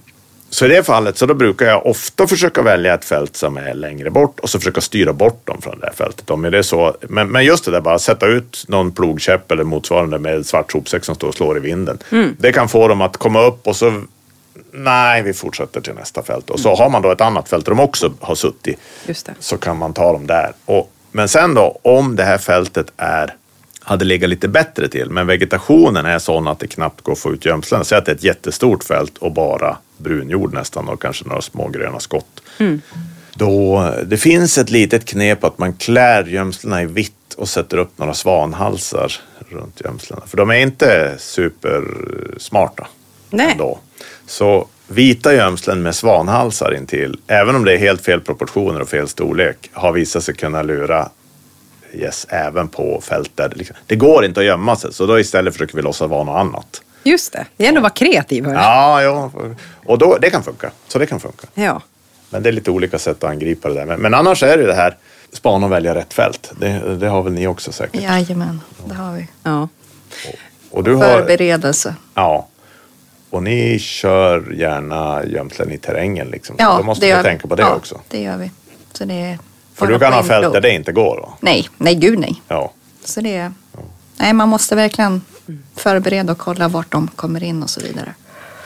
så 0.51 0.65
i 0.65 0.69
det 0.69 0.83
fallet 0.83 1.19
så 1.19 1.27
då 1.27 1.35
brukar 1.35 1.67
jag 1.67 1.87
ofta 1.87 2.27
försöka 2.27 2.63
välja 2.63 2.95
ett 2.95 3.05
fält 3.05 3.37
som 3.37 3.57
är 3.57 3.75
längre 3.75 4.11
bort 4.11 4.41
och 4.41 4.51
så 4.51 4.59
försöka 4.59 4.81
styra 4.81 5.13
bort 5.13 5.47
dem 5.47 5.63
från 5.63 5.81
det 5.81 5.93
fältet. 5.95 6.31
Om 6.31 6.43
det 6.43 6.59
är 6.59 6.63
så, 6.63 6.97
men, 7.01 7.29
men 7.29 7.45
just 7.45 7.65
det 7.65 7.71
där 7.71 7.81
bara 7.81 7.99
sätta 7.99 8.27
ut 8.27 8.65
någon 8.69 8.93
plogkäpp 8.93 9.51
eller 9.51 9.65
motsvarande 9.65 10.19
med 10.19 10.47
svart 10.47 10.73
sopsäck 10.73 11.05
som 11.05 11.15
står 11.15 11.29
och 11.29 11.35
slår 11.35 11.57
i 11.57 11.61
vinden. 11.61 11.99
Det 12.39 12.53
kan 12.53 12.69
få 12.69 12.89
dem 12.89 13.01
att 13.01 13.17
komma 13.17 13.43
upp 13.43 13.67
och 13.67 13.77
så 13.77 14.03
Nej, 14.71 15.23
vi 15.23 15.33
fortsätter 15.33 15.81
till 15.81 15.95
nästa 15.95 16.23
fält. 16.23 16.51
Och 16.51 16.61
så 16.61 16.75
har 16.75 16.91
man 16.91 17.03
då 17.03 17.11
ett 17.11 17.21
annat 17.21 17.49
fält 17.49 17.65
där 17.65 17.73
de 17.73 17.81
också 17.81 18.13
har 18.21 18.35
suttit. 18.35 18.79
Så 19.39 19.57
kan 19.57 19.79
man 19.79 19.93
ta 19.93 20.13
dem 20.13 20.27
där. 20.27 20.53
Och, 20.65 20.93
men 21.13 21.29
sen 21.29 21.55
då, 21.55 21.79
om 21.83 22.17
det 22.17 22.25
här 22.25 22.39
fältet 22.39 22.93
är, 22.97 23.35
hade 23.81 24.05
legat 24.05 24.31
lite 24.31 24.49
bättre 24.49 24.89
till, 24.89 25.11
men 25.11 25.27
vegetationen 25.27 26.07
är 26.07 26.19
sån 26.19 26.49
att 26.49 26.59
det 26.59 26.67
knappt 26.67 27.01
går 27.01 27.13
att 27.13 27.19
få 27.19 27.33
ut 27.33 27.45
gömslen. 27.45 27.85
Säg 27.85 27.99
att 27.99 28.05
det 28.05 28.13
är 28.13 28.17
ett 28.17 28.25
jättestort 28.25 28.85
fält 28.85 29.19
och 29.19 29.33
bara 29.33 29.77
brunjord 29.97 30.55
nästan 30.55 30.89
och 30.89 31.03
kanske 31.03 31.25
några 31.25 31.43
små 31.43 31.69
gröna 31.69 32.01
skott. 32.01 32.43
Då, 33.35 33.91
det 34.07 34.17
finns 34.17 34.59
ett 34.59 34.71
litet 34.71 35.05
knep 35.05 35.45
att 35.45 35.59
man 35.59 35.73
klär 35.73 36.25
gömslena 36.25 36.83
i 36.83 36.87
vitt 36.87 37.35
och 37.37 37.49
sätter 37.49 37.77
upp 37.77 37.99
några 37.99 38.15
svanhalsar 38.15 39.13
runt 39.49 39.81
gömslena. 39.85 40.23
För 40.27 40.37
de 40.37 40.51
är 40.51 40.55
inte 40.55 41.15
supersmarta. 41.19 42.87
Nej. 43.31 43.53
Ändå. 43.53 43.79
Så 44.27 44.67
vita 44.89 45.35
gömslen 45.35 45.83
med 45.83 45.95
svanhalsar 45.95 46.75
intill, 46.75 47.19
även 47.27 47.57
om 47.57 47.65
det 47.65 47.73
är 47.73 47.79
helt 47.79 48.05
fel 48.05 48.21
proportioner 48.21 48.81
och 48.81 48.89
fel 48.89 49.09
storlek, 49.09 49.71
har 49.73 49.93
visat 49.93 50.25
sig 50.25 50.35
kunna 50.35 50.63
lura 50.63 51.09
yes, 51.95 52.27
även 52.29 52.69
på 52.69 53.01
fält 53.01 53.31
där 53.35 53.49
det, 53.49 53.57
liksom, 53.57 53.77
det 53.87 53.97
går 53.97 54.25
inte 54.25 54.41
att 54.41 54.47
gömma 54.47 54.77
sig. 54.77 54.93
Så 54.93 55.07
då 55.07 55.21
istället 55.21 55.55
försöker 55.55 55.77
vi 55.77 55.83
låtsas 55.83 56.11
vara 56.11 56.25
något 56.25 56.37
annat. 56.37 56.83
Just 57.05 57.33
det. 57.33 57.47
Det 57.57 57.65
gäller 57.65 57.79
att 57.79 57.83
vara 57.83 57.91
kreativ. 57.93 58.45
hörru. 58.45 58.57
Ja, 58.57 59.03
ja. 59.03 59.31
Och 59.87 59.99
då, 59.99 60.19
det 60.21 60.31
kan 60.31 60.43
funka. 60.43 60.71
Så 60.89 60.99
det 60.99 61.07
kan 61.07 61.21
funka. 61.21 61.47
ja. 61.55 61.83
Men 62.31 62.43
det 62.43 62.49
är 62.49 62.53
lite 62.53 62.71
olika 62.71 62.99
sätt 62.99 63.25
att 63.25 63.31
angripa 63.31 63.69
det 63.69 63.75
där. 63.75 63.85
Men, 63.87 64.01
men 64.01 64.15
annars 64.15 64.43
är 64.43 64.57
det 64.57 64.61
ju 64.63 64.67
det 64.67 64.75
här, 64.75 64.97
spana 65.33 65.67
och 65.67 65.73
välja 65.73 65.95
rätt 65.95 66.15
fält. 66.15 66.53
Det, 66.61 66.97
det 66.97 67.09
har 67.09 67.23
väl 67.23 67.33
ni 67.33 67.47
också 67.47 67.73
säkert. 67.73 68.03
Jajamän, 68.03 68.61
det 68.87 68.95
har 68.95 69.13
vi. 69.13 69.29
ja. 69.43 69.69
Och 70.71 70.85
du 70.85 70.95
har, 70.95 71.05
Förberedelse. 71.05 71.95
ja. 72.15 72.49
Och 73.31 73.43
ni 73.43 73.79
kör 73.79 74.53
gärna 74.53 75.25
gömslen 75.25 75.73
i 75.73 75.79
terrängen 75.79 76.29
liksom. 76.29 76.57
Så 76.57 76.63
Ja, 76.63 76.77
då 76.79 76.83
måste 76.83 77.17
vi. 77.17 77.23
tänka 77.23 77.49
på 77.49 77.55
det 77.55 77.63
ja, 77.63 77.75
också. 77.75 78.01
det 78.09 78.23
gör 78.23 78.37
vi. 78.37 78.51
Så 78.93 79.05
det 79.05 79.39
För 79.75 79.87
du 79.87 79.99
kan 79.99 80.13
ha 80.13 80.23
fält 80.23 80.53
där 80.53 80.61
det 80.61 80.71
inte 80.71 80.93
går. 80.93 81.17
Då. 81.17 81.35
Nej, 81.41 81.69
nej 81.77 81.95
gud 81.95 82.19
nej. 82.19 82.43
Ja. 82.49 82.73
Så 83.05 83.21
det 83.21 83.37
är... 83.37 83.53
Nej, 84.17 84.33
man 84.33 84.49
måste 84.49 84.77
verkligen 84.77 85.23
förbereda 85.77 86.33
och 86.33 86.39
kolla 86.39 86.69
vart 86.69 86.93
de 86.93 87.09
kommer 87.09 87.43
in 87.45 87.63
och 87.63 87.71
så 87.71 87.81
vidare. 87.81 88.15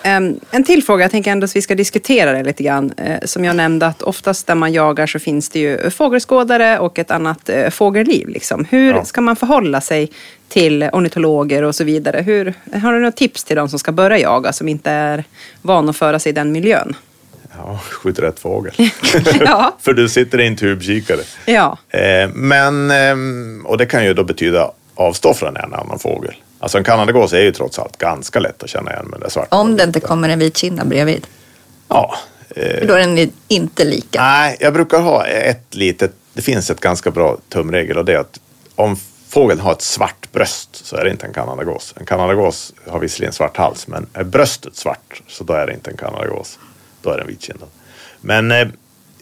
Em, 0.04 0.40
en 0.50 0.64
till 0.64 0.82
fråga, 0.84 1.04
jag 1.04 1.10
tänker 1.10 1.30
ändå 1.32 1.44
att 1.44 1.56
vi 1.56 1.62
ska 1.62 1.74
diskutera 1.74 2.32
det 2.32 2.42
lite 2.42 2.62
grann. 2.62 2.92
Eh, 2.96 3.18
som 3.24 3.44
jag 3.44 3.56
nämnde 3.56 3.86
att 3.86 4.02
oftast 4.02 4.46
där 4.46 4.54
man 4.54 4.72
jagar 4.72 5.06
så 5.06 5.18
finns 5.18 5.48
det 5.48 5.58
ju 5.58 5.90
fågelskådare 5.90 6.78
och 6.78 6.98
ett 6.98 7.10
annat 7.10 7.48
eh, 7.48 7.70
fågelliv. 7.70 8.28
Liksom. 8.28 8.64
Hur 8.70 8.94
Ja. 8.94 9.04
ska 9.04 9.20
man 9.20 9.36
förhålla 9.36 9.80
sig 9.80 10.10
till 10.52 10.82
ornitologer 10.92 11.62
och 11.62 11.74
så 11.74 11.84
vidare? 11.84 12.22
Hur, 12.22 12.54
har 12.72 12.92
du 12.92 12.98
några 12.98 13.12
tips 13.12 13.44
till 13.44 13.56
de 13.56 13.68
som 13.68 13.78
ska 13.78 13.92
börja 13.92 14.18
jaga 14.18 14.52
som 14.52 14.68
inte 14.68 14.90
är 14.90 15.24
vana 15.62 15.90
att 15.90 15.96
föra 15.96 16.18
sig 16.18 16.30
i 16.30 16.32
den 16.32 16.52
miljön? 16.52 16.94
ja, 17.58 17.78
skjuter 17.90 18.22
rätt 18.22 18.40
fågel. 18.40 18.72
Ja. 19.40 19.76
För 19.80 19.92
du 19.92 20.08
sitter 20.08 20.40
i 20.40 20.46
en 20.46 20.56
tubkikare. 20.56 21.20
Ja. 21.46 21.78
Eh, 21.88 22.28
men, 22.34 22.90
ehm, 22.90 23.66
och 23.66 23.78
det 23.78 23.86
kan 23.86 24.04
ju 24.04 24.14
då 24.14 24.24
betyda 24.24 24.70
avstå 24.94 25.34
från 25.34 25.56
en 25.56 25.74
annan 25.74 25.98
fågel. 25.98 26.34
Alltså 26.58 26.78
en 26.78 26.84
kanadagås 26.84 27.32
är 27.32 27.40
ju 27.40 27.52
trots 27.52 27.78
allt 27.78 27.98
ganska 27.98 28.40
lätt 28.40 28.62
att 28.62 28.70
känna 28.70 28.92
igen 28.92 29.06
med 29.06 29.20
det 29.20 29.30
svarta. 29.30 29.56
Om 29.56 29.76
det 29.76 29.84
inte 29.84 30.00
kommer 30.00 30.28
en 30.28 30.38
vitkindad 30.38 30.88
bredvid. 30.88 31.26
Ja. 31.88 32.14
För 32.54 32.84
då 32.86 32.94
är 32.94 32.98
den 32.98 33.32
inte 33.48 33.84
lika. 33.84 34.22
Nej, 34.22 34.56
jag 34.60 34.72
brukar 34.72 35.00
ha 35.00 35.26
ett 35.26 35.74
litet, 35.74 36.12
det 36.32 36.42
finns 36.42 36.70
ett 36.70 36.80
ganska 36.80 37.10
bra 37.10 37.36
tumregel 37.48 37.98
och 37.98 38.04
det 38.04 38.12
är 38.12 38.18
att 38.18 38.40
om 38.74 38.96
fågeln 39.32 39.60
har 39.60 39.72
ett 39.72 39.82
svart 39.82 40.32
bröst 40.32 40.86
så 40.86 40.96
är 40.96 41.04
det 41.04 41.10
inte 41.10 41.26
en 41.26 41.32
kanadagås. 41.32 41.94
En 41.96 42.06
kanadagås 42.06 42.74
har 42.86 42.98
visserligen 42.98 43.32
svart 43.32 43.56
hals 43.56 43.88
men 43.88 44.06
är 44.12 44.24
bröstet 44.24 44.76
svart 44.76 45.22
så 45.26 45.44
då 45.44 45.52
är 45.52 45.66
det 45.66 45.72
inte 45.72 45.90
en 45.90 45.96
kanadagås. 45.96 46.58
Då 47.02 47.10
är 47.10 47.16
det 47.16 47.22
en 47.22 47.28
vitkindad. 47.28 47.68
Men 48.20 48.50
eh, 48.50 48.68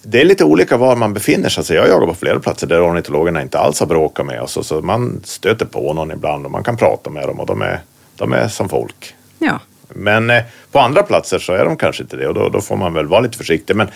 det 0.02 0.20
är 0.20 0.24
lite 0.24 0.44
olika 0.44 0.76
var 0.76 0.96
man 0.96 1.14
befinner 1.14 1.48
sig. 1.48 1.64
Så 1.64 1.74
jag 1.74 1.88
jagar 1.88 2.06
på 2.06 2.14
flera 2.14 2.40
platser 2.40 2.66
där 2.66 2.90
ornitologerna 2.90 3.42
inte 3.42 3.58
alls 3.58 3.80
har 3.80 3.86
bråkat 3.86 4.26
med 4.26 4.42
oss. 4.42 4.66
Så 4.66 4.80
man 4.80 5.20
stöter 5.24 5.66
på 5.66 5.92
någon 5.92 6.10
ibland 6.10 6.44
och 6.44 6.50
man 6.50 6.64
kan 6.64 6.76
prata 6.76 7.10
med 7.10 7.28
dem 7.28 7.40
och 7.40 7.46
de 7.46 7.62
är, 7.62 7.80
de 8.16 8.32
är 8.32 8.48
som 8.48 8.68
folk. 8.68 9.14
Ja. 9.38 9.60
Men 9.88 10.30
eh, 10.30 10.42
på 10.72 10.78
andra 10.78 11.02
platser 11.02 11.38
så 11.38 11.52
är 11.52 11.64
de 11.64 11.76
kanske 11.76 12.02
inte 12.02 12.16
det 12.16 12.28
och 12.28 12.34
då, 12.34 12.48
då 12.48 12.60
får 12.60 12.76
man 12.76 12.94
väl 12.94 13.06
vara 13.06 13.20
lite 13.20 13.38
försiktig. 13.38 13.76
Men 13.76 13.88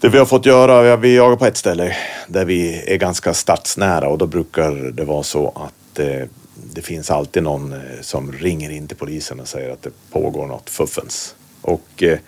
det 0.00 0.08
vi 0.08 0.18
har 0.18 0.26
fått 0.26 0.46
göra, 0.46 0.96
vi 0.96 1.16
jagar 1.16 1.36
på 1.36 1.46
ett 1.46 1.56
ställe 1.56 1.96
där 2.28 2.44
vi 2.44 2.82
är 2.86 2.96
ganska 2.96 3.34
stadsnära 3.34 4.08
och 4.08 4.18
då 4.18 4.26
brukar 4.26 4.70
det 4.70 5.04
vara 5.04 5.22
så 5.22 5.48
att 5.48 5.98
eh, 5.98 6.28
det 6.74 6.82
finns 6.82 7.10
alltid 7.10 7.42
någon 7.42 7.72
eh, 7.72 7.78
som 8.00 8.32
ringer 8.32 8.70
in 8.70 8.86
till 8.86 8.96
polisen 8.96 9.40
och 9.40 9.48
säger 9.48 9.72
att 9.72 9.82
det 9.82 9.90
pågår 10.12 10.46
något 10.46 10.70
fuffens. 10.70 11.34
Och 11.62 12.02
eh, 12.02 12.18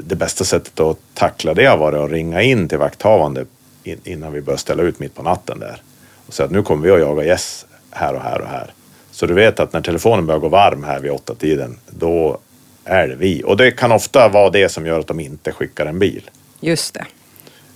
det 0.00 0.14
bästa 0.16 0.44
sättet 0.44 0.80
att 0.80 0.98
tackla 1.14 1.54
det 1.54 1.66
har 1.66 1.76
varit 1.76 1.98
att 1.98 2.10
ringa 2.10 2.42
in 2.42 2.68
till 2.68 2.78
vakthavande 2.78 3.46
innan 3.84 4.32
vi 4.32 4.40
börjar 4.40 4.58
ställa 4.58 4.82
ut 4.82 4.98
mitt 4.98 5.14
på 5.14 5.22
natten 5.22 5.58
där. 5.58 5.82
Och 6.26 6.34
säga 6.34 6.46
att 6.46 6.52
nu 6.52 6.62
kommer 6.62 6.82
vi 6.82 6.90
att 6.90 7.00
jaga 7.00 7.24
gäss 7.24 7.66
här 7.90 8.14
och 8.14 8.22
här 8.22 8.40
och 8.40 8.48
här. 8.48 8.72
Så 9.10 9.26
du 9.26 9.34
vet 9.34 9.60
att 9.60 9.72
när 9.72 9.80
telefonen 9.80 10.26
börjar 10.26 10.40
gå 10.40 10.48
varm 10.48 10.84
här 10.84 11.00
vid 11.00 11.10
åtta 11.10 11.34
tiden, 11.34 11.76
då 11.90 12.38
är 12.84 13.08
det 13.08 13.16
vi. 13.16 13.42
Och 13.44 13.56
det 13.56 13.70
kan 13.70 13.92
ofta 13.92 14.28
vara 14.28 14.50
det 14.50 14.68
som 14.68 14.86
gör 14.86 15.00
att 15.00 15.06
de 15.06 15.20
inte 15.20 15.52
skickar 15.52 15.86
en 15.86 15.98
bil. 15.98 16.30
Just 16.64 16.94
det. 16.94 17.04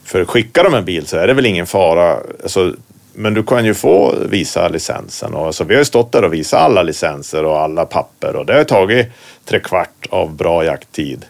För 0.05 0.25
skickar 0.25 0.65
de 0.65 0.75
en 0.75 0.85
bil 0.85 1.07
så 1.07 1.17
är 1.17 1.27
det 1.27 1.35
väl 1.35 1.47
ingen 1.47 1.67
fara. 1.67 2.17
Alltså, 2.43 2.75
men 3.13 3.35
du 3.35 3.43
kan 3.43 3.65
ju 3.65 3.75
få 3.75 4.15
visa 4.29 4.69
licensen. 4.69 5.35
Och, 5.35 5.47
alltså, 5.47 5.65
vi 5.65 5.75
har 5.75 5.81
ju 5.81 5.85
stått 5.85 6.13
där 6.13 6.25
och 6.25 6.35
visat 6.35 6.61
alla 6.61 6.83
licenser 6.83 7.45
och 7.45 7.61
alla 7.61 7.85
papper 7.85 8.37
och 8.37 8.47
det 8.47 8.55
har 8.55 8.65
tagit 8.65 9.07
tre 9.45 9.61
kvart 9.61 10.07
av 10.11 10.35
bra 10.35 10.65
jakttid. 10.65 11.25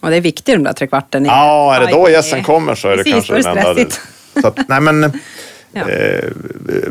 Och 0.00 0.10
det 0.10 0.16
är 0.16 0.20
viktigt 0.20 0.54
de 0.54 0.62
där 0.62 0.72
tre 0.72 0.86
kvarten. 0.86 1.24
Ja, 1.24 1.74
är 1.74 1.80
det 1.80 1.92
då 1.92 2.10
gässen 2.10 2.44
kommer 2.44 2.74
så 2.74 2.88
är 2.88 2.96
det 2.96 3.04
Precis, 3.04 3.28
kanske 3.28 3.50
är 3.50 3.54
den 3.54 3.74
det 3.76 3.82
enda... 3.82 3.94
Så 4.40 4.46
att, 4.46 4.68
nej 4.68 4.80
men, 4.80 5.02
Ja. 5.74 5.88
eh, 5.90 6.30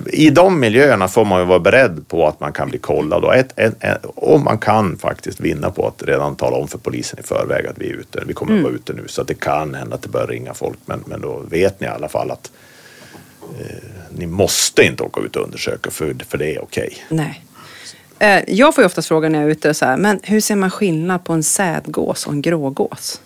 I 0.05 0.29
de 0.29 0.59
miljöerna 0.59 1.07
får 1.07 1.25
man 1.25 1.39
ju 1.39 1.45
vara 1.45 1.59
beredd 1.59 2.07
på 2.07 2.27
att 2.27 2.39
man 2.39 2.53
kan 2.53 2.69
bli 2.69 2.77
kollad 2.79 3.23
och, 3.23 3.35
ett, 3.35 3.53
ett, 3.59 3.83
ett, 3.83 4.05
och 4.05 4.39
man 4.41 4.57
kan 4.57 4.97
faktiskt 4.97 5.39
vinna 5.39 5.69
på 5.71 5.87
att 5.87 6.03
redan 6.03 6.35
tala 6.35 6.57
om 6.57 6.67
för 6.67 6.77
polisen 6.77 7.19
i 7.19 7.23
förväg 7.23 7.67
att 7.67 7.77
vi 7.77 7.89
är 7.89 7.93
ute. 7.93 8.23
Vi 8.27 8.33
kommer 8.33 8.51
Mm. 8.51 8.65
att 8.65 8.71
vara 8.71 8.75
ute 8.75 8.93
nu 8.93 9.03
så 9.07 9.21
att 9.21 9.27
det 9.27 9.33
kan 9.39 9.75
hända 9.75 9.95
att 9.95 10.01
det 10.01 10.09
börjar 10.09 10.27
ringa 10.27 10.53
folk 10.53 10.77
men, 10.85 11.03
men 11.05 11.21
då 11.21 11.39
vet 11.49 11.79
ni 11.79 11.87
i 11.87 11.89
alla 11.89 12.09
fall 12.09 12.31
att 12.31 12.51
eh, 13.59 13.65
ni 14.09 14.25
måste 14.27 14.83
inte 14.83 15.03
åka 15.03 15.21
ut 15.21 15.35
och 15.35 15.43
undersöka 15.43 15.91
för, 15.91 16.15
för 16.27 16.37
det 16.37 16.55
är 16.55 16.63
okej. 16.63 16.97
Nej. 17.09 17.45
Eh, 18.19 18.43
Jag 18.47 18.75
får 18.75 18.81
ju 18.81 18.85
oftast 18.85 19.07
frågan 19.07 19.31
när 19.31 19.39
jag 19.39 19.47
är 19.47 19.51
ute, 19.51 19.73
så 19.73 19.85
här, 19.85 19.97
men 19.97 20.19
hur 20.23 20.41
ser 20.41 20.55
man 20.55 20.71
skillnad 20.71 21.23
på 21.25 21.33
en 21.33 21.43
sädgås 21.43 22.25
och 22.27 22.33
en 22.33 22.41
grågås? 22.41 23.21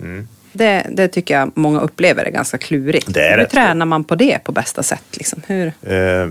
Mm. 0.00 0.28
Det, 0.54 0.86
det 0.90 1.08
tycker 1.08 1.38
jag 1.38 1.52
många 1.54 1.80
upplever 1.80 2.24
är 2.24 2.30
ganska 2.30 2.58
klurigt. 2.58 3.14
Det 3.14 3.26
är 3.26 3.38
hur 3.38 3.44
tränar 3.44 3.86
man 3.86 4.04
på 4.04 4.14
det 4.14 4.44
på 4.44 4.52
bästa 4.52 4.82
sätt? 4.82 5.04
Liksom? 5.10 5.42
Hur? 5.46 5.66
Eh, 5.82 6.28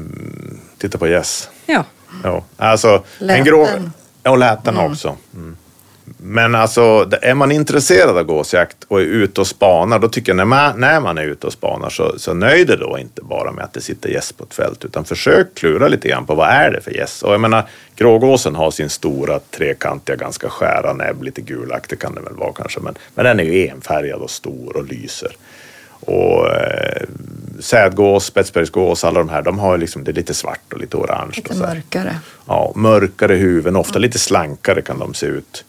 titta 0.78 0.98
på 0.98 1.08
Yes. 1.08 1.50
Ja. 1.66 1.86
Ja, 2.24 2.44
alltså 2.58 3.04
en 3.20 3.28
Läten. 3.28 3.44
grå... 3.46 3.68
Ja, 4.24 4.32
och 4.32 4.38
läten 4.38 4.78
också. 4.78 5.18
Mm. 5.34 5.58
Men 6.18 6.56
alltså, 6.56 7.10
är 7.22 7.34
man 7.34 7.52
intresserad 7.52 8.18
av 8.18 8.24
gåsjakt 8.24 8.78
och 8.88 9.02
är 9.02 9.06
ute 9.06 9.42
och 9.42 9.48
spanar, 9.48 10.00
då 10.00 10.08
tycker 10.08 10.30
jag 10.30 10.38
när 10.38 10.46
man, 10.46 10.80
när 10.80 11.00
man 11.00 11.18
är 11.18 11.24
ute 11.24 11.48
och 11.48 11.54
spanar 11.54 11.90
så, 11.90 12.20
så 12.20 12.34
nöj 12.34 12.66
dig 12.66 12.78
då 12.78 12.98
inte 13.00 13.22
bara 13.22 13.52
med 13.52 13.64
att 13.64 13.74
det 13.74 13.82
sitter 13.82 14.10
gäss 14.10 14.32
på 14.32 14.44
ett 14.44 14.54
fält, 14.54 14.86
utan 14.86 15.06
försök 15.06 15.48
klura 15.56 15.88
lite 15.88 16.08
grann 16.08 16.26
på 16.26 16.36
vad 16.36 16.50
är 16.50 16.72
det 16.72 16.82
för 16.82 16.92
gäss? 16.92 17.24
Och 17.24 17.34
jag 17.34 17.42
menar, 17.42 17.64
grågåsen 17.96 18.56
har 18.56 18.72
sin 18.72 18.90
stora 18.90 19.40
trekantiga, 19.40 20.16
ganska 20.16 20.50
skära 20.50 20.94
näbb, 20.94 21.24
lite 21.24 21.42
gulaktig 21.42 22.00
kan 22.00 22.16
det 22.16 22.22
väl 22.22 22.36
vara 22.36 22.54
kanske, 22.54 22.80
men, 22.80 22.96
men 23.16 23.26
den 23.26 23.40
är 23.40 23.44
ju 23.44 23.68
enfärgad 23.68 24.22
och 24.22 24.32
stor 24.32 24.78
och 24.78 24.86
lyser. 24.86 25.36
Och 26.06 26.50
eh, 26.50 27.04
sädgås, 27.60 28.26
spetsbergsgås, 28.26 29.04
alla 29.04 29.20
de 29.20 29.30
här, 29.30 29.42
de 29.42 29.60
har 29.60 29.72
ju 29.72 29.78
liksom, 29.78 30.04
det 30.04 30.12
är 30.12 30.14
lite 30.14 30.34
svart 30.34 30.74
och 30.74 30.80
lite 30.80 30.98
orange. 30.98 31.34
Lite 31.36 31.50
och 31.50 31.56
så 31.56 31.62
mörkare. 31.62 32.20
Ja, 32.48 32.72
mörkare 32.76 33.36
huvuden, 33.36 33.76
ofta 33.76 34.00
lite 34.00 34.20
slankare 34.20 34.82
kan 34.82 35.00
de 35.00 35.14
se 35.14 35.26
ut. 35.26 35.66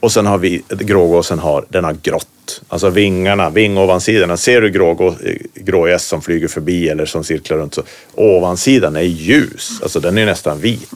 Och 0.00 0.12
sen 0.12 0.26
har 0.26 0.38
vi, 0.38 0.62
grågåsen 0.68 1.38
har, 1.38 1.64
den 1.68 1.84
har 1.84 1.96
grått. 2.02 2.62
Alltså 2.68 2.90
vingarna, 2.90 3.50
vingovansidorna. 3.50 4.36
Ser 4.36 4.60
du 4.60 4.70
grågås, 4.70 5.20
eh, 5.20 5.36
grågäss 5.54 6.06
som 6.06 6.22
flyger 6.22 6.48
förbi 6.48 6.88
eller 6.88 7.06
som 7.06 7.24
cirklar 7.24 7.56
runt 7.56 7.74
så 7.74 7.82
ovansidan 8.14 8.96
är 8.96 9.00
ljus. 9.00 9.80
Alltså 9.82 10.00
den 10.00 10.18
är 10.18 10.26
nästan 10.26 10.60
vit. 10.60 10.90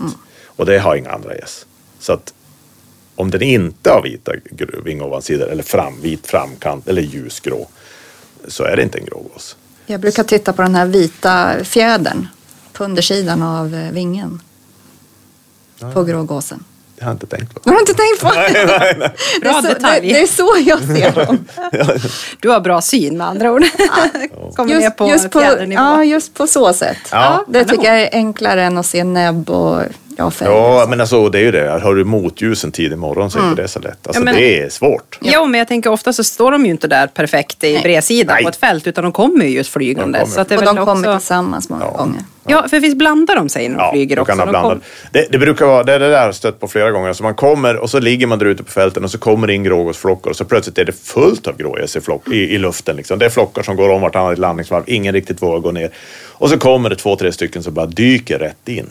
Och 0.47 0.67
det 0.67 0.79
har 0.79 0.97
inga 0.97 1.11
andra 1.11 1.37
gäss. 1.37 1.67
Så 1.99 2.13
att 2.13 2.35
om 3.15 3.31
den 3.31 3.43
inte 3.43 3.91
har 3.91 4.03
vita 4.03 4.33
vingovansidor 4.85 5.49
eller 5.49 5.63
fram, 5.63 6.01
vit 6.03 6.27
framkant 6.27 6.89
eller 6.89 7.03
ljusgrå 7.03 7.69
så 8.49 8.65
är 8.65 8.77
det 8.77 8.83
inte 8.83 8.99
en 8.99 9.05
grågås. 9.05 9.57
Jag 9.87 10.01
brukar 10.01 10.23
titta 10.25 10.53
på 10.53 10.63
den 10.63 10.75
här 10.75 10.87
vita 10.87 11.65
fjädern 11.65 12.27
på 12.73 12.85
undersidan 12.85 13.43
av 13.43 13.75
eh, 13.75 13.93
vingen. 13.93 14.43
På 15.95 16.05
grågåsen. 16.05 16.65
Det 16.99 17.05
har 17.05 17.11
jag 17.11 17.15
inte 17.15 17.27
tänkt 17.27 17.55
på. 17.55 17.61
Jag 17.65 17.73
har 17.73 17.81
inte 17.81 17.95
tänkt 17.95 18.21
på 18.21 18.31
det. 18.31 18.49
Det 18.53 19.41
Bra 19.41 19.51
är, 19.51 19.55
så, 19.55 19.69
det, 19.69 19.75
detalj. 19.75 20.13
det 20.13 20.23
är 20.23 20.27
så 20.27 20.57
jag 20.61 20.79
ser 20.79 21.27
dem. 21.27 21.45
Du 22.41 22.49
har 22.49 22.61
bra 22.61 22.81
syn 22.81 23.19
med 23.19 23.27
andra 23.27 23.53
ord. 23.53 23.65
Kommer 24.57 24.75
ner 24.75 24.81
Just, 24.81 24.97
på 24.97 25.09
just, 25.09 25.31
på, 25.31 25.43
ja, 25.69 26.05
just 26.05 26.35
på 26.35 26.47
så 26.47 26.73
sätt. 26.73 26.99
Ja. 27.11 27.45
Det 27.49 27.65
tycker 27.65 27.85
jag 27.85 28.03
är 28.03 28.09
enklare 28.13 28.63
än 28.63 28.79
att 28.79 28.87
se 28.87 29.05
näbb 29.05 29.51
och 29.51 29.83
ja, 30.19 30.31
färg. 30.31 30.49
Ja, 30.49 30.87
men 30.89 31.01
alltså 31.01 31.29
det 31.29 31.39
är 31.39 31.43
ju 31.43 31.51
det. 31.51 31.81
Har 31.83 31.95
du 31.95 32.05
motljus 32.05 32.65
en 32.65 32.73
tidig 32.73 32.99
morgon 32.99 33.31
så 33.31 33.39
är 33.39 33.49
inte 33.51 33.63
det 33.63 33.69
så 33.69 33.79
lätt. 33.81 34.07
Alltså 34.07 34.21
Ja, 34.21 34.25
men- 34.25 34.35
det 34.35 34.63
är 34.63 34.69
svårt. 34.69 35.19
Ja, 35.23 35.47
men 35.47 35.59
jag 35.59 35.69
tänker 35.69 35.91
ofta 35.91 36.13
så 36.13 36.25
står 36.25 36.53
de 36.53 36.65
ju 36.67 36.71
inte 36.71 36.89
där 36.89 37.07
perfekt 37.07 37.65
i 37.65 37.79
bredsidan 37.83 38.35
Nej. 38.35 38.43
på 38.43 38.49
ett 38.49 38.57
fält 38.57 38.87
utan 38.87 39.05
de 39.05 39.13
kommer 39.13 39.45
ju 39.45 39.51
just 39.51 39.73
flygande. 39.73 40.19
De 40.19 40.23
kommer. 40.23 40.35
Så 40.35 40.41
att 40.41 40.49
det 40.49 40.55
är 40.55 40.57
och 40.59 40.63
väl 40.67 40.75
de 40.77 40.87
kommer 40.87 41.09
också... 41.09 41.19
tillsammans 41.19 41.69
många 41.71 41.91
gånger. 41.91 42.21
Ja, 42.51 42.67
för 42.71 42.81
visst 42.81 42.97
blandar 42.97 43.37
de 43.37 43.49
sig 43.49 43.69
när 43.69 43.79
de 43.79 43.91
flyger 43.93 44.19
också? 44.19 44.37
De 44.37 44.53
kom- 44.53 44.81
Det, 45.13 45.27
det 45.33 45.39
brukar 45.39 45.67
vara, 45.67 45.83
det 45.85 45.93
är 45.95 45.99
det 45.99 46.07
där 46.09 46.17
jag 46.17 46.25
har 46.25 46.33
stött 46.33 46.61
på 46.61 46.69
flera 46.69 46.91
gånger. 46.91 47.13
Så 47.13 47.23
man 47.23 47.35
kommer 47.35 47.77
och 47.77 47.91
så 47.91 48.01
ligger 48.01 48.27
man 48.27 48.39
där 48.39 48.47
ute 48.47 48.63
på 48.63 48.71
fälten 48.73 49.05
och 49.05 49.11
så 49.11 49.19
kommer 49.19 49.47
det 49.47 49.55
in 49.55 49.65
grågåsflockar 49.65 50.31
och 50.31 50.37
så 50.37 50.45
plötsligt 50.45 50.79
är 50.79 50.85
det 50.85 50.93
fullt 50.93 51.47
av 51.47 51.57
grågäss 51.57 51.97
i, 51.97 52.01
flock, 52.01 52.29
i, 52.29 52.37
i 52.55 52.59
luften. 52.59 52.97
Liksom. 52.97 53.19
Det 53.19 53.25
är 53.27 53.31
flockar 53.31 53.63
som 53.63 53.77
går 53.77 53.89
om 53.89 54.01
vartannat 54.03 54.39
i 54.39 54.41
landningsvarv. 54.41 54.83
Ingen 54.87 55.13
riktigt 55.15 55.43
vågar 55.43 55.59
gå 55.59 55.71
ner. 55.73 55.91
Och 56.27 56.51
så 56.51 56.59
kommer 56.59 56.91
det 56.91 56.97
två, 56.97 57.17
tre 57.17 57.33
stycken 57.33 57.63
som 57.63 57.75
bara 57.75 57.87
dyker 57.87 58.39
rätt 58.39 58.69
in. 58.69 58.91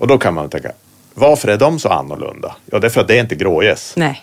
Och 0.00 0.06
då 0.06 0.18
kan 0.18 0.34
man 0.34 0.48
tänka, 0.48 0.72
varför 1.14 1.48
är 1.48 1.56
de 1.56 1.78
så 1.78 1.88
annorlunda? 1.88 2.56
Ja, 2.66 2.78
det 2.78 2.86
är 2.86 2.88
för 2.88 3.00
att 3.00 3.08
det 3.08 3.16
är 3.16 3.20
inte 3.20 3.34
grågäss. 3.34 3.92
Nej. 3.96 4.22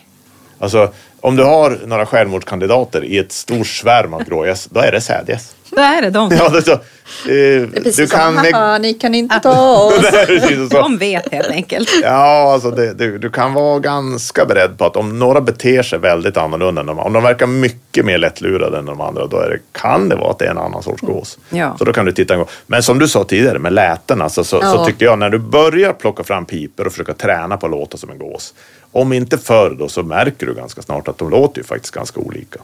Alltså, 0.58 0.92
om 1.20 1.36
du 1.36 1.44
har 1.44 1.78
några 1.86 2.06
självmordskandidater 2.06 3.04
i 3.04 3.18
ett 3.18 3.32
stort 3.32 3.66
svärm 3.66 4.14
av 4.14 4.24
grågäss, 4.24 4.68
då 4.70 4.80
är 4.80 4.92
det 4.92 5.00
sädgäss. 5.00 5.54
Då 5.78 5.84
är 5.84 6.02
det 6.02 6.10
de. 6.10 6.30
Ja, 6.38 6.48
det 6.48 6.58
är 6.58 6.62
så. 6.62 6.72
Eh, 6.72 7.68
precis 7.74 7.96
du 7.96 8.06
som, 8.06 8.18
kan 8.18 8.34
med- 8.34 8.52
haha, 8.54 8.78
ni 8.78 8.94
kan 8.94 9.14
inte 9.14 9.40
ta 9.40 9.76
oss. 9.84 9.94
Så. 10.70 10.78
De 10.82 10.98
vet 10.98 11.32
helt 11.32 11.48
enkelt. 11.50 11.88
Ja, 12.02 12.52
alltså 12.52 12.70
det, 12.70 12.94
du, 12.94 13.18
du 13.18 13.30
kan 13.30 13.52
vara 13.54 13.78
ganska 13.78 14.44
beredd 14.44 14.78
på 14.78 14.84
att 14.84 14.96
om 14.96 15.18
några 15.18 15.40
beter 15.40 15.82
sig 15.82 15.98
väldigt 15.98 16.36
annorlunda 16.36 16.80
än 16.80 16.86
de 16.86 16.98
om 16.98 17.12
de 17.12 17.22
verkar 17.22 17.46
mycket 17.46 18.04
mer 18.04 18.18
lättlurade 18.18 18.78
än 18.78 18.84
de 18.86 19.00
andra, 19.00 19.26
då 19.26 19.36
är 19.36 19.50
det, 19.50 19.58
kan 19.80 20.08
det 20.08 20.16
vara 20.16 20.30
att 20.30 20.38
det 20.38 20.46
är 20.46 20.50
en 20.50 20.58
annan 20.58 20.82
sorts 20.82 21.02
gås. 21.02 21.38
Ja. 21.50 21.76
Så 21.78 21.84
då 21.84 21.92
kan 21.92 22.04
du 22.06 22.12
titta 22.12 22.34
en 22.34 22.40
gång. 22.40 22.48
Men 22.66 22.82
som 22.82 22.98
du 22.98 23.08
sa 23.08 23.24
tidigare 23.24 23.58
med 23.58 23.72
läten, 23.72 24.22
alltså, 24.22 24.44
så, 24.44 24.60
så 24.60 24.66
Ja. 24.66 24.84
tycker 24.86 25.04
jag 25.06 25.18
när 25.18 25.30
du 25.30 25.38
börjar 25.38 25.92
plocka 25.92 26.24
fram 26.24 26.44
piper 26.46 26.86
och 26.86 26.92
försöka 26.92 27.14
träna 27.14 27.56
på 27.56 27.66
att 27.66 27.72
låta 27.72 27.96
som 27.96 28.10
en 28.10 28.18
gås, 28.18 28.54
om 28.92 29.12
inte 29.12 29.38
förr 29.38 29.76
då 29.78 29.88
så 29.88 30.02
märker 30.02 30.46
du 30.46 30.54
ganska 30.54 30.82
snart 30.82 31.08
att 31.08 31.18
de 31.18 31.30
låter 31.30 31.58
ju 31.58 31.64
faktiskt 31.64 31.94
ganska 31.94 32.20
olika. 32.20 32.58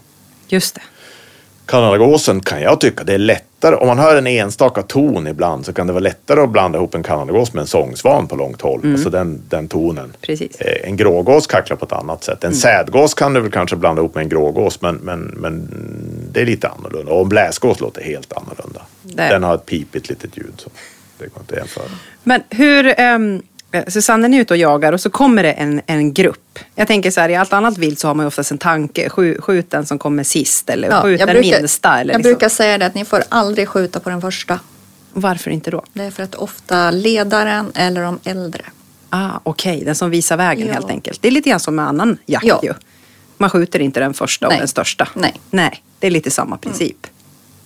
Just 0.48 0.74
det. 0.74 0.80
Kanadagåsen 1.66 2.40
kan 2.40 2.60
jag 2.62 2.80
tycka 2.80 3.04
det 3.04 3.14
är 3.14 3.18
lättare, 3.18 3.74
om 3.76 3.86
man 3.86 3.98
hör 3.98 4.16
en 4.16 4.26
enstaka 4.26 4.82
ton 4.82 5.26
ibland 5.26 5.66
så 5.66 5.72
kan 5.72 5.86
det 5.86 5.92
vara 5.92 6.00
lättare 6.02 6.40
att 6.40 6.50
blanda 6.50 6.78
ihop 6.78 6.94
en 6.94 7.02
kanadagås 7.02 7.52
med 7.52 7.60
en 7.60 7.66
sångsvan 7.66 8.28
på 8.28 8.36
långt 8.36 8.62
håll. 8.62 8.80
Alltså 8.92 9.10
den, 9.10 9.42
den 9.48 9.68
tonen. 9.68 10.16
Precis. 10.20 10.60
Eh, 10.60 10.88
En 10.88 10.96
grågås 10.96 11.46
kacklar 11.46 11.76
på 11.76 11.84
ett 11.84 11.92
annat 11.92 12.24
sätt. 12.24 12.44
En 12.44 12.54
sädgås 12.54 13.14
kan 13.14 13.32
du 13.34 13.40
väl 13.40 13.50
kanske 13.50 13.76
blanda 13.76 14.00
ihop 14.02 14.14
med 14.14 14.22
en 14.22 14.28
grågås 14.28 14.80
men, 14.82 14.94
men, 14.96 15.20
men 15.20 15.68
det 16.32 16.40
är 16.40 16.46
lite 16.46 16.68
annorlunda. 16.68 17.12
Och 17.12 17.20
en 17.22 17.28
bläsgås 17.28 17.80
låter 17.80 18.02
helt 18.02 18.32
annorlunda. 18.32 18.82
Det- 19.02 19.28
Den 19.28 19.42
har 19.42 19.54
ett 19.54 19.66
pipigt 19.66 20.08
litet 20.08 20.36
ljud. 20.36 20.52
Så 20.56 20.70
det 21.18 21.26
går 21.26 21.40
inte 21.40 21.52
att 21.54 21.58
jämföra. 21.58 21.84
Men 22.22 22.42
hur, 22.50 22.86
Eh, 23.00 23.18
Susanne 23.88 24.36
är 24.36 24.40
ute 24.40 24.54
och 24.54 24.58
jagar 24.58 24.92
och 24.92 25.00
så 25.00 25.10
kommer 25.10 25.42
det 25.42 25.52
en, 25.52 25.80
en 25.86 26.12
grupp. 26.12 26.58
Jag 26.74 26.88
tänker 26.88 27.10
så 27.10 27.20
här, 27.20 27.28
i 27.28 27.36
allt 27.36 27.52
annat 27.52 27.78
vilt 27.78 27.98
så 27.98 28.08
har 28.08 28.14
man 28.14 28.24
ju 28.24 28.28
oftast 28.28 28.50
en 28.50 28.58
tanke. 28.58 29.08
Skjut, 29.38 29.70
den 29.70 29.86
som 29.86 29.98
kommer 29.98 30.22
sist 30.22 30.70
eller 30.70 30.88
Ja, 30.90 31.02
skjut 31.02 31.18
den 31.18 31.26
brukar- 31.28 31.58
minsta. 31.60 31.88
Eller 32.00 32.12
Jag 32.14 32.18
liksom. 32.18 32.30
brukar 32.32 32.48
säga 32.48 32.78
det 32.78 32.86
att 32.86 32.94
ni 32.94 33.04
får 33.04 33.22
aldrig 33.28 33.68
skjuta 33.68 34.00
på 34.00 34.10
den 34.10 34.20
första. 34.20 34.58
Varför 35.12 35.50
inte 35.50 35.70
då? 35.70 35.82
Det 35.92 36.02
är 36.02 36.10
för 36.10 36.22
att 36.22 36.34
ofta 36.34 36.90
ledaren 36.90 37.72
eller 37.74 38.02
de 38.02 38.18
äldre. 38.24 38.62
Ah, 39.10 39.30
Okej, 39.42 39.82
den 39.84 39.94
som 39.94 40.10
visar 40.10 40.36
vägen 40.36 40.66
Ja. 40.68 40.72
helt 40.74 40.90
enkelt. 40.90 41.22
Det 41.22 41.28
är 41.28 41.32
lite 41.32 41.50
grann 41.50 41.60
som 41.60 41.74
med 41.74 41.88
annan 41.88 42.18
jakt 42.26 42.46
Ja. 42.46 42.60
ju. 42.62 42.72
Man 43.38 43.50
skjuter 43.50 43.78
inte 43.80 44.00
den 44.00 44.14
första 44.14 44.46
och 44.46 44.52
Nej. 44.52 44.58
den 44.58 44.68
största. 44.68 45.08
Nej. 45.14 45.40
Nej, 45.50 45.82
det 45.98 46.06
är 46.06 46.10
lite 46.10 46.30
samma 46.30 46.56
princip. 46.56 47.06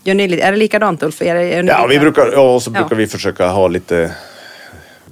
Gör 0.05 0.15
ni, 0.15 0.25
är 0.41 0.51
det 0.53 0.57
likadant 0.59 1.03
Ulf? 1.03 1.23
Är 1.23 1.35
det, 1.35 1.43
är 1.55 1.63
ni 1.63 1.69
Ja, 1.69 1.87
vi 1.87 1.99
brukar, 1.99 2.33
ja, 2.33 2.55
och 2.55 2.63
så 2.63 2.71
Ja. 2.75 2.81
brukar 2.81 2.97
vi 2.97 3.07
försöka 3.07 3.47
ha 3.49 3.69
lite... 3.69 4.15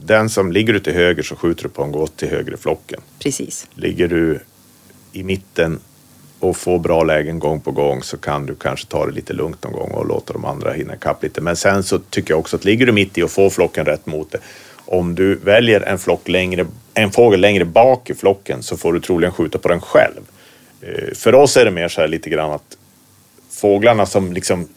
Den 0.07 0.29
som 0.29 0.53
ligger 0.53 0.75
ute 0.75 0.85
till 0.85 0.93
höger 0.93 1.23
så 1.23 1.37
skjuter 1.37 1.63
du 1.63 1.69
på 1.69 1.83
en 1.83 1.93
gå 1.93 2.07
till 2.07 2.29
höger 2.29 2.55
i 2.55 2.57
flocken. 2.57 3.01
Precis. 3.19 3.67
Ligger 3.75 4.09
du 4.09 4.41
i 5.13 5.23
mitten 5.23 5.81
och 6.41 6.57
får 6.57 6.79
bra 6.79 7.05
lägen 7.05 7.39
gång 7.39 7.61
på 7.61 7.71
gång 7.71 8.03
så 8.03 8.17
kan 8.17 8.47
du 8.47 8.55
kanske 8.55 8.87
ta 8.87 9.07
det 9.07 9.13
lite 9.13 9.33
lugnt 9.33 9.65
någon 9.65 9.73
gång 9.73 9.91
och 9.91 10.07
låta 10.07 10.33
de 10.33 10.45
andra 10.45 10.73
hinna 10.73 10.95
ikapp 10.95 11.23
lite. 11.23 11.41
Men 11.41 11.57
sen 11.57 11.83
så 11.83 11.99
tycker 11.99 12.33
jag 12.33 12.39
också 12.39 12.57
att 12.57 12.65
ligger 12.65 12.87
du 12.87 12.93
mitt 12.93 13.19
i 13.19 13.23
och 13.23 13.31
får 13.31 13.51
flocken 13.51 13.87
rätt 13.87 14.07
mot 14.07 14.33
det. 14.33 14.39
Om 14.85 15.15
du 15.15 15.35
väljer 15.35 15.81
en, 15.81 15.99
flock 15.99 16.29
längre, 16.29 16.67
en 16.95 17.11
fågel 17.11 17.41
längre 17.41 17.65
bak 17.65 18.11
i 18.11 18.15
flocken 18.15 18.63
så 18.63 18.77
får 18.77 18.93
du 18.93 19.01
troligen 19.01 19.33
skjuta 19.33 19.59
på 19.59 19.69
den 19.69 19.81
själv. 19.81 20.21
Eh, 20.81 21.15
För 21.15 21.35
oss 21.35 21.57
är 21.57 21.65
det 21.65 21.71
mer 21.71 21.89
så 21.89 22.01
här 22.01 22.09
lite 22.09 22.31
grann 22.31 22.53
att 22.53 22.77
fåglarna 23.51 24.07
som 24.07 24.33
liksom 24.33 24.69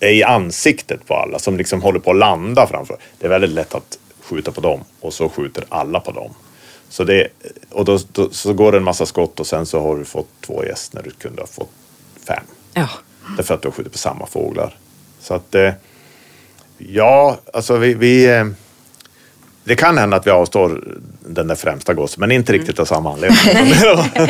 är 0.00 0.10
i 0.10 0.22
ansiktet 0.22 1.06
på 1.06 1.14
alla, 1.14 1.38
som 1.38 1.56
liksom 1.56 1.82
håller 1.82 2.00
på 2.00 2.10
att 2.10 2.16
landa 2.16 2.66
framför. 2.66 2.96
Det 3.18 3.26
är 3.26 3.30
väldigt 3.30 3.50
lätt 3.50 3.74
att 3.74 3.98
skjuta 4.28 4.52
på 4.52 4.60
dem 4.60 4.80
och 5.00 5.14
så 5.14 5.28
skjuter 5.28 5.64
alla 5.68 6.00
på 6.00 6.12
dem. 6.12 6.34
Så, 6.88 7.04
det, 7.04 7.28
och 7.70 7.84
då, 7.84 7.98
då, 8.12 8.30
så 8.30 8.52
går 8.52 8.72
det 8.72 8.78
en 8.78 8.84
massa 8.84 9.06
skott 9.06 9.40
och 9.40 9.46
sen 9.46 9.66
så 9.66 9.80
har 9.80 9.96
du 9.96 10.04
fått 10.04 10.28
två 10.40 10.64
gäss 10.64 10.92
när 10.92 11.02
du 11.02 11.10
kunde 11.10 11.42
ha 11.42 11.46
fått 11.46 11.70
fem. 12.26 12.42
Ja. 12.74 12.88
Därför 13.36 13.54
att 13.54 13.62
du 13.62 13.68
har 13.68 13.72
skjutit 13.72 13.92
på 13.92 13.98
samma 13.98 14.26
fåglar. 14.26 14.76
Så 15.20 15.34
att 15.34 15.54
eh, 15.54 15.72
ja, 16.78 17.38
alltså 17.52 17.76
vi, 17.76 17.94
vi 17.94 18.26
eh, 18.26 18.44
det 19.64 19.74
kan 19.74 19.98
hända 19.98 20.16
att 20.16 20.26
vi 20.26 20.30
avstår 20.30 20.84
den 21.26 21.46
där 21.46 21.54
främsta 21.54 21.94
gåsen, 21.94 22.20
men 22.20 22.30
inte 22.30 22.52
riktigt 22.52 22.78
av 22.78 22.84
samma 22.84 23.12
anledning. 23.12 23.38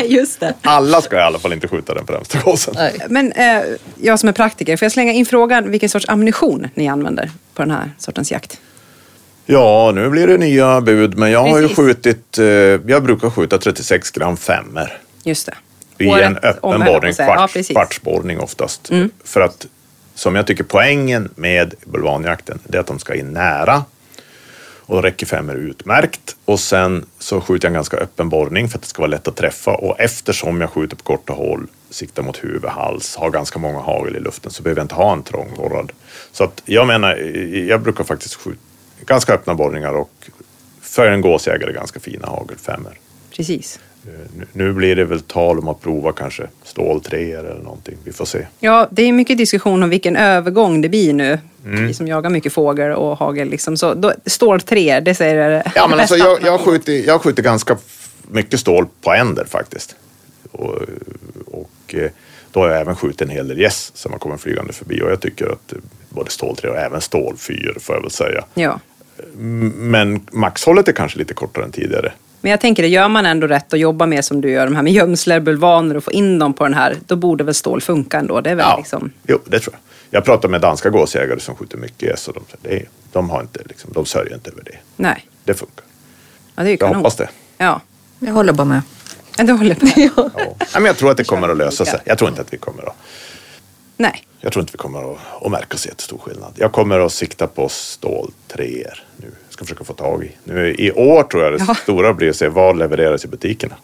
Just 0.15 0.39
det. 0.39 0.53
Alla 0.61 1.01
ska 1.01 1.17
i 1.17 1.21
alla 1.21 1.39
fall 1.39 1.53
inte 1.53 1.67
skjuta 1.67 1.93
den 1.93 2.07
främsta 2.07 2.39
gåsen. 2.39 2.75
Men 3.09 3.31
eh, 3.31 3.61
jag 4.01 4.19
som 4.19 4.29
är 4.29 4.33
praktiker, 4.33 4.77
får 4.77 4.85
jag 4.85 4.91
slänga 4.91 5.11
in 5.11 5.25
frågan 5.25 5.71
vilken 5.71 5.89
sorts 5.89 6.09
ammunition 6.09 6.67
ni 6.73 6.87
använder 6.87 7.31
på 7.53 7.61
den 7.61 7.71
här 7.71 7.91
sortens 7.97 8.31
jakt? 8.31 8.61
Ja, 9.51 9.91
nu 9.95 10.09
blir 10.09 10.27
det 10.27 10.37
nya 10.37 10.81
bud, 10.81 11.17
men 11.17 11.31
jag 11.31 11.39
har 11.39 11.59
ju 11.59 11.67
Precis. 11.67 11.77
skjutit, 11.77 12.37
eh, 12.37 12.45
jag 12.45 13.03
brukar 13.03 13.29
skjuta 13.29 13.57
36 13.57 14.11
gram 14.11 14.37
femmer. 14.37 14.97
Just 15.23 15.45
det. 15.45 15.55
I 16.05 16.09
Året 16.09 16.25
en 16.25 16.37
öppen 16.37 16.79
borrning. 16.79 17.13
Ja, 17.17 17.25
kvarts, 17.25 17.53
precis. 17.53 17.75
kvartsborrning 17.75 18.39
oftast. 18.39 18.89
För 19.23 19.41
att, 19.41 19.67
som 20.15 20.35
jag 20.35 20.47
tycker 20.47 20.63
poängen 20.63 21.29
med 21.35 21.73
bulvanjakten, 21.85 22.59
det 22.63 22.77
är 22.77 22.81
att 22.81 22.87
de 22.87 22.99
ska 22.99 23.15
in 23.15 23.33
nära. 23.33 23.83
Och 24.79 24.95
då 24.95 25.01
räcker 25.01 25.25
femmer 25.25 25.55
utmärkt. 25.55 26.35
Och 26.45 26.59
sen 26.59 27.05
så 27.19 27.41
skjuter 27.41 27.65
jag 27.65 27.69
en 27.69 27.73
ganska 27.75 27.97
öppen 27.97 28.29
borrning 28.29 28.69
för 28.69 28.77
att 28.77 28.81
det 28.81 28.87
ska 28.87 29.01
vara 29.01 29.11
lätt 29.11 29.27
att 29.27 29.35
träffa. 29.35 29.71
Och 29.71 29.99
eftersom 29.99 30.61
jag 30.61 30.69
skjuter 30.69 30.95
på 30.95 31.03
korta 31.03 31.33
håll, 31.33 31.67
siktar 31.89 32.23
mot 32.23 32.43
huvud, 32.43 32.65
hals, 32.65 33.15
har 33.15 33.29
ganska 33.29 33.59
många 33.59 33.79
hagel 33.79 34.15
i 34.15 34.19
luften 34.19 34.51
så 34.51 34.63
behöver 34.63 34.79
jag 34.79 34.83
inte 34.85 34.95
ha 34.95 35.13
en 35.13 35.23
trångborrad. 35.23 35.91
Så 36.31 36.43
att 36.43 36.61
jag 36.65 36.87
menar, 36.87 37.15
jag 37.67 37.81
brukar 37.81 38.03
faktiskt 38.03 38.35
skjuta 38.35 38.59
ganska 39.05 39.33
öppna 39.33 39.55
borrningar 39.55 39.93
och 39.93 40.11
för 40.81 41.07
en 41.07 41.21
gåsjägare 41.21 41.73
ganska 41.73 41.99
fina 41.99 42.27
hagelfemmor. 42.27 42.93
Precis. 43.35 43.79
Eh, 44.07 44.43
Nu, 44.53 44.73
blir 44.73 44.95
det 44.95 45.05
väl 45.05 45.21
tal 45.21 45.59
om 45.59 45.67
att 45.67 45.81
prova 45.81 46.11
kanske 46.11 46.47
ståltreor 46.63 47.45
eller 47.45 47.63
någonting. 47.63 47.97
Vi 48.03 48.11
får 48.11 48.25
se. 48.25 48.45
Ja, 48.59 48.87
det 48.91 49.03
är 49.03 49.11
mycket 49.11 49.37
diskussion 49.37 49.83
om 49.83 49.89
vilken 49.89 50.15
övergång 50.15 50.81
det 50.81 50.89
blir 50.89 51.13
nu. 51.13 51.39
Mm. 51.65 51.87
Vi 51.87 51.93
som 51.93 52.07
jagar 52.07 52.29
mycket 52.29 52.53
fågel 52.53 52.91
och 52.91 53.17
hagel. 53.17 53.49
Liksom. 53.49 53.77
Så, 53.77 53.93
då, 53.93 54.13
stål 54.25 54.61
tre, 54.61 54.99
det 54.99 55.15
säger 55.15 55.49
det 55.49 55.71
Ja, 55.75 55.87
men 55.87 55.99
alltså, 55.99 56.15
jag, 56.15 56.37
jag, 56.45 56.59
skjuter, 56.59 56.93
jag 57.07 57.21
skjuter 57.21 57.43
ganska 57.43 57.77
mycket 58.31 58.59
stål 58.59 58.87
på 59.01 59.13
änder 59.13 59.45
faktiskt. 59.45 59.95
Och, 60.51 60.75
och 61.45 61.95
eh, 61.95 62.09
då 62.51 62.59
har 62.59 62.69
jag 62.69 62.81
även 62.81 62.95
skjutit 62.95 63.21
en 63.21 63.29
hel 63.29 63.47
del 63.47 63.59
gäss 63.59 63.91
som 63.95 64.11
har 64.11 64.19
kommit 64.19 64.41
flygande 64.41 64.73
förbi. 64.73 65.01
Och 65.01 65.11
jag 65.11 65.21
tycker 65.21 65.45
att 65.45 65.73
både 66.09 66.31
ståltre 66.31 66.69
och 66.69 66.77
även 66.77 67.01
stålfyr 67.01 67.77
får 67.79 67.95
jag 67.95 68.01
väl 68.01 68.11
säga. 68.11 68.43
Ja. 68.53 68.79
Men 69.33 70.27
maxhållet 70.31 70.87
är 70.87 70.91
kanske 70.91 71.19
lite 71.19 71.33
kortare 71.33 71.65
än 71.65 71.71
tidigare. 71.71 72.11
Men 72.41 72.51
jag 72.51 72.59
tänker, 72.61 72.83
det 72.83 72.89
gör 72.89 73.07
man 73.09 73.25
ändå 73.25 73.47
rätt 73.47 73.73
och 73.73 73.79
jobbar 73.79 74.07
med 74.07 74.25
som 74.25 74.41
du 74.41 74.49
gör, 74.51 74.65
de 74.65 74.75
här 74.75 74.83
med 74.83 74.93
gömslar, 74.93 75.39
bulvaner 75.39 75.97
och 75.97 76.03
få 76.03 76.11
in 76.11 76.39
dem 76.39 76.53
på 76.53 76.63
den 76.63 76.73
här, 76.73 76.95
då 77.07 77.15
borde 77.15 77.43
väl 77.43 77.53
stål 77.53 77.81
funka 77.81 78.17
ändå. 78.19 78.41
Det 78.41 78.49
är 78.49 78.55
väl 78.55 78.65
Ja, 78.69 78.77
liksom... 78.77 79.11
jo, 79.27 79.39
det 79.45 79.59
tror 79.59 79.73
jag. 79.73 79.81
Jag 80.17 80.25
pratar 80.25 80.49
med 80.49 80.61
danska 80.61 80.89
gåsjägare 80.89 81.39
som 81.39 81.55
skjuter 81.55 81.77
mycket 81.77 82.01
gäss 82.09 82.27
och 82.27 82.33
de, 82.33 82.43
det 82.69 82.85
de, 83.11 83.29
har 83.29 83.41
inte, 83.41 83.59
liksom, 83.65 83.93
de 83.93 84.05
sörjer 84.05 84.33
inte 84.33 84.51
över 84.51 84.63
det. 84.63 84.75
Nej. 84.95 85.25
Det 85.43 85.53
funkar. 85.53 85.85
Ja, 86.55 86.63
det 86.63 86.69
är 86.69 86.71
ju 86.71 86.77
Jag 86.79 86.87
hoppas 86.93 87.15
det. 87.15 87.29
Ja. 87.57 87.81
Jag 88.19 88.33
håller 88.33 88.53
bara 88.53 88.65
med. 88.65 88.81
Ja, 89.37 89.43
Du 89.43 89.53
håller 89.53 89.77
med? 89.81 90.11
Ja. 90.15 90.29
Men 90.73 90.85
jag 90.85 90.97
tror 90.97 91.11
att 91.11 91.17
det 91.17 91.23
kommer 91.23 91.49
att 91.49 91.57
lösa 91.57 91.85
sig. 91.85 91.99
Jag 92.05 92.17
tror 92.17 92.29
inte 92.29 92.41
att 92.41 92.53
vi 92.53 92.57
kommer 92.57 92.83
att, 92.89 92.95
Nej. 94.01 94.23
jag 94.41 94.51
tror 94.53 94.61
inte 94.61 94.71
vi 94.73 94.77
kommer 94.77 95.11
att, 95.13 95.17
att 95.41 95.51
märka 95.51 95.77
så 95.77 95.87
jättestor 95.89 96.17
skillnad. 96.17 96.53
Jag 96.55 96.71
kommer 96.71 96.99
att 96.99 97.13
sikta 97.13 97.47
på 97.47 97.69
ståltreor 97.69 99.03
nu. 99.17 99.27
Jag 99.45 99.53
ska 99.53 99.65
försöka 99.65 99.83
få 99.83 99.93
tag 99.93 100.23
i. 100.23 100.31
Nu, 100.43 100.75
I 100.77 100.91
år 100.91 101.23
tror 101.23 101.43
jag 101.43 101.53
det 101.53 101.65
Ja. 101.67 101.75
stora 101.75 102.13
blir 102.13 102.29
att 102.29 102.35
se 102.35 102.47
vad 102.47 102.77
levereras 102.77 103.25
i 103.25 103.27
butikerna. 103.27 103.75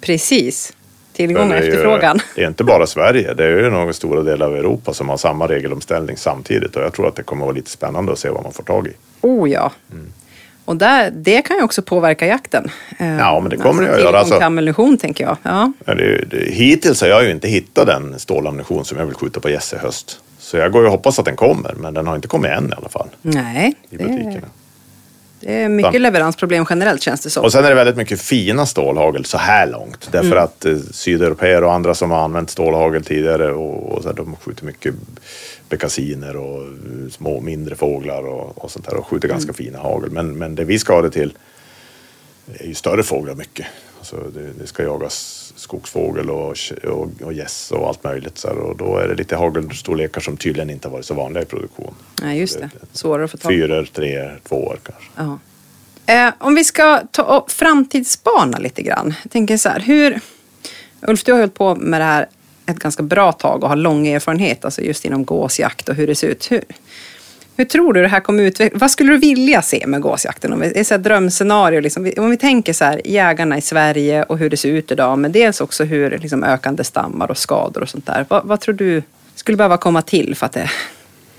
Precis. 0.00 0.72
Tillgång 1.12 1.50
och 1.50 1.56
efterfrågan. 1.56 2.18
Det 2.34 2.42
är 2.42 2.48
inte 2.48 2.64
bara 2.64 2.86
Sverige. 2.86 3.34
Det 3.34 3.44
är 3.44 3.48
ju 3.48 3.70
några 3.70 3.92
stora 3.92 4.22
delar 4.22 4.46
av 4.46 4.56
Europa 4.56 4.94
som 4.94 5.08
har 5.08 5.16
samma 5.16 5.46
regelomställning 5.48 6.16
samtidigt. 6.16 6.76
Och 6.76 6.82
jag 6.82 6.92
tror 6.92 7.08
att 7.08 7.16
det 7.16 7.22
kommer 7.22 7.42
att 7.42 7.46
vara 7.46 7.56
lite 7.56 7.70
spännande 7.70 8.12
att 8.12 8.18
se 8.18 8.28
vad 8.30 8.42
man 8.42 8.52
får 8.52 8.62
tag 8.62 8.86
i. 8.86 8.92
Oh 9.20 9.50
ja. 9.50 9.72
Och 10.68 10.76
där, 10.76 11.10
det 11.10 11.42
kan 11.42 11.56
ju 11.56 11.62
också 11.62 11.82
påverka 11.82 12.26
jakten. 12.26 12.70
Eh, 12.98 13.16
Ja, 13.18 13.40
men 13.40 13.50
det 13.50 13.56
kommer 13.56 13.82
det 13.82 13.94
att 13.94 14.00
göra, 14.00 14.18
alltså. 14.18 14.34
ammunition, 14.38 14.98
tänker 14.98 15.24
jag. 15.24 15.36
Ja. 15.42 15.72
Det, 15.84 16.24
det, 16.30 16.52
hittills 16.52 17.00
har 17.00 17.08
jag 17.08 17.24
ju 17.24 17.30
inte 17.30 17.48
hittat 17.48 17.86
den 17.86 18.18
stålammunition 18.18 18.84
som 18.84 18.98
jag 18.98 19.06
vill 19.06 19.14
skjuta 19.14 19.40
på 19.40 19.50
gäss 19.50 19.72
i 19.72 19.76
höst. 19.76 20.20
Så 20.38 20.56
jag 20.56 20.72
går 20.72 20.82
ju 20.82 20.86
och 20.86 20.92
hoppas 20.92 21.18
att 21.18 21.24
den 21.24 21.36
kommer, 21.36 21.74
men 21.74 21.94
den 21.94 22.06
har 22.06 22.16
inte 22.16 22.28
kommit 22.28 22.50
än 22.50 22.70
i 22.70 22.72
alla 22.76 22.88
fall 22.88 23.08
Nej, 23.22 23.74
i 23.90 23.96
butikerna. 23.96 24.46
det 25.40 25.62
är 25.62 25.68
mycket 25.68 26.00
leveransproblem 26.00 26.66
generellt 26.70 27.02
känns 27.02 27.20
det 27.20 27.30
som. 27.30 27.44
Och 27.44 27.52
sen 27.52 27.64
är 27.64 27.68
det 27.68 27.74
väldigt 27.74 27.96
mycket 27.96 28.20
fina 28.20 28.66
stålhagel 28.66 29.24
så 29.24 29.38
här 29.38 29.66
långt. 29.66 30.08
Därför 30.12 30.26
Mm. 30.32 30.44
att 30.44 30.64
eh, 30.64 30.76
sydeuropeer 30.92 31.64
och 31.64 31.72
andra 31.72 31.94
som 31.94 32.10
har 32.10 32.18
använt 32.24 32.50
stålhagel 32.50 33.04
tidigare 33.04 33.52
och, 33.52 33.92
och 33.92 34.02
så 34.02 34.08
här, 34.08 34.16
de 34.16 34.36
skjuter 34.36 34.64
mycket 34.64 34.94
bekassiner 35.68 36.36
och 36.36 36.62
eh, 36.62 37.10
små 37.10 37.40
mindre 37.40 37.76
fåglar 37.76 38.26
och, 38.26 38.64
och 38.64 38.70
sånt 38.70 38.86
där 38.86 38.96
och 38.96 39.06
skjuter 39.06 39.28
ganska 39.28 39.52
fina 39.52 39.78
hagel. 39.78 40.10
Men, 40.10 40.38
men 40.38 40.54
det 40.54 40.64
vi 40.64 40.78
ska 40.78 40.94
ha 40.94 41.02
det 41.02 41.10
till 41.10 41.32
är 42.54 42.66
ju 42.66 42.74
större 42.74 43.02
fåglar 43.02 43.34
mycket. 43.34 43.66
Alltså 43.98 44.16
det, 44.16 44.52
det 44.60 44.66
ska 44.66 44.82
jagas 44.82 45.52
skogsfågel 45.56 46.30
och, 46.30 46.56
och, 46.84 47.08
och 47.22 47.32
gäss 47.32 47.70
och 47.70 47.88
allt 47.88 48.04
möjligt. 48.04 48.38
Så 48.38 48.48
här, 48.48 48.58
och 48.58 48.76
då 48.76 48.96
är 48.96 49.08
det 49.08 49.14
lite 49.14 49.36
hagelstorlekar 49.36 50.20
som 50.20 50.36
tydligen 50.36 50.70
inte 50.70 50.88
har 50.88 50.92
varit 50.92 51.06
så 51.06 51.14
vanliga 51.14 51.42
i 51.42 51.46
produktion. 51.46 51.94
Nej, 52.22 52.38
just 52.38 52.58
det. 52.58 52.70
Svårare 52.92 53.24
att 53.24 53.30
få 53.30 53.36
tag 53.36 53.42
på. 53.42 53.48
Fyror, 53.48 53.84
treor, 53.84 54.40
tvåor 54.48 54.78
kanske. 54.82 55.10
Ja. 55.16 55.38
Eh, 56.08 56.34
om 56.38 56.54
vi 56.54 56.64
ska 56.64 57.00
ta 57.10 57.22
och 57.22 57.50
framtidsspana 57.50 58.58
lite 58.58 58.82
grann. 58.82 59.14
Jag 59.22 59.32
tänker 59.32 59.56
så 59.56 59.68
här, 59.68 59.80
hur... 59.80 60.20
Ulf, 61.00 61.24
du 61.24 61.32
har 61.32 61.38
hållit 61.38 61.54
på 61.54 61.74
med 61.74 62.00
det 62.00 62.04
här 62.04 62.26
ett 62.72 62.78
ganska 62.78 63.02
bra 63.02 63.32
tag 63.32 63.62
och 63.62 63.68
har 63.68 63.76
lång 63.76 64.06
erfarenhet, 64.06 64.64
alltså 64.64 64.82
just 64.82 65.04
inom 65.04 65.24
gåsjakt 65.24 65.88
och 65.88 65.94
hur 65.94 66.06
det 66.06 66.14
ser 66.14 66.28
ut. 66.28 66.50
Hur, 66.50 66.62
hur 67.56 67.64
tror 67.64 67.92
du 67.92 68.02
det 68.02 68.08
här 68.08 68.20
kommer 68.20 68.42
utvecklas? 68.42 68.80
Vad 68.80 68.90
skulle 68.90 69.12
du 69.12 69.18
vilja 69.18 69.62
se 69.62 69.86
med 69.86 70.00
gåsjakten? 70.00 70.52
Om 70.52 70.60
vi, 70.60 70.68
det 70.68 70.80
är 70.80 70.84
så 70.84 70.94
här 70.94 70.98
drömscenario, 70.98 71.80
liksom, 71.80 72.12
om 72.16 72.30
vi 72.30 72.36
tänker 72.36 72.72
så 72.72 72.84
här, 72.84 73.00
jägarna 73.04 73.58
i 73.58 73.60
Sverige 73.60 74.22
och 74.22 74.38
hur 74.38 74.50
det 74.50 74.56
ser 74.56 74.68
ut 74.68 74.90
idag, 74.92 75.18
men 75.18 75.32
dels 75.32 75.60
också 75.60 75.84
hur 75.84 76.18
liksom, 76.18 76.44
ökande 76.44 76.84
stammar 76.84 77.30
och 77.30 77.38
skador 77.38 77.82
och 77.82 77.88
sånt 77.88 78.06
där. 78.06 78.26
Vad, 78.28 78.44
vad 78.44 78.60
tror 78.60 78.74
du 78.74 79.02
skulle 79.34 79.56
behöva 79.56 79.76
komma 79.76 80.02
till 80.02 80.34
för 80.36 80.46
att 80.46 80.52
det 80.52 80.70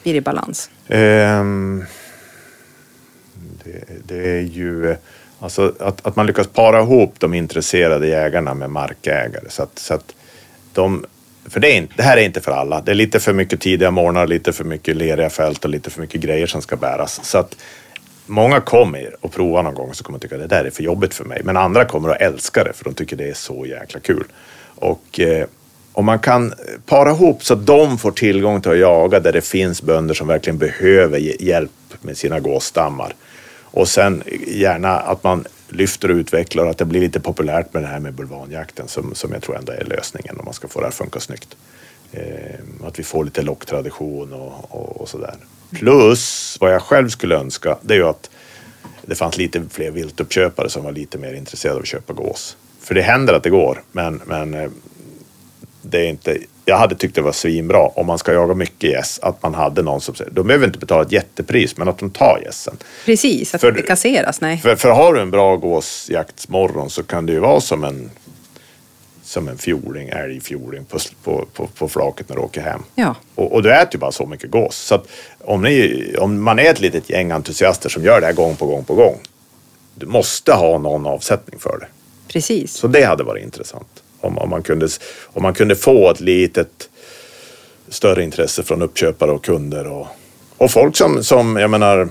blir 0.03 0.15
i 0.15 0.21
balans? 0.21 0.69
Um, 0.87 1.85
det, 3.63 4.07
det 4.07 4.29
är 4.29 4.41
ju 4.41 4.95
alltså 5.39 5.73
att, 5.79 6.05
att 6.05 6.15
man 6.15 6.25
lyckas 6.25 6.47
para 6.47 6.81
ihop 6.81 7.15
de 7.17 7.33
intresserade 7.33 8.07
jägarna 8.07 8.53
med 8.53 8.69
markägare. 8.69 9.49
Så 9.49 9.63
att, 9.63 9.79
så 9.79 9.93
att 9.93 10.15
de, 10.73 11.05
för 11.49 11.59
det, 11.59 11.67
är 11.67 11.77
inte, 11.77 11.93
det 11.97 12.03
här 12.03 12.17
är 12.17 12.21
inte 12.21 12.41
för 12.41 12.51
alla. 12.51 12.81
Det 12.81 12.91
är 12.91 12.95
lite 12.95 13.19
för 13.19 13.33
mycket 13.33 13.61
tidiga 13.61 13.91
morgnar, 13.91 14.27
lite 14.27 14.53
för 14.53 14.63
mycket 14.63 14.95
leriga 14.95 15.29
fält 15.29 15.63
och 15.63 15.69
lite 15.69 15.89
för 15.89 16.01
mycket 16.01 16.21
grejer 16.21 16.47
som 16.47 16.61
ska 16.61 16.75
bäras. 16.75 17.19
Så 17.23 17.37
att 17.37 17.55
många 18.25 18.61
kommer 18.61 19.15
och 19.21 19.33
provar 19.33 19.63
någon 19.63 19.75
gång 19.75 19.93
så 19.93 20.03
kommer 20.03 20.19
de 20.19 20.23
tycka 20.23 20.35
att 20.35 20.49
det 20.49 20.55
där 20.55 20.65
är 20.65 20.69
för 20.69 20.83
jobbigt 20.83 21.13
för 21.13 21.25
mig. 21.25 21.41
Men 21.43 21.57
andra 21.57 21.85
kommer 21.85 22.09
att 22.09 22.21
älska 22.21 22.63
det 22.63 22.73
för 22.73 22.83
de 22.83 22.93
tycker 22.93 23.15
det 23.15 23.29
är 23.29 23.33
så 23.33 23.65
jäkla 23.65 23.99
kul. 23.99 24.23
Och 24.75 25.19
eh, 25.19 25.45
om 25.93 26.05
man 26.05 26.19
kan 26.19 26.53
para 26.85 27.11
ihop 27.11 27.43
så 27.43 27.53
att 27.53 27.65
de 27.65 27.97
får 27.97 28.11
tillgång 28.11 28.61
till 28.61 28.71
att 28.71 28.77
jaga 28.77 29.19
där 29.19 29.31
det 29.31 29.41
finns 29.41 29.81
bönder 29.81 30.13
som 30.13 30.27
verkligen 30.27 30.57
behöver 30.57 31.17
hjälp 31.43 31.71
med 32.01 32.17
sina 32.17 32.39
gåsstammar. 32.39 33.13
Och 33.71 33.87
sen 33.87 34.23
gärna 34.47 34.99
att 34.99 35.23
man 35.23 35.45
lyfter 35.69 36.11
och 36.11 36.15
utvecklar 36.15 36.63
och 36.63 36.69
att 36.69 36.77
det 36.77 36.85
blir 36.85 37.01
lite 37.01 37.19
populärt 37.19 37.73
med 37.73 37.83
det 37.83 37.87
här 37.87 37.99
med 37.99 38.13
bulvanjakten 38.13 38.87
som, 38.87 39.15
som 39.15 39.31
jag 39.31 39.41
tror 39.41 39.57
ändå 39.57 39.71
är 39.71 39.85
lösningen 39.85 40.39
om 40.39 40.45
man 40.45 40.53
ska 40.53 40.67
få 40.67 40.79
det 40.79 40.85
här 40.85 40.89
att 40.89 40.95
funka 40.95 41.19
snyggt. 41.19 41.57
Eh, 42.11 42.59
att 42.83 42.99
vi 42.99 43.03
får 43.03 43.25
lite 43.25 43.41
locktradition 43.41 44.33
och, 44.33 44.75
och, 44.75 45.01
och 45.01 45.09
sådär. 45.09 45.35
Plus 45.71 46.57
vad 46.59 46.73
jag 46.73 46.81
själv 46.81 47.09
skulle 47.09 47.35
önska 47.35 47.77
det 47.81 47.93
är 47.93 47.97
ju 47.97 48.07
att 48.07 48.29
det 49.01 49.15
fanns 49.15 49.37
lite 49.37 49.63
fler 49.69 49.91
viltuppköpare 49.91 50.69
som 50.69 50.83
var 50.83 50.91
lite 50.91 51.17
mer 51.17 51.33
intresserade 51.33 51.75
av 51.75 51.81
att 51.81 51.87
köpa 51.87 52.13
gås. 52.13 52.57
För 52.79 52.95
det 52.95 53.01
händer 53.01 53.33
att 53.33 53.43
det 53.43 53.49
går, 53.49 53.83
men, 53.91 54.21
men 54.25 54.53
eh, 54.53 54.69
det 55.81 55.99
är 55.99 56.09
inte, 56.09 56.37
jag 56.69 56.77
hade 56.77 56.95
tyckt 56.95 57.15
det 57.15 57.21
var 57.21 57.31
svinbra 57.31 57.79
om 57.79 58.05
man 58.05 58.17
ska 58.17 58.33
jaga 58.33 58.53
mycket 58.53 58.89
gäss, 58.89 59.19
att 59.21 59.43
man 59.43 59.53
hade 59.53 59.81
någon 59.81 60.01
som 60.01 60.15
säger, 60.15 60.31
de 60.31 60.47
behöver 60.47 60.65
inte 60.67 60.79
betala 60.79 61.01
ett 61.01 61.11
jättepris, 61.11 61.77
men 61.77 61.87
att 61.87 61.97
de 61.97 62.09
tar 62.09 62.41
gässen. 62.45 62.77
Precis, 63.05 63.55
att 63.55 63.61
För- 63.61 63.71
det 63.71 63.81
kasseras. 63.81 64.41
Nej. 64.41 64.57
För, 64.57 64.75
för 64.75 64.89
har 64.89 65.13
du 65.13 65.21
en 65.21 65.31
bra 65.31 65.55
gåsjaktsmorgon 65.55 66.89
så 66.89 67.03
kan 67.03 67.25
det 67.25 67.33
ju 67.33 67.39
vara 67.39 67.61
som 67.61 67.83
en 67.83 68.09
som 69.23 69.47
en 69.47 69.57
fjording, 69.57 70.09
älgfjording 70.09 70.85
på, 70.85 70.97
på, 71.23 71.45
på, 71.53 71.67
på 71.67 71.87
flaket 71.89 72.29
när 72.29 72.35
du 72.35 72.41
åker 72.41 72.61
hem. 72.61 72.83
Ja. 72.95 73.15
Och, 73.35 73.53
och 73.53 73.63
du 73.63 73.73
äter 73.73 73.89
ju 73.93 73.99
bara 73.99 74.11
så 74.11 74.25
mycket 74.25 74.51
gås. 74.51 74.75
Så 74.75 75.01
om, 75.39 75.61
ni, 75.61 76.15
om 76.19 76.43
man 76.43 76.59
är 76.59 76.69
ett 76.71 76.79
litet 76.79 77.09
gäng 77.09 77.31
entusiaster 77.31 77.89
som 77.89 78.03
gör 78.03 78.19
det 78.21 78.25
här 78.25 78.33
gång 78.33 78.55
på 78.55 78.65
gång 78.65 78.83
på 78.83 78.95
gång. 78.95 79.19
Du 79.95 80.05
måste 80.05 80.53
ha 80.53 80.77
någon 80.77 81.05
avsättning 81.07 81.59
för 81.59 81.77
det. 81.79 81.87
Precis. 82.27 82.73
Så 82.73 82.87
det 82.87 83.03
hade 83.03 83.23
varit 83.23 83.43
intressant. 83.43 84.03
Om, 84.21 84.37
om, 84.37 84.49
man, 84.49 84.63
kunde, 84.63 84.87
om 85.25 85.43
man 85.43 85.53
kunde 85.53 85.75
få 85.75 86.11
ett 86.11 86.19
litet 86.19 86.89
större 87.87 88.23
intresse 88.23 88.63
från 88.63 88.81
uppköpare 88.81 89.31
och 89.31 89.45
kunder. 89.45 89.87
Och, 89.87 90.07
och 90.57 90.71
folk 90.71 90.97
som, 90.97 91.23
som, 91.23 91.57
jag 91.57 91.69
menar, 91.69 92.09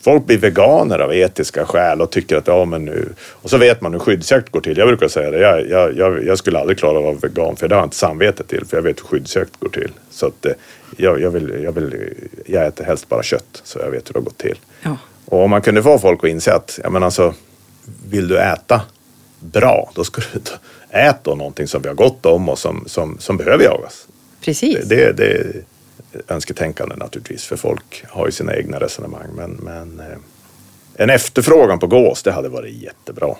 folk 0.00 0.26
blir 0.26 0.38
veganer 0.38 0.98
av 0.98 1.14
etiska 1.14 1.66
skäl 1.66 2.00
och 2.00 2.10
tycker 2.10 2.36
att 2.36 2.46
ja 2.46 2.64
men 2.64 2.84
nu, 2.84 3.08
och 3.18 3.50
så 3.50 3.58
vet 3.58 3.80
man 3.80 3.92
hur 3.92 3.98
skyddsjakt 3.98 4.50
går 4.50 4.60
till. 4.60 4.78
Jag 4.78 4.88
brukar 4.88 5.08
säga 5.08 5.30
det, 5.30 5.38
jag, 5.38 5.68
jag, 5.68 5.96
jag, 5.96 6.24
jag 6.24 6.38
skulle 6.38 6.58
aldrig 6.58 6.78
klara 6.78 6.98
av 6.98 7.08
att 7.08 7.22
vara 7.22 7.32
vegan 7.32 7.56
för 7.56 7.68
det 7.68 7.74
har 7.74 7.82
jag 7.82 7.86
inte 7.86 7.96
samvete 7.96 8.44
till 8.44 8.64
för 8.64 8.76
jag 8.76 8.82
vet 8.82 9.00
hur 9.00 9.04
skyddsjakt 9.04 9.60
går 9.60 9.68
till. 9.68 9.92
Så 10.10 10.26
att 10.26 10.46
eh, 10.46 10.52
jag, 10.96 11.20
jag, 11.20 11.30
vill, 11.30 11.62
jag, 11.62 11.72
vill, 11.72 12.14
jag 12.46 12.66
äter 12.66 12.84
helst 12.84 13.08
bara 13.08 13.22
kött 13.22 13.60
så 13.64 13.78
jag 13.78 13.90
vet 13.90 14.08
hur 14.08 14.12
det 14.12 14.18
har 14.18 14.24
gått 14.24 14.38
till. 14.38 14.58
Ja. 14.82 14.96
Och 15.26 15.42
om 15.42 15.50
man 15.50 15.62
kunde 15.62 15.82
få 15.82 15.98
folk 15.98 16.24
att 16.24 16.30
inse 16.30 16.54
att, 16.54 16.80
ja 16.82 16.90
men 16.90 17.02
alltså, 17.02 17.34
vill 18.10 18.28
du 18.28 18.38
äta 18.38 18.82
bra, 19.44 19.90
då 19.94 20.04
ska 20.04 20.22
du 20.32 20.38
ta- 20.38 20.54
ät 20.90 21.16
då 21.24 21.34
någonting 21.34 21.68
som 21.68 21.82
vi 21.82 21.88
har 21.88 21.94
gott 21.94 22.26
om 22.26 22.48
och 22.48 22.58
som, 22.58 22.84
som, 22.86 23.16
som 23.18 23.36
behöver 23.36 23.64
jagas. 23.64 24.06
Precis. 24.44 24.88
Det, 24.88 24.96
det, 24.96 25.12
det 25.12 25.32
är 25.32 25.62
önsketänkande 26.28 26.96
naturligtvis, 26.96 27.44
för 27.44 27.56
folk 27.56 28.04
har 28.08 28.26
ju 28.26 28.32
sina 28.32 28.56
egna 28.56 28.80
resonemang. 28.80 29.28
Men, 29.36 29.50
men 29.50 30.00
eh, 30.00 30.16
en 30.94 31.10
efterfrågan 31.10 31.78
på 31.78 31.86
gås, 31.86 32.22
det 32.22 32.32
hade 32.32 32.48
varit 32.48 32.74
jättebra. 32.74 33.34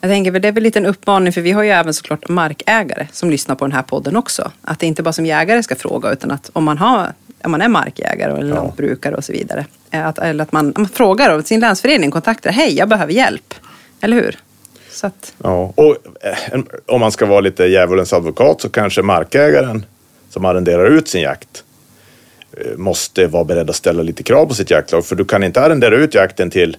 Jag 0.00 0.10
tänker 0.10 0.30
det 0.32 0.48
är 0.48 0.52
väl 0.52 0.62
lite 0.62 0.78
en 0.78 0.86
uppmaning 0.86 1.32
för 1.32 1.40
vi 1.40 1.52
har 1.52 1.62
ju 1.62 1.70
även 1.70 1.94
såklart 1.94 2.28
markägare 2.28 3.06
som 3.12 3.30
lyssnar 3.30 3.54
på 3.54 3.64
den 3.64 3.72
här 3.72 3.82
podden 3.82 4.16
också. 4.16 4.52
Att 4.62 4.78
det 4.78 4.86
inte 4.86 5.02
bara 5.02 5.12
som 5.12 5.26
jägare 5.26 5.62
ska 5.62 5.74
fråga 5.76 6.12
utan 6.12 6.30
att 6.30 6.50
om 6.52 6.64
man, 6.64 6.78
har, 6.78 7.12
om 7.44 7.50
man 7.50 7.62
är 7.62 7.68
markägare 7.68 8.32
eller 8.38 8.48
Ja. 8.48 8.54
lantbrukare 8.54 9.14
och 9.14 9.24
så 9.24 9.32
vidare. 9.32 9.66
eh, 9.90 10.06
Att, 10.06 10.18
eller 10.18 10.42
att 10.44 10.52
man, 10.52 10.72
man 10.76 10.88
frågar 10.88 11.42
sin 11.42 11.60
länsförening, 11.60 12.10
kontaktar, 12.10 12.50
hej 12.50 12.76
jag 12.76 12.88
behöver 12.88 13.12
hjälp. 13.12 13.54
Eller 14.00 14.16
hur? 14.16 14.38
Så 14.98 15.06
att, 15.06 15.34
Ja. 15.42 15.72
Och 15.74 15.96
eh, 16.20 16.60
om 16.86 17.00
man 17.00 17.12
ska 17.12 17.26
vara 17.26 17.40
lite 17.40 17.64
djävulens 17.64 18.12
advokat 18.12 18.60
så 18.60 18.68
kanske 18.68 19.02
markägaren 19.02 19.84
som 20.30 20.44
arrenderar 20.44 20.86
ut 20.86 21.08
sin 21.08 21.22
jakt 21.22 21.64
eh, 22.52 22.76
måste 22.76 23.26
vara 23.26 23.44
beredd 23.44 23.70
att 23.70 23.76
ställa 23.76 24.02
lite 24.02 24.22
krav 24.22 24.46
på 24.46 24.54
sitt 24.54 24.70
jaktlag. 24.70 25.04
För 25.04 25.16
du 25.16 25.24
kan 25.24 25.44
inte 25.44 25.60
arrendera 25.60 25.96
ut 25.96 26.14
jakten 26.14 26.50
till 26.50 26.76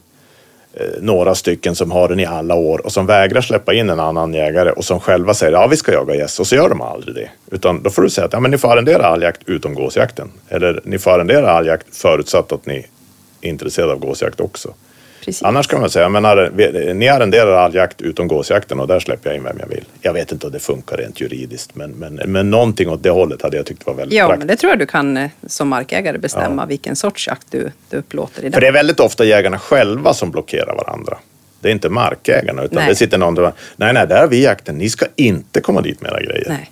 eh, 0.73 0.85
några 1.01 1.35
stycken 1.35 1.75
som 1.75 1.91
har 1.91 2.07
den 2.07 2.19
i 2.19 2.25
alla 2.25 2.55
år 2.55 2.85
och 2.85 2.91
som 2.91 3.05
vägrar 3.05 3.41
släppa 3.41 3.73
in 3.73 3.89
en 3.89 3.99
annan 3.99 4.33
jägare 4.33 4.71
och 4.71 4.85
som 4.85 4.99
själva 4.99 5.33
säger 5.33 5.53
ja 5.53 5.67
vi 5.67 5.77
ska 5.77 5.93
jaga 5.93 6.15
gäss 6.15 6.39
och 6.39 6.47
så 6.47 6.55
gör 6.55 6.69
de 6.69 6.81
aldrig 6.81 7.15
det. 7.15 7.29
Utan 7.51 7.83
då 7.83 7.89
får 7.89 8.01
du 8.01 8.09
säga 8.09 8.25
att 8.25 8.33
ja, 8.33 8.39
men 8.39 8.51
ni 8.51 8.57
får 8.57 8.71
arrendera 8.71 9.05
all 9.05 9.21
jakt 9.21 9.41
utom 9.45 9.73
gåsjakten. 9.73 10.31
Eller 10.49 10.81
ni 10.83 10.99
får 10.99 11.11
arrendera 11.11 11.51
all 11.51 11.65
jakt 11.65 11.95
förutsatt 11.95 12.51
att 12.51 12.65
ni 12.65 12.85
är 13.41 13.49
intresserade 13.49 13.93
av 13.93 13.99
gåsjakt 13.99 14.39
också 14.39 14.73
precis. 15.29 15.43
Annars 15.43 15.67
kan 15.67 15.79
man 15.81 15.89
säga, 15.89 16.09
men 16.09 16.25
arre- 16.25 16.93
ni 16.93 17.07
arrenderar 17.09 17.51
all 17.53 17.75
jakt 17.75 18.01
utom 18.01 18.27
gåsjakten 18.27 18.79
och 18.79 18.87
där 18.87 18.99
släpper 18.99 19.29
jag 19.29 19.37
in 19.37 19.43
vem 19.43 19.57
jag 19.59 19.67
vill. 19.67 19.83
Jag 20.01 20.13
vet 20.13 20.31
inte 20.31 20.45
om 20.47 20.51
det 20.53 20.59
funkar 20.59 20.97
rent 20.97 21.21
juridiskt, 21.21 21.75
men, 21.75 21.91
men, 21.91 22.13
men 22.25 22.49
någonting 22.49 22.89
åt 22.89 23.03
det 23.03 23.09
hållet 23.09 23.41
hade 23.41 23.57
jag 23.57 23.65
tyckt 23.65 23.85
var 23.85 23.93
väldigt 23.93 24.17
Ja, 24.17 24.25
praktiskt. 24.27 24.39
men 24.39 24.47
det 24.47 24.55
tror 24.55 24.69
jag 24.71 24.79
du 24.79 24.85
kan 24.85 25.17
eh, 25.17 25.29
som 25.47 25.67
markägare 25.67 26.17
bestämma 26.17 26.65
vilken 26.65 26.95
sorts 26.95 27.27
jakt 27.27 27.47
du, 27.51 27.71
du 27.89 27.97
upplåter 27.97 28.39
i 28.39 28.43
För 28.43 28.49
den. 28.51 28.61
det 28.61 28.67
är 28.67 28.71
väldigt 28.71 28.99
ofta 28.99 29.25
jägarna 29.25 29.59
själva 29.59 30.13
som 30.13 30.31
blockerar 30.31 30.75
varandra. 30.75 31.17
Det 31.61 31.67
är 31.67 31.71
inte 31.71 31.89
markägarna, 31.89 32.63
utan 32.63 32.75
Nej. 32.75 32.89
det 32.89 32.95
sitter 32.95 33.17
någon 33.17 33.35
där, 33.35 33.51
nej, 33.75 33.93
nej, 33.93 34.07
där 34.07 34.19
har 34.21 34.27
vi 34.27 34.43
jakten, 34.43 34.77
ni 34.77 34.89
ska 34.89 35.05
inte 35.15 35.61
komma 35.61 35.81
dit 35.81 36.01
med 36.01 36.11
era 36.11 36.21
grejer. 36.21 36.45
Nej. 36.49 36.71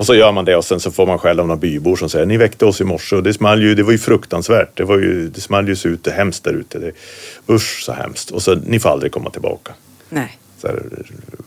Och 0.00 0.06
så 0.06 0.14
gör 0.14 0.32
man 0.32 0.44
det 0.44 0.56
och 0.56 0.64
sen 0.64 0.80
så 0.80 0.90
får 0.90 1.06
man 1.06 1.18
skäll 1.18 1.40
av 1.40 1.46
några 1.46 1.60
bybor 1.60 1.96
som 1.96 2.08
säger, 2.08 2.26
ni 2.26 2.36
väckte 2.36 2.66
oss 2.66 2.80
i 2.80 2.84
morse 2.84 3.16
och 3.16 3.22
det 3.22 3.32
small 3.34 3.62
ju, 3.62 3.74
det 3.74 3.82
var 3.82 3.92
ju 3.92 3.98
fruktansvärt, 3.98 4.76
det 4.76 4.84
var 4.84 4.98
ju, 4.98 5.28
det 5.28 5.40
small 5.40 5.68
ju 5.68 5.76
så 5.76 5.88
ute, 5.88 6.10
hemskt 6.10 6.44
där 6.44 6.52
ute, 6.52 6.78
det, 6.78 6.92
usch 7.48 7.82
så 7.84 7.92
hemskt. 7.92 8.30
Och 8.30 8.42
så, 8.42 8.54
ni 8.54 8.80
får 8.80 8.90
aldrig 8.90 9.12
komma 9.12 9.30
tillbaka. 9.30 9.72
Nej. 10.08 10.38
så 10.60 10.66
här, 10.66 10.82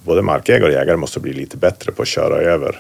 både 0.04 0.22
markägare 0.22 0.66
och 0.66 0.72
jägare 0.72 0.98
måste 0.98 1.20
bli 1.20 1.34
lite 1.34 1.58
bättre 1.58 1.92
på 1.92 2.02
att 2.02 2.08
köra 2.08 2.36
över 2.36 2.80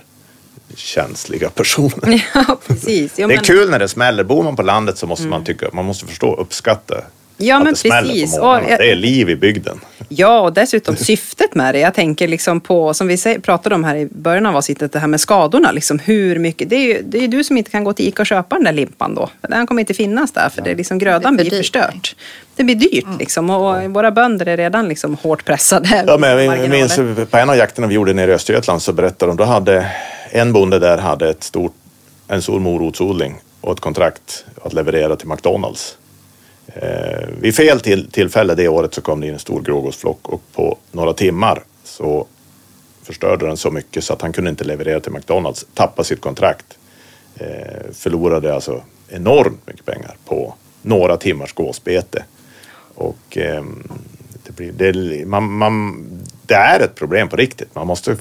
känsliga 0.76 1.50
personer. 1.50 2.26
Ja, 2.36 2.58
precis. 2.68 3.14
Jo, 3.18 3.28
Det 3.28 3.34
är 3.34 3.38
men- 3.38 3.46
kul 3.46 3.70
när 3.70 3.80
det 3.80 3.88
smäller. 3.88 4.24
Bor 4.24 4.44
man 4.44 4.56
på 4.56 4.62
landet 4.64 4.98
så 4.98 5.08
måste 5.08 5.28
man 5.28 5.44
tycka, 5.44 5.70
man 5.74 5.86
måste 5.86 6.06
förstå 6.06 6.36
uppskatta 6.36 7.02
Ja, 7.38 7.58
att 7.58 7.64
men 7.64 7.74
det 7.74 7.80
smäller 7.80 8.14
precis. 8.14 8.38
på. 8.38 8.44
Och 8.46 8.62
Det 8.62 8.92
är 8.92 8.96
liv 8.96 9.30
i 9.30 9.36
bygden. 9.36 9.80
Ja, 10.10 10.40
och 10.40 10.54
dessutom 10.54 10.96
syftet 10.96 11.56
med 11.56 11.76
det. 11.76 11.80
Jag 11.80 11.94
tänker 11.94 12.28
liksom 12.28 12.62
på, 12.62 12.94
som 12.94 13.08
vi 13.08 13.40
pratade 13.42 13.76
om 13.76 13.84
här 13.84 13.96
i 13.96 14.06
början 14.06 14.46
av 14.46 14.56
avsnittet, 14.56 14.92
det 14.92 15.00
här 15.00 15.08
med 15.08 15.22
skadorna. 15.22 15.72
Liksom 15.72 16.00
hur 16.00 16.40
mycket, 16.40 16.70
det 16.70 16.76
är 16.76 16.80
ju 16.80 17.02
det 17.06 17.18
är 17.18 17.22
ju 17.22 17.28
du 17.28 17.44
som 17.44 17.58
inte 17.58 17.72
kan 17.72 17.84
gå 17.84 17.94
till 17.94 18.08
Ica 18.08 18.22
och 18.22 18.28
köpa 18.28 18.56
den 18.56 18.64
där 18.64 18.72
limpan 18.72 19.16
då. 19.16 19.30
Den 19.42 19.68
kommer 19.68 19.80
inte 19.80 19.94
finnas 19.94 20.32
där, 20.32 20.50
för 20.50 20.62
det 20.62 20.72
är 20.72 20.76
liksom 20.76 21.00
grödan 21.00 21.38
Det 21.38 21.44
blir 21.44 21.58
förstört. 21.58 22.16
Det 22.56 22.64
blir 22.64 22.76
dyrt 22.76 23.20
liksom 23.20 23.50
och 23.50 23.84
våra 23.84 24.12
bönder 24.12 24.46
är 24.46 24.58
redan 24.58 24.88
liksom 24.88 25.18
hårt 25.22 25.46
pressade. 25.46 26.04
Ja, 26.08 26.18
men 26.18 26.46
jag 26.46 26.70
minns 26.70 26.96
på 27.30 27.38
en 27.38 27.50
av 27.50 27.56
jakterna 27.56 27.88
vi 27.88 27.96
gjorde 27.96 28.14
nere 28.14 28.32
i 28.32 28.34
Östergötland 28.34 28.82
så 28.82 28.94
berättade 28.94 29.32
de, 29.32 29.38
då 29.38 29.44
hade 29.44 29.92
en 30.30 30.54
bonde 30.54 30.80
där 30.80 30.98
hade 30.98 31.30
ett 31.30 31.44
stort, 31.44 31.74
en 32.28 32.42
stor 32.42 32.60
morotsodling 32.60 33.36
och 33.62 33.74
ett 33.74 33.80
kontrakt 33.80 34.46
att 34.64 34.74
leverera 34.74 35.16
till 35.16 35.28
McDonalds. 35.28 35.98
Eh, 36.68 37.28
vid 37.42 37.56
fel 37.56 37.80
till, 37.80 38.12
tillfälle 38.12 38.56
det 38.56 38.68
året 38.68 38.94
så 38.94 39.02
kom 39.02 39.20
det 39.22 39.28
in 39.28 39.34
en 39.34 39.40
stor 39.40 39.62
grågåsflock 39.62 40.30
och 40.30 40.42
på 40.54 40.78
några 40.92 41.14
timmar 41.14 41.64
så 41.84 42.28
förstörde 43.04 43.48
den 43.48 43.58
så 43.58 43.72
mycket 43.72 44.04
så 44.04 44.14
att 44.14 44.22
han 44.22 44.34
kunde 44.34 44.50
inte 44.50 44.64
leverera 44.64 45.00
till 45.00 45.12
McDonalds, 45.12 45.66
tappade 45.74 46.08
sitt 46.08 46.22
kontrakt. 46.22 46.78
Eh, 47.36 47.92
förlorade 47.94 48.56
alltså 48.56 48.84
enormt 49.10 49.68
mycket 49.68 49.86
pengar 49.86 50.16
på 50.26 50.56
några 50.82 51.18
timmars 51.18 51.54
gåsbete. 51.54 52.24
Och 52.96 53.38
eh, 53.38 53.64
det, 54.44 54.56
blir, 54.56 54.72
det, 54.72 55.26
man, 55.26 55.44
man, 55.44 56.06
det 56.46 56.54
är 56.54 56.80
ett 56.80 56.96
problem 56.96 57.30
på 57.30 57.36
riktigt. 57.36 57.76
Man 57.76 57.88
måste... 57.88 58.18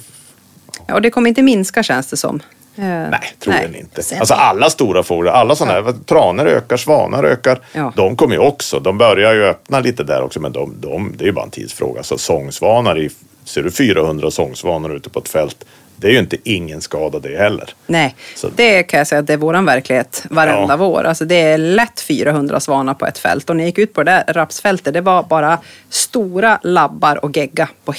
Ja, 0.87 0.95
och 0.95 1.03
det 1.03 1.11
kommer 1.11 1.29
inte 1.29 1.43
minska 1.43 1.83
känns 1.83 2.07
det 2.07 2.17
som. 2.17 2.41
Eh, 2.77 2.85
Nej, 2.85 3.35
troligen 3.39 3.75
inte. 3.77 4.03
Sen- 4.03 4.19
Alltså 4.19 4.35
alla 4.35 4.71
stora 4.71 5.03
fåglar, 5.03 5.33
alla 5.33 5.55
sådana 5.57 5.75
här, 5.75 5.95
tranor 6.07 6.47
ökar, 6.47 6.77
svanar 6.77 7.25
ökar. 7.25 7.61
Ja. 7.73 7.93
De 7.97 8.17
kommer 8.17 8.35
ju 8.35 8.41
också. 8.41 8.81
De 8.81 8.99
börjar 8.99 9.33
ju 9.35 9.45
öppna 9.45 9.81
lite 9.81 10.05
där 10.05 10.23
också, 10.23 10.41
men 10.41 10.53
de, 10.53 10.75
de, 10.81 11.15
det 11.19 11.25
är 11.25 11.27
ju 11.27 11.33
bara 11.33 11.45
en 11.45 11.51
tidsfråga. 11.51 12.03
Så 12.03 12.19
sångsvanar, 12.19 12.99
i, 12.99 13.11
ser 13.45 13.63
du 13.63 13.71
400 13.71 14.31
sångsvanar 14.31 14.97
ute 14.97 15.11
på 15.11 15.19
ett 15.19 15.29
fält, 15.29 15.65
det 15.97 16.09
är 16.09 16.13
ju 16.13 16.19
inte 16.19 16.37
ingen 16.45 16.81
skada 16.81 17.19
det 17.19 17.37
heller. 17.39 17.71
Nej, 17.87 18.15
Så- 18.37 18.49
det 18.57 18.83
kan 18.83 18.99
jag 18.99 19.07
säga 19.07 19.19
att 19.19 19.27
det 19.27 19.33
är 19.33 19.37
våran 19.37 19.65
verklighet 19.65 20.25
varenda 20.31 20.73
Ja. 20.75 20.77
vår. 20.77 21.05
Alltså 21.05 21.25
det 21.25 21.41
är 21.41 21.59
lätt 21.59 22.01
400 22.01 22.61
svanar 22.61 22.95
på 22.95 23.07
ett 23.07 23.19
fält. 23.19 23.51
Och 23.51 23.57
när 23.57 23.65
jag 23.65 23.67
gick 23.69 23.79
ut 23.79 23.93
på 23.95 24.03
det 24.03 24.11
där 24.27 24.33
rapsfältet, 24.35 24.95
det 24.95 25.01
var 25.01 25.23
bara 25.23 25.59
stora 25.91 26.59
labbar 26.63 27.25
och 27.25 27.37
gegga. 27.37 27.69
På 27.85 27.93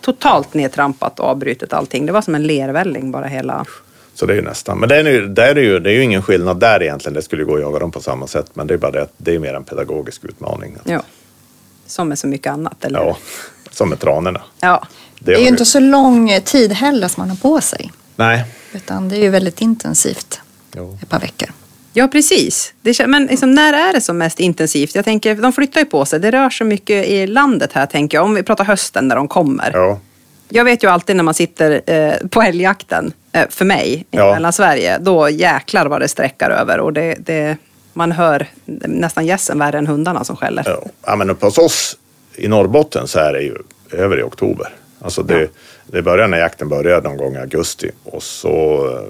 totalt 0.00 0.54
nedtrampat 0.54 1.20
och 1.20 1.26
avbrutet 1.26 1.72
allting. 1.72 2.06
Det 2.06 2.12
var 2.12 2.22
som 2.22 2.34
en 2.34 2.42
lervälling 2.46 3.10
bara 3.10 3.26
hela... 3.26 3.64
Så 4.18 4.26
det 4.26 4.32
är 4.32 4.36
ju 4.36 4.42
nästan. 4.42 4.78
Men 4.78 4.88
det 4.88 4.96
är, 4.96 5.04
ju, 5.04 5.26
där 5.28 5.56
är 5.56 5.62
ju, 5.62 5.78
det 5.78 5.90
är 5.90 5.94
ju 5.94 6.02
ingen 6.02 6.22
skillnad 6.22 6.60
där 6.60 6.82
egentligen. 6.82 7.14
Det 7.14 7.22
skulle 7.22 7.44
gå 7.44 7.54
att 7.54 7.60
jaga 7.60 7.78
dem 7.78 7.90
på 7.90 8.00
samma 8.00 8.26
sätt. 8.26 8.46
Men 8.54 8.66
det 8.66 8.74
är 8.74 8.78
bara 8.78 8.90
det 8.90 9.02
att 9.02 9.12
det 9.16 9.34
är 9.34 9.38
mer 9.38 9.54
en 9.54 9.64
pedagogisk 9.64 10.24
utmaning. 10.24 10.76
Ja. 10.84 11.02
Som 11.86 12.08
med 12.08 12.18
så 12.18 12.26
mycket 12.26 12.52
annat, 12.52 12.84
eller? 12.84 12.98
Ja, 12.98 13.16
som 13.70 13.88
med 13.88 14.00
tranorna. 14.00 14.42
ja. 14.60 14.86
Det 15.18 15.32
är 15.32 15.36
har 15.36 15.42
ju 15.42 15.48
inte 15.48 15.64
så 15.64 15.80
lång 15.80 16.40
tid 16.44 16.72
heller 16.72 17.08
som 17.08 17.20
man 17.20 17.30
har 17.30 17.36
på 17.36 17.60
sig. 17.60 17.92
Nej. 18.16 18.44
Utan 18.72 19.08
det 19.08 19.16
är 19.16 19.20
ju 19.20 19.30
väldigt 19.30 19.60
intensivt. 19.60 20.40
Jo. 20.76 20.98
Ett 21.02 21.08
par 21.08 21.20
veckor. 21.20 21.48
Ja, 21.92 22.08
precis. 22.08 22.74
Det, 22.82 23.06
men 23.06 23.26
liksom, 23.26 23.54
när 23.54 23.88
är 23.88 23.92
det 23.92 24.00
som 24.00 24.18
mest 24.18 24.40
intensivt? 24.40 24.94
Jag 24.94 25.04
tänker, 25.04 25.34
de 25.34 25.52
flyttar 25.52 25.80
ju 25.80 25.86
på 25.86 26.04
sig. 26.04 26.20
Det 26.20 26.30
rör 26.30 26.50
så 26.50 26.64
mycket 26.64 27.06
i 27.06 27.26
landet 27.26 27.72
här, 27.72 27.86
tänker 27.86 28.18
jag. 28.18 28.24
Om 28.24 28.34
vi 28.34 28.42
pratar 28.42 28.64
hösten 28.64 29.08
när 29.08 29.16
de 29.16 29.28
kommer. 29.28 29.70
Ja. 29.72 30.00
Jag 30.48 30.64
vet 30.64 30.84
ju 30.84 30.88
alltid 30.88 31.16
när 31.16 31.24
man 31.24 31.34
sitter 31.34 31.80
eh, 31.86 32.14
på 32.28 32.42
älgjakten, 32.42 33.12
eh, 33.32 33.48
för 33.48 33.64
mig, 33.64 34.06
i 34.10 34.16
Ja. 34.16 34.32
Mellansverige, 34.34 34.98
då 34.98 35.28
jäklar 35.28 35.86
vad 35.86 36.00
det 36.00 36.08
sträckar 36.08 36.50
över. 36.50 36.80
Och 36.80 36.92
det, 36.92 37.14
det, 37.18 37.56
Man 37.92 38.12
hör 38.12 38.46
nästan 38.86 39.26
gässen 39.26 39.58
värre 39.58 39.78
än 39.78 39.86
hundarna 39.86 40.24
som 40.24 40.36
skäller. 40.36 40.62
Ja, 40.66 40.82
ja, 41.06 41.16
men 41.16 41.30
hos 41.40 41.58
oss 41.58 41.96
i 42.36 42.48
Norrbotten 42.48 43.06
så 43.08 43.18
är 43.18 43.32
det 43.32 43.40
ju 43.40 43.54
över 43.92 44.20
i 44.20 44.22
oktober. 44.22 44.68
Alltså 45.00 45.22
det, 45.22 45.48
det 45.86 46.02
börjar 46.02 46.28
när 46.28 46.38
jakten 46.38 46.68
börjar 46.68 47.02
någon 47.02 47.16
gång 47.16 47.34
i 47.34 47.38
augusti 47.38 47.90
och, 48.04 48.22
så, 48.22 48.52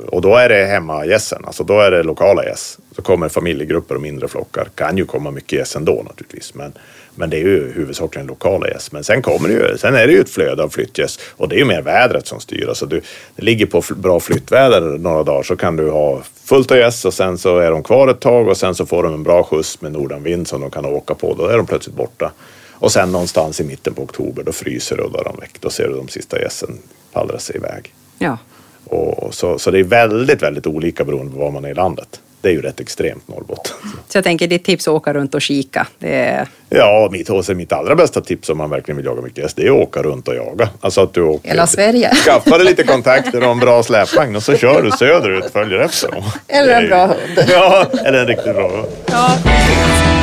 och 0.09 0.21
då 0.21 0.37
är 0.37 0.49
det 0.49 0.65
hemma 0.67 1.07
gässen, 1.07 1.43
alltså 1.45 1.65
då 1.65 1.81
är 1.81 1.91
det 1.91 2.03
lokala 2.03 2.45
gäss. 2.45 2.79
Så 2.97 3.03
kommer 3.03 3.29
familjegrupper 3.29 3.95
och 3.95 4.01
mindre 4.01 4.29
flockar. 4.29 4.69
Kan 4.75 4.97
ju 4.97 5.05
komma 5.05 5.31
mycket 5.31 5.53
gäss 5.53 5.77
ändå 5.77 6.03
naturligtvis, 6.03 6.55
men, 6.55 6.73
men 7.15 7.31
det 7.31 7.37
är 7.37 7.41
ju 7.41 7.73
huvudsakligen 7.73 8.27
lokala 8.27 8.69
gäss. 8.69 8.93
Men 8.93 9.05
sen 9.05 9.23
kommer 9.23 9.49
det 9.49 9.55
ju, 9.55 9.79
sen 9.79 9.95
är 9.95 10.07
det 10.07 10.13
ju 10.13 10.21
ett 10.21 10.31
flöde 10.31 10.63
av 10.63 10.69
flyttgäss 10.69 11.19
och 11.37 11.49
det 11.49 11.57
är 11.57 11.59
ju 11.59 11.65
mer 11.65 11.83
vädret 11.83 12.27
som 12.27 12.41
styr. 12.41 12.69
Alltså 12.69 12.87
du, 12.87 13.01
det 13.37 13.43
ligger 13.43 13.67
på 13.67 13.83
bra 13.97 14.21
flyttväder 14.21 14.81
några 14.81 15.23
dagar 15.23 15.43
så 15.43 15.57
kan 15.57 15.77
du 15.77 15.91
ha 15.91 16.23
fullt 16.45 16.71
av 16.71 16.77
gäss 16.77 17.05
och 17.05 17.15
sen 17.15 17.39
så 17.39 17.59
är 17.59 17.71
de 17.71 17.83
kvar 17.83 18.09
ett 18.09 18.21
tag 18.21 18.49
och 18.49 18.57
sen 18.57 18.75
så 18.75 18.87
får 18.87 19.03
de 19.03 19.15
en 19.15 19.23
bra 19.23 19.43
skjuts 19.43 19.81
med 19.81 19.93
nordanvind 19.93 20.49
som 20.49 20.61
de 20.61 20.71
kan 20.71 20.85
åka 20.85 21.15
på. 21.15 21.35
Då 21.35 21.47
är 21.47 21.57
de 21.57 21.67
plötsligt 21.67 21.97
borta. 21.97 22.33
Och 22.81 22.93
sen 22.93 23.13
någonstans 23.13 23.61
i 23.61 23.65
mitten 23.65 23.95
på 23.95 24.03
oktober 24.03 24.43
då 24.43 24.53
fryser 24.53 24.97
det 24.97 25.03
och 25.03 25.13
då 25.13 25.19
är 25.19 25.25
de 25.25 25.37
väck. 25.41 25.61
Då 25.61 25.71
ser 25.71 25.89
du 25.89 25.97
de 25.97 26.09
sista 26.09 26.41
gässen 26.41 26.79
pallra 27.13 27.39
sig 27.39 27.57
iväg. 27.57 27.95
Ja. 28.19 28.39
Och 28.85 29.35
så, 29.35 29.59
så 29.59 29.71
det 29.71 29.79
är 29.79 29.85
väldigt, 29.85 30.43
väldigt 30.43 30.67
olika 30.67 31.05
beroende 31.05 31.33
på 31.33 31.39
var 31.39 31.51
man 31.51 31.65
är 31.65 31.69
i 31.69 31.75
landet. 31.75 32.21
Det 32.41 32.49
är 32.49 32.53
ju 32.53 32.63
rätt 32.63 32.81
extremt 32.81 33.29
Norrbotten. 33.29 33.77
Så 34.09 34.19
jag 34.19 34.25
tänker 34.25 34.47
ditt 34.47 34.65
tips 34.65 34.87
är 34.87 34.91
att 34.91 34.97
åka 34.97 35.13
runt 35.13 35.35
och 35.35 35.43
kika. 35.43 35.87
Det 35.99 36.15
är... 36.15 36.49
Ja, 36.69 37.09
mitt, 37.13 37.31
och 37.31 37.57
mitt 37.57 37.73
allra 37.73 37.95
bästa 37.95 38.21
tips 38.21 38.49
om 38.49 38.59
man 38.59 38.71
verkligen 38.71 38.97
vill 38.97 39.07
jaga 39.07 39.23
mycket 39.23 39.39
gäss, 39.39 39.55
det 39.55 39.67
är 39.67 39.71
att 39.71 39.89
åka 39.89 40.03
runt 40.03 40.29
och 40.29 40.35
jaga. 40.35 40.69
Alltså 40.81 41.01
att 41.01 41.15
du 41.15 41.23
åker, 41.23 41.49
Hela 41.49 41.67
Sverige. 41.67 42.15
Skaffar 42.25 42.59
dig 42.59 42.67
lite 42.67 42.85
kontakter 42.85 43.45
och 43.45 43.51
en 43.51 43.59
bra 43.59 43.83
släpvagn 43.83 44.37
och 44.37 44.43
så 44.43 44.57
kör 44.57 44.83
du 44.83 44.91
söderut, 44.91 45.53
följer 45.53 45.79
efter 45.79 46.11
dem. 46.11 46.25
Eller 46.49 46.83
en 46.83 46.89
bra 46.89 47.07
hund. 47.07 47.49
Ja, 47.49 47.87
eller 48.05 48.21
en 48.21 48.27
riktigt 48.27 48.55
bra 48.55 48.71
hund. 48.71 48.89
Ja 49.07 50.18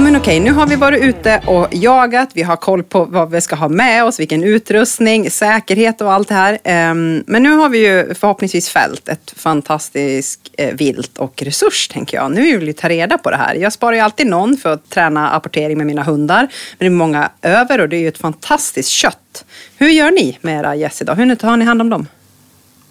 men 0.00 0.16
okej, 0.16 0.40
nu 0.40 0.52
har 0.52 0.66
vi 0.66 0.76
varit 0.76 1.02
ute 1.02 1.42
och 1.46 1.68
jagat, 1.70 2.28
vi 2.34 2.42
har 2.42 2.56
koll 2.56 2.82
på 2.82 3.04
vad 3.04 3.30
vi 3.30 3.40
ska 3.40 3.56
ha 3.56 3.68
med 3.68 4.04
oss, 4.04 4.20
vilken 4.20 4.44
utrustning, 4.44 5.30
säkerhet 5.30 6.00
och 6.00 6.12
allt 6.12 6.28
det 6.28 6.34
här. 6.34 6.58
Ehm, 6.64 7.24
men 7.26 7.42
nu 7.42 7.50
har 7.50 7.68
vi 7.68 7.86
ju 7.86 8.14
förhoppningsvis 8.14 8.68
fält 8.68 9.08
ett 9.08 9.34
fantastiskt 9.36 10.50
eh, 10.58 10.74
vilt 10.74 11.18
och 11.18 11.42
resurs 11.42 11.88
tänker 11.88 12.16
jag. 12.16 12.32
Nu 12.32 12.42
vill 12.42 12.66
vi 12.66 12.72
ta 12.72 12.88
reda 12.88 13.18
på 13.18 13.30
det 13.30 13.36
här. 13.36 13.54
Jag 13.54 13.72
sparar 13.72 13.92
ju 13.92 14.00
alltid 14.00 14.26
någon 14.26 14.56
för 14.56 14.72
att 14.72 14.90
träna 14.90 15.30
apportering 15.30 15.78
med 15.78 15.86
mina 15.86 16.02
hundar. 16.02 16.40
Men 16.40 16.48
det 16.78 16.86
är 16.86 16.90
många 16.90 17.30
över 17.42 17.80
och 17.80 17.88
det 17.88 17.96
är 17.96 18.00
ju 18.00 18.08
ett 18.08 18.18
fantastiskt 18.18 18.88
kött. 18.88 19.44
Hur 19.78 19.88
gör 19.88 20.10
ni 20.10 20.38
med 20.40 20.58
era 20.58 20.74
gäss 20.74 21.02
idag? 21.02 21.14
Hur 21.14 21.34
tar 21.34 21.56
ni 21.56 21.64
hand 21.64 21.80
om 21.80 21.90
dem? 21.90 22.06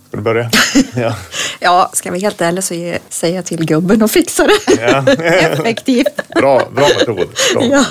Ska 0.10 0.18
du 0.18 0.24
börja? 0.24 0.50
Ja. 0.96 1.16
Ja, 1.60 1.90
ska 1.94 2.12
vi 2.12 2.20
helt 2.20 2.42
ärligt 2.42 2.66
så 2.66 2.74
ge, 2.74 3.00
säga 3.10 3.44
till 3.44 3.66
gubben 3.66 4.02
och 4.02 4.12
fixa 4.12 4.48
det. 4.48 4.82
ja. 4.82 5.12
Effektivt. 5.24 6.28
Bra, 6.36 6.70
bra 6.76 6.88
metod. 7.00 7.30
Bra. 7.54 7.64
Ja. 7.64 7.86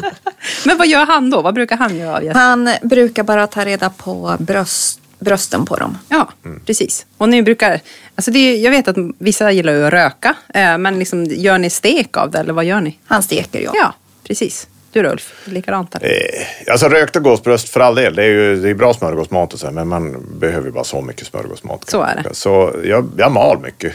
Men 0.64 0.78
vad 0.78 0.86
gör 0.86 1.06
han 1.06 1.30
då? 1.30 1.42
Vad 1.42 1.54
brukar 1.54 1.76
han 1.76 1.96
göra? 1.98 2.32
Han 2.38 2.70
brukar 2.82 3.22
bara 3.22 3.46
ta 3.46 3.64
reda 3.64 3.90
på 3.90 4.36
bröst, 4.38 5.00
brösten 5.18 5.66
på 5.66 5.76
dem. 5.76 5.98
Ja, 6.08 6.28
precis. 6.66 7.06
Och 7.18 7.28
ni 7.28 7.42
brukar, 7.42 7.80
alltså 8.14 8.30
det 8.30 8.38
är, 8.38 8.56
jag 8.64 8.70
vet 8.70 8.88
att 8.88 8.96
vissa 9.18 9.50
gillar 9.52 9.82
att 9.82 9.92
röka, 9.92 10.34
eh, 10.54 10.78
men 10.78 10.98
liksom, 10.98 11.24
gör 11.24 11.58
ni 11.58 11.70
stek 11.70 12.16
av 12.16 12.30
det 12.30 12.38
eller 12.38 12.52
vad 12.52 12.64
gör 12.64 12.80
ni? 12.80 12.98
Han 13.06 13.22
steker 13.22 13.60
jag. 13.60 13.76
Ja, 13.76 13.94
precis. 14.24 14.66
Du 14.92 15.06
Ulf, 15.08 15.32
likadant 15.44 15.92
där. 15.92 16.00
Eh, 16.04 16.72
Alltså 16.72 16.88
rökta 16.88 17.20
gåsbröst 17.20 17.68
för 17.68 17.80
all 17.80 17.94
del, 17.94 18.14
det 18.14 18.22
är 18.22 18.28
ju 18.28 18.56
det 18.62 18.68
är 18.70 18.74
bra 18.74 18.94
smörgåsmat 18.94 19.52
och 19.54 19.60
så, 19.60 19.70
men 19.70 19.88
man 19.88 20.26
behöver 20.38 20.66
ju 20.66 20.72
bara 20.72 20.84
så 20.84 21.00
mycket 21.02 21.26
smörgåsmat. 21.26 21.90
Så 21.90 22.02
är 22.02 22.22
det. 22.22 22.34
Så 22.34 22.74
jag, 22.84 23.08
jag 23.16 23.32
mal 23.32 23.60
mycket. 23.60 23.92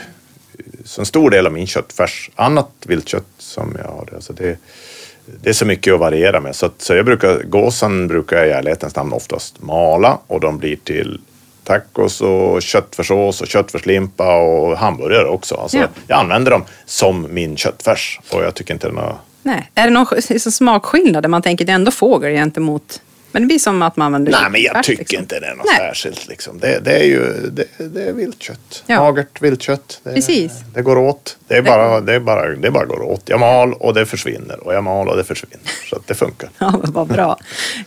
Så 0.86 1.02
en 1.02 1.06
stor 1.06 1.30
del 1.30 1.46
av 1.48 1.54
min 1.54 1.68
köttfärs, 1.68 2.30
annat 2.36 2.70
viltkött 2.86 3.26
som 3.38 3.76
jag 3.84 3.88
har, 3.92 4.10
alltså 4.16 4.34
det, 4.34 4.58
det 5.26 5.50
är 5.50 5.54
så 5.54 5.66
mycket 5.66 5.94
att 5.94 6.00
variera 6.00 6.40
med. 6.42 6.56
Så, 6.56 6.66
att, 6.66 6.82
så 6.82 6.96
jag 6.96 7.06
brukar, 7.06 7.44
gåsen 7.44 8.08
brukar 8.08 8.38
jag 8.38 8.48
i 8.48 8.52
ärlighetens 8.52 8.96
namn 8.96 9.14
oftast 9.14 9.62
mala 9.62 10.18
och 10.28 10.40
de 10.40 10.58
blir 10.58 10.76
till 10.76 11.22
tacos 11.64 12.22
och 12.22 12.62
köttfärssås 12.62 13.42
och 13.42 13.48
köttfärslimpa 13.48 14.36
och 14.36 14.78
hamburgare 14.78 15.28
också. 15.28 15.56
Alltså, 15.56 15.78
Ja. 15.78 15.88
Jag 16.08 16.20
använder 16.20 16.52
dem 16.52 16.64
som 16.86 17.28
min 17.30 17.58
köttfärs 17.58 18.20
och 18.30 18.44
jag 18.44 18.56
tycker 18.56 18.74
inte 18.74 18.88
är 18.88 18.92
något 18.92 19.16
Nej. 19.44 19.72
Är 19.76 19.84
det 19.84 19.90
någon 19.90 20.22
så 20.40 20.52
smakskillnad 20.52 21.24
där 21.24 21.30
man 21.30 21.42
tänker 21.42 21.66
det 21.66 21.72
är 21.72 21.76
ändå 21.76 21.92
fågel 21.92 22.34
gentemot... 22.34 23.02
Men 23.32 23.42
det 23.42 23.46
blir 23.46 23.60
som 23.60 23.82
att 23.82 23.96
man 23.96 24.06
använder 24.06 24.32
Nej, 24.32 24.50
men 24.52 24.62
jag 24.62 24.74
färs, 24.74 24.86
tycker 24.86 25.00
liksom. 25.00 25.20
inte 25.20 25.40
det 25.40 25.48
är 25.48 25.56
något 25.56 25.66
Nej. 25.66 25.78
särskilt. 25.78 26.28
Liksom. 26.28 26.60
Det, 26.60 26.80
det 26.80 27.00
är 27.00 27.04
ju 27.04 27.50
det, 27.52 27.66
det 27.78 28.04
är 28.04 28.14
viltkött. 28.14 28.84
Ja. 28.86 29.00
Magert 29.00 29.42
viltkött. 29.42 30.02
Det, 30.04 30.14
Precis. 30.14 30.52
Det 30.74 30.82
går 30.82 30.98
åt. 30.98 31.38
Det 31.48 31.58
är, 31.58 31.62
bara, 31.62 32.02
det, 32.02 32.14
är 32.14 32.20
bara, 32.20 32.56
det 32.56 32.72
bara 32.72 32.86
går 32.86 33.02
åt. 33.02 33.22
Jag 33.26 33.40
mal 33.40 33.74
och 33.74 33.94
det 33.94 34.06
försvinner. 34.06 34.68
Och 34.68 34.74
jag 34.74 34.84
mal 34.84 35.10
och 35.10 35.18
det 35.18 35.24
försvinner. 35.24 35.60
Så 35.90 35.96
att 35.96 36.08
det 36.08 36.14
funkar. 36.16 36.50
Ja, 36.60 36.82
vad 36.84 37.08
bra. 37.08 37.38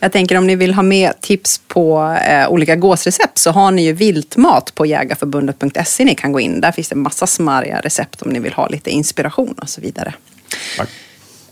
Jag 0.00 0.12
tänker 0.12 0.38
om 0.38 0.46
ni 0.46 0.56
vill 0.56 0.74
ha 0.74 0.82
med 0.82 1.20
tips 1.20 1.60
på 1.66 2.16
eh, 2.26 2.48
olika 2.48 2.76
gåsrecept 2.76 3.38
så 3.38 3.50
har 3.50 3.70
ni 3.70 3.84
ju 3.84 3.92
viltmat 3.92 4.74
på 4.74 4.86
jägarförbundet.se. 4.86 6.04
Ni 6.04 6.14
kan 6.14 6.32
gå 6.32 6.40
in. 6.40 6.60
Där 6.60 6.72
finns 6.72 6.88
det 6.88 6.96
massa 6.96 7.26
smarriga 7.26 7.80
recept 7.80 8.22
om 8.22 8.30
ni 8.30 8.38
vill 8.38 8.52
ha 8.52 8.68
lite 8.68 8.90
inspiration 8.90 9.54
och 9.62 9.68
så 9.68 9.80
vidare. 9.80 10.14
Man, 10.78 10.86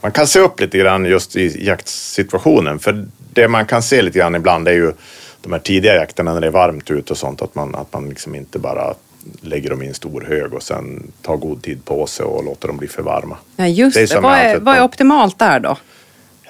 man 0.05 0.12
kan 0.12 0.26
se 0.26 0.40
upp 0.40 0.60
lite 0.60 0.78
grann 0.78 1.05
just 1.05 1.36
i 1.36 1.64
jaktsituationen. 1.66 2.78
För 2.78 3.06
det 3.32 3.48
man 3.48 3.66
kan 3.66 3.82
se 3.82 4.02
lite 4.02 4.18
grann 4.18 4.35
ibland 4.35 4.68
är 4.68 4.72
ju 4.72 4.93
de 5.40 5.52
här 5.52 5.60
tidiga 5.60 5.94
jakterna 5.94 6.35
när 6.35 6.40
det 6.40 6.47
är 6.47 6.51
varmt 6.51 6.90
ute 6.90 7.12
och 7.12 7.18
sånt. 7.18 7.43
Att 7.43 7.55
man, 7.55 7.74
att 7.74 7.93
man 7.93 8.09
liksom 8.09 8.35
inte 8.35 8.59
bara 8.59 8.94
lägger 9.40 9.70
dem 9.70 9.82
i 9.82 9.86
en 9.86 9.94
stor 9.94 10.26
hög 10.28 10.55
och 10.55 10.62
sen 10.62 11.12
tar 11.22 11.36
god 11.36 11.62
tid 11.62 11.85
på 11.85 12.06
sig 12.06 12.26
och 12.26 12.44
låter 12.44 12.68
dem 12.68 12.76
bli 12.76 12.89
för 12.89 13.02
varma. 13.02 13.36
Ja, 13.56 13.66
just 13.66 13.97
Det 13.97 14.06
det. 14.06 14.20
Vad 14.20 14.39
är, 14.39 14.59
vad 14.59 14.76
är 14.76 14.82
optimalt 14.82 15.39
där 15.39 15.60
då? 15.60 15.76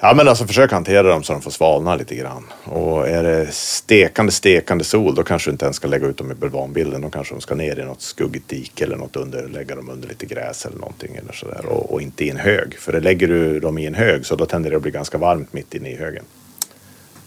Ja 0.05 0.13
men 0.13 0.27
alltså 0.27 0.47
försök 0.47 0.71
hantera 0.71 1.03
dem 1.03 1.23
så 1.23 1.33
de 1.33 1.41
får 1.41 1.51
svalna 1.51 1.95
lite 1.95 2.15
grann. 2.15 2.43
Och 2.63 3.07
är 3.07 3.23
det 3.23 3.51
stekande, 3.51 4.31
stekande 4.31 4.83
sol 4.83 5.15
då 5.15 5.23
kanske 5.23 5.49
du 5.49 5.51
inte 5.51 5.65
ens 5.65 5.75
ska 5.75 5.87
lägga 5.87 6.07
ut 6.07 6.17
dem 6.17 6.31
i 6.31 6.33
bulvanbilden. 6.33 7.01
Då 7.01 7.09
kanske 7.09 7.33
de 7.33 7.41
ska 7.41 7.55
ner 7.55 7.79
i 7.79 7.83
något 7.83 8.01
skuggigt 8.01 8.49
dike 8.49 8.83
eller 8.83 8.95
något 8.97 9.15
under, 9.15 9.47
lägga 9.47 9.75
dem 9.75 9.89
under 9.89 10.07
lite 10.07 10.25
gräs 10.25 10.65
eller 10.65 10.77
någonting 10.77 11.15
eller 11.15 11.33
sådär. 11.33 11.65
Och, 11.65 11.93
och 11.93 12.01
inte 12.01 12.25
i 12.25 12.29
en 12.29 12.37
hög. 12.37 12.77
För 12.79 12.91
det 12.91 12.99
lägger 12.99 13.27
du 13.27 13.59
dem 13.59 13.77
i 13.77 13.85
en 13.85 13.95
hög 13.95 14.25
så 14.25 14.35
då 14.35 14.45
tenderar 14.45 14.71
det 14.71 14.75
att 14.77 14.81
bli 14.81 14.91
ganska 14.91 15.17
varmt 15.17 15.53
mitt 15.53 15.73
inne 15.73 15.89
i 15.89 15.95
högen. 15.95 16.23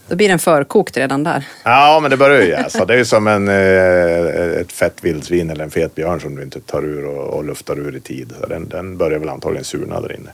Då 0.07 0.15
blir 0.15 0.29
den 0.29 0.39
förkokt 0.39 0.97
redan 0.97 1.23
där. 1.23 1.47
Ja 1.63 1.99
men 2.01 2.11
det 2.11 2.17
börjar 2.17 2.41
ju 2.41 2.49
jäsa. 2.49 2.85
Det 2.85 2.93
är 2.93 2.97
ju 2.97 3.05
som 3.05 3.27
en, 3.27 3.47
eh, 3.47 4.61
ett 4.61 4.71
fett 4.71 5.03
vildsvin 5.03 5.49
eller 5.49 5.63
en 5.63 5.71
fet 5.71 5.95
björn 5.95 6.21
som 6.21 6.35
du 6.35 6.43
inte 6.43 6.59
tar 6.59 6.85
ur 6.85 7.05
och, 7.05 7.27
och 7.27 7.43
luftar 7.43 7.79
ur 7.79 7.95
i 7.95 7.99
tid. 7.99 8.33
Den, 8.49 8.69
den 8.69 8.97
börjar 8.97 9.19
väl 9.19 9.29
antagligen 9.29 9.65
surna 9.65 10.01
där 10.01 10.15
inne. 10.15 10.29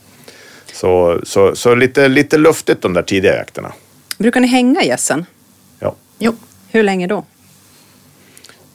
Så, 0.76 1.20
så, 1.24 1.56
så 1.56 1.76
lite, 1.76 2.08
lite 2.08 2.38
luftigt 2.38 2.82
de 2.82 2.94
där 2.94 3.02
tidiga 3.02 3.36
jakterna. 3.36 3.74
Brukar 4.18 4.40
ni 4.40 4.48
hänga 4.48 4.84
gässen? 4.84 5.26
Ja. 5.80 5.96
Jo. 6.20 6.36
Hur 6.68 6.84
länge 6.84 7.08
då? 7.08 7.24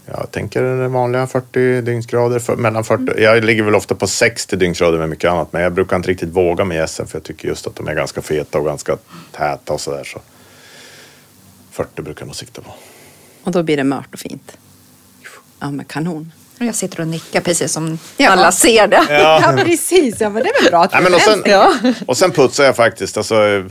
Jag 0.07 0.31
tänker 0.31 0.63
den 0.63 0.93
vanliga 0.93 1.27
40 1.27 1.81
dygnsgrader. 1.81 2.39
För, 2.39 2.57
mellan 2.57 2.85
40, 2.85 3.23
jag 3.23 3.45
ligger 3.45 3.63
väl 3.63 3.75
ofta 3.75 3.95
på 3.95 4.07
60 4.07 4.57
dygnsgrader 4.57 4.99
med 4.99 5.09
mycket 5.09 5.31
annat. 5.31 5.53
Men 5.53 5.63
jag 5.63 5.73
brukar 5.73 5.97
inte 5.97 6.09
riktigt 6.09 6.29
våga 6.29 6.65
med 6.65 6.77
gässen 6.77 7.07
för 7.07 7.19
jag 7.19 7.25
tycker 7.25 7.49
just 7.49 7.67
att 7.67 7.77
de 7.77 7.89
är 7.89 7.95
ganska 7.95 8.23
feta 8.23 8.59
och 8.59 8.65
ganska 8.65 8.97
täta 9.33 9.73
och 9.73 9.81
sådär. 9.81 10.05
Så 10.05 10.21
40 11.71 12.03
brukar 12.03 12.23
jag 12.23 12.27
nog 12.27 12.37
sikta 12.37 12.63
på. 12.63 12.75
Och 13.45 13.53
då 13.53 13.63
blir 13.63 13.77
det 13.77 13.85
mört 13.85 14.15
och 14.15 14.21
fint. 14.21 14.57
Ja, 15.59 15.71
men 15.71 15.85
kanon. 15.85 16.33
Jag 16.63 16.75
sitter 16.75 17.01
och 17.01 17.07
nickar 17.09 17.41
precis 17.41 17.73
som 17.73 17.99
Ja. 18.17 18.31
alla 18.31 18.53
ser 18.53 18.87
det. 18.87 19.03
Ja, 19.11 19.55
precis. 19.65 20.21
Ja, 20.21 20.29
men 20.29 20.43
det 20.43 20.49
är 20.49 20.63
väl 20.63 20.71
bra 20.71 20.83
att 20.85 20.93
Nej, 20.93 21.01
vi 21.03 21.05
men 21.05 21.15
och, 21.15 21.21
sen, 21.21 21.43
överens. 21.45 21.97
och 22.07 22.17
sen 22.17 22.31
putsar 22.31 22.65
jag 22.65 22.77
faktiskt. 22.77 23.17
Alltså, 23.17 23.65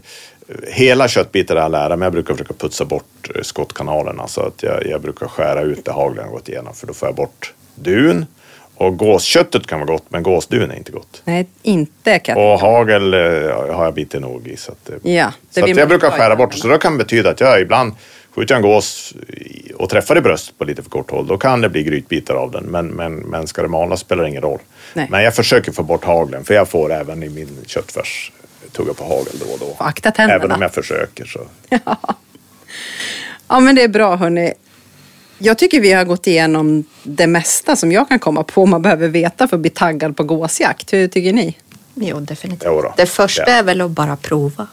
hela 0.68 1.08
köttbitar 1.08 1.56
är 1.56 1.60
jag 1.62 1.72
lära 1.72 1.90
men 1.90 2.02
jag 2.02 2.14
brukar 2.14 2.34
försöka 2.34 2.54
putsa 2.54 2.86
bort 2.86 3.30
eh, 3.36 3.42
skottkanalerna. 3.42 4.28
Så 4.28 4.42
att 4.42 4.64
jag, 4.64 4.86
jag 4.88 5.02
brukar 5.02 5.28
skära 5.28 5.62
ut 5.62 5.86
det 5.86 5.92
haglen 5.92 6.26
har 6.26 6.32
gått 6.32 6.50
igenom. 6.50 6.74
För 6.76 6.88
då 6.88 6.94
får 6.94 7.08
jag 7.08 7.16
bort 7.16 7.54
dun. 7.76 8.26
Och 8.76 8.98
gåsköttet 8.98 9.68
kan 9.68 9.80
vara 9.80 9.92
gott 9.92 10.06
men 10.10 10.24
gåsdun 10.24 10.72
är 10.72 10.76
inte 10.76 10.92
gott. 10.92 11.22
Nej, 11.26 11.48
inte 11.64 12.20
katt. 12.20 12.38
Och 12.38 12.60
hagel 12.60 13.14
eh, 13.14 13.20
har 13.76 13.86
jag 13.86 13.94
bitit 13.94 14.22
nog 14.22 14.48
i. 14.48 14.58
Så 14.58 14.72
att, 14.72 14.90
eh, 14.90 14.96
Ja, 15.14 15.32
det 15.54 15.60
så 15.60 15.66
att 15.72 15.78
jag 15.78 15.88
brukar 15.88 16.10
skära 16.12 16.36
bort. 16.36 16.54
Så 16.54 16.68
det 16.68 16.78
kan 16.78 16.98
betyda 16.98 17.30
att 17.30 17.40
jag 17.40 17.62
ibland 17.62 17.94
skjuter 18.40 18.56
jag 18.56 18.64
en 18.66 18.72
gås 18.72 19.14
och 19.76 19.90
träffar 19.90 20.18
i 20.18 20.22
bröstet 20.22 20.58
på 20.58 20.66
lite 20.66 20.84
för 20.84 20.90
kort 20.90 21.12
håll. 21.12 21.28
Då 21.28 21.38
kan 21.38 21.62
det 21.62 21.70
bli 21.70 21.84
grytbitar 21.84 22.36
av 22.36 22.52
den. 22.52 22.64
Men, 22.64 22.88
men, 22.88 23.16
men 23.16 23.48
ska 23.48 23.62
det 23.62 23.68
malas 23.68 24.00
spelar 24.00 24.24
det 24.24 24.30
ingen 24.30 24.42
roll. 24.42 24.60
Nej. 24.94 25.08
Men 25.10 25.24
jag 25.24 25.36
försöker 25.36 25.72
få 25.72 25.84
bort 25.84 26.06
haglen. 26.06 26.44
För 26.44 26.54
jag 26.54 26.68
får 26.70 26.94
även 26.94 27.24
i 27.24 27.30
min 27.30 27.58
köttfärs 27.66 28.32
tugga 28.72 28.94
på 28.94 29.04
hagel 29.04 29.34
då 29.46 29.54
och 29.54 29.60
då. 29.60 29.76
Akta 29.84 30.12
tänderna. 30.12 30.36
Även 30.44 30.52
om 30.52 30.62
jag 30.62 30.74
försöker 30.74 31.26
så. 31.26 31.40
Ja, 33.48 33.60
men 33.60 33.76
det 33.76 33.84
är 33.84 33.88
bra 33.88 34.16
hörni. 34.16 34.54
Jag 35.38 35.58
tycker 35.58 35.82
vi 35.82 35.92
har 35.92 36.06
gått 36.06 36.28
igenom 36.28 36.84
det 37.04 37.28
mesta 37.28 37.76
som 37.76 37.92
jag 37.92 38.10
kan 38.10 38.20
komma 38.20 38.44
på 38.44 38.66
man 38.66 38.82
behöver 38.82 39.08
veta 39.08 39.48
för 39.48 39.56
att 39.58 39.62
bli 39.62 39.70
taggad 39.70 40.18
på 40.18 40.24
gåsjakt. 40.24 40.94
Hur 40.94 41.08
tycker 41.08 41.34
ni? 41.34 41.58
Jo, 41.94 42.20
definitivt. 42.20 42.64
Jo. 42.66 42.94
Det 42.98 43.06
första 43.06 43.44
Ja. 43.48 43.54
är 43.54 43.64
väl 43.64 43.82
att 43.82 43.92
bara 43.92 44.16
prova. 44.16 44.68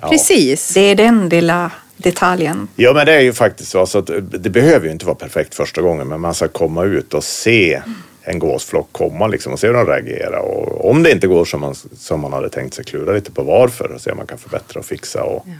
Ja. 0.00 0.08
Precis. 0.08 0.74
Det 0.74 0.80
är 0.80 0.94
den 0.94 1.28
lilla 1.28 1.70
detaljen. 2.02 2.68
Ja 2.76 2.92
men 2.92 3.06
det 3.06 3.12
är 3.14 3.20
ju 3.20 3.32
faktiskt 3.32 3.70
så. 3.70 3.80
Alltså 3.80 3.98
att 3.98 4.10
det 4.42 4.50
behöver 4.50 4.86
ju 4.86 4.92
inte 4.92 5.06
vara 5.06 5.14
perfekt 5.16 5.54
första 5.54 5.82
gången 5.82 6.08
men 6.08 6.20
man 6.20 6.34
ska 6.34 6.48
komma 6.48 6.84
ut 6.84 7.14
och 7.14 7.24
se 7.24 7.82
en 8.22 8.38
gåsflock 8.38 8.88
komma 8.92 9.26
liksom 9.26 9.52
och 9.52 9.58
se 9.58 9.66
hur 9.66 9.74
de 9.74 9.86
reagerar. 9.86 10.38
Och 10.38 10.90
om 10.90 11.02
det 11.02 11.10
inte 11.10 11.26
går 11.26 11.44
som 11.44 11.60
man, 11.60 11.74
som 11.98 12.20
man 12.20 12.32
hade 12.32 12.48
tänkt 12.48 12.74
sig, 12.74 12.84
klura 12.84 13.12
lite 13.12 13.30
på 13.30 13.42
varför 13.42 13.92
och 13.92 14.00
se 14.00 14.10
om 14.10 14.16
man 14.16 14.26
kan 14.26 14.38
förbättra 14.38 14.80
och 14.80 14.86
fixa. 14.86 15.22
Och 15.22 15.42
Ja. 15.46 15.52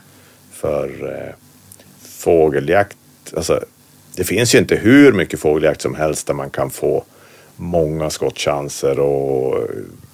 För 0.52 0.89
eh, 0.89 1.35
fågeljakt, 2.19 2.97
alltså, 3.36 3.64
det 4.16 4.24
finns 4.24 4.55
ju 4.55 4.59
inte 4.59 4.77
hur 4.77 5.12
mycket 5.12 5.40
fågeljakt 5.40 5.81
som 5.82 5.94
helst 5.94 6.27
där 6.27 6.35
man 6.35 6.51
kan 6.51 6.70
få 6.70 7.05
många 7.56 8.10
skottchanser 8.10 8.98
och 8.98 9.59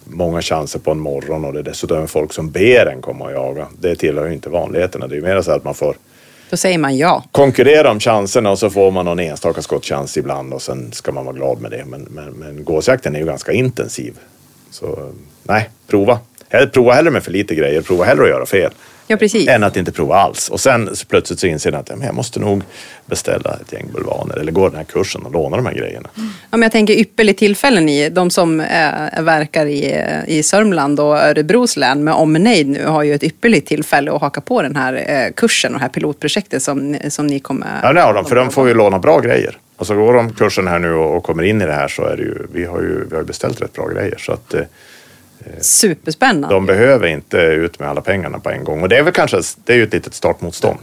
många 0.05 0.43
chanser 0.43 0.79
på 0.79 0.91
en 0.91 1.01
morgon 1.01 1.45
och 1.45 1.53
det 1.53 1.59
är 1.59 1.63
dessutom 1.63 2.09
folk 2.09 2.33
som 2.33 2.51
ber 2.51 2.87
en 2.87 3.01
komma 3.01 3.25
och 3.25 3.33
jaga. 3.33 3.67
Det 3.81 3.97
tillhör 3.97 4.27
ju 4.27 4.33
inte 4.33 4.51
vanligheterna. 4.51 5.07
Det 5.07 5.15
är 5.15 5.17
ju 5.17 5.23
mer 5.23 5.43
så 5.43 5.51
att 5.51 5.65
man 5.65 5.75
får 5.75 5.97
då 6.51 6.57
säger 6.57 6.79
man 6.79 6.97
ja. 6.97 7.25
konkurrera 7.33 7.91
om 7.91 8.01
chanserna 8.01 8.51
och 8.51 8.59
så 8.59 8.71
får 8.71 8.91
man 8.91 9.05
någon 9.05 9.19
enstaka 9.19 9.63
skottchans 9.63 10.17
ibland 10.17 10.53
och 10.53 10.63
sen 10.63 10.93
ska 10.93 11.13
man 11.13 11.25
vara 11.25 11.37
glad 11.37 11.61
med 11.61 11.71
det. 11.71 11.85
Men, 11.85 12.03
men, 12.11 12.31
men 12.31 12.65
gåsjakten 12.65 13.15
är 13.15 13.19
ju 13.21 13.27
ganska 13.27 13.53
intensiv. 13.53 14.15
Så 14.71 15.13
nej, 15.43 15.71
prova. 15.87 16.19
Prova 16.73 16.93
hellre 16.93 17.11
med 17.11 17.23
för 17.23 17.31
lite 17.31 17.55
grejer, 17.55 17.83
prova 17.83 18.05
hellre 18.05 18.23
att 18.23 18.31
göra 18.31 18.47
fel. 18.47 18.73
Ja, 19.11 19.17
precis. 19.17 19.49
Än 19.49 19.65
att 19.65 19.77
inte 19.77 19.93
prova 19.93 20.17
alls. 20.17 20.49
Och 20.49 20.61
sen 20.61 20.97
så 20.97 21.07
plötsligt 21.07 21.41
så 21.41 21.47
inser 21.47 21.73
man 21.73 21.81
att 21.81 21.91
jag 22.03 22.15
måste 22.15 22.41
nog 22.41 22.63
beställa 23.07 23.59
ett 23.61 23.73
gäng 23.73 23.87
bulvaner 23.93 24.37
eller 24.37 24.53
gå 24.53 24.69
den 24.69 24.77
här 24.77 24.85
kursen 24.85 25.23
och 25.23 25.33
låna 25.33 25.57
de 25.57 25.67
här 25.67 25.75
grejerna. 25.75 26.09
Ja, 26.15 26.23
men 26.51 26.63
jag 26.63 26.73
tänker 26.73 26.95
ypperligt 26.95 27.39
tillfällen 27.39 27.89
i, 27.89 28.11
de 28.11 28.31
som 28.31 28.61
eh, 28.61 29.23
verkar 29.23 29.67
i, 29.67 30.05
i 30.27 30.43
Sörmland 30.43 31.01
och 31.01 31.17
Örebros 31.17 31.77
län 31.77 32.05
med 32.05 32.15
omnejd 32.15 32.69
nu 32.69 32.87
har 32.87 33.03
ju 33.03 33.15
ett 33.15 33.23
ypperligt 33.23 33.69
tillfälle 33.69 34.13
att 34.13 34.21
haka 34.21 34.41
på 34.41 34.63
den 34.63 34.77
här 34.77 35.05
eh, 35.07 35.33
kursen 35.33 35.75
och 35.75 35.79
det 35.79 35.83
här 35.83 35.93
pilotprojektet 35.93 36.63
som, 36.63 36.97
som 37.09 37.27
ni 37.27 37.41
kommer... 37.41 37.81
Ja, 37.83 37.93
det 37.93 38.01
har 38.01 38.15
de, 38.15 38.25
för 38.25 38.37
de 38.37 38.51
får 38.51 38.69
ju 38.69 38.75
låna 38.75 38.99
bra 38.99 39.21
grejer. 39.21 39.59
Och 39.77 39.87
så 39.87 39.95
går 39.95 40.15
de 40.15 40.33
kursen 40.33 40.69
här 40.69 40.79
nu 40.79 40.93
och, 40.93 41.23
kommer 41.23 41.43
in 41.43 41.63
i 41.63 41.67
det 41.67 41.73
här 41.73 41.89
så 41.89 42.03
är 42.03 42.17
det 42.17 42.23
ju, 42.23 42.47
vi 42.53 42.65
har 42.65 42.81
ju, 42.81 43.07
vi 43.11 43.17
har 43.17 43.23
beställt 43.23 43.63
rätt 43.63 43.73
bra 43.73 43.89
grejer. 43.89 44.17
Så 44.19 44.33
att 44.33 44.55
eh, 44.55 44.63
Superspännande. 45.61 46.55
de 46.55 46.67
behöver 46.67 47.07
inte 47.07 47.37
ut 47.37 47.79
med 47.79 47.89
alla 47.89 48.01
pengarna 48.01 48.39
på 48.39 48.51
en 48.51 48.65
gång. 48.65 48.83
Och 48.83 48.89
det 48.89 48.97
är 48.97 49.03
väl 49.03 49.13
kanske, 49.13 49.41
det 49.65 49.73
är 49.73 49.77
ju 49.77 49.83
ett 49.83 49.93
litet 49.93 50.15
startmotstånd. 50.15 50.79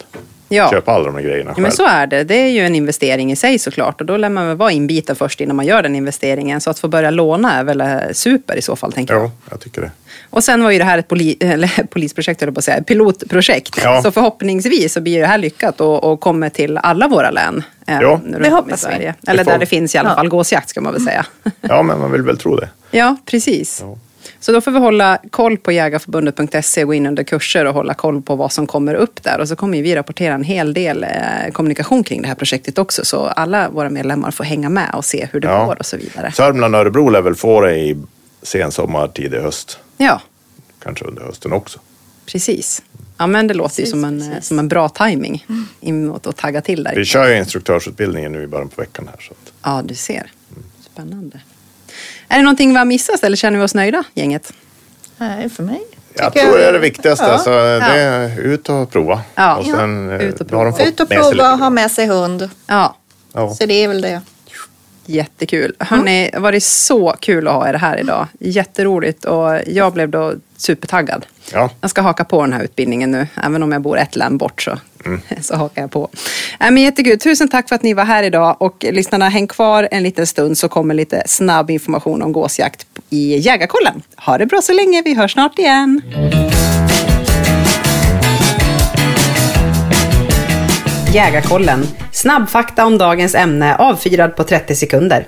ja. 0.50 0.70
Köpa 0.72 0.92
alla 0.92 1.06
de 1.06 1.16
här 1.16 1.22
grejerna 1.22 1.50
Ja, 1.50 1.54
själv. 1.54 1.62
men 1.62 1.72
så 1.72 1.86
är 1.88 2.08
det. 2.08 2.24
Det 2.24 2.36
är 2.36 2.48
ju 2.48 2.60
en 2.60 2.76
investering 2.76 3.32
i 3.32 3.36
sig 3.36 3.60
såklart 3.60 4.02
och 4.02 4.08
då 4.08 4.18
lär 4.18 4.30
man 4.30 4.48
väl 4.48 4.58
vara 4.58 4.72
inbiten 4.72 5.16
först 5.16 5.42
innan 5.42 5.56
man 5.56 5.66
gör 5.66 5.82
den 5.84 5.96
investeringen. 5.96 6.62
Så 6.62 6.70
att 6.70 6.80
få 6.80 6.88
börja 6.88 7.12
låna 7.12 7.54
är 7.54 7.64
väl 7.64 7.82
eh, 7.82 7.88
super 8.14 8.56
i 8.58 8.62
så 8.62 8.76
fall, 8.76 8.92
tänker 8.94 9.14
jag. 9.14 9.24
Jo, 9.24 9.32
jag 9.50 9.60
tycker 9.60 9.82
det. 9.82 9.92
Och 10.30 10.44
sen 10.44 10.64
var 10.64 10.72
ju 10.72 10.78
det 10.78 10.84
här 10.84 10.98
ett 10.98 11.08
poli 11.08 11.38
eller, 11.40 11.84
polisprojekt, 11.90 12.42
jag 12.42 12.54
på 12.54 12.58
att 12.60 12.64
säga, 12.64 12.84
pilotprojekt. 12.84 13.80
Ja. 13.84 14.02
Så 14.04 14.12
förhoppningsvis 14.12 14.94
så 14.94 15.02
blir 15.02 15.20
det 15.20 15.28
här 15.28 15.38
lyckat 15.38 15.82
och, 15.82 16.04
och 16.04 16.20
kommer 16.20 16.50
till 16.50 16.78
alla 16.78 17.08
våra 17.08 17.32
län. 17.32 17.64
eh, 17.88 17.98
Ja. 18.02 18.20
Det 18.40 18.50
hoppas 18.50 18.84
i 18.86 18.88
vi. 19.00 19.14
Eller 19.32 19.44
får- 19.44 19.52
där 19.52 19.60
det 19.60 19.66
finns 19.66 19.96
i 19.96 19.98
alla 19.98 20.10
Ja. 20.10 20.16
fall 20.16 20.28
gåsjakt 20.30 20.70
ska 20.70 20.82
man 20.82 20.94
väl 20.94 21.02
säga. 21.02 21.26
Ja, 21.62 21.82
men 21.84 22.00
man 22.00 22.12
vill 22.12 22.22
väl 22.22 22.38
tro 22.38 22.56
det. 22.56 22.70
ja, 22.92 23.16
precis. 23.26 23.80
Ja. 23.84 23.98
Så 24.46 24.52
då 24.52 24.62
får 24.62 24.72
vi 24.72 24.80
hålla 24.80 25.18
koll 25.30 25.58
på 25.58 25.72
jägarförbundet.se 25.72 26.82
och 26.84 26.88
gå 26.88 26.94
in 26.94 27.06
under 27.06 27.24
kurser 27.24 27.66
och 27.66 27.74
hålla 27.74 27.94
koll 27.94 28.22
på 28.22 28.36
vad 28.36 28.52
som 28.52 28.68
kommer 28.68 28.94
upp 28.96 29.24
där. 29.24 29.40
Och 29.40 29.48
så 29.48 29.56
kommer 29.56 29.78
ju 29.78 29.84
vi 29.84 29.96
rapportera 29.96 30.34
en 30.34 30.44
hel 30.44 30.74
del 30.74 31.04
eh, 31.04 31.10
kommunikation 31.54 32.04
kring 32.04 32.22
det 32.22 32.28
här 32.28 32.36
projektet 32.36 32.78
också. 32.78 33.06
Så 33.06 33.26
alla 33.26 33.70
våra 33.70 33.90
medlemmar 33.90 34.32
får 34.32 34.44
hänga 34.44 34.70
med 34.70 34.90
och 34.94 35.06
se 35.06 35.28
hur 35.32 35.40
det 35.40 35.48
Ja. 35.48 35.66
går 35.66 35.76
och 35.80 35.86
så 35.86 35.98
vidare. 35.98 36.32
Sörmland 36.32 36.76
och 36.76 36.82
Örebro 36.82 37.10
lär 37.10 37.22
väl 37.22 37.36
få 37.36 37.62
det 37.62 37.76
i 37.78 37.98
sen 38.42 38.72
sommar, 38.72 39.08
tidig 39.08 39.40
höst. 39.40 39.80
Ja, 39.98 40.22
Kanske 40.84 41.06
under 41.06 41.22
hösten 41.24 41.54
också. 41.54 41.80
precis. 42.26 42.84
Ja, 43.18 43.28
men 43.28 43.48
det 43.48 43.54
låter 43.54 43.76
ju 43.80 43.84
Precis, 43.84 43.92
som 43.92 44.04
en, 44.04 44.20
precis. 44.32 44.48
som 44.48 44.60
en 44.60 44.68
bra 44.68 44.90
timing 44.90 45.46
inåt 45.80 46.28
att 46.28 46.38
tagga 46.38 46.62
till 46.62 46.84
där. 46.84 46.96
Vi 46.96 47.06
kör 47.06 47.30
ju 47.30 47.38
instruktörsutbildningen 47.38 48.32
nu 48.32 48.44
i 48.44 48.48
början 48.48 48.70
på 48.70 48.82
veckan 48.82 49.10
här. 49.12 49.22
Så 49.22 49.32
att, 49.32 49.54
Ja, 49.64 49.82
du 49.86 49.96
ser. 49.96 50.32
Spännande. 50.94 51.40
Är 52.28 52.38
det 52.38 52.44
någonting 52.44 52.70
vi 52.70 52.78
har 52.78 52.86
missat 52.86 53.24
eller 53.24 53.38
känner 53.38 53.58
vi 53.60 53.64
oss 53.66 53.76
nöjda, 53.76 54.04
gänget? 54.14 54.54
Nej, 55.18 55.50
för 55.50 55.64
mig. 55.64 55.82
jag 56.14 56.34
tror 56.34 56.58
det 56.58 56.66
är 56.66 56.74
det 56.74 56.80
viktigaste. 56.80 57.26
Ja. 57.26 57.32
Alltså, 57.32 57.50
det 57.50 58.02
är 58.02 58.40
ut 58.40 58.70
och 58.70 58.92
prova. 58.92 59.22
Ja. 59.36 59.56
och 59.56 59.66
sen, 59.66 60.10
Ja, 60.10 60.16
eh, 60.16 60.22
ut 60.22 60.42
och 60.42 60.52
har 60.52 60.66
de 60.66 60.74
prova. 60.74 60.90
Ut 60.90 61.00
och 61.00 61.10
prova 61.10 61.52
och 61.54 61.60
ha 61.60 61.70
med 61.70 61.92
sig 61.92 62.06
hund. 62.08 62.50
Ja, 62.68 62.96
Ja. 63.34 63.54
Så 63.56 63.66
det 63.66 63.74
är 63.84 63.88
väl 63.88 64.02
det. 64.02 64.22
jättekul. 65.06 65.76
Hörrni, 65.80 66.30
det 66.32 66.38
har 66.38 66.42
varit 66.42 66.64
så 66.64 67.16
kul 67.20 67.48
att 67.48 67.54
ha 67.54 67.70
er 67.70 67.74
här 67.74 67.98
idag. 68.00 68.28
Jätteroligt 68.40 69.26
och 69.26 69.60
jag 69.68 69.94
blev 69.94 70.10
då 70.10 70.34
supertaggad. 70.58 71.26
Ja. 71.54 71.70
Jag 71.82 71.90
ska 71.90 72.02
haka 72.02 72.24
på 72.24 72.42
den 72.42 72.54
här 72.54 72.64
utbildningen 72.64 73.12
nu, 73.12 73.28
även 73.44 73.64
om 73.64 73.72
jag 73.72 73.82
bor 73.82 73.98
ett 73.98 74.16
län 74.16 74.38
bort 74.38 74.62
så, 74.62 74.78
Mm. 75.06 75.22
så 75.42 75.56
hakar 75.56 75.82
jag 75.82 75.92
på. 75.92 76.10
Äh, 76.60 76.72
men 76.72 76.78
jättekul. 76.84 77.20
Tusen 77.20 77.48
tack 77.48 77.70
för 77.70 77.76
att 77.76 77.84
ni 77.84 77.94
var 77.94 78.06
här 78.06 78.24
idag 78.24 78.56
och 78.60 78.86
lyssnarna, 78.92 79.30
häng 79.30 79.48
kvar 79.48 79.88
en 79.92 80.04
liten 80.04 80.28
stund 80.28 80.58
så 80.58 80.70
kommer 80.70 80.94
lite 80.94 81.24
snabb 81.26 81.70
information 81.70 82.22
om 82.22 82.32
gåsjakt 82.32 82.86
i 83.10 83.38
Jägarkollen. 83.38 84.02
Ha 84.18 84.38
det 84.38 84.46
bra 84.46 84.62
så 84.62 84.74
länge, 84.74 85.02
vi 85.06 85.14
hörs 85.14 85.34
snart 85.34 85.60
igen. 85.60 86.02
Jägarkollen. 91.14 91.88
Snabbfakta 92.12 92.86
om 92.86 92.98
dagens 92.98 93.36
ämne 93.36 93.76
avfyrad 93.76 94.36
på 94.36 94.44
30 94.44 94.76
sekunder. 94.76 95.28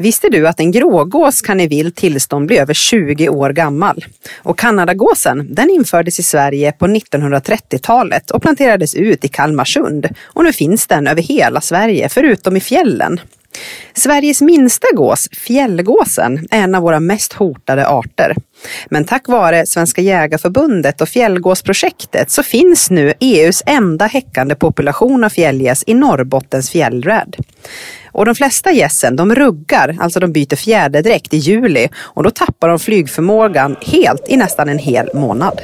Visste 0.00 0.28
du 0.28 0.48
att 0.48 0.60
en 0.60 0.72
grågås 0.72 1.40
kan 1.40 1.60
i 1.60 1.66
vilt 1.66 1.96
tillstånd 1.96 2.46
bli 2.46 2.58
över 2.58 2.74
20 2.74 3.28
år 3.28 3.50
gammal? 3.50 4.04
Och 4.36 4.58
Kanadagåsen, 4.58 5.54
den 5.54 5.70
infördes 5.70 6.18
i 6.18 6.22
Sverige 6.22 6.72
på 6.72 6.86
1930-talet 6.86 8.30
och 8.30 8.42
planterades 8.42 8.94
ut 8.94 9.24
i 9.24 9.28
Kalmarsund. 9.28 10.08
Och 10.22 10.44
nu 10.44 10.52
finns 10.52 10.86
den 10.86 11.06
över 11.06 11.22
hela 11.22 11.60
Sverige, 11.60 12.08
förutom 12.08 12.56
i 12.56 12.60
fjällen. 12.60 13.20
Sveriges 13.94 14.40
minsta 14.40 14.86
gås, 14.94 15.28
fjällgåsen, 15.32 16.46
är 16.50 16.62
en 16.62 16.74
av 16.74 16.82
våra 16.82 17.00
mest 17.00 17.32
hotade 17.32 17.88
arter. 17.88 18.34
Men 18.90 19.04
tack 19.04 19.28
vare 19.28 19.66
Svenska 19.66 20.02
Jägarförbundet 20.02 21.00
och 21.00 21.08
Fjällgåsprojektet 21.08 22.30
så 22.30 22.42
finns 22.42 22.90
nu 22.90 23.14
EUs 23.20 23.62
enda 23.66 24.06
häckande 24.06 24.54
population 24.54 25.24
av 25.24 25.28
fjällgäss 25.28 25.84
i 25.86 25.94
Norrbottens 25.94 26.70
fjällräd. 26.70 27.36
Och 28.12 28.24
de 28.24 28.34
flesta 28.34 28.72
gässen 28.72 29.16
de 29.16 29.34
ruggar, 29.34 29.96
alltså 30.00 30.20
de 30.20 30.32
byter 30.32 30.56
fjäderdräkt 30.56 31.34
i 31.34 31.36
juli 31.36 31.88
och 31.96 32.22
då 32.22 32.30
tappar 32.30 32.68
de 32.68 32.78
flygförmågan 32.78 33.76
helt 33.82 34.28
i 34.28 34.36
nästan 34.36 34.68
en 34.68 34.78
hel 34.78 35.10
månad. 35.14 35.60